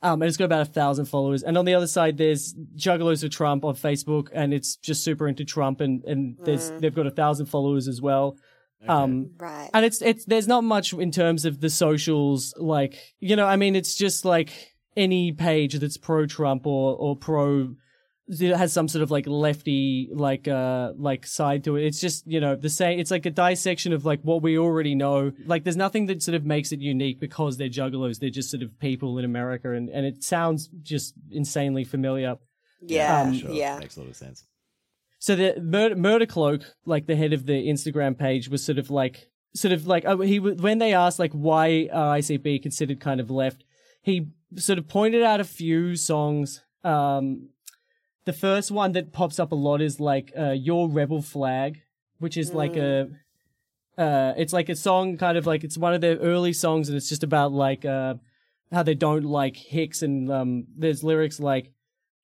Um, 0.00 0.22
and 0.22 0.28
it's 0.28 0.36
got 0.36 0.44
about 0.44 0.62
a 0.68 0.70
thousand 0.70 1.06
followers. 1.06 1.42
And 1.42 1.58
on 1.58 1.64
the 1.64 1.74
other 1.74 1.88
side, 1.88 2.18
there's 2.18 2.54
Juggalos 2.76 3.24
of 3.24 3.30
Trump 3.30 3.64
on 3.64 3.74
Facebook, 3.74 4.28
and 4.32 4.54
it's 4.54 4.76
just 4.76 5.02
super 5.02 5.26
into 5.26 5.44
Trump, 5.44 5.80
and 5.80 6.04
and 6.04 6.36
there's 6.44 6.70
they've 6.78 6.94
got 6.94 7.08
a 7.08 7.10
thousand 7.10 7.46
followers 7.46 7.88
as 7.88 8.00
well. 8.00 8.36
Um, 8.86 9.32
Right. 9.38 9.70
and 9.74 9.84
it's 9.84 10.00
it's 10.00 10.24
there's 10.24 10.46
not 10.46 10.62
much 10.62 10.92
in 10.92 11.10
terms 11.10 11.44
of 11.44 11.60
the 11.60 11.68
socials, 11.68 12.54
like 12.56 12.96
you 13.18 13.34
know, 13.34 13.46
I 13.46 13.56
mean, 13.56 13.74
it's 13.74 13.96
just 13.96 14.24
like 14.24 14.52
any 14.96 15.32
page 15.32 15.74
that's 15.74 15.96
pro 15.96 16.26
Trump 16.26 16.66
or 16.66 16.96
or 16.96 17.16
pro 17.16 17.74
it 18.28 18.54
has 18.56 18.72
some 18.72 18.88
sort 18.88 19.02
of 19.02 19.10
like 19.10 19.26
lefty 19.26 20.10
like 20.12 20.46
uh 20.46 20.92
like 20.96 21.26
side 21.26 21.64
to 21.64 21.76
it. 21.76 21.86
It's 21.86 22.00
just 22.00 22.26
you 22.26 22.40
know 22.40 22.56
the 22.56 22.68
same. 22.68 22.98
It's 22.98 23.10
like 23.10 23.24
a 23.26 23.30
dissection 23.30 23.92
of 23.92 24.04
like 24.04 24.20
what 24.22 24.42
we 24.42 24.58
already 24.58 24.94
know. 24.94 25.32
Like 25.46 25.64
there's 25.64 25.76
nothing 25.76 26.06
that 26.06 26.22
sort 26.22 26.34
of 26.34 26.44
makes 26.44 26.70
it 26.72 26.80
unique 26.80 27.20
because 27.20 27.56
they're 27.56 27.70
juggalos. 27.70 28.18
They're 28.18 28.28
just 28.30 28.50
sort 28.50 28.62
of 28.62 28.78
people 28.78 29.18
in 29.18 29.24
America, 29.24 29.72
and 29.72 29.88
and 29.88 30.04
it 30.04 30.22
sounds 30.22 30.68
just 30.82 31.14
insanely 31.30 31.84
familiar. 31.84 32.36
Yeah. 32.82 33.22
Um, 33.22 33.34
Sure. 33.34 33.50
yeah. 33.50 33.78
Makes 33.78 33.96
a 33.96 34.00
lot 34.00 34.10
of 34.10 34.16
sense. 34.16 34.44
So 35.18 35.34
the 35.34 35.60
murder, 35.60 35.96
murder 35.96 36.26
cloak, 36.26 36.62
like 36.84 37.06
the 37.06 37.16
head 37.16 37.32
of 37.32 37.46
the 37.46 37.66
Instagram 37.66 38.16
page, 38.16 38.48
was 38.48 38.64
sort 38.64 38.78
of 38.78 38.88
like, 38.88 39.30
sort 39.54 39.72
of 39.72 39.86
like 39.86 40.04
uh, 40.04 40.18
he 40.18 40.38
when 40.38 40.78
they 40.78 40.92
asked 40.92 41.18
like 41.18 41.32
why 41.32 41.88
are 41.92 42.18
ICP 42.18 42.62
considered 42.62 43.00
kind 43.00 43.20
of 43.20 43.30
left, 43.30 43.64
he 44.02 44.28
sort 44.56 44.78
of 44.78 44.88
pointed 44.88 45.22
out 45.22 45.40
a 45.40 45.44
few 45.44 45.96
songs. 45.96 46.62
Um, 46.84 47.50
the 48.24 48.32
first 48.32 48.70
one 48.70 48.92
that 48.92 49.12
pops 49.12 49.38
up 49.38 49.52
a 49.52 49.54
lot 49.54 49.80
is 49.80 50.00
like 50.00 50.32
uh, 50.38 50.50
"Your 50.50 50.88
Rebel 50.88 51.22
Flag," 51.22 51.82
which 52.18 52.36
is 52.36 52.52
like 52.52 52.76
a, 52.76 53.08
uh, 53.96 54.34
it's 54.36 54.52
like 54.52 54.68
a 54.68 54.76
song 54.76 55.16
kind 55.16 55.38
of 55.38 55.46
like 55.46 55.64
it's 55.64 55.78
one 55.78 55.94
of 55.94 56.00
their 56.00 56.16
early 56.16 56.52
songs, 56.52 56.88
and 56.88 56.96
it's 56.96 57.08
just 57.08 57.24
about 57.24 57.52
like 57.52 57.84
uh, 57.84 58.14
how 58.70 58.82
they 58.82 58.94
don't 58.94 59.24
like 59.24 59.56
Hicks, 59.56 60.02
and 60.02 60.30
um, 60.30 60.66
there's 60.76 61.02
lyrics 61.02 61.40
like 61.40 61.72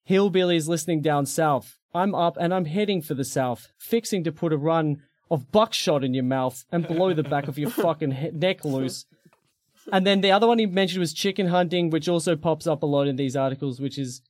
hillbillies 0.09 0.67
listening 0.67 1.01
down 1.01 1.25
south. 1.25 1.77
I'm 1.93 2.13
up 2.13 2.37
and 2.39 2.53
I'm 2.53 2.65
heading 2.65 3.01
for 3.01 3.13
the 3.13 3.23
south, 3.23 3.69
fixing 3.77 4.23
to 4.25 4.31
put 4.31 4.53
a 4.53 4.57
run 4.57 5.01
of 5.31 5.51
buckshot 5.51 6.03
in 6.03 6.13
your 6.13 6.23
mouth 6.23 6.65
and 6.71 6.87
blow 6.87 7.13
the 7.13 7.23
back 7.23 7.47
of 7.47 7.57
your 7.57 7.69
fucking 7.71 8.11
he- 8.11 8.31
neck 8.31 8.63
loose. 8.65 9.05
And 9.91 10.05
then 10.05 10.21
the 10.21 10.31
other 10.31 10.47
one 10.47 10.59
he 10.59 10.65
mentioned 10.65 10.99
was 10.99 11.13
chicken 11.13 11.47
hunting, 11.47 11.89
which 11.89 12.09
also 12.09 12.35
pops 12.35 12.65
up 12.67 12.81
a 12.83 12.85
lot 12.87 13.07
in 13.07 13.15
these 13.17 13.35
articles, 13.35 13.79
which 13.79 13.97
is, 13.97 14.21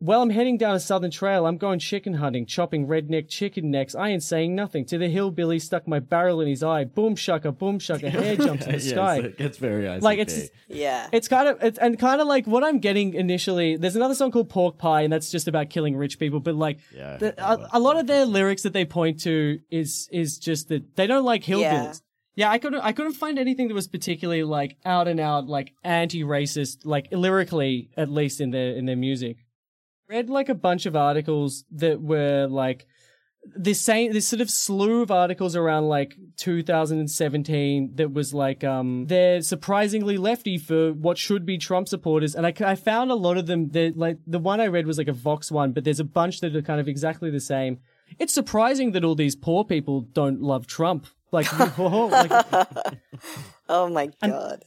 well, 0.00 0.22
I'm 0.22 0.30
heading 0.30 0.56
down 0.58 0.76
a 0.76 0.80
southern 0.80 1.10
trail. 1.10 1.44
I'm 1.46 1.56
going 1.56 1.80
chicken 1.80 2.14
hunting, 2.14 2.46
chopping 2.46 2.86
redneck 2.86 3.28
chicken 3.28 3.68
necks. 3.70 3.96
I 3.96 4.10
ain't 4.10 4.22
saying 4.22 4.54
nothing. 4.54 4.84
To 4.84 4.98
the 4.98 5.08
hillbilly, 5.08 5.58
stuck 5.58 5.88
my 5.88 5.98
barrel 5.98 6.40
in 6.40 6.46
his 6.46 6.62
eye. 6.62 6.84
Boom 6.84 7.16
shaka, 7.16 7.50
boom 7.50 7.78
shaka, 7.80 8.08
hair 8.10 8.36
jumps 8.46 8.66
in 8.66 8.72
the 8.72 8.78
yeah, 8.78 8.92
sky. 8.92 9.16
so 9.18 9.24
it 9.24 9.38
gets 9.38 9.58
very 9.58 9.84
ICP. 9.86 10.02
Like, 10.02 10.18
it's- 10.20 10.50
Yeah. 10.68 11.08
It's 11.10 11.26
kind 11.26 11.48
of 11.48 11.60
it's 11.64 11.78
and 11.78 11.98
kind 11.98 12.20
of 12.20 12.28
like 12.28 12.46
what 12.46 12.62
I'm 12.62 12.78
getting 12.78 13.14
initially. 13.14 13.76
There's 13.76 13.96
another 13.96 14.14
song 14.14 14.30
called 14.30 14.50
Pork 14.50 14.78
Pie, 14.78 15.00
and 15.02 15.12
that's 15.12 15.32
just 15.32 15.48
about 15.48 15.68
killing 15.70 15.96
rich 15.96 16.18
people. 16.20 16.38
But 16.38 16.54
like, 16.54 16.78
Yeah, 16.94 17.16
the, 17.16 17.34
a, 17.44 17.68
a 17.72 17.80
lot 17.80 17.96
of 17.98 18.06
their 18.06 18.24
lyrics 18.26 18.62
that 18.62 18.74
they 18.74 18.84
point 18.84 19.20
to 19.22 19.58
is 19.70 20.08
is 20.12 20.38
just 20.38 20.68
that 20.68 20.94
they 20.94 21.06
don't 21.08 21.24
like 21.24 21.42
hillbillies. 21.42 21.60
Yeah. 21.60 21.92
Yeah, 22.38 22.52
I 22.52 22.58
couldn't 22.58 22.82
I 22.82 22.92
couldn't 22.92 23.14
find 23.14 23.36
anything 23.36 23.66
that 23.66 23.74
was 23.74 23.88
particularly 23.88 24.44
like 24.44 24.76
out 24.84 25.08
and 25.08 25.18
out 25.18 25.48
like 25.48 25.72
anti-racist, 25.82 26.86
like 26.86 27.08
lyrically 27.10 27.90
at 27.96 28.08
least 28.08 28.40
in 28.40 28.52
their 28.52 28.76
in 28.76 28.86
their 28.86 28.94
music. 28.94 29.38
Read 30.08 30.30
like 30.30 30.48
a 30.48 30.54
bunch 30.54 30.86
of 30.86 30.94
articles 30.94 31.64
that 31.72 32.00
were 32.00 32.46
like 32.46 32.86
this 33.44 33.80
same 33.80 34.12
this 34.12 34.28
sort 34.28 34.40
of 34.40 34.50
slew 34.50 35.02
of 35.02 35.10
articles 35.10 35.56
around 35.56 35.88
like 35.88 36.14
2017 36.36 37.96
that 37.96 38.12
was 38.12 38.32
like 38.32 38.62
um 38.62 39.06
they're 39.06 39.42
surprisingly 39.42 40.16
lefty 40.16 40.58
for 40.58 40.92
what 40.92 41.18
should 41.18 41.44
be 41.44 41.58
Trump 41.58 41.88
supporters 41.88 42.36
and 42.36 42.46
I, 42.46 42.54
I 42.60 42.76
found 42.76 43.10
a 43.10 43.16
lot 43.16 43.36
of 43.36 43.46
them 43.48 43.70
that 43.70 43.96
like 43.96 44.18
the 44.28 44.38
one 44.38 44.60
I 44.60 44.68
read 44.68 44.86
was 44.86 44.96
like 44.98 45.08
a 45.08 45.12
Vox 45.12 45.50
one 45.50 45.72
but 45.72 45.82
there's 45.82 45.98
a 45.98 46.04
bunch 46.04 46.38
that 46.40 46.54
are 46.54 46.62
kind 46.62 46.80
of 46.80 46.86
exactly 46.86 47.32
the 47.32 47.40
same. 47.40 47.80
It's 48.16 48.32
surprising 48.32 48.92
that 48.92 49.02
all 49.02 49.16
these 49.16 49.34
poor 49.34 49.64
people 49.64 50.02
don't 50.02 50.40
love 50.40 50.68
Trump. 50.68 51.08
Like, 51.30 51.52
like 51.58 51.78
Oh 53.68 53.88
my 53.88 54.06
god. 54.22 54.64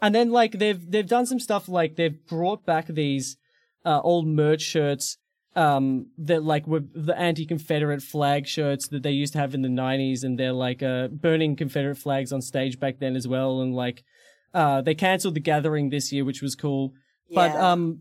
and 0.00 0.14
then 0.14 0.30
like 0.30 0.52
they've 0.52 0.90
they've 0.90 1.08
done 1.08 1.26
some 1.26 1.40
stuff 1.40 1.68
like 1.68 1.96
they've 1.96 2.24
brought 2.26 2.64
back 2.64 2.86
these 2.86 3.36
uh, 3.84 4.00
old 4.02 4.26
merch 4.26 4.62
shirts 4.62 5.18
um 5.54 6.06
that 6.16 6.42
like 6.42 6.66
were 6.66 6.80
the 6.94 7.18
anti-confederate 7.18 8.02
flag 8.02 8.46
shirts 8.46 8.88
that 8.88 9.02
they 9.02 9.10
used 9.10 9.34
to 9.34 9.38
have 9.38 9.54
in 9.54 9.60
the 9.60 9.68
90s 9.68 10.22
and 10.24 10.38
they're 10.38 10.52
like 10.52 10.82
uh 10.82 11.08
burning 11.08 11.56
confederate 11.56 11.98
flags 11.98 12.32
on 12.32 12.40
stage 12.40 12.80
back 12.80 12.98
then 13.00 13.14
as 13.16 13.28
well 13.28 13.60
and 13.60 13.74
like 13.74 14.02
uh 14.54 14.80
they 14.80 14.94
canceled 14.94 15.34
the 15.34 15.40
gathering 15.40 15.90
this 15.90 16.10
year 16.10 16.24
which 16.24 16.40
was 16.40 16.54
cool 16.54 16.92
but 17.34 17.50
um 17.56 18.00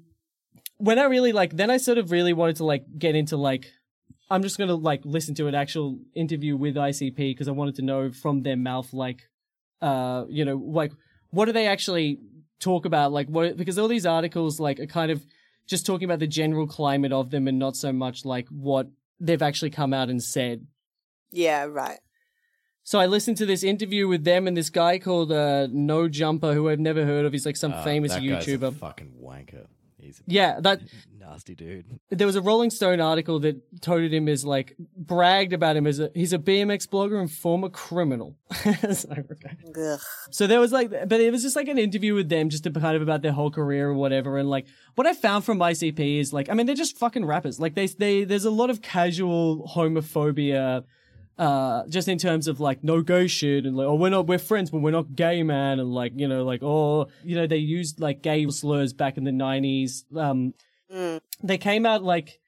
when 0.78 0.98
i 0.98 1.04
really 1.04 1.34
like 1.34 1.52
then 1.58 1.70
i 1.70 1.76
sort 1.76 1.98
of 1.98 2.10
really 2.12 2.32
wanted 2.32 2.56
to 2.56 2.64
like 2.64 2.86
get 2.98 3.16
into 3.16 3.36
like 3.36 3.66
i'm 4.32 4.42
just 4.48 4.58
gonna 4.58 4.76
like 4.76 5.02
listen 5.18 5.34
to 5.36 5.46
an 5.48 5.56
actual 5.64 6.00
interview 6.16 6.54
with 6.58 6.76
icp 6.76 7.16
because 7.18 7.48
i 7.48 7.52
wanted 7.52 7.76
to 7.76 7.84
know 7.90 8.12
from 8.12 8.42
their 8.44 8.56
mouth 8.70 8.90
like 8.94 9.20
uh 9.82 10.24
you 10.30 10.44
know 10.46 10.56
like 10.82 10.92
what 11.32 11.46
do 11.46 11.52
they 11.52 11.68
actually 11.68 12.20
talk 12.60 12.86
about 12.86 13.12
like 13.12 13.28
what 13.28 13.58
because 13.58 13.78
all 13.80 13.88
these 13.88 14.06
articles 14.06 14.60
like 14.60 14.80
are 14.80 14.86
kind 15.00 15.12
of 15.12 15.20
just 15.68 15.86
talking 15.86 16.06
about 16.06 16.20
the 16.20 16.28
general 16.28 16.68
climate 16.68 17.12
of 17.12 17.30
them 17.32 17.48
and 17.48 17.58
not 17.60 17.76
so 17.76 17.92
much 17.94 18.26
like 18.26 18.48
what 18.50 18.88
they've 19.20 19.42
actually 19.50 19.70
come 19.70 19.94
out 19.94 20.10
and 20.10 20.22
said 20.24 20.66
Yeah, 21.32 21.64
right. 21.66 22.00
so 22.84 23.00
i 23.00 23.06
listened 23.16 23.38
to 23.38 23.46
this 23.46 23.64
interview 23.64 24.08
with 24.08 24.24
them 24.24 24.48
and 24.48 24.56
this 24.56 24.70
guy 24.70 25.00
called 25.00 25.32
uh 25.32 25.68
no 25.72 26.08
jumper 26.08 26.54
who 26.54 26.70
i've 26.70 26.80
never 26.90 27.04
heard 27.06 27.26
of 27.26 27.32
he's 27.34 27.46
like 27.46 27.58
some 27.66 27.74
Uh, 27.74 27.84
famous 27.84 28.12
that 28.14 28.22
guy's 28.24 28.48
a 28.48 28.52
youtuber 28.58 28.74
fucking 28.74 29.14
wanker. 29.30 29.66
He's 30.02 30.20
a 30.20 30.24
yeah 30.28 30.60
that 30.60 30.82
nasty 31.20 31.56
dude. 31.56 31.86
there 32.10 32.28
was 32.28 32.36
a 32.36 32.42
Rolling 32.42 32.70
Stone 32.70 33.00
article 33.00 33.40
that 33.42 33.82
touted 33.82 34.14
him 34.14 34.28
as 34.28 34.44
like 34.44 34.76
bragged 34.98 35.54
about 35.54 35.76
him 35.76 35.88
as 35.88 36.00
a 36.00 36.10
he's 36.14 36.34
a 36.34 36.40
BMX 36.40 36.88
blogger 36.88 37.20
and 37.20 37.32
former 37.32 37.70
criminal. 37.70 38.36
so, 38.94 39.10
okay. 39.10 39.98
So 40.32 40.48
there 40.48 40.60
was 40.60 40.72
like, 40.72 40.90
but 40.90 41.20
it 41.20 41.32
was 41.32 41.42
just 41.42 41.56
like 41.56 41.68
an 41.68 41.78
interview 41.78 42.14
with 42.14 42.30
them, 42.30 42.50
just 42.50 42.64
to 42.64 42.72
kind 42.72 42.96
of 42.96 43.02
about 43.02 43.22
their 43.22 43.32
whole 43.32 43.52
career 43.52 43.90
or 43.90 43.94
whatever. 43.94 44.38
And 44.38 44.50
like, 44.50 44.66
what 44.96 45.08
I 45.08 45.14
found 45.14 45.46
from 45.46 45.60
ICP 45.60 46.20
is 46.20 46.34
like, 46.34 46.50
I 46.50 46.54
mean, 46.54 46.66
they're 46.66 46.76
just 46.76 46.98
fucking 46.98 47.26
rappers. 47.26 47.60
Like 47.60 47.76
they, 47.76 47.88
they, 47.88 48.24
there's 48.24 48.46
a 48.46 48.52
lot 48.52 48.70
of 48.70 48.82
casual 48.82 49.68
homophobia, 49.76 50.84
uh, 51.42 51.88
just 51.88 52.08
in 52.08 52.18
terms 52.18 52.48
of 52.48 52.60
like 52.60 52.84
no 52.84 53.02
gay 53.02 53.28
shit 53.28 53.66
and 53.66 53.76
like, 53.76 53.88
oh, 53.88 53.96
we're 53.96 54.10
not, 54.10 54.28
we're 54.28 54.38
friends, 54.38 54.70
but 54.70 54.78
we're 54.78 54.92
not 54.92 55.16
gay, 55.16 55.42
man. 55.44 55.80
And 55.80 55.92
like, 55.92 56.14
you 56.16 56.28
know, 56.28 56.44
like, 56.46 56.62
oh, 56.64 57.08
you 57.24 57.36
know, 57.36 57.48
they 57.48 57.58
used 57.58 58.00
like 58.00 58.22
gay 58.22 58.48
slurs 58.50 58.94
back 58.94 59.18
in 59.18 59.24
the 59.24 59.32
nineties. 59.32 60.06
Um, 60.16 60.54
they 61.42 61.58
came 61.58 61.86
out 61.86 62.04
like, 62.04 62.40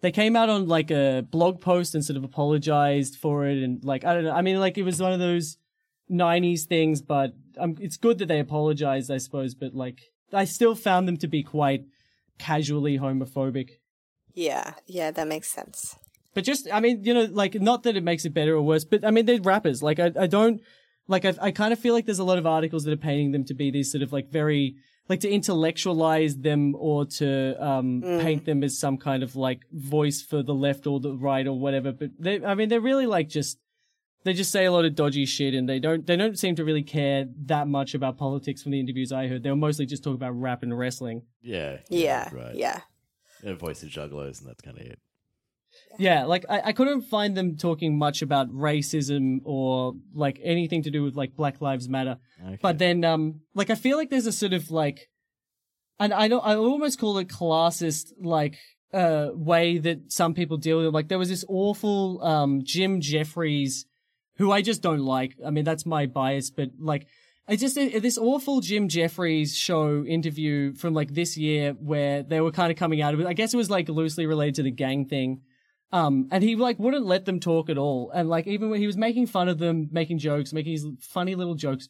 they 0.00 0.10
came 0.10 0.34
out 0.34 0.50
on 0.50 0.66
like 0.66 0.90
a 0.90 1.24
blog 1.30 1.60
post 1.60 1.94
and 1.94 2.04
sort 2.04 2.16
of 2.16 2.24
apologized 2.24 3.16
for 3.16 3.46
it. 3.46 3.62
And 3.62 3.84
like, 3.84 4.04
I 4.04 4.14
don't 4.14 4.24
know. 4.24 4.32
I 4.32 4.42
mean, 4.42 4.58
like 4.58 4.76
it 4.76 4.82
was 4.82 5.00
one 5.00 5.12
of 5.12 5.20
those, 5.20 5.56
90s 6.10 6.64
things, 6.64 7.00
but 7.00 7.34
um, 7.58 7.76
it's 7.80 7.96
good 7.96 8.18
that 8.18 8.26
they 8.26 8.40
apologized, 8.40 9.10
I 9.10 9.18
suppose. 9.18 9.54
But 9.54 9.74
like, 9.74 10.10
I 10.32 10.44
still 10.44 10.74
found 10.74 11.06
them 11.06 11.16
to 11.18 11.28
be 11.28 11.42
quite 11.42 11.84
casually 12.38 12.98
homophobic. 12.98 13.78
Yeah, 14.34 14.74
yeah, 14.86 15.10
that 15.10 15.28
makes 15.28 15.48
sense. 15.48 15.96
But 16.34 16.44
just, 16.44 16.68
I 16.72 16.80
mean, 16.80 17.02
you 17.04 17.12
know, 17.14 17.24
like, 17.30 17.54
not 17.60 17.82
that 17.82 17.96
it 17.96 18.04
makes 18.04 18.24
it 18.24 18.34
better 18.34 18.54
or 18.54 18.62
worse, 18.62 18.84
but 18.84 19.04
I 19.04 19.10
mean, 19.10 19.26
they're 19.26 19.40
rappers. 19.40 19.82
Like, 19.82 19.98
I, 19.98 20.12
I 20.18 20.26
don't, 20.26 20.60
like, 21.08 21.24
I, 21.24 21.34
I 21.40 21.50
kind 21.50 21.72
of 21.72 21.78
feel 21.78 21.92
like 21.92 22.06
there's 22.06 22.20
a 22.20 22.24
lot 22.24 22.38
of 22.38 22.46
articles 22.46 22.84
that 22.84 22.92
are 22.92 22.96
painting 22.96 23.32
them 23.32 23.44
to 23.46 23.54
be 23.54 23.70
these 23.70 23.90
sort 23.90 24.02
of 24.02 24.12
like 24.12 24.30
very, 24.30 24.76
like 25.08 25.20
to 25.20 25.28
intellectualize 25.30 26.36
them 26.36 26.76
or 26.78 27.04
to 27.04 27.56
um, 27.64 28.00
paint 28.02 28.44
them 28.44 28.62
as 28.62 28.78
some 28.78 28.96
kind 28.96 29.24
of 29.24 29.34
like 29.34 29.62
voice 29.72 30.22
for 30.22 30.42
the 30.44 30.54
left 30.54 30.86
or 30.86 31.00
the 31.00 31.16
right 31.16 31.46
or 31.48 31.58
whatever. 31.58 31.90
But 31.90 32.10
they, 32.18 32.44
I 32.44 32.54
mean, 32.54 32.68
they're 32.68 32.80
really 32.80 33.06
like 33.06 33.28
just, 33.28 33.58
they 34.22 34.32
just 34.32 34.52
say 34.52 34.66
a 34.66 34.70
lot 34.72 34.84
of 34.84 34.94
dodgy 34.94 35.24
shit 35.26 35.54
and 35.54 35.68
they 35.68 35.80
don't, 35.80 36.06
they 36.06 36.16
don't 36.16 36.38
seem 36.38 36.54
to 36.56 36.64
really 36.64 36.84
care 36.84 37.26
that 37.46 37.66
much 37.66 37.94
about 37.94 38.18
politics 38.18 38.62
from 38.62 38.70
the 38.70 38.78
interviews 38.78 39.10
I 39.10 39.26
heard. 39.26 39.42
They 39.42 39.50
were 39.50 39.56
mostly 39.56 39.86
just 39.86 40.04
talking 40.04 40.14
about 40.16 40.38
rap 40.40 40.62
and 40.62 40.78
wrestling. 40.78 41.22
Yeah. 41.42 41.78
Yeah, 41.88 42.28
Right. 42.32 42.54
yeah. 42.54 42.80
Yeah, 43.42 43.54
voice 43.54 43.82
of 43.82 43.88
jugglers 43.88 44.38
and 44.40 44.48
that's 44.48 44.60
kind 44.60 44.78
of 44.78 44.86
it. 44.86 45.00
Yeah, 45.98 46.24
like 46.24 46.44
I, 46.48 46.62
I 46.66 46.72
couldn't 46.72 47.02
find 47.02 47.36
them 47.36 47.56
talking 47.56 47.98
much 47.98 48.22
about 48.22 48.48
racism 48.50 49.40
or 49.44 49.94
like 50.14 50.40
anything 50.42 50.82
to 50.84 50.90
do 50.90 51.02
with 51.02 51.16
like 51.16 51.36
Black 51.36 51.60
Lives 51.60 51.88
Matter. 51.88 52.18
But 52.62 52.78
then, 52.78 53.04
um, 53.04 53.40
like 53.54 53.70
I 53.70 53.74
feel 53.74 53.96
like 53.96 54.08
there's 54.10 54.26
a 54.26 54.32
sort 54.32 54.52
of 54.52 54.70
like, 54.70 55.08
and 55.98 56.14
I 56.14 56.28
know 56.28 56.40
I 56.40 56.56
almost 56.56 56.98
call 56.98 57.18
it 57.18 57.28
classist 57.28 58.12
like 58.20 58.56
uh 58.92 59.28
way 59.32 59.78
that 59.78 60.10
some 60.12 60.34
people 60.34 60.56
deal 60.56 60.78
with 60.78 60.86
it. 60.86 60.90
Like 60.92 61.08
there 61.08 61.18
was 61.18 61.28
this 61.28 61.44
awful 61.48 62.22
um 62.22 62.62
Jim 62.64 63.00
Jeffries, 63.00 63.86
who 64.36 64.50
I 64.50 64.62
just 64.62 64.82
don't 64.82 65.04
like. 65.04 65.34
I 65.44 65.50
mean 65.50 65.64
that's 65.64 65.84
my 65.86 66.06
bias, 66.06 66.50
but 66.50 66.70
like. 66.78 67.06
I 67.48 67.56
just 67.56 67.74
this 67.74 68.16
awful 68.16 68.60
Jim 68.60 68.86
Jeffries 68.86 69.56
show 69.56 70.04
interview 70.04 70.72
from 70.74 70.94
like 70.94 71.14
this 71.14 71.36
year 71.36 71.72
where 71.72 72.22
they 72.22 72.40
were 72.40 72.52
kind 72.52 72.70
of 72.70 72.78
coming 72.78 73.02
out 73.02 73.12
of 73.12 73.18
it. 73.18 73.26
I 73.26 73.32
guess 73.32 73.52
it 73.52 73.56
was 73.56 73.68
like 73.68 73.88
loosely 73.88 74.24
related 74.26 74.54
to 74.56 74.62
the 74.62 74.70
gang 74.70 75.04
thing. 75.06 75.40
Um, 75.92 76.28
and 76.30 76.44
he 76.44 76.56
like 76.56 76.78
wouldn't 76.78 77.06
let 77.06 77.24
them 77.24 77.40
talk 77.40 77.68
at 77.68 77.78
all. 77.78 78.10
And 78.14 78.28
like 78.28 78.46
even 78.46 78.70
when 78.70 78.80
he 78.80 78.86
was 78.86 78.96
making 78.96 79.26
fun 79.26 79.48
of 79.48 79.58
them, 79.58 79.88
making 79.90 80.18
jokes, 80.18 80.52
making 80.52 80.72
these 80.72 80.86
funny 81.00 81.34
little 81.34 81.54
jokes, 81.54 81.88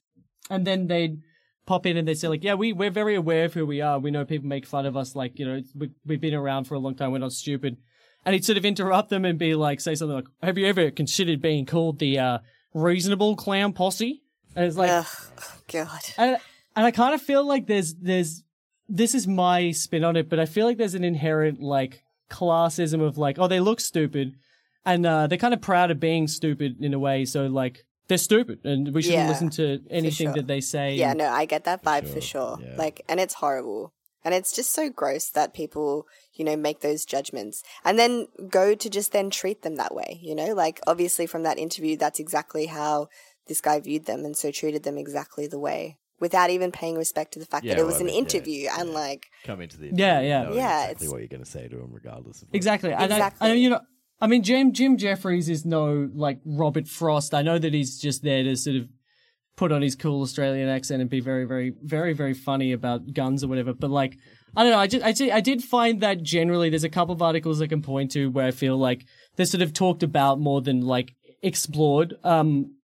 and 0.48 0.66
then 0.66 0.86
they'd 0.86 1.20
pop 1.66 1.86
in 1.86 1.96
and 1.96 2.08
they'd 2.08 2.14
say 2.14 2.28
like, 2.28 2.42
yeah, 2.42 2.54
we, 2.54 2.72
we're 2.72 2.90
very 2.90 3.14
aware 3.14 3.44
of 3.44 3.54
who 3.54 3.66
we 3.66 3.80
are. 3.80 3.98
We 3.98 4.10
know 4.10 4.24
people 4.24 4.48
make 4.48 4.66
fun 4.66 4.86
of 4.86 4.96
us. 4.96 5.14
Like, 5.14 5.38
you 5.38 5.46
know, 5.46 5.62
we, 5.76 5.90
we've 6.06 6.20
been 6.20 6.34
around 6.34 6.64
for 6.64 6.74
a 6.74 6.78
long 6.78 6.94
time. 6.94 7.12
We're 7.12 7.18
not 7.18 7.32
stupid. 7.32 7.76
And 8.24 8.34
he'd 8.34 8.44
sort 8.44 8.58
of 8.58 8.64
interrupt 8.64 9.10
them 9.10 9.24
and 9.24 9.38
be 9.38 9.54
like, 9.54 9.80
say 9.80 9.94
something 9.94 10.14
like, 10.14 10.28
have 10.42 10.58
you 10.58 10.66
ever 10.66 10.90
considered 10.90 11.40
being 11.40 11.66
called 11.66 11.98
the, 11.98 12.18
uh, 12.18 12.38
reasonable 12.74 13.36
clown 13.36 13.72
posse? 13.72 14.22
And 14.54 14.64
it's 14.64 14.76
like, 14.76 14.90
Ugh, 14.90 15.06
God. 15.72 16.00
and, 16.18 16.38
and 16.76 16.86
I 16.86 16.90
kind 16.90 17.14
of 17.14 17.22
feel 17.22 17.44
like 17.44 17.66
there's 17.66 17.94
there's 17.94 18.42
this 18.88 19.14
is 19.14 19.26
my 19.28 19.70
spin 19.70 20.04
on 20.04 20.16
it, 20.16 20.28
but 20.28 20.40
I 20.40 20.46
feel 20.46 20.66
like 20.66 20.76
there's 20.76 20.94
an 20.94 21.04
inherent 21.04 21.60
like 21.60 22.02
classism 22.30 23.02
of 23.02 23.18
like, 23.18 23.38
oh, 23.38 23.48
they 23.48 23.60
look 23.60 23.80
stupid, 23.80 24.34
and 24.84 25.04
uh, 25.04 25.26
they're 25.26 25.38
kind 25.38 25.54
of 25.54 25.60
proud 25.60 25.90
of 25.90 26.00
being 26.00 26.28
stupid 26.28 26.76
in 26.80 26.94
a 26.94 26.98
way. 26.98 27.24
So 27.24 27.46
like 27.46 27.84
they're 28.08 28.18
stupid, 28.18 28.64
and 28.64 28.94
we 28.94 29.02
shouldn't 29.02 29.22
Yeah, 29.22 29.28
listen 29.28 29.50
to 29.50 29.80
anything 29.90 30.28
sure. 30.28 30.34
that 30.34 30.46
they 30.46 30.60
say. 30.60 30.94
Yeah, 30.94 31.12
no, 31.12 31.28
I 31.28 31.44
get 31.44 31.64
that 31.64 31.84
vibe 31.84 32.06
for 32.08 32.20
Sure, 32.20 32.56
sure. 32.56 32.58
yeah. 32.62 32.76
Like, 32.76 33.02
and 33.08 33.20
it's 33.20 33.34
horrible. 33.34 33.92
And 34.22 34.34
it's 34.34 34.54
just 34.54 34.72
so 34.72 34.90
gross 34.90 35.30
that 35.30 35.54
people, 35.54 36.06
you 36.34 36.44
know, 36.44 36.54
make 36.56 36.80
those 36.80 37.06
judgments 37.06 37.62
and 37.86 37.98
then 37.98 38.26
go 38.50 38.74
to 38.74 38.90
just 38.90 39.12
then 39.12 39.30
treat 39.30 39.62
them 39.62 39.76
that 39.76 39.94
way, 39.94 40.18
you 40.20 40.34
know? 40.34 40.52
Like, 40.52 40.78
obviously, 40.86 41.26
from 41.26 41.42
that 41.44 41.58
interview, 41.58 41.96
that's 41.96 42.20
exactly 42.20 42.66
how 42.66 43.08
this 43.46 43.62
guy 43.62 43.80
viewed 43.80 44.04
them 44.04 44.26
and 44.26 44.36
so 44.36 44.50
treated 44.50 44.82
them 44.82 44.98
exactly 44.98 45.46
the 45.46 45.58
way 45.58 45.96
without 46.20 46.50
even 46.50 46.70
paying 46.70 46.96
respect 46.96 47.32
to 47.32 47.38
the 47.38 47.46
fact 47.46 47.64
Yeah, 47.64 47.74
that 47.74 47.80
it 47.80 47.82
well, 47.82 47.88
was 47.92 47.96
I 47.96 48.00
an 48.00 48.06
mean, 48.06 48.14
yeah, 48.14 48.20
interview 48.20 48.68
and, 48.78 48.90
like, 48.90 49.26
Come 49.44 49.60
into 49.62 49.78
the 49.78 49.86
Yeah, 49.86 50.20
interview 50.20 50.28
yeah. 50.28 50.42
knowing 50.42 50.56
Yeah, 50.56 50.82
exactly 50.82 50.92
it's- 51.06 51.10
what 51.12 51.18
you're 51.20 51.28
going 51.28 51.44
to 51.44 51.50
say 51.50 51.66
to 51.68 51.76
them, 51.76 51.90
regardless 51.92 52.42
of 52.42 52.48
what- 52.48 52.56
Exactly. 52.56 52.92
And 52.92 53.00
I, 53.12 53.16
Exactly. 53.16 53.50
I, 53.50 53.54
you 53.54 53.70
know, 53.70 53.80
I 54.20 54.26
mean, 54.26 54.42
Jim 54.42 54.72
Jim 54.72 54.98
Jeffries 54.98 55.48
is 55.48 55.64
no 55.64 56.10
like 56.14 56.40
Robert 56.44 56.86
Frost. 56.86 57.32
I 57.32 57.40
know 57.42 57.58
that 57.58 57.72
he's 57.72 57.98
just 57.98 58.22
there 58.22 58.42
to 58.44 58.54
sort 58.54 58.76
of 58.76 58.88
put 59.56 59.72
on 59.72 59.80
his 59.82 59.96
cool 59.96 60.20
Australian 60.22 60.68
accent 60.68 61.00
and 61.00 61.08
be 61.08 61.20
very, 61.20 61.44
very, 61.46 61.72
very, 61.82 62.12
very 62.12 62.34
funny 62.34 62.72
about 62.72 63.12
guns 63.14 63.42
or 63.42 63.48
whatever. 63.48 63.72
But 63.72 63.90
like, 63.90 64.16
I 64.54 64.62
don't 64.62 64.72
know. 64.72 64.78
I 64.78 64.86
just, 64.88 65.04
I, 65.04 65.12
just, 65.12 65.32
I 65.32 65.40
did 65.40 65.62
find 65.64 66.00
that 66.02 66.22
generally 66.22 66.68
there's 66.70 66.84
a 66.84 66.88
couple 66.90 67.14
of 67.14 67.22
articles 67.22 67.62
I 67.62 67.66
can 67.66 67.80
point 67.82 68.10
to 68.12 68.30
where 68.30 68.46
I 68.46 68.50
feel 68.50 68.76
like 68.76 69.04
they're 69.36 69.46
sort 69.46 69.62
of 69.62 69.72
talked 69.72 70.02
about 70.02 70.38
more 70.38 70.60
than 70.60 70.82
like 70.82 71.14
explored. 71.42 72.14
Um, 72.22 72.74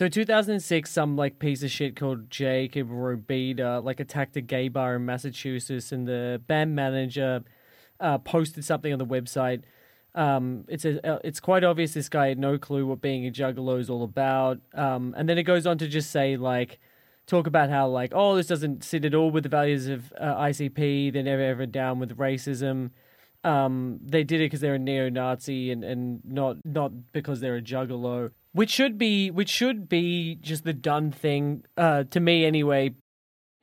so 0.00 0.06
in 0.06 0.12
2006, 0.12 0.90
some 0.90 1.14
like 1.14 1.38
piece 1.38 1.62
of 1.62 1.70
shit 1.70 1.94
called 1.94 2.30
Jacob 2.30 2.88
Robida 2.88 3.84
like 3.84 4.00
attacked 4.00 4.34
a 4.34 4.40
gay 4.40 4.68
bar 4.68 4.96
in 4.96 5.04
Massachusetts, 5.04 5.92
and 5.92 6.08
the 6.08 6.40
band 6.46 6.74
manager 6.74 7.44
uh, 8.00 8.16
posted 8.16 8.64
something 8.64 8.94
on 8.94 8.98
the 8.98 9.04
website. 9.04 9.60
Um, 10.14 10.64
it's 10.68 10.86
a, 10.86 11.06
uh, 11.06 11.18
it's 11.22 11.38
quite 11.38 11.64
obvious 11.64 11.92
this 11.92 12.08
guy 12.08 12.28
had 12.28 12.38
no 12.38 12.56
clue 12.56 12.86
what 12.86 13.02
being 13.02 13.26
a 13.26 13.30
juggalo 13.30 13.78
is 13.78 13.90
all 13.90 14.02
about. 14.02 14.60
Um, 14.72 15.14
and 15.18 15.28
then 15.28 15.36
it 15.36 15.42
goes 15.42 15.66
on 15.66 15.76
to 15.76 15.86
just 15.86 16.10
say 16.10 16.38
like, 16.38 16.80
talk 17.26 17.46
about 17.46 17.68
how 17.68 17.86
like, 17.86 18.12
oh, 18.14 18.36
this 18.36 18.46
doesn't 18.46 18.82
sit 18.82 19.04
at 19.04 19.14
all 19.14 19.30
with 19.30 19.42
the 19.42 19.50
values 19.50 19.86
of 19.86 20.14
uh, 20.18 20.34
ICP. 20.34 21.12
They're 21.12 21.22
never 21.22 21.42
ever 21.42 21.66
down 21.66 21.98
with 21.98 22.16
racism. 22.16 22.92
Um, 23.44 24.00
they 24.02 24.24
did 24.24 24.40
it 24.40 24.44
because 24.44 24.60
they're 24.60 24.76
a 24.76 24.78
neo-Nazi 24.78 25.70
and, 25.70 25.84
and 25.84 26.22
not 26.24 26.56
not 26.64 27.12
because 27.12 27.40
they're 27.40 27.56
a 27.56 27.62
juggalo, 27.62 28.30
which 28.52 28.70
should 28.70 28.98
be 28.98 29.30
which 29.30 29.48
should 29.48 29.88
be 29.88 30.36
just 30.40 30.64
the 30.64 30.72
done 30.72 31.12
thing 31.12 31.64
uh, 31.76 32.04
to 32.10 32.20
me 32.20 32.44
anyway. 32.44 32.94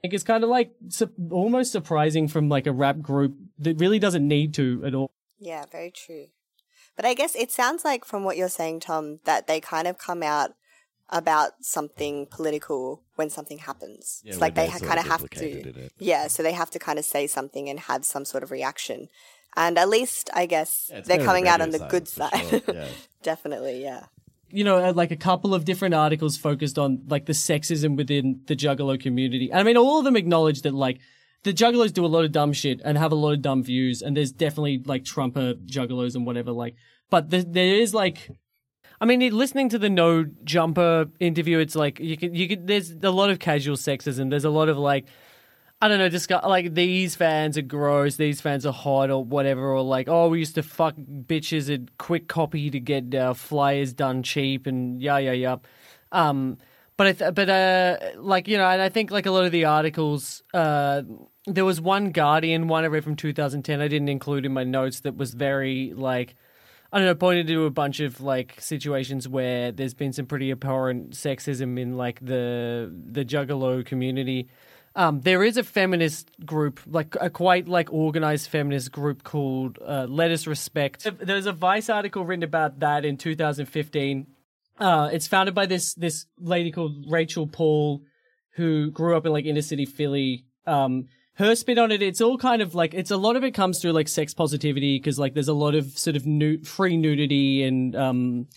Like 0.03 0.13
it's 0.13 0.23
kind 0.23 0.43
of 0.43 0.49
like 0.49 0.71
su- 0.89 1.11
almost 1.31 1.71
surprising 1.71 2.27
from 2.27 2.49
like 2.49 2.67
a 2.67 2.71
rap 2.71 2.99
group 3.01 3.35
that 3.59 3.79
really 3.79 3.99
doesn't 3.99 4.27
need 4.27 4.53
to 4.55 4.83
at 4.85 4.93
all. 4.93 5.11
Yeah, 5.39 5.65
very 5.71 5.91
true. 5.91 6.27
But 6.95 7.05
I 7.05 7.13
guess 7.13 7.35
it 7.35 7.51
sounds 7.51 7.83
like 7.85 8.05
from 8.05 8.23
what 8.23 8.37
you're 8.37 8.49
saying, 8.49 8.79
Tom, 8.81 9.19
that 9.25 9.47
they 9.47 9.59
kind 9.59 9.87
of 9.87 9.97
come 9.97 10.23
out 10.23 10.51
about 11.09 11.51
something 11.61 12.25
political 12.25 13.01
when 13.15 13.29
something 13.29 13.59
happens. 13.59 14.21
Yeah, 14.23 14.33
it's 14.33 14.41
like 14.41 14.55
they 14.55 14.63
they're 14.63 14.71
ha- 14.71 14.77
sort 14.79 14.89
kind 14.89 14.99
of 14.99 15.05
of 15.05 15.11
have 15.11 15.29
to. 15.29 15.45
it. 15.85 15.91
Yeah, 15.99 16.27
so 16.27 16.43
they 16.43 16.53
have 16.53 16.69
to 16.71 16.79
kind 16.79 16.99
of 16.99 17.05
say 17.05 17.27
something 17.27 17.69
and 17.69 17.79
have 17.81 18.03
some 18.05 18.25
sort 18.25 18.43
of 18.43 18.51
reaction. 18.51 19.07
And 19.55 19.77
at 19.77 19.89
least, 19.89 20.29
I 20.33 20.45
guess, 20.45 20.89
Yeah, 20.93 21.01
they're 21.01 21.23
coming 21.25 21.47
out 21.47 21.61
on 21.61 21.69
radio 21.71 21.85
the 21.85 21.91
good 21.91 22.07
side. 22.07 22.47
sure, 22.49 22.61
yeah. 22.73 22.87
Definitely, 23.23 23.81
yeah. 23.81 24.05
You 24.49 24.63
know, 24.63 24.77
uh, 24.77 24.93
like 24.93 25.11
a 25.11 25.17
couple 25.17 25.53
of 25.53 25.65
different 25.65 25.93
articles 25.93 26.37
focused 26.37 26.77
on 26.77 27.03
like 27.07 27.25
the 27.25 27.33
sexism 27.33 27.97
within 27.97 28.41
the 28.47 28.55
Juggalo 28.55 28.99
community. 28.99 29.49
And 29.51 29.59
I 29.59 29.63
mean, 29.63 29.77
all 29.77 29.99
of 29.99 30.05
them 30.05 30.15
acknowledge 30.15 30.61
that 30.61 30.73
like 30.73 30.99
the 31.43 31.53
Juggalos 31.53 31.93
do 31.93 32.05
a 32.05 32.07
lot 32.07 32.25
of 32.25 32.31
dumb 32.31 32.53
shit 32.53 32.81
and 32.83 32.97
have 32.97 33.11
a 33.11 33.15
lot 33.15 33.33
of 33.33 33.41
dumb 33.41 33.63
views, 33.63 34.01
and 34.01 34.15
there's 34.15 34.31
definitely 34.31 34.81
like 34.85 35.05
Trumper 35.05 35.53
Juggalos 35.65 36.15
and 36.15 36.25
whatever. 36.25 36.51
Like, 36.51 36.75
but 37.09 37.29
there, 37.29 37.43
there 37.43 37.75
is 37.75 37.93
like. 37.93 38.29
I 38.99 39.05
mean, 39.05 39.19
listening 39.37 39.69
to 39.69 39.77
the 39.77 39.91
No 39.91 40.25
Jumper 40.43 41.05
interview, 41.19 41.59
it's 41.59 41.75
like 41.75 41.99
you 41.99 42.17
can 42.17 42.33
you 42.33 42.47
can. 42.47 42.65
There's 42.65 42.91
a 42.91 43.11
lot 43.11 43.29
of 43.29 43.37
casual 43.37 43.75
sexism. 43.75 44.31
There's 44.31 44.43
a 44.43 44.49
lot 44.49 44.69
of 44.69 44.77
like, 44.77 45.05
I 45.79 45.87
don't 45.87 45.99
know, 45.99 46.09
just 46.09 46.29
like 46.31 46.73
these 46.73 47.15
fans 47.15 47.55
are 47.55 47.61
gross, 47.61 48.15
these 48.15 48.41
fans 48.41 48.65
are 48.65 48.73
hot 48.73 49.11
or 49.11 49.23
whatever, 49.23 49.71
or 49.71 49.83
like, 49.83 50.07
oh, 50.07 50.27
we 50.29 50.39
used 50.39 50.55
to 50.55 50.63
fuck 50.63 50.95
bitches 50.95 51.71
at 51.71 51.97
quick 51.99 52.27
copy 52.27 52.71
to 52.71 52.79
get 52.79 53.13
uh, 53.13 53.35
flyers 53.35 53.93
done 53.93 54.23
cheap 54.23 54.65
and 54.65 54.99
yeah, 55.01 55.19
yeah, 55.19 55.33
yeah. 55.33 55.57
Um, 56.11 56.57
but 56.97 57.07
I 57.07 57.11
th- 57.11 57.35
but 57.35 57.49
uh, 57.49 57.97
like 58.17 58.47
you 58.47 58.57
know, 58.57 58.67
and 58.67 58.81
I 58.81 58.89
think 58.89 59.11
like 59.11 59.27
a 59.27 59.31
lot 59.31 59.45
of 59.45 59.51
the 59.51 59.65
articles, 59.65 60.41
uh, 60.51 61.03
there 61.45 61.63
was 61.65 61.79
one 61.79 62.11
Guardian 62.11 62.67
one 62.67 62.83
I 62.83 62.87
read 62.87 63.03
from 63.03 63.15
2010. 63.15 63.79
I 63.79 63.87
didn't 63.87 64.09
include 64.09 64.47
in 64.47 64.53
my 64.53 64.63
notes 64.63 65.01
that 65.01 65.15
was 65.15 65.33
very 65.33 65.93
like. 65.95 66.35
I 66.89 66.99
don't 66.99 67.05
know, 67.05 67.15
pointed 67.15 67.47
to 67.47 67.65
a 67.65 67.69
bunch 67.69 67.99
of 67.99 68.21
like 68.21 68.55
situations 68.61 69.27
where 69.27 69.73
there's 69.73 69.93
been 69.93 70.13
some 70.13 70.25
pretty 70.25 70.51
abhorrent 70.51 71.11
sexism 71.11 71.77
in 71.77 71.97
like 71.97 72.17
the 72.21 72.91
the 73.11 73.25
Juggalo 73.25 73.85
community. 73.85 74.47
Um, 74.97 75.21
there 75.21 75.43
is 75.43 75.57
a 75.57 75.63
feminist 75.63 76.31
group, 76.43 76.79
like 76.87 77.15
a 77.21 77.29
quite 77.29 77.67
like 77.67 77.93
organized 77.93 78.49
feminist 78.49 78.91
group 78.91 79.23
called 79.23 79.77
uh, 79.79 80.07
Let 80.09 80.31
Us 80.31 80.47
Respect. 80.47 81.07
There's 81.21 81.45
a 81.45 81.53
Vice 81.53 81.87
article 81.87 82.25
written 82.25 82.41
about 82.41 82.79
that 82.79 83.05
in 83.05 83.15
2015. 83.15 84.25
Uh, 84.79 85.09
it's 85.13 85.27
founded 85.27 85.53
by 85.53 85.67
this 85.67 85.93
this 85.93 86.25
lady 86.39 86.71
called 86.71 87.05
Rachel 87.07 87.45
Paul, 87.45 88.01
who 88.55 88.89
grew 88.89 89.15
up 89.15 89.27
in 89.27 89.31
like 89.31 89.45
inner 89.45 89.61
city 89.61 89.85
Philly. 89.85 90.45
Um, 90.65 91.05
her 91.35 91.55
spin 91.55 91.77
on 91.77 91.91
it, 91.91 92.01
it's 92.01 92.19
all 92.19 92.39
kind 92.39 92.63
of 92.63 92.73
like 92.73 92.95
it's 92.95 93.11
a 93.11 93.17
lot 93.17 93.35
of 93.35 93.43
it 93.43 93.51
comes 93.51 93.79
through 93.79 93.91
like 93.91 94.07
sex 94.07 94.33
positivity 94.33 94.97
because 94.97 95.19
like 95.19 95.35
there's 95.35 95.47
a 95.47 95.53
lot 95.53 95.75
of 95.75 95.95
sort 95.95 96.15
of 96.15 96.25
nu- 96.25 96.63
free 96.63 96.97
nudity 96.97 97.61
and 97.61 97.95
um, 97.95 98.47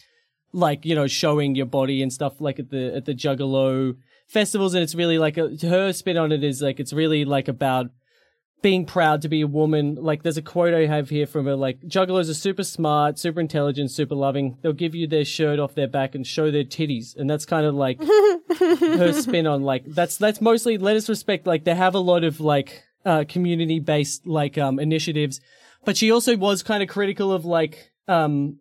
like 0.55 0.87
you 0.87 0.95
know 0.95 1.07
showing 1.07 1.55
your 1.55 1.67
body 1.67 2.01
and 2.01 2.11
stuff 2.11 2.41
like 2.41 2.59
at 2.59 2.71
the 2.71 2.97
at 2.97 3.05
the 3.05 3.15
Juggalo 3.15 3.97
festivals, 4.31 4.75
and 4.75 4.83
it's 4.83 4.95
really 4.95 5.19
like 5.19 5.37
a, 5.37 5.57
her 5.63 5.93
spin 5.93 6.17
on 6.17 6.33
it 6.33 6.45
is 6.45 6.63
like 6.63 6.81
it's 6.81 6.93
really 6.93 7.25
like 7.25 7.49
about 7.49 7.91
being 8.63 8.85
proud 8.85 9.23
to 9.23 9.29
be 9.29 9.41
a 9.41 9.47
woman. 9.47 9.97
Like 9.97 10.23
there's 10.23 10.37
a 10.37 10.43
quote 10.43 10.75
I 10.75 10.87
have 10.87 11.09
here 11.09 11.27
from 11.27 11.47
her 11.47 11.57
like 11.57 11.81
juggalos 11.81 12.31
are 12.31 12.35
super 12.35 12.63
smart, 12.63 13.19
super 13.19 13.41
intelligent, 13.41 13.91
super 13.91 14.15
loving. 14.15 14.59
They'll 14.63 14.73
give 14.73 14.95
you 14.95 15.07
their 15.07 15.25
shirt 15.25 15.59
off 15.59 15.75
their 15.75 15.89
back 15.89 16.15
and 16.15 16.27
show 16.27 16.51
their 16.51 16.65
titties. 16.65 17.17
And 17.17 17.29
that's 17.29 17.47
kind 17.47 17.67
of 17.67 17.75
like 17.75 18.01
her 18.59 19.13
spin 19.13 19.47
on 19.47 19.63
like 19.63 19.85
that's 19.87 20.17
that's 20.17 20.41
mostly 20.41 20.79
let 20.79 20.97
us 20.97 21.09
respect 21.09 21.47
like 21.47 21.65
they 21.65 21.75
have 21.75 21.95
a 21.95 22.01
lot 22.01 22.25
of 22.25 22.41
like 22.41 22.85
uh 23.05 23.25
community 23.29 23.81
based 23.81 24.27
like 24.27 24.59
um 24.59 24.79
initiatives. 24.79 25.41
but 25.85 25.97
she 25.97 26.11
also 26.11 26.37
was 26.37 26.63
kind 26.63 26.83
of 26.83 26.89
critical 26.89 27.33
of 27.33 27.45
like 27.45 27.93
um 28.09 28.59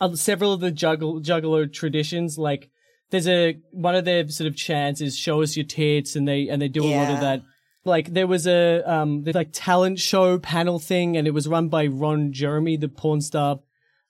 uh, 0.00 0.14
several 0.14 0.52
of 0.52 0.60
the 0.60 0.70
juggle 0.70 1.20
juggalo 1.20 1.72
traditions. 1.72 2.36
Like 2.36 2.70
there's 3.12 3.28
a 3.28 3.58
one 3.70 3.94
of 3.94 4.06
their 4.06 4.26
sort 4.28 4.48
of 4.48 4.56
chants 4.56 5.00
is 5.00 5.16
"Show 5.16 5.42
us 5.42 5.54
your 5.56 5.66
tits," 5.66 6.16
and 6.16 6.26
they 6.26 6.48
and 6.48 6.60
they 6.60 6.68
do 6.68 6.82
a 6.82 6.96
lot 6.96 7.10
of 7.10 7.20
that. 7.20 7.42
Like 7.84 8.14
there 8.14 8.26
was 8.26 8.46
a 8.46 8.82
um 8.90 9.22
there's 9.22 9.36
like 9.36 9.50
talent 9.52 10.00
show 10.00 10.38
panel 10.38 10.78
thing, 10.78 11.16
and 11.16 11.28
it 11.28 11.32
was 11.32 11.46
run 11.46 11.68
by 11.68 11.86
Ron 11.86 12.32
Jeremy, 12.32 12.76
the 12.78 12.88
porn 12.88 13.20
star, 13.20 13.60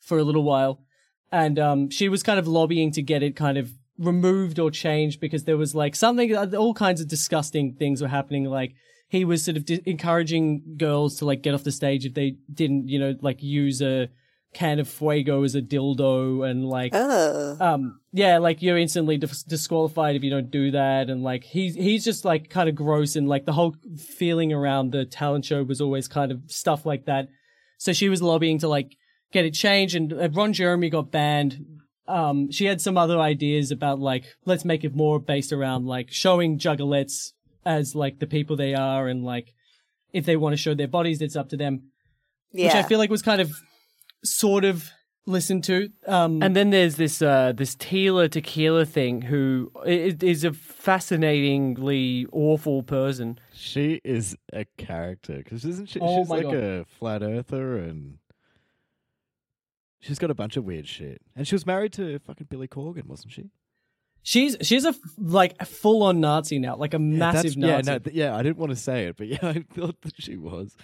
for 0.01 0.19
a 0.19 0.23
little 0.23 0.45
while, 0.45 0.85
and 1.33 1.59
um 1.59 1.91
she 1.91 2.09
was 2.09 2.23
kind 2.23 2.39
of 2.39 2.47
lobbying 2.47 2.93
to 2.93 3.03
get 3.03 3.25
it 3.25 3.35
kind 3.35 3.59
of 3.59 3.73
removed 3.99 4.59
or 4.61 4.71
changed 4.71 5.21
because 5.21 5.45
there 5.45 5.57
was 5.57 5.75
like 5.75 5.97
something 5.97 6.35
all 6.55 6.73
kinds 6.73 7.01
of 7.01 7.09
disgusting 7.09 7.75
things 7.75 8.01
were 8.01 8.09
happening. 8.09 8.45
Like 8.45 8.75
he 9.09 9.25
was 9.25 9.45
sort 9.45 9.57
of 9.57 9.65
di- 9.65 9.83
encouraging 9.85 10.77
girls 10.77 11.17
to 11.17 11.25
like 11.25 11.43
get 11.43 11.55
off 11.55 11.65
the 11.65 11.73
stage 11.73 12.07
if 12.07 12.15
they 12.15 12.37
didn't 12.53 12.89
you 12.89 13.01
know 13.01 13.17
like 13.21 13.43
use 13.43 13.83
a 13.83 14.09
can 14.55 14.79
of 14.79 14.87
Faygo 14.89 15.45
as 15.45 15.55
a 15.55 15.63
dildo 15.63 16.47
and 16.49 16.67
like 16.69 16.93
Oh. 16.95 17.57
um 17.59 18.01
yeah 18.13 18.37
like 18.39 18.61
you're 18.61 18.77
instantly 18.77 19.17
dis- 19.17 19.43
disqualified 19.45 20.15
if 20.15 20.23
you 20.23 20.29
don't 20.31 20.51
do 20.51 20.71
that. 20.73 21.09
And 21.09 21.23
like 21.23 21.43
he's 21.45 21.75
he's 21.75 22.05
just 22.05 22.25
like 22.25 22.51
kind 22.51 22.69
of 22.69 22.75
gross. 22.75 23.17
And 23.17 23.29
like 23.29 23.47
the 23.47 23.53
whole 23.55 23.75
feeling 23.97 24.53
around 24.53 24.93
the 24.93 25.05
talent 25.07 25.45
show 25.47 25.63
was 25.63 25.81
always 25.81 26.07
kind 26.09 26.31
of 26.31 26.43
stuff 26.49 26.85
like 26.85 27.07
that. 27.07 27.29
So 27.79 27.93
she 27.93 28.09
was 28.11 28.21
lobbying 28.21 28.59
to 28.59 28.69
like 28.69 28.97
get 29.33 29.45
it 29.47 29.55
changed. 29.55 29.95
And 29.97 30.13
uh, 30.13 30.29
ron 30.31 30.53
jeremy 30.53 30.91
got 30.91 31.11
banned. 31.11 31.65
Um 32.07 32.51
she 32.51 32.67
had 32.67 32.81
some 32.83 32.99
other 32.99 33.19
ideas 33.19 33.71
about 33.71 34.01
like 34.01 34.25
let's 34.45 34.65
make 34.67 34.85
it 34.85 34.95
more 34.95 35.19
based 35.19 35.53
around 35.53 35.87
like 35.87 36.11
showing 36.11 36.59
juggalettes 36.59 37.33
as 37.65 37.95
like 37.95 38.19
the 38.19 38.27
people 38.27 38.57
they 38.57 38.75
are. 38.75 39.09
And 39.09 39.25
like 39.25 39.55
if 40.13 40.27
they 40.27 40.37
want 40.37 40.53
to 40.53 40.59
show 40.59 40.75
their 40.75 40.89
bodies 40.89 41.23
it's 41.23 41.37
up 41.37 41.49
to 41.49 41.57
them. 41.57 41.85
Yeah. 42.53 42.67
which 42.67 42.75
I 42.75 42.83
feel 42.87 42.99
like 42.99 43.09
was 43.09 43.23
kind 43.23 43.41
of 43.41 43.51
sort 44.25 44.65
of 44.65 44.91
listened 45.27 45.65
to. 45.65 45.91
Um, 46.07 46.43
And 46.43 46.57
then 46.57 46.71
there's 46.71 46.97
this 46.97 47.23
uh, 47.23 47.53
this 47.55 47.75
Tila 47.77 48.31
Tequila 48.31 48.85
thing, 48.87 49.23
who 49.23 49.71
is 49.87 50.45
a 50.45 50.53
fascinatingly 50.53 52.27
awful 52.33 52.83
person. 52.83 53.39
She 53.53 54.01
is 54.05 54.37
a 54.53 54.65
character 54.79 55.37
because 55.39 55.65
isn't 55.65 55.89
she? 55.89 56.01
Oh 56.01 56.19
she's 56.23 56.29
like 56.29 56.43
God. 56.43 56.55
a 56.55 56.85
flat 56.85 57.23
earther 57.23 57.77
and 57.79 58.19
she's 60.01 60.19
got 60.19 60.31
a 60.31 60.35
bunch 60.35 60.57
of 60.57 60.65
weird 60.65 60.87
shit. 60.87 61.23
And 61.37 61.47
she 61.47 61.55
was 61.55 61.67
married 61.67 61.93
to 61.95 62.19
fucking 62.21 62.49
Billy 62.51 62.69
Corgan, 62.69 63.07
wasn't 63.07 63.33
she? 63.33 63.51
she's 64.25 64.57
she's 64.63 64.85
a 64.85 64.91
f- 64.91 64.99
like 65.19 65.55
a 65.59 65.65
full 65.65 66.03
on 66.05 66.21
Nazi 66.21 66.59
now, 66.61 66.77
like 66.77 66.95
a 66.95 66.99
massive 66.99 67.57
yeah, 67.57 67.77
Nazi. 67.79 67.91
no, 67.91 67.99
th- 67.99 68.15
yeah. 68.17 68.37
I 68.37 68.43
didn't 68.43 68.59
want 68.59 68.71
to 68.71 68.77
say 68.77 69.07
it, 69.07 69.17
but 69.17 69.27
yeah, 69.35 69.39
I 69.43 69.65
thought 69.75 70.01
that 70.03 70.15
she 70.21 70.37
was. 70.37 70.77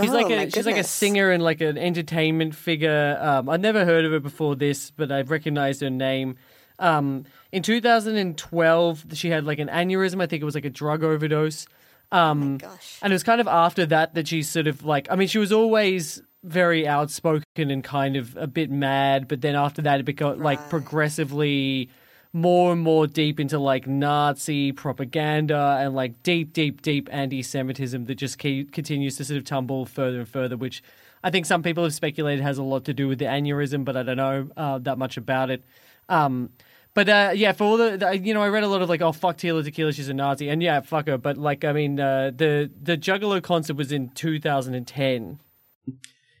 She's 0.00 0.10
Oh, 0.10 0.14
like 0.14 0.30
a 0.30 0.50
she's 0.50 0.66
like 0.66 0.76
a 0.76 0.84
singer 0.84 1.30
and 1.30 1.42
like 1.42 1.60
an 1.60 1.78
entertainment 1.78 2.54
figure. 2.54 3.18
Um, 3.20 3.48
I'd 3.48 3.60
never 3.62 3.84
heard 3.84 4.04
of 4.04 4.12
her 4.12 4.20
before 4.20 4.54
this, 4.56 4.90
but 4.90 5.10
I've 5.10 5.30
recognized 5.30 5.80
her 5.80 5.90
name. 5.90 6.36
Um, 6.78 7.24
in 7.52 7.62
2012, 7.62 9.04
she 9.14 9.30
had 9.30 9.44
like 9.44 9.58
an 9.58 9.68
aneurysm. 9.68 10.22
I 10.22 10.26
think 10.26 10.42
it 10.42 10.44
was 10.44 10.54
like 10.54 10.64
a 10.64 10.70
drug 10.70 11.02
overdose. 11.02 11.66
Um, 12.12 12.58
Gosh. 12.58 12.98
and 13.02 13.12
it 13.12 13.14
was 13.14 13.22
kind 13.22 13.40
of 13.40 13.48
after 13.48 13.84
that 13.86 14.14
that 14.14 14.28
she 14.28 14.42
sort 14.42 14.66
of 14.66 14.84
like. 14.84 15.08
I 15.10 15.16
mean, 15.16 15.28
she 15.28 15.38
was 15.38 15.52
always 15.52 16.22
very 16.44 16.86
outspoken 16.86 17.70
and 17.70 17.82
kind 17.82 18.16
of 18.16 18.36
a 18.36 18.46
bit 18.46 18.70
mad, 18.70 19.26
but 19.26 19.40
then 19.40 19.54
after 19.56 19.82
that, 19.82 20.00
it 20.00 20.04
became 20.04 20.38
like 20.40 20.60
progressively 20.70 21.90
more 22.32 22.72
and 22.72 22.80
more 22.80 23.06
deep 23.06 23.40
into 23.40 23.58
like 23.58 23.86
Nazi 23.86 24.72
propaganda 24.72 25.78
and 25.80 25.94
like 25.94 26.22
deep, 26.22 26.52
deep, 26.52 26.82
deep 26.82 27.08
anti-Semitism 27.10 28.04
that 28.04 28.14
just 28.16 28.38
keep, 28.38 28.72
continues 28.72 29.16
to 29.16 29.24
sort 29.24 29.38
of 29.38 29.44
tumble 29.44 29.86
further 29.86 30.20
and 30.20 30.28
further. 30.28 30.56
Which 30.56 30.82
I 31.24 31.30
think 31.30 31.46
some 31.46 31.62
people 31.62 31.84
have 31.84 31.94
speculated 31.94 32.42
has 32.42 32.58
a 32.58 32.62
lot 32.62 32.84
to 32.84 32.94
do 32.94 33.08
with 33.08 33.18
the 33.18 33.24
aneurysm, 33.24 33.84
but 33.84 33.96
I 33.96 34.02
don't 34.02 34.16
know 34.16 34.48
uh, 34.56 34.78
that 34.80 34.98
much 34.98 35.16
about 35.16 35.50
it. 35.50 35.64
Um, 36.08 36.50
but 36.94 37.08
uh, 37.08 37.30
yeah, 37.34 37.52
for 37.52 37.64
all 37.64 37.76
the, 37.76 37.96
the, 37.96 38.18
you 38.18 38.34
know, 38.34 38.42
I 38.42 38.48
read 38.48 38.64
a 38.64 38.68
lot 38.68 38.82
of 38.82 38.88
like, 38.88 39.02
oh 39.02 39.12
fuck 39.12 39.36
Tila 39.36 39.62
Tequila, 39.62 39.92
she's 39.92 40.08
a 40.08 40.14
Nazi, 40.14 40.48
and 40.48 40.62
yeah, 40.62 40.80
fuck 40.80 41.06
her. 41.06 41.18
But 41.18 41.36
like, 41.38 41.64
I 41.64 41.72
mean, 41.72 42.00
uh, 42.00 42.32
the 42.34 42.70
the 42.80 42.96
Juggalo 42.96 43.42
concert 43.42 43.76
was 43.76 43.92
in 43.92 44.10
2010. 44.10 45.40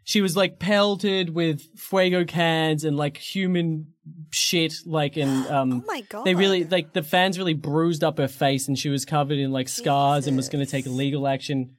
she 0.04 0.20
was 0.20 0.36
like 0.36 0.58
pelted 0.58 1.34
with 1.34 1.76
Faygo 1.76 2.26
cans 2.26 2.84
and 2.84 2.96
like 2.96 3.18
human 3.18 3.94
shit, 4.30 4.74
like 4.86 5.16
and 5.16 5.46
um. 5.50 5.72
Oh 5.72 5.84
my 5.86 6.00
god. 6.02 6.24
They 6.24 6.34
really 6.34 6.64
like 6.64 6.92
the 6.92 7.02
fans 7.02 7.38
really 7.38 7.54
bruised 7.54 8.04
up 8.04 8.18
her 8.18 8.28
face, 8.28 8.68
and 8.68 8.78
she 8.78 8.88
was 8.88 9.04
covered 9.04 9.38
in 9.38 9.52
like 9.52 9.68
scars 9.68 10.26
and 10.26 10.36
was 10.36 10.48
going 10.48 10.64
to 10.64 10.70
take 10.70 10.86
legal 10.86 11.26
action. 11.26 11.76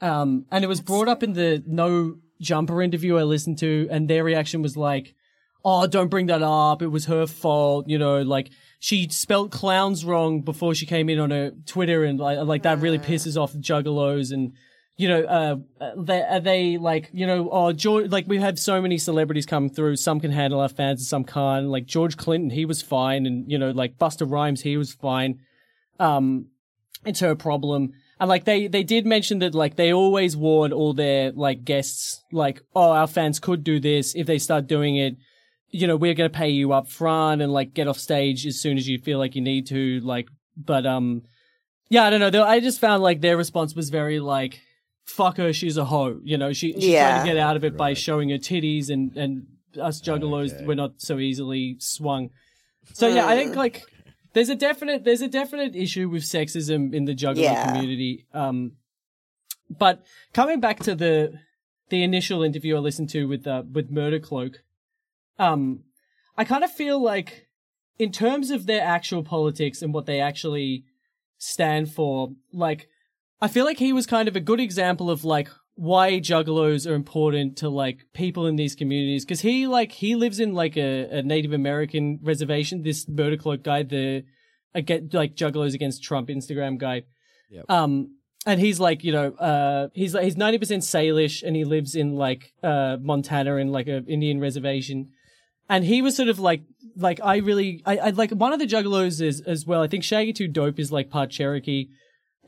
Um, 0.00 0.46
and 0.50 0.64
it 0.64 0.68
was 0.68 0.80
brought 0.80 1.08
up 1.08 1.22
in 1.22 1.34
the 1.34 1.62
no 1.66 2.16
jumper 2.40 2.80
interview 2.80 3.16
I 3.16 3.24
listened 3.24 3.58
to, 3.58 3.88
and 3.90 4.08
their 4.08 4.24
reaction 4.24 4.62
was 4.62 4.76
like, 4.76 5.14
"Oh, 5.64 5.86
don't 5.86 6.08
bring 6.08 6.26
that 6.26 6.42
up. 6.42 6.82
It 6.82 6.88
was 6.88 7.06
her 7.06 7.26
fault." 7.26 7.88
You 7.88 7.98
know, 7.98 8.22
like 8.22 8.50
she 8.78 9.08
spelt 9.08 9.50
clowns 9.50 10.04
wrong 10.04 10.40
before 10.40 10.74
she 10.74 10.86
came 10.86 11.08
in 11.08 11.18
on 11.18 11.30
her 11.30 11.52
Twitter, 11.66 12.04
and 12.04 12.18
like, 12.18 12.38
like 12.38 12.62
that 12.62 12.80
really 12.80 12.98
pisses 12.98 13.40
off 13.40 13.52
juggalos 13.54 14.32
and. 14.32 14.52
You 15.00 15.08
know, 15.08 15.22
uh, 15.22 15.56
are 15.80 16.40
they 16.40 16.76
like, 16.76 17.08
you 17.12 17.26
know, 17.26 17.48
oh, 17.50 17.72
George, 17.72 18.10
like 18.10 18.26
we 18.28 18.36
have 18.36 18.44
had 18.44 18.58
so 18.58 18.82
many 18.82 18.98
celebrities 18.98 19.46
come 19.46 19.70
through. 19.70 19.96
Some 19.96 20.20
can 20.20 20.30
handle 20.30 20.60
our 20.60 20.68
fans 20.68 21.00
and 21.00 21.06
some 21.06 21.24
can't. 21.24 21.68
Like 21.68 21.86
George 21.86 22.16
Clinton, 22.16 22.50
he 22.50 22.64
was 22.64 22.82
fine. 22.82 23.24
And, 23.26 23.50
you 23.50 23.58
know, 23.58 23.70
like 23.70 23.98
Busta 23.98 24.30
Rhymes, 24.30 24.60
he 24.62 24.76
was 24.76 24.92
fine 24.92 25.40
um 26.00 26.46
it's 27.04 27.20
her 27.20 27.36
problem 27.36 27.92
and 28.18 28.28
like 28.28 28.44
they 28.44 28.66
they 28.66 28.82
did 28.82 29.06
mention 29.06 29.38
that 29.38 29.54
like 29.54 29.76
they 29.76 29.92
always 29.92 30.36
warn 30.36 30.72
all 30.72 30.92
their 30.92 31.30
like 31.32 31.64
guests 31.64 32.24
like 32.32 32.62
oh 32.74 32.90
our 32.90 33.06
fans 33.06 33.38
could 33.38 33.62
do 33.62 33.78
this 33.78 34.14
if 34.16 34.26
they 34.26 34.38
start 34.38 34.66
doing 34.66 34.96
it 34.96 35.16
you 35.68 35.86
know 35.86 35.96
we're 35.96 36.14
going 36.14 36.30
to 36.30 36.36
pay 36.36 36.48
you 36.48 36.72
up 36.72 36.88
front 36.88 37.40
and 37.40 37.52
like 37.52 37.74
get 37.74 37.86
off 37.86 37.98
stage 37.98 38.46
as 38.46 38.60
soon 38.60 38.76
as 38.76 38.88
you 38.88 38.98
feel 38.98 39.18
like 39.18 39.36
you 39.36 39.42
need 39.42 39.66
to 39.66 40.00
like 40.00 40.28
but 40.56 40.84
um 40.86 41.22
yeah 41.90 42.04
i 42.04 42.10
don't 42.10 42.32
know 42.32 42.44
i 42.44 42.58
just 42.58 42.80
found 42.80 43.02
like 43.02 43.20
their 43.20 43.36
response 43.36 43.74
was 43.74 43.90
very 43.90 44.18
like 44.18 44.60
fuck 45.10 45.36
her 45.38 45.52
she's 45.52 45.76
a 45.76 45.84
hoe. 45.84 46.20
You 46.24 46.38
know 46.38 46.52
she 46.52 46.72
she's 46.72 46.84
trying 47.00 47.20
to 47.22 47.28
get 47.28 47.36
out 47.36 47.56
of 47.56 47.64
it 47.64 47.76
by 47.76 47.94
showing 47.94 48.30
her 48.30 48.38
titties 48.38 48.88
and 48.90 49.16
and 49.16 49.46
us 49.80 50.00
juggalos 50.00 50.64
we're 50.66 50.74
not 50.74 50.94
so 51.00 51.18
easily 51.18 51.76
swung. 51.78 52.30
So 52.92 53.06
yeah 53.08 53.26
i 53.26 53.36
think 53.36 53.54
like 53.56 53.84
there's 54.32 54.48
a 54.48 54.54
definite 54.54 55.04
there's 55.04 55.22
a 55.22 55.28
definite 55.28 55.74
issue 55.76 56.08
with 56.08 56.22
sexism 56.22 56.94
in 56.94 57.04
the 57.04 57.14
juggalo 57.14 57.42
Yeah. 57.42 57.62
community. 57.66 58.26
Um, 58.32 58.72
but 59.68 60.04
coming 60.32 60.60
back 60.60 60.78
to 60.80 60.94
the 60.94 61.38
the 61.88 62.02
initial 62.02 62.42
interview 62.42 62.76
I 62.76 62.78
listened 62.78 63.10
to 63.10 63.26
with 63.26 63.46
uh, 63.46 63.62
with 63.72 63.90
Murder 63.90 64.18
Cloak, 64.20 64.62
um, 65.38 65.80
I 66.36 66.44
kind 66.44 66.64
of 66.64 66.70
feel 66.72 67.02
like 67.02 67.46
in 67.98 68.12
terms 68.12 68.50
of 68.50 68.66
their 68.66 68.82
actual 68.82 69.22
politics 69.22 69.82
and 69.82 69.92
what 69.92 70.06
they 70.06 70.20
actually 70.20 70.84
stand 71.38 71.92
for, 71.92 72.32
like 72.52 72.88
I 73.40 73.48
feel 73.48 73.64
like 73.64 73.78
he 73.78 73.92
was 73.92 74.06
kind 74.06 74.28
of 74.28 74.36
a 74.36 74.40
good 74.40 74.60
example 74.60 75.10
of 75.10 75.24
like 75.24 75.48
why 75.74 76.20
juggalos 76.20 76.88
are 76.88 76.94
important 76.94 77.56
to 77.58 77.68
like 77.70 78.04
people 78.12 78.46
in 78.46 78.56
these 78.56 78.74
communities 78.74 79.24
because 79.24 79.40
he 79.40 79.66
like 79.66 79.92
he 79.92 80.14
lives 80.14 80.38
in 80.38 80.52
like 80.52 80.76
a, 80.76 81.18
a 81.18 81.22
Native 81.22 81.52
American 81.52 82.18
reservation. 82.22 82.82
This 82.82 83.08
murder 83.08 83.36
cloak 83.36 83.62
guy, 83.62 83.82
the 83.82 84.24
against 84.74 85.14
like 85.14 85.34
juggalos 85.34 85.74
against 85.74 86.02
Trump 86.02 86.28
Instagram 86.28 86.78
guy. 86.78 87.04
Um, 87.68 88.16
and 88.46 88.60
he's 88.60 88.80
like, 88.80 89.04
you 89.04 89.12
know, 89.12 89.32
uh, 89.34 89.88
he's 89.94 90.14
like 90.14 90.24
he's 90.24 90.36
ninety 90.36 90.58
percent 90.58 90.82
Salish, 90.82 91.42
and 91.42 91.56
he 91.56 91.64
lives 91.64 91.94
in 91.94 92.16
like 92.16 92.52
uh 92.62 92.96
Montana 93.00 93.56
in 93.56 93.72
like 93.72 93.86
a 93.86 94.04
Indian 94.04 94.40
reservation. 94.40 95.10
And 95.68 95.84
he 95.84 96.02
was 96.02 96.16
sort 96.16 96.28
of 96.28 96.40
like, 96.40 96.62
like 96.96 97.20
I 97.22 97.36
really, 97.36 97.80
I, 97.86 97.98
I 97.98 98.10
like 98.10 98.32
one 98.32 98.52
of 98.52 98.58
the 98.58 98.66
juggalos 98.66 99.22
is 99.22 99.40
as 99.42 99.66
well. 99.66 99.80
I 99.82 99.86
think 99.86 100.02
Shaggy 100.02 100.32
Two 100.32 100.48
Dope 100.48 100.80
is 100.80 100.90
like 100.90 101.10
part 101.10 101.30
Cherokee, 101.30 101.88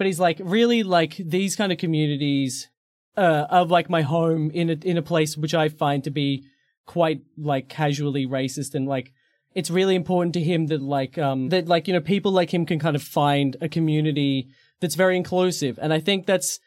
but 0.02 0.06
he's 0.08 0.18
like 0.18 0.40
really 0.42 0.82
like 0.82 1.14
these 1.16 1.54
kind 1.54 1.70
of 1.70 1.78
communities 1.78 2.68
uh, 3.16 3.46
of 3.48 3.70
like 3.70 3.88
my 3.88 4.02
home 4.02 4.50
in 4.50 4.68
a 4.68 4.72
in 4.82 4.98
a 4.98 5.02
place 5.02 5.36
which 5.36 5.54
I 5.54 5.68
find 5.68 6.02
to 6.02 6.10
be 6.10 6.42
quite 6.86 7.20
like 7.38 7.68
casually 7.68 8.26
racist 8.26 8.74
and 8.74 8.88
like 8.88 9.12
it's 9.54 9.70
really 9.70 9.94
important 9.94 10.34
to 10.34 10.40
him 10.40 10.66
that 10.66 10.82
like 10.82 11.18
um 11.18 11.50
that 11.50 11.68
like 11.68 11.86
you 11.86 11.94
know 11.94 12.00
people 12.00 12.32
like 12.32 12.52
him 12.52 12.66
can 12.66 12.80
kind 12.80 12.96
of 12.96 13.02
find 13.04 13.56
a 13.60 13.68
community 13.68 14.48
that's 14.80 14.96
very 14.96 15.16
inclusive 15.16 15.78
and 15.80 15.92
I 15.92 16.00
think 16.00 16.26
that's 16.26 16.58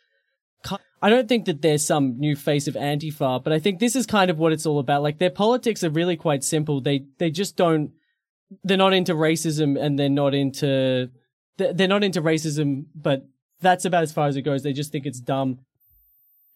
I 1.02 1.10
don't 1.10 1.28
think 1.28 1.44
that 1.48 1.62
there's 1.62 1.86
some 1.86 2.18
new 2.18 2.38
face 2.38 2.70
of 2.70 2.76
Antifa, 2.76 3.44
but 3.44 3.52
I 3.52 3.60
think 3.60 3.80
this 3.80 3.98
is 3.98 4.06
kind 4.06 4.32
of 4.32 4.40
what 4.40 4.54
it's 4.54 4.66
all 4.66 4.80
about. 4.80 5.04
Like 5.04 5.20
their 5.20 5.30
politics 5.30 5.84
are 5.84 5.90
really 5.90 6.16
quite 6.16 6.46
simple. 6.46 6.80
They 6.80 7.06
they 7.18 7.32
just 7.32 7.58
don't 7.58 7.92
they're 8.64 8.78
not 8.78 8.94
into 8.94 9.14
racism 9.14 9.78
and 9.78 10.00
they're 10.00 10.10
not 10.24 10.34
into 10.34 11.10
they're 11.58 11.88
not 11.88 12.04
into 12.04 12.22
racism, 12.22 12.86
but 12.96 13.26
that's 13.62 13.86
about 13.86 14.04
as 14.04 14.12
far 14.12 14.28
as 14.28 14.36
it 14.36 14.42
goes. 14.42 14.64
They 14.64 14.74
just 14.74 14.92
think 14.92 15.06
it's 15.06 15.20
dumb. 15.20 15.60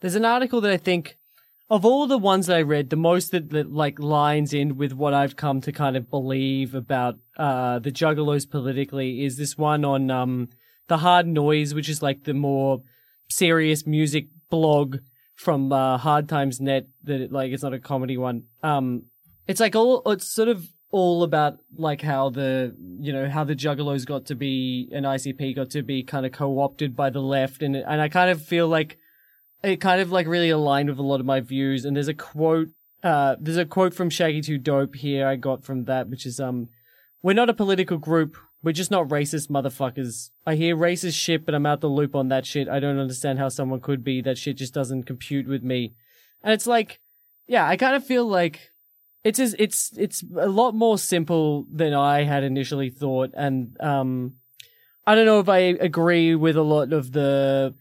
There's 0.01 0.15
an 0.15 0.25
article 0.25 0.61
that 0.61 0.71
I 0.71 0.77
think 0.77 1.17
of 1.69 1.85
all 1.85 2.07
the 2.07 2.17
ones 2.17 2.47
that 2.47 2.57
I 2.57 2.61
read, 2.61 2.89
the 2.89 2.95
most 2.95 3.31
that, 3.31 3.51
that 3.51 3.71
like 3.71 3.99
lines 3.99 4.53
in 4.53 4.77
with 4.77 4.93
what 4.93 5.13
I've 5.13 5.35
come 5.35 5.61
to 5.61 5.71
kind 5.71 5.95
of 5.95 6.09
believe 6.09 6.73
about 6.73 7.15
uh 7.37 7.79
the 7.79 7.91
juggalos 7.91 8.49
politically 8.49 9.23
is 9.23 9.37
this 9.37 9.57
one 9.57 9.85
on 9.85 10.09
um 10.09 10.49
the 10.87 10.97
hard 10.97 11.27
noise, 11.27 11.73
which 11.73 11.87
is 11.87 12.01
like 12.01 12.23
the 12.23 12.33
more 12.33 12.81
serious 13.29 13.85
music 13.85 14.27
blog 14.49 14.97
from 15.35 15.71
uh, 15.71 15.97
Hard 15.97 16.27
Times 16.27 16.59
Net 16.59 16.87
that 17.03 17.21
it, 17.21 17.31
like 17.31 17.51
it's 17.51 17.63
not 17.63 17.73
a 17.73 17.79
comedy 17.79 18.17
one. 18.17 18.43
Um, 18.61 19.03
it's 19.47 19.61
like 19.61 19.75
all 19.75 20.01
it's 20.11 20.27
sort 20.27 20.49
of 20.49 20.67
all 20.91 21.23
about 21.23 21.59
like 21.77 22.01
how 22.01 22.29
the 22.29 22.75
you 22.99 23.13
know 23.13 23.29
how 23.29 23.43
the 23.43 23.55
Juggalos 23.55 24.05
got 24.05 24.25
to 24.25 24.35
be 24.35 24.89
an 24.91 25.03
ICP 25.03 25.55
got 25.55 25.69
to 25.71 25.83
be 25.83 26.03
kind 26.03 26.25
of 26.25 26.31
co-opted 26.31 26.95
by 26.95 27.09
the 27.09 27.21
left, 27.21 27.61
and 27.61 27.75
and 27.75 28.01
I 28.01 28.09
kind 28.09 28.29
of 28.29 28.41
feel 28.41 28.67
like 28.67 28.97
it 29.63 29.77
kind 29.77 30.01
of 30.01 30.11
like 30.11 30.27
really 30.27 30.49
aligned 30.49 30.89
with 30.89 30.99
a 30.99 31.03
lot 31.03 31.19
of 31.19 31.25
my 31.25 31.41
views. 31.41 31.85
And 31.85 31.95
there's 31.95 32.07
a 32.07 32.13
quote, 32.13 32.69
uh, 33.03 33.35
there's 33.39 33.57
a 33.57 33.65
quote 33.65 33.93
from 33.93 34.09
Shaggy 34.09 34.41
Two 34.41 34.57
Dope 34.57 34.95
here 34.95 35.27
I 35.27 35.35
got 35.35 35.63
from 35.63 35.85
that, 35.85 36.09
which 36.09 36.25
is 36.25 36.39
um, 36.39 36.69
we're 37.21 37.33
not 37.33 37.49
a 37.49 37.53
political 37.53 37.97
group. 37.97 38.37
We're 38.61 38.71
just 38.73 38.91
not 38.91 39.07
racist 39.07 39.49
motherfuckers. 39.49 40.31
I 40.45 40.55
hear 40.55 40.75
racist 40.75 41.13
shit, 41.13 41.45
but 41.45 41.55
I'm 41.55 41.65
out 41.65 41.79
the 41.79 41.87
loop 41.87 42.13
on 42.13 42.27
that 42.27 42.45
shit. 42.45 42.67
I 42.67 42.81
don't 42.81 42.99
understand 42.99 43.39
how 43.39 43.47
someone 43.47 43.79
could 43.79 44.03
be. 44.03 44.21
That 44.21 44.37
shit 44.37 44.57
just 44.57 44.73
doesn't 44.73 45.03
compute 45.03 45.47
with 45.47 45.63
me. 45.63 45.93
And 46.43 46.53
it's 46.53 46.67
like, 46.67 46.99
yeah, 47.47 47.65
I 47.65 47.77
kind 47.77 47.95
of 47.95 48.05
feel 48.05 48.25
like 48.25 48.68
it's 49.23 49.39
as, 49.39 49.55
it's 49.59 49.91
it's 49.97 50.23
a 50.37 50.47
lot 50.47 50.73
more 50.73 50.97
simple 50.97 51.65
than 51.71 51.93
I 51.93 52.23
had 52.23 52.43
initially 52.43 52.89
thought. 52.89 53.31
And 53.33 53.75
um, 53.79 54.35
I 55.05 55.15
don't 55.15 55.25
know 55.25 55.39
if 55.39 55.49
I 55.49 55.59
agree 55.59 56.35
with 56.35 56.55
a 56.55 56.61
lot 56.61 56.93
of 56.93 57.11
the 57.11 57.75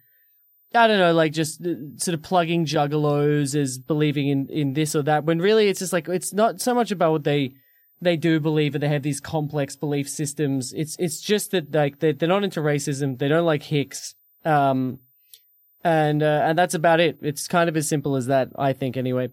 I 0.75 0.87
don't 0.87 0.99
know, 0.99 1.15
like 1.15 1.33
just 1.33 1.65
uh, 1.65 1.75
sort 1.97 2.15
of 2.15 2.23
plugging 2.23 2.67
juggalos 2.67 3.55
as 3.55 3.79
believing 3.79 4.29
in, 4.29 4.49
in 4.49 4.75
this 4.75 4.95
or 4.95 5.03
that, 5.03 5.25
when 5.25 5.39
really 5.39 5.69
it's 5.69 5.81
just 5.81 5.93
like, 5.95 6.09
it's 6.09 6.33
not 6.35 6.61
so 6.61 6.75
much 6.75 6.91
about 6.91 7.13
what 7.13 7.25
they, 7.25 7.55
they 8.03 8.17
do 8.17 8.39
believe 8.39 8.75
and 8.75 8.83
they 8.83 8.89
have 8.89 9.03
these 9.03 9.21
complex 9.21 9.77
belief 9.77 10.09
systems. 10.09 10.75
It's, 10.75 10.95
it's 10.99 11.21
just 11.21 11.53
that 11.53 11.73
like 11.73 12.01
they're, 12.01 12.13
they're 12.13 12.29
not 12.29 12.45
into 12.45 12.61
racism. 12.61 13.19
They 13.19 13.29
don't 13.29 13.47
like 13.47 13.63
Hicks. 13.63 14.15
Um, 14.45 14.99
and, 15.83 16.23
uh, 16.23 16.43
and 16.45 16.59
that's 16.59 16.75
about 16.75 17.01
it. 17.01 17.19
It's 17.23 17.49
kind 17.49 17.71
of 17.71 17.77
as 17.77 17.89
simple 17.89 18.17
as 18.17 18.27
that, 18.27 18.51
I 18.59 18.75
think 18.75 18.99
anyway. 18.99 19.31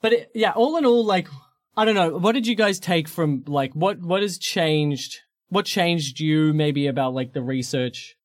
But 0.00 0.12
it, 0.12 0.30
yeah, 0.34 0.52
all 0.52 0.76
in 0.76 0.86
all, 0.86 1.04
like, 1.04 1.28
I 1.76 1.84
don't 1.84 1.94
know. 1.94 2.16
What 2.18 2.32
did 2.32 2.46
you 2.46 2.54
guys 2.54 2.78
take 2.78 3.08
from 3.08 3.44
like, 3.46 3.72
what, 3.74 4.00
what 4.00 4.22
has 4.22 4.38
changed? 4.38 5.20
What 5.48 5.64
changed 5.64 6.20
you 6.20 6.52
maybe 6.52 6.86
about 6.86 7.14
like 7.14 7.32
the 7.32 7.42
research? 7.42 8.16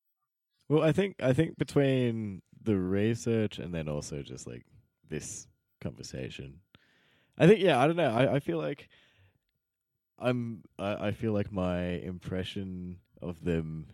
Well, 0.68 0.82
I 0.82 0.92
think 0.92 1.16
I 1.20 1.32
think 1.32 1.58
between 1.58 2.42
the 2.62 2.76
research 2.76 3.58
and 3.58 3.74
then 3.74 3.88
also 3.88 4.22
just 4.22 4.46
like 4.46 4.64
this 5.08 5.46
conversation, 5.80 6.60
I 7.38 7.46
think 7.46 7.60
yeah, 7.60 7.78
I 7.78 7.86
don't 7.86 7.96
know. 7.96 8.10
I, 8.10 8.34
I 8.34 8.40
feel 8.40 8.58
like 8.58 8.88
I'm 10.18 10.62
I, 10.78 11.08
I 11.08 11.12
feel 11.12 11.32
like 11.32 11.52
my 11.52 11.82
impression 11.82 12.98
of 13.20 13.44
them 13.44 13.86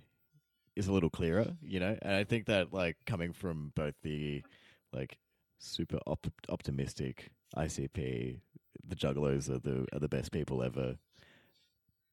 is 0.77 0.89
a 0.89 0.93
little 0.93 1.11
clearer, 1.11 1.57
you 1.63 1.81
know, 1.81 1.97
and 2.03 2.15
I 2.15 2.25
think 2.25 2.47
that 2.47 2.73
like 2.73 2.97
coming 3.05 3.33
from 3.33 3.73
both 3.75 3.95
the 4.03 4.43
like 4.93 5.19
super 5.59 5.99
op- 6.07 6.33
optimistic 6.49 7.31
ICP, 7.57 8.41
the 8.87 8.97
Juggalos 8.97 9.49
are 9.49 9.59
the 9.59 9.87
are 9.93 9.99
the 9.99 10.09
best 10.09 10.33
people 10.33 10.63
ever, 10.63 10.97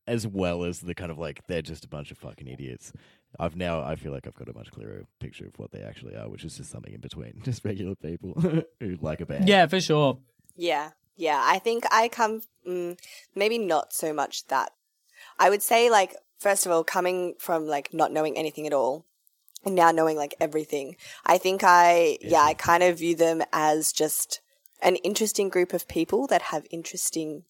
as 0.08 0.26
well 0.26 0.64
as 0.64 0.80
the 0.80 0.96
kind 0.96 1.12
of 1.12 1.18
like 1.18 1.46
they're 1.48 1.62
just 1.62 1.86
a 1.86 1.88
bunch 1.88 2.12
of 2.12 2.18
fucking 2.18 2.48
idiots. 2.48 2.94
I've 3.40 3.56
now 3.56 3.82
I 3.82 3.96
feel 3.96 4.12
like 4.12 4.26
I've 4.28 4.36
got 4.36 4.50
a 4.50 4.54
much 4.54 4.72
clearer 4.72 5.06
picture 5.20 5.46
of 5.46 5.58
what 5.58 5.72
they 5.72 5.82
actually 5.82 6.16
are, 6.16 6.30
which 6.30 6.46
is 6.46 6.58
just 6.58 6.72
something 6.72 6.94
in 6.94 7.02
between, 7.02 7.42
just 7.44 7.66
regular 7.66 7.96
people 7.96 8.34
who 8.80 8.98
like 9.02 9.22
a 9.22 9.26
band. 9.26 9.48
Yeah, 9.48 9.68
for 9.68 9.82
sure. 9.82 10.20
Yeah, 10.56 10.92
yeah. 11.16 11.42
I 11.44 11.60
think 11.60 11.86
I 11.92 12.08
come 12.08 12.42
mm, 12.68 12.98
maybe 13.36 13.58
not 13.58 13.94
so 13.94 14.14
much 14.14 14.48
that. 14.48 14.72
I 15.40 15.50
would 15.50 15.62
say 15.62 15.90
like 15.90 16.16
first 16.40 16.66
of 16.66 16.72
all, 16.72 16.84
coming 16.84 17.36
from 17.40 17.68
like 17.68 17.94
not 17.94 18.12
knowing 18.12 18.38
anything 18.38 18.68
at 18.68 18.74
all, 18.74 19.06
and 19.66 19.76
now 19.76 19.92
knowing 19.92 20.18
like 20.18 20.36
everything, 20.40 20.96
I 21.26 21.38
think 21.38 21.62
I 21.64 22.18
yeah, 22.22 22.42
I 22.42 22.54
kind 22.54 22.84
of 22.84 23.00
view 23.00 23.16
them 23.16 23.44
as 23.52 23.92
just 23.92 24.42
an 24.82 24.96
interesting 24.98 25.50
group 25.50 25.74
of 25.74 25.88
people 25.88 26.28
that 26.28 26.44
have 26.44 26.66
interesting, 26.72 27.44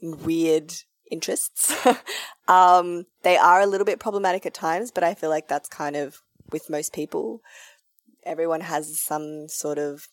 weird 0.00 0.74
interests. 1.10 1.74
um, 2.48 3.06
they 3.22 3.36
are 3.36 3.60
a 3.60 3.66
little 3.66 3.84
bit 3.84 4.00
problematic 4.00 4.46
at 4.46 4.54
times, 4.54 4.90
but 4.90 5.04
I 5.04 5.14
feel 5.14 5.30
like 5.30 5.48
that's 5.48 5.68
kind 5.68 5.96
of 5.96 6.22
with 6.50 6.70
most 6.70 6.92
people. 6.92 7.42
Everyone 8.24 8.60
has 8.60 9.00
some 9.00 9.48
sort 9.48 9.78
of 9.78 10.08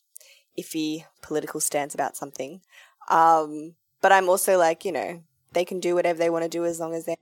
iffy 0.58 1.06
political 1.22 1.60
stance 1.60 1.94
about 1.94 2.16
something. 2.16 2.62
Um, 3.10 3.76
but 4.02 4.12
I'm 4.12 4.30
also 4.30 4.58
like, 4.58 4.86
you 4.86 4.92
know, 4.92 5.24
they 5.54 5.66
can 5.66 5.80
do 5.80 5.96
whatever 5.96 6.20
they 6.20 6.30
want 6.30 6.44
to 6.44 6.50
do 6.50 6.66
as 6.66 6.80
long 6.80 6.94
as 6.94 7.06
they. 7.06 7.18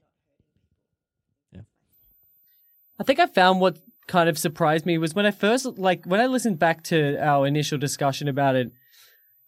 Yeah, 1.52 1.62
I 2.98 3.04
think 3.04 3.18
I 3.18 3.26
found 3.26 3.60
what 3.60 3.78
kind 4.06 4.28
of 4.28 4.38
surprised 4.38 4.84
me 4.84 4.98
was 4.98 5.14
when 5.14 5.26
I 5.26 5.30
first 5.30 5.64
like 5.78 6.04
when 6.04 6.20
I 6.20 6.26
listened 6.26 6.58
back 6.58 6.84
to 6.84 7.16
our 7.18 7.46
initial 7.46 7.78
discussion 7.78 8.28
about 8.28 8.56
it. 8.56 8.72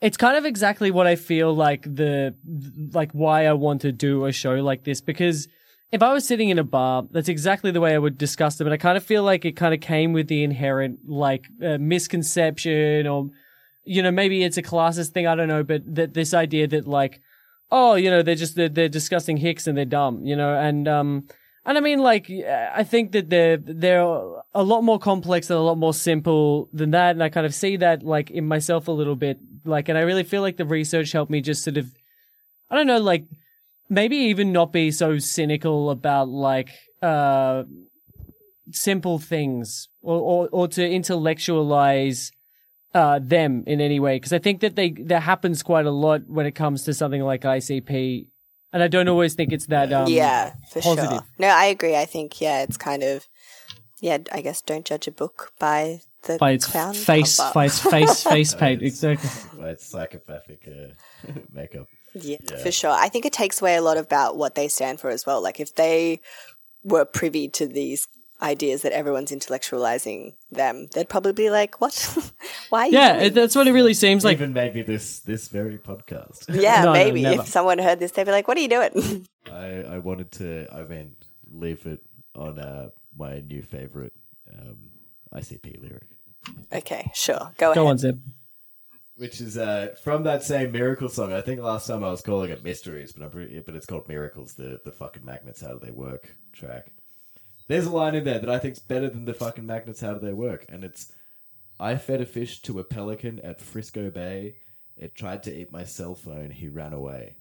It's 0.00 0.16
kind 0.16 0.36
of 0.36 0.44
exactly 0.44 0.90
what 0.90 1.06
I 1.06 1.16
feel 1.16 1.54
like 1.54 1.82
the 1.82 2.34
like 2.92 3.12
why 3.12 3.46
I 3.46 3.54
want 3.54 3.80
to 3.82 3.92
do 3.92 4.26
a 4.26 4.32
show 4.32 4.54
like 4.56 4.84
this 4.84 5.00
because 5.00 5.48
if 5.92 6.02
I 6.02 6.12
was 6.12 6.26
sitting 6.26 6.50
in 6.50 6.58
a 6.58 6.64
bar, 6.64 7.06
that's 7.10 7.28
exactly 7.28 7.70
the 7.70 7.80
way 7.80 7.94
I 7.94 7.98
would 7.98 8.18
discuss 8.18 8.56
them. 8.56 8.66
And 8.66 8.74
I 8.74 8.76
kind 8.76 8.96
of 8.96 9.04
feel 9.04 9.22
like 9.22 9.44
it 9.44 9.52
kind 9.52 9.72
of 9.72 9.80
came 9.80 10.12
with 10.12 10.26
the 10.28 10.42
inherent 10.42 11.08
like 11.08 11.46
uh, 11.64 11.78
misconception 11.78 13.06
or 13.06 13.30
you 13.84 14.02
know 14.02 14.10
maybe 14.10 14.42
it's 14.42 14.58
a 14.58 14.62
classist 14.62 15.10
thing 15.10 15.26
I 15.26 15.34
don't 15.34 15.48
know, 15.48 15.62
but 15.62 15.82
that 15.94 16.14
this 16.14 16.34
idea 16.34 16.66
that 16.68 16.86
like 16.86 17.20
oh 17.70 17.94
you 17.94 18.10
know 18.10 18.22
they're 18.22 18.34
just 18.34 18.54
they're, 18.56 18.68
they're 18.68 18.88
discussing 18.88 19.38
Hicks 19.38 19.66
and 19.66 19.76
they're 19.76 19.84
dumb 19.84 20.24
you 20.24 20.36
know 20.36 20.54
and 20.54 20.86
um 20.86 21.26
and 21.66 21.76
I 21.76 21.80
mean, 21.80 21.98
like, 21.98 22.30
I 22.30 22.84
think 22.84 23.10
that 23.12 23.28
they're 23.28 23.56
they're 23.56 24.00
a 24.00 24.62
lot 24.62 24.82
more 24.82 25.00
complex 25.00 25.50
and 25.50 25.58
a 25.58 25.62
lot 25.62 25.76
more 25.76 25.92
simple 25.92 26.68
than 26.72 26.92
that, 26.92 27.10
and 27.10 27.22
I 27.22 27.28
kind 27.28 27.44
of 27.44 27.52
see 27.52 27.76
that 27.78 28.04
like 28.04 28.30
in 28.30 28.46
myself 28.46 28.86
a 28.86 28.92
little 28.92 29.16
bit. 29.16 29.40
Like, 29.64 29.88
and 29.88 29.98
I 29.98 30.02
really 30.02 30.22
feel 30.22 30.42
like 30.42 30.58
the 30.58 30.64
research 30.64 31.10
helped 31.10 31.30
me 31.30 31.40
just 31.40 31.64
sort 31.64 31.76
of, 31.76 31.92
I 32.70 32.76
don't 32.76 32.86
know, 32.86 33.00
like 33.00 33.24
maybe 33.88 34.16
even 34.16 34.52
not 34.52 34.72
be 34.72 34.92
so 34.92 35.18
cynical 35.18 35.90
about 35.90 36.28
like 36.28 36.70
uh 37.02 37.64
simple 38.70 39.18
things 39.18 39.88
or 40.02 40.18
or, 40.18 40.48
or 40.52 40.68
to 40.68 40.88
intellectualize 40.88 42.32
uh 42.94 43.18
them 43.20 43.64
in 43.66 43.80
any 43.80 44.00
way 44.00 44.16
because 44.16 44.32
I 44.32 44.38
think 44.38 44.60
that 44.60 44.76
they 44.76 44.90
that 44.90 45.22
happens 45.22 45.62
quite 45.62 45.86
a 45.86 45.90
lot 45.90 46.28
when 46.28 46.46
it 46.46 46.54
comes 46.54 46.84
to 46.84 46.94
something 46.94 47.22
like 47.22 47.42
ICP 47.42 48.26
and 48.72 48.82
I 48.82 48.88
don't 48.88 49.08
always 49.08 49.34
think 49.34 49.52
it's 49.52 49.66
that 49.66 49.92
um, 49.92 50.08
yeah, 50.08 50.54
for 50.70 50.80
positive. 50.80 51.10
sure. 51.10 51.24
No, 51.38 51.48
I 51.48 51.66
agree. 51.66 51.96
I 51.96 52.04
think 52.04 52.40
yeah, 52.40 52.62
it's 52.62 52.76
kind 52.76 53.02
of 53.02 53.26
yeah. 54.00 54.18
I 54.32 54.40
guess 54.40 54.62
don't 54.62 54.84
judge 54.84 55.06
a 55.06 55.12
book 55.12 55.52
by 55.58 56.00
the 56.22 56.38
by 56.38 56.52
its 56.52 56.66
found 56.66 56.96
face, 56.96 57.38
cover. 57.38 57.52
by 57.54 57.64
its 57.66 57.80
face, 57.80 58.22
face 58.22 58.54
paint. 58.58 58.82
Exactly. 58.82 59.60
By 59.60 59.70
its 59.70 59.86
psychopathic 59.86 60.68
uh, 60.68 61.30
makeup. 61.52 61.86
Yeah, 62.14 62.38
for 62.62 62.72
sure. 62.72 62.90
I 62.90 63.08
think 63.08 63.26
it 63.26 63.32
takes 63.32 63.60
away 63.60 63.76
a 63.76 63.82
lot 63.82 63.98
about 63.98 64.36
what 64.36 64.54
they 64.54 64.68
stand 64.68 65.00
for 65.00 65.10
as 65.10 65.26
well. 65.26 65.42
Like 65.42 65.60
if 65.60 65.74
they 65.74 66.20
were 66.82 67.04
privy 67.04 67.48
to 67.48 67.66
these 67.66 68.08
ideas 68.42 68.82
that 68.82 68.92
everyone's 68.92 69.30
intellectualizing 69.32 70.34
them, 70.50 70.88
they'd 70.94 71.08
probably 71.08 71.32
be 71.32 71.50
like, 71.50 71.80
"What? 71.80 71.94
Why?" 72.70 72.86
Are 72.86 72.90
Yeah, 72.90 73.12
doing 73.14 73.26
it, 73.26 73.34
that's 73.34 73.54
what 73.56 73.66
it 73.66 73.72
really 73.72 73.94
seems 73.94 74.24
like. 74.24 74.36
Even 74.38 74.52
maybe 74.52 74.82
this 74.82 75.20
this 75.20 75.48
very 75.48 75.78
podcast. 75.78 76.44
Yeah, 76.60 76.80
No, 76.82 76.86
no, 76.86 76.92
maybe 76.92 77.22
never. 77.22 77.42
if 77.42 77.48
someone 77.48 77.78
heard 77.78 77.98
this, 77.98 78.12
they'd 78.12 78.24
be 78.24 78.32
like, 78.32 78.48
"What 78.48 78.56
are 78.58 78.60
you 78.60 78.68
doing?" 78.68 79.26
I 79.52 79.82
I 79.82 79.98
wanted 79.98 80.30
to 80.32 80.66
I 80.72 80.82
mean 80.84 81.16
leave 81.50 81.86
it 81.86 82.00
on 82.34 82.58
uh, 82.58 82.88
my 83.16 83.40
new 83.40 83.62
favorite 83.62 84.12
um, 84.52 84.76
ICP 85.34 85.80
lyric. 85.80 86.08
okay, 86.72 87.10
sure, 87.14 87.52
go, 87.58 87.74
Go 87.74 87.82
ahead. 87.82 87.90
on, 87.90 87.98
Zeb. 87.98 88.20
Which 89.18 89.40
is 89.40 89.56
uh, 89.56 89.94
from 90.04 90.24
that 90.24 90.42
same 90.42 90.72
Miracle 90.72 91.08
song. 91.08 91.32
I 91.32 91.40
think 91.40 91.62
last 91.62 91.86
time 91.86 92.04
I 92.04 92.10
was 92.10 92.20
calling 92.20 92.50
it 92.50 92.62
Mysteries, 92.62 93.14
but 93.14 93.24
I'm 93.24 93.30
pretty, 93.30 93.58
but 93.60 93.74
it's 93.74 93.86
called 93.86 94.06
Miracles. 94.08 94.52
The 94.54 94.78
the 94.84 94.92
fucking 94.92 95.24
magnets 95.24 95.62
how 95.62 95.72
do 95.72 95.78
they 95.82 95.90
work 95.90 96.36
track. 96.52 96.92
There's 97.68 97.86
a 97.86 97.90
line 97.90 98.14
in 98.14 98.24
there 98.24 98.38
that 98.38 98.50
I 98.50 98.58
think's 98.58 98.78
better 98.78 99.08
than 99.08 99.24
the 99.24 99.34
fucking 99.34 99.66
magnets 99.66 100.00
how 100.00 100.14
do 100.14 100.24
they 100.24 100.32
work, 100.32 100.64
and 100.68 100.84
it's 100.84 101.12
I 101.80 101.96
fed 101.96 102.20
a 102.20 102.26
fish 102.26 102.62
to 102.62 102.78
a 102.78 102.84
pelican 102.84 103.40
at 103.40 103.60
Frisco 103.60 104.10
Bay. 104.10 104.56
It 104.96 105.14
tried 105.14 105.42
to 105.44 105.54
eat 105.54 105.72
my 105.72 105.84
cell 105.84 106.14
phone. 106.14 106.50
He 106.50 106.68
ran 106.68 106.92
away. 106.92 107.34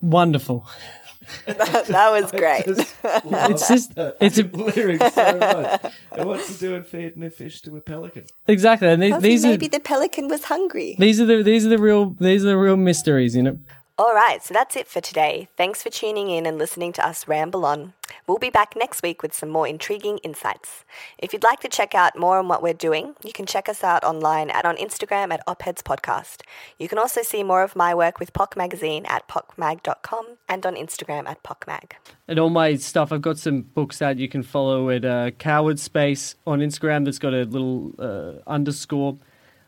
Wonderful. 0.00 0.66
that, 1.46 1.86
that 1.86 2.10
was 2.10 2.30
great. 2.42 2.64
It's 3.04 3.68
just, 3.68 3.92
it's 4.20 4.38
a, 4.38 4.44
lyric 4.44 5.02
so 5.12 5.38
much. 5.38 5.92
And 6.12 6.28
what's 6.28 6.48
he 6.48 6.66
doing 6.66 6.82
feeding 6.82 7.22
a 7.24 7.30
fish 7.30 7.60
to 7.62 7.76
a 7.76 7.80
pelican? 7.80 8.24
exactly. 8.48 8.88
And 8.88 9.02
these, 9.02 9.10
Well, 9.12 9.20
these 9.20 9.44
are 9.44 9.48
maybe 9.48 9.68
the 9.68 9.80
pelican 9.80 10.28
was 10.28 10.44
hungry. 10.44 10.96
these 10.98 11.20
are 11.20 11.26
the 11.26 11.42
these 11.42 11.66
are 11.66 11.68
the 11.68 11.78
real 11.78 12.16
these 12.18 12.44
are 12.44 12.48
the 12.48 12.56
real 12.56 12.76
mysteries, 12.76 13.36
you 13.36 13.42
know. 13.42 13.58
All 13.98 14.14
right, 14.14 14.42
so 14.42 14.54
that's 14.54 14.74
it 14.74 14.88
for 14.88 15.02
today. 15.02 15.48
Thanks 15.56 15.82
for 15.82 15.90
tuning 15.90 16.30
in 16.30 16.46
and 16.46 16.56
listening 16.58 16.92
to 16.94 17.06
us 17.06 17.28
ramble 17.28 17.64
on. 17.66 17.92
We'll 18.26 18.38
be 18.38 18.50
back 18.50 18.74
next 18.74 19.02
week 19.02 19.22
with 19.22 19.34
some 19.34 19.50
more 19.50 19.68
intriguing 19.68 20.16
insights. 20.18 20.84
If 21.18 21.32
you'd 21.32 21.44
like 21.44 21.60
to 21.60 21.68
check 21.68 21.94
out 21.94 22.18
more 22.18 22.38
on 22.38 22.48
what 22.48 22.62
we're 22.62 22.72
doing, 22.72 23.14
you 23.22 23.32
can 23.32 23.44
check 23.44 23.68
us 23.68 23.84
out 23.84 24.02
online 24.02 24.48
and 24.48 24.64
on 24.64 24.76
Instagram 24.76 25.30
at 25.32 25.46
Opheads 25.46 25.82
Podcast. 25.82 26.40
You 26.78 26.88
can 26.88 26.98
also 26.98 27.22
see 27.22 27.42
more 27.42 27.62
of 27.62 27.76
my 27.76 27.94
work 27.94 28.18
with 28.18 28.32
POC 28.32 28.56
Magazine 28.56 29.04
at 29.06 29.28
pocmag.com 29.28 30.26
and 30.48 30.64
on 30.66 30.74
Instagram 30.74 31.28
at 31.28 31.42
pocmag. 31.42 31.92
And 32.26 32.38
all 32.38 32.50
my 32.50 32.74
stuff, 32.76 33.12
I've 33.12 33.22
got 33.22 33.38
some 33.38 33.60
books 33.60 33.98
that 33.98 34.16
you 34.18 34.28
can 34.28 34.42
follow 34.42 34.88
at 34.88 35.04
uh, 35.04 35.30
Coward 35.32 35.78
Space 35.78 36.34
on 36.46 36.60
Instagram. 36.60 37.04
That's 37.04 37.18
got 37.18 37.34
a 37.34 37.44
little 37.44 37.92
uh, 37.98 38.40
underscore. 38.50 39.18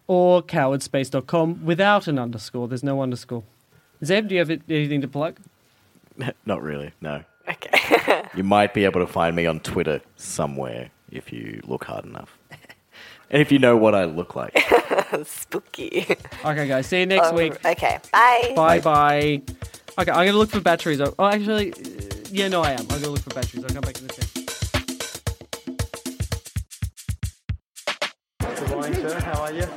or 0.07 0.43
cowardspace.com 0.43 1.65
without 1.65 2.09
an 2.09 2.19
underscore. 2.19 2.69
There's 2.69 2.83
no 2.83 3.03
underscore. 3.03 3.45
Zeb, 4.03 4.29
do 4.29 4.35
you 4.35 4.41
have 4.41 4.51
anything 4.51 5.01
to 5.03 5.09
plug? 5.09 5.39
Not 6.47 6.63
really. 6.63 6.93
No. 7.01 7.23
Okay. 7.49 8.23
You 8.35 8.43
might 8.43 8.75
be 8.75 8.85
able 8.85 9.01
to 9.01 9.07
find 9.07 9.37
me 9.37 9.47
on 9.47 9.61
Twitter 9.61 10.01
somewhere 10.17 10.91
if 11.13 11.33
you 11.33 11.61
look 11.65 11.85
hard 11.85 12.05
enough, 12.05 12.37
and 13.31 13.41
if 13.41 13.53
you 13.53 13.61
know 13.61 13.77
what 13.77 13.95
I 13.95 14.07
look 14.07 14.35
like. 14.35 14.59
Spooky. 15.25 16.05
Okay, 16.45 16.67
guys. 16.67 16.87
See 16.89 16.99
you 17.01 17.07
next 17.07 17.29
Um, 17.29 17.37
week. 17.37 17.65
Okay. 17.65 18.01
Bye. 18.13 18.53
Bye 18.57 18.81
bye. 18.81 19.43
Okay, 19.97 20.11
I'm 20.11 20.27
gonna 20.27 20.33
look 20.33 20.51
for 20.51 20.61
batteries. 20.61 21.01
Oh, 21.01 21.15
actually, 21.21 21.73
uh, 21.73 21.77
yeah, 22.33 22.49
no, 22.49 22.63
I 22.63 22.73
am. 22.73 22.81
I'm 22.81 22.87
gonna 22.89 23.11
look 23.11 23.21
for 23.21 23.31
batteries. 23.35 23.63
I'll 23.63 23.71
come 23.71 23.83
back 23.83 24.01
in 24.01 24.11
a 24.11 24.13
second. 24.13 24.51
Good 28.59 28.71
morning, 28.71 28.95
sir. 28.95 29.21
How 29.21 29.43
are 29.43 29.53
you? 29.53 29.69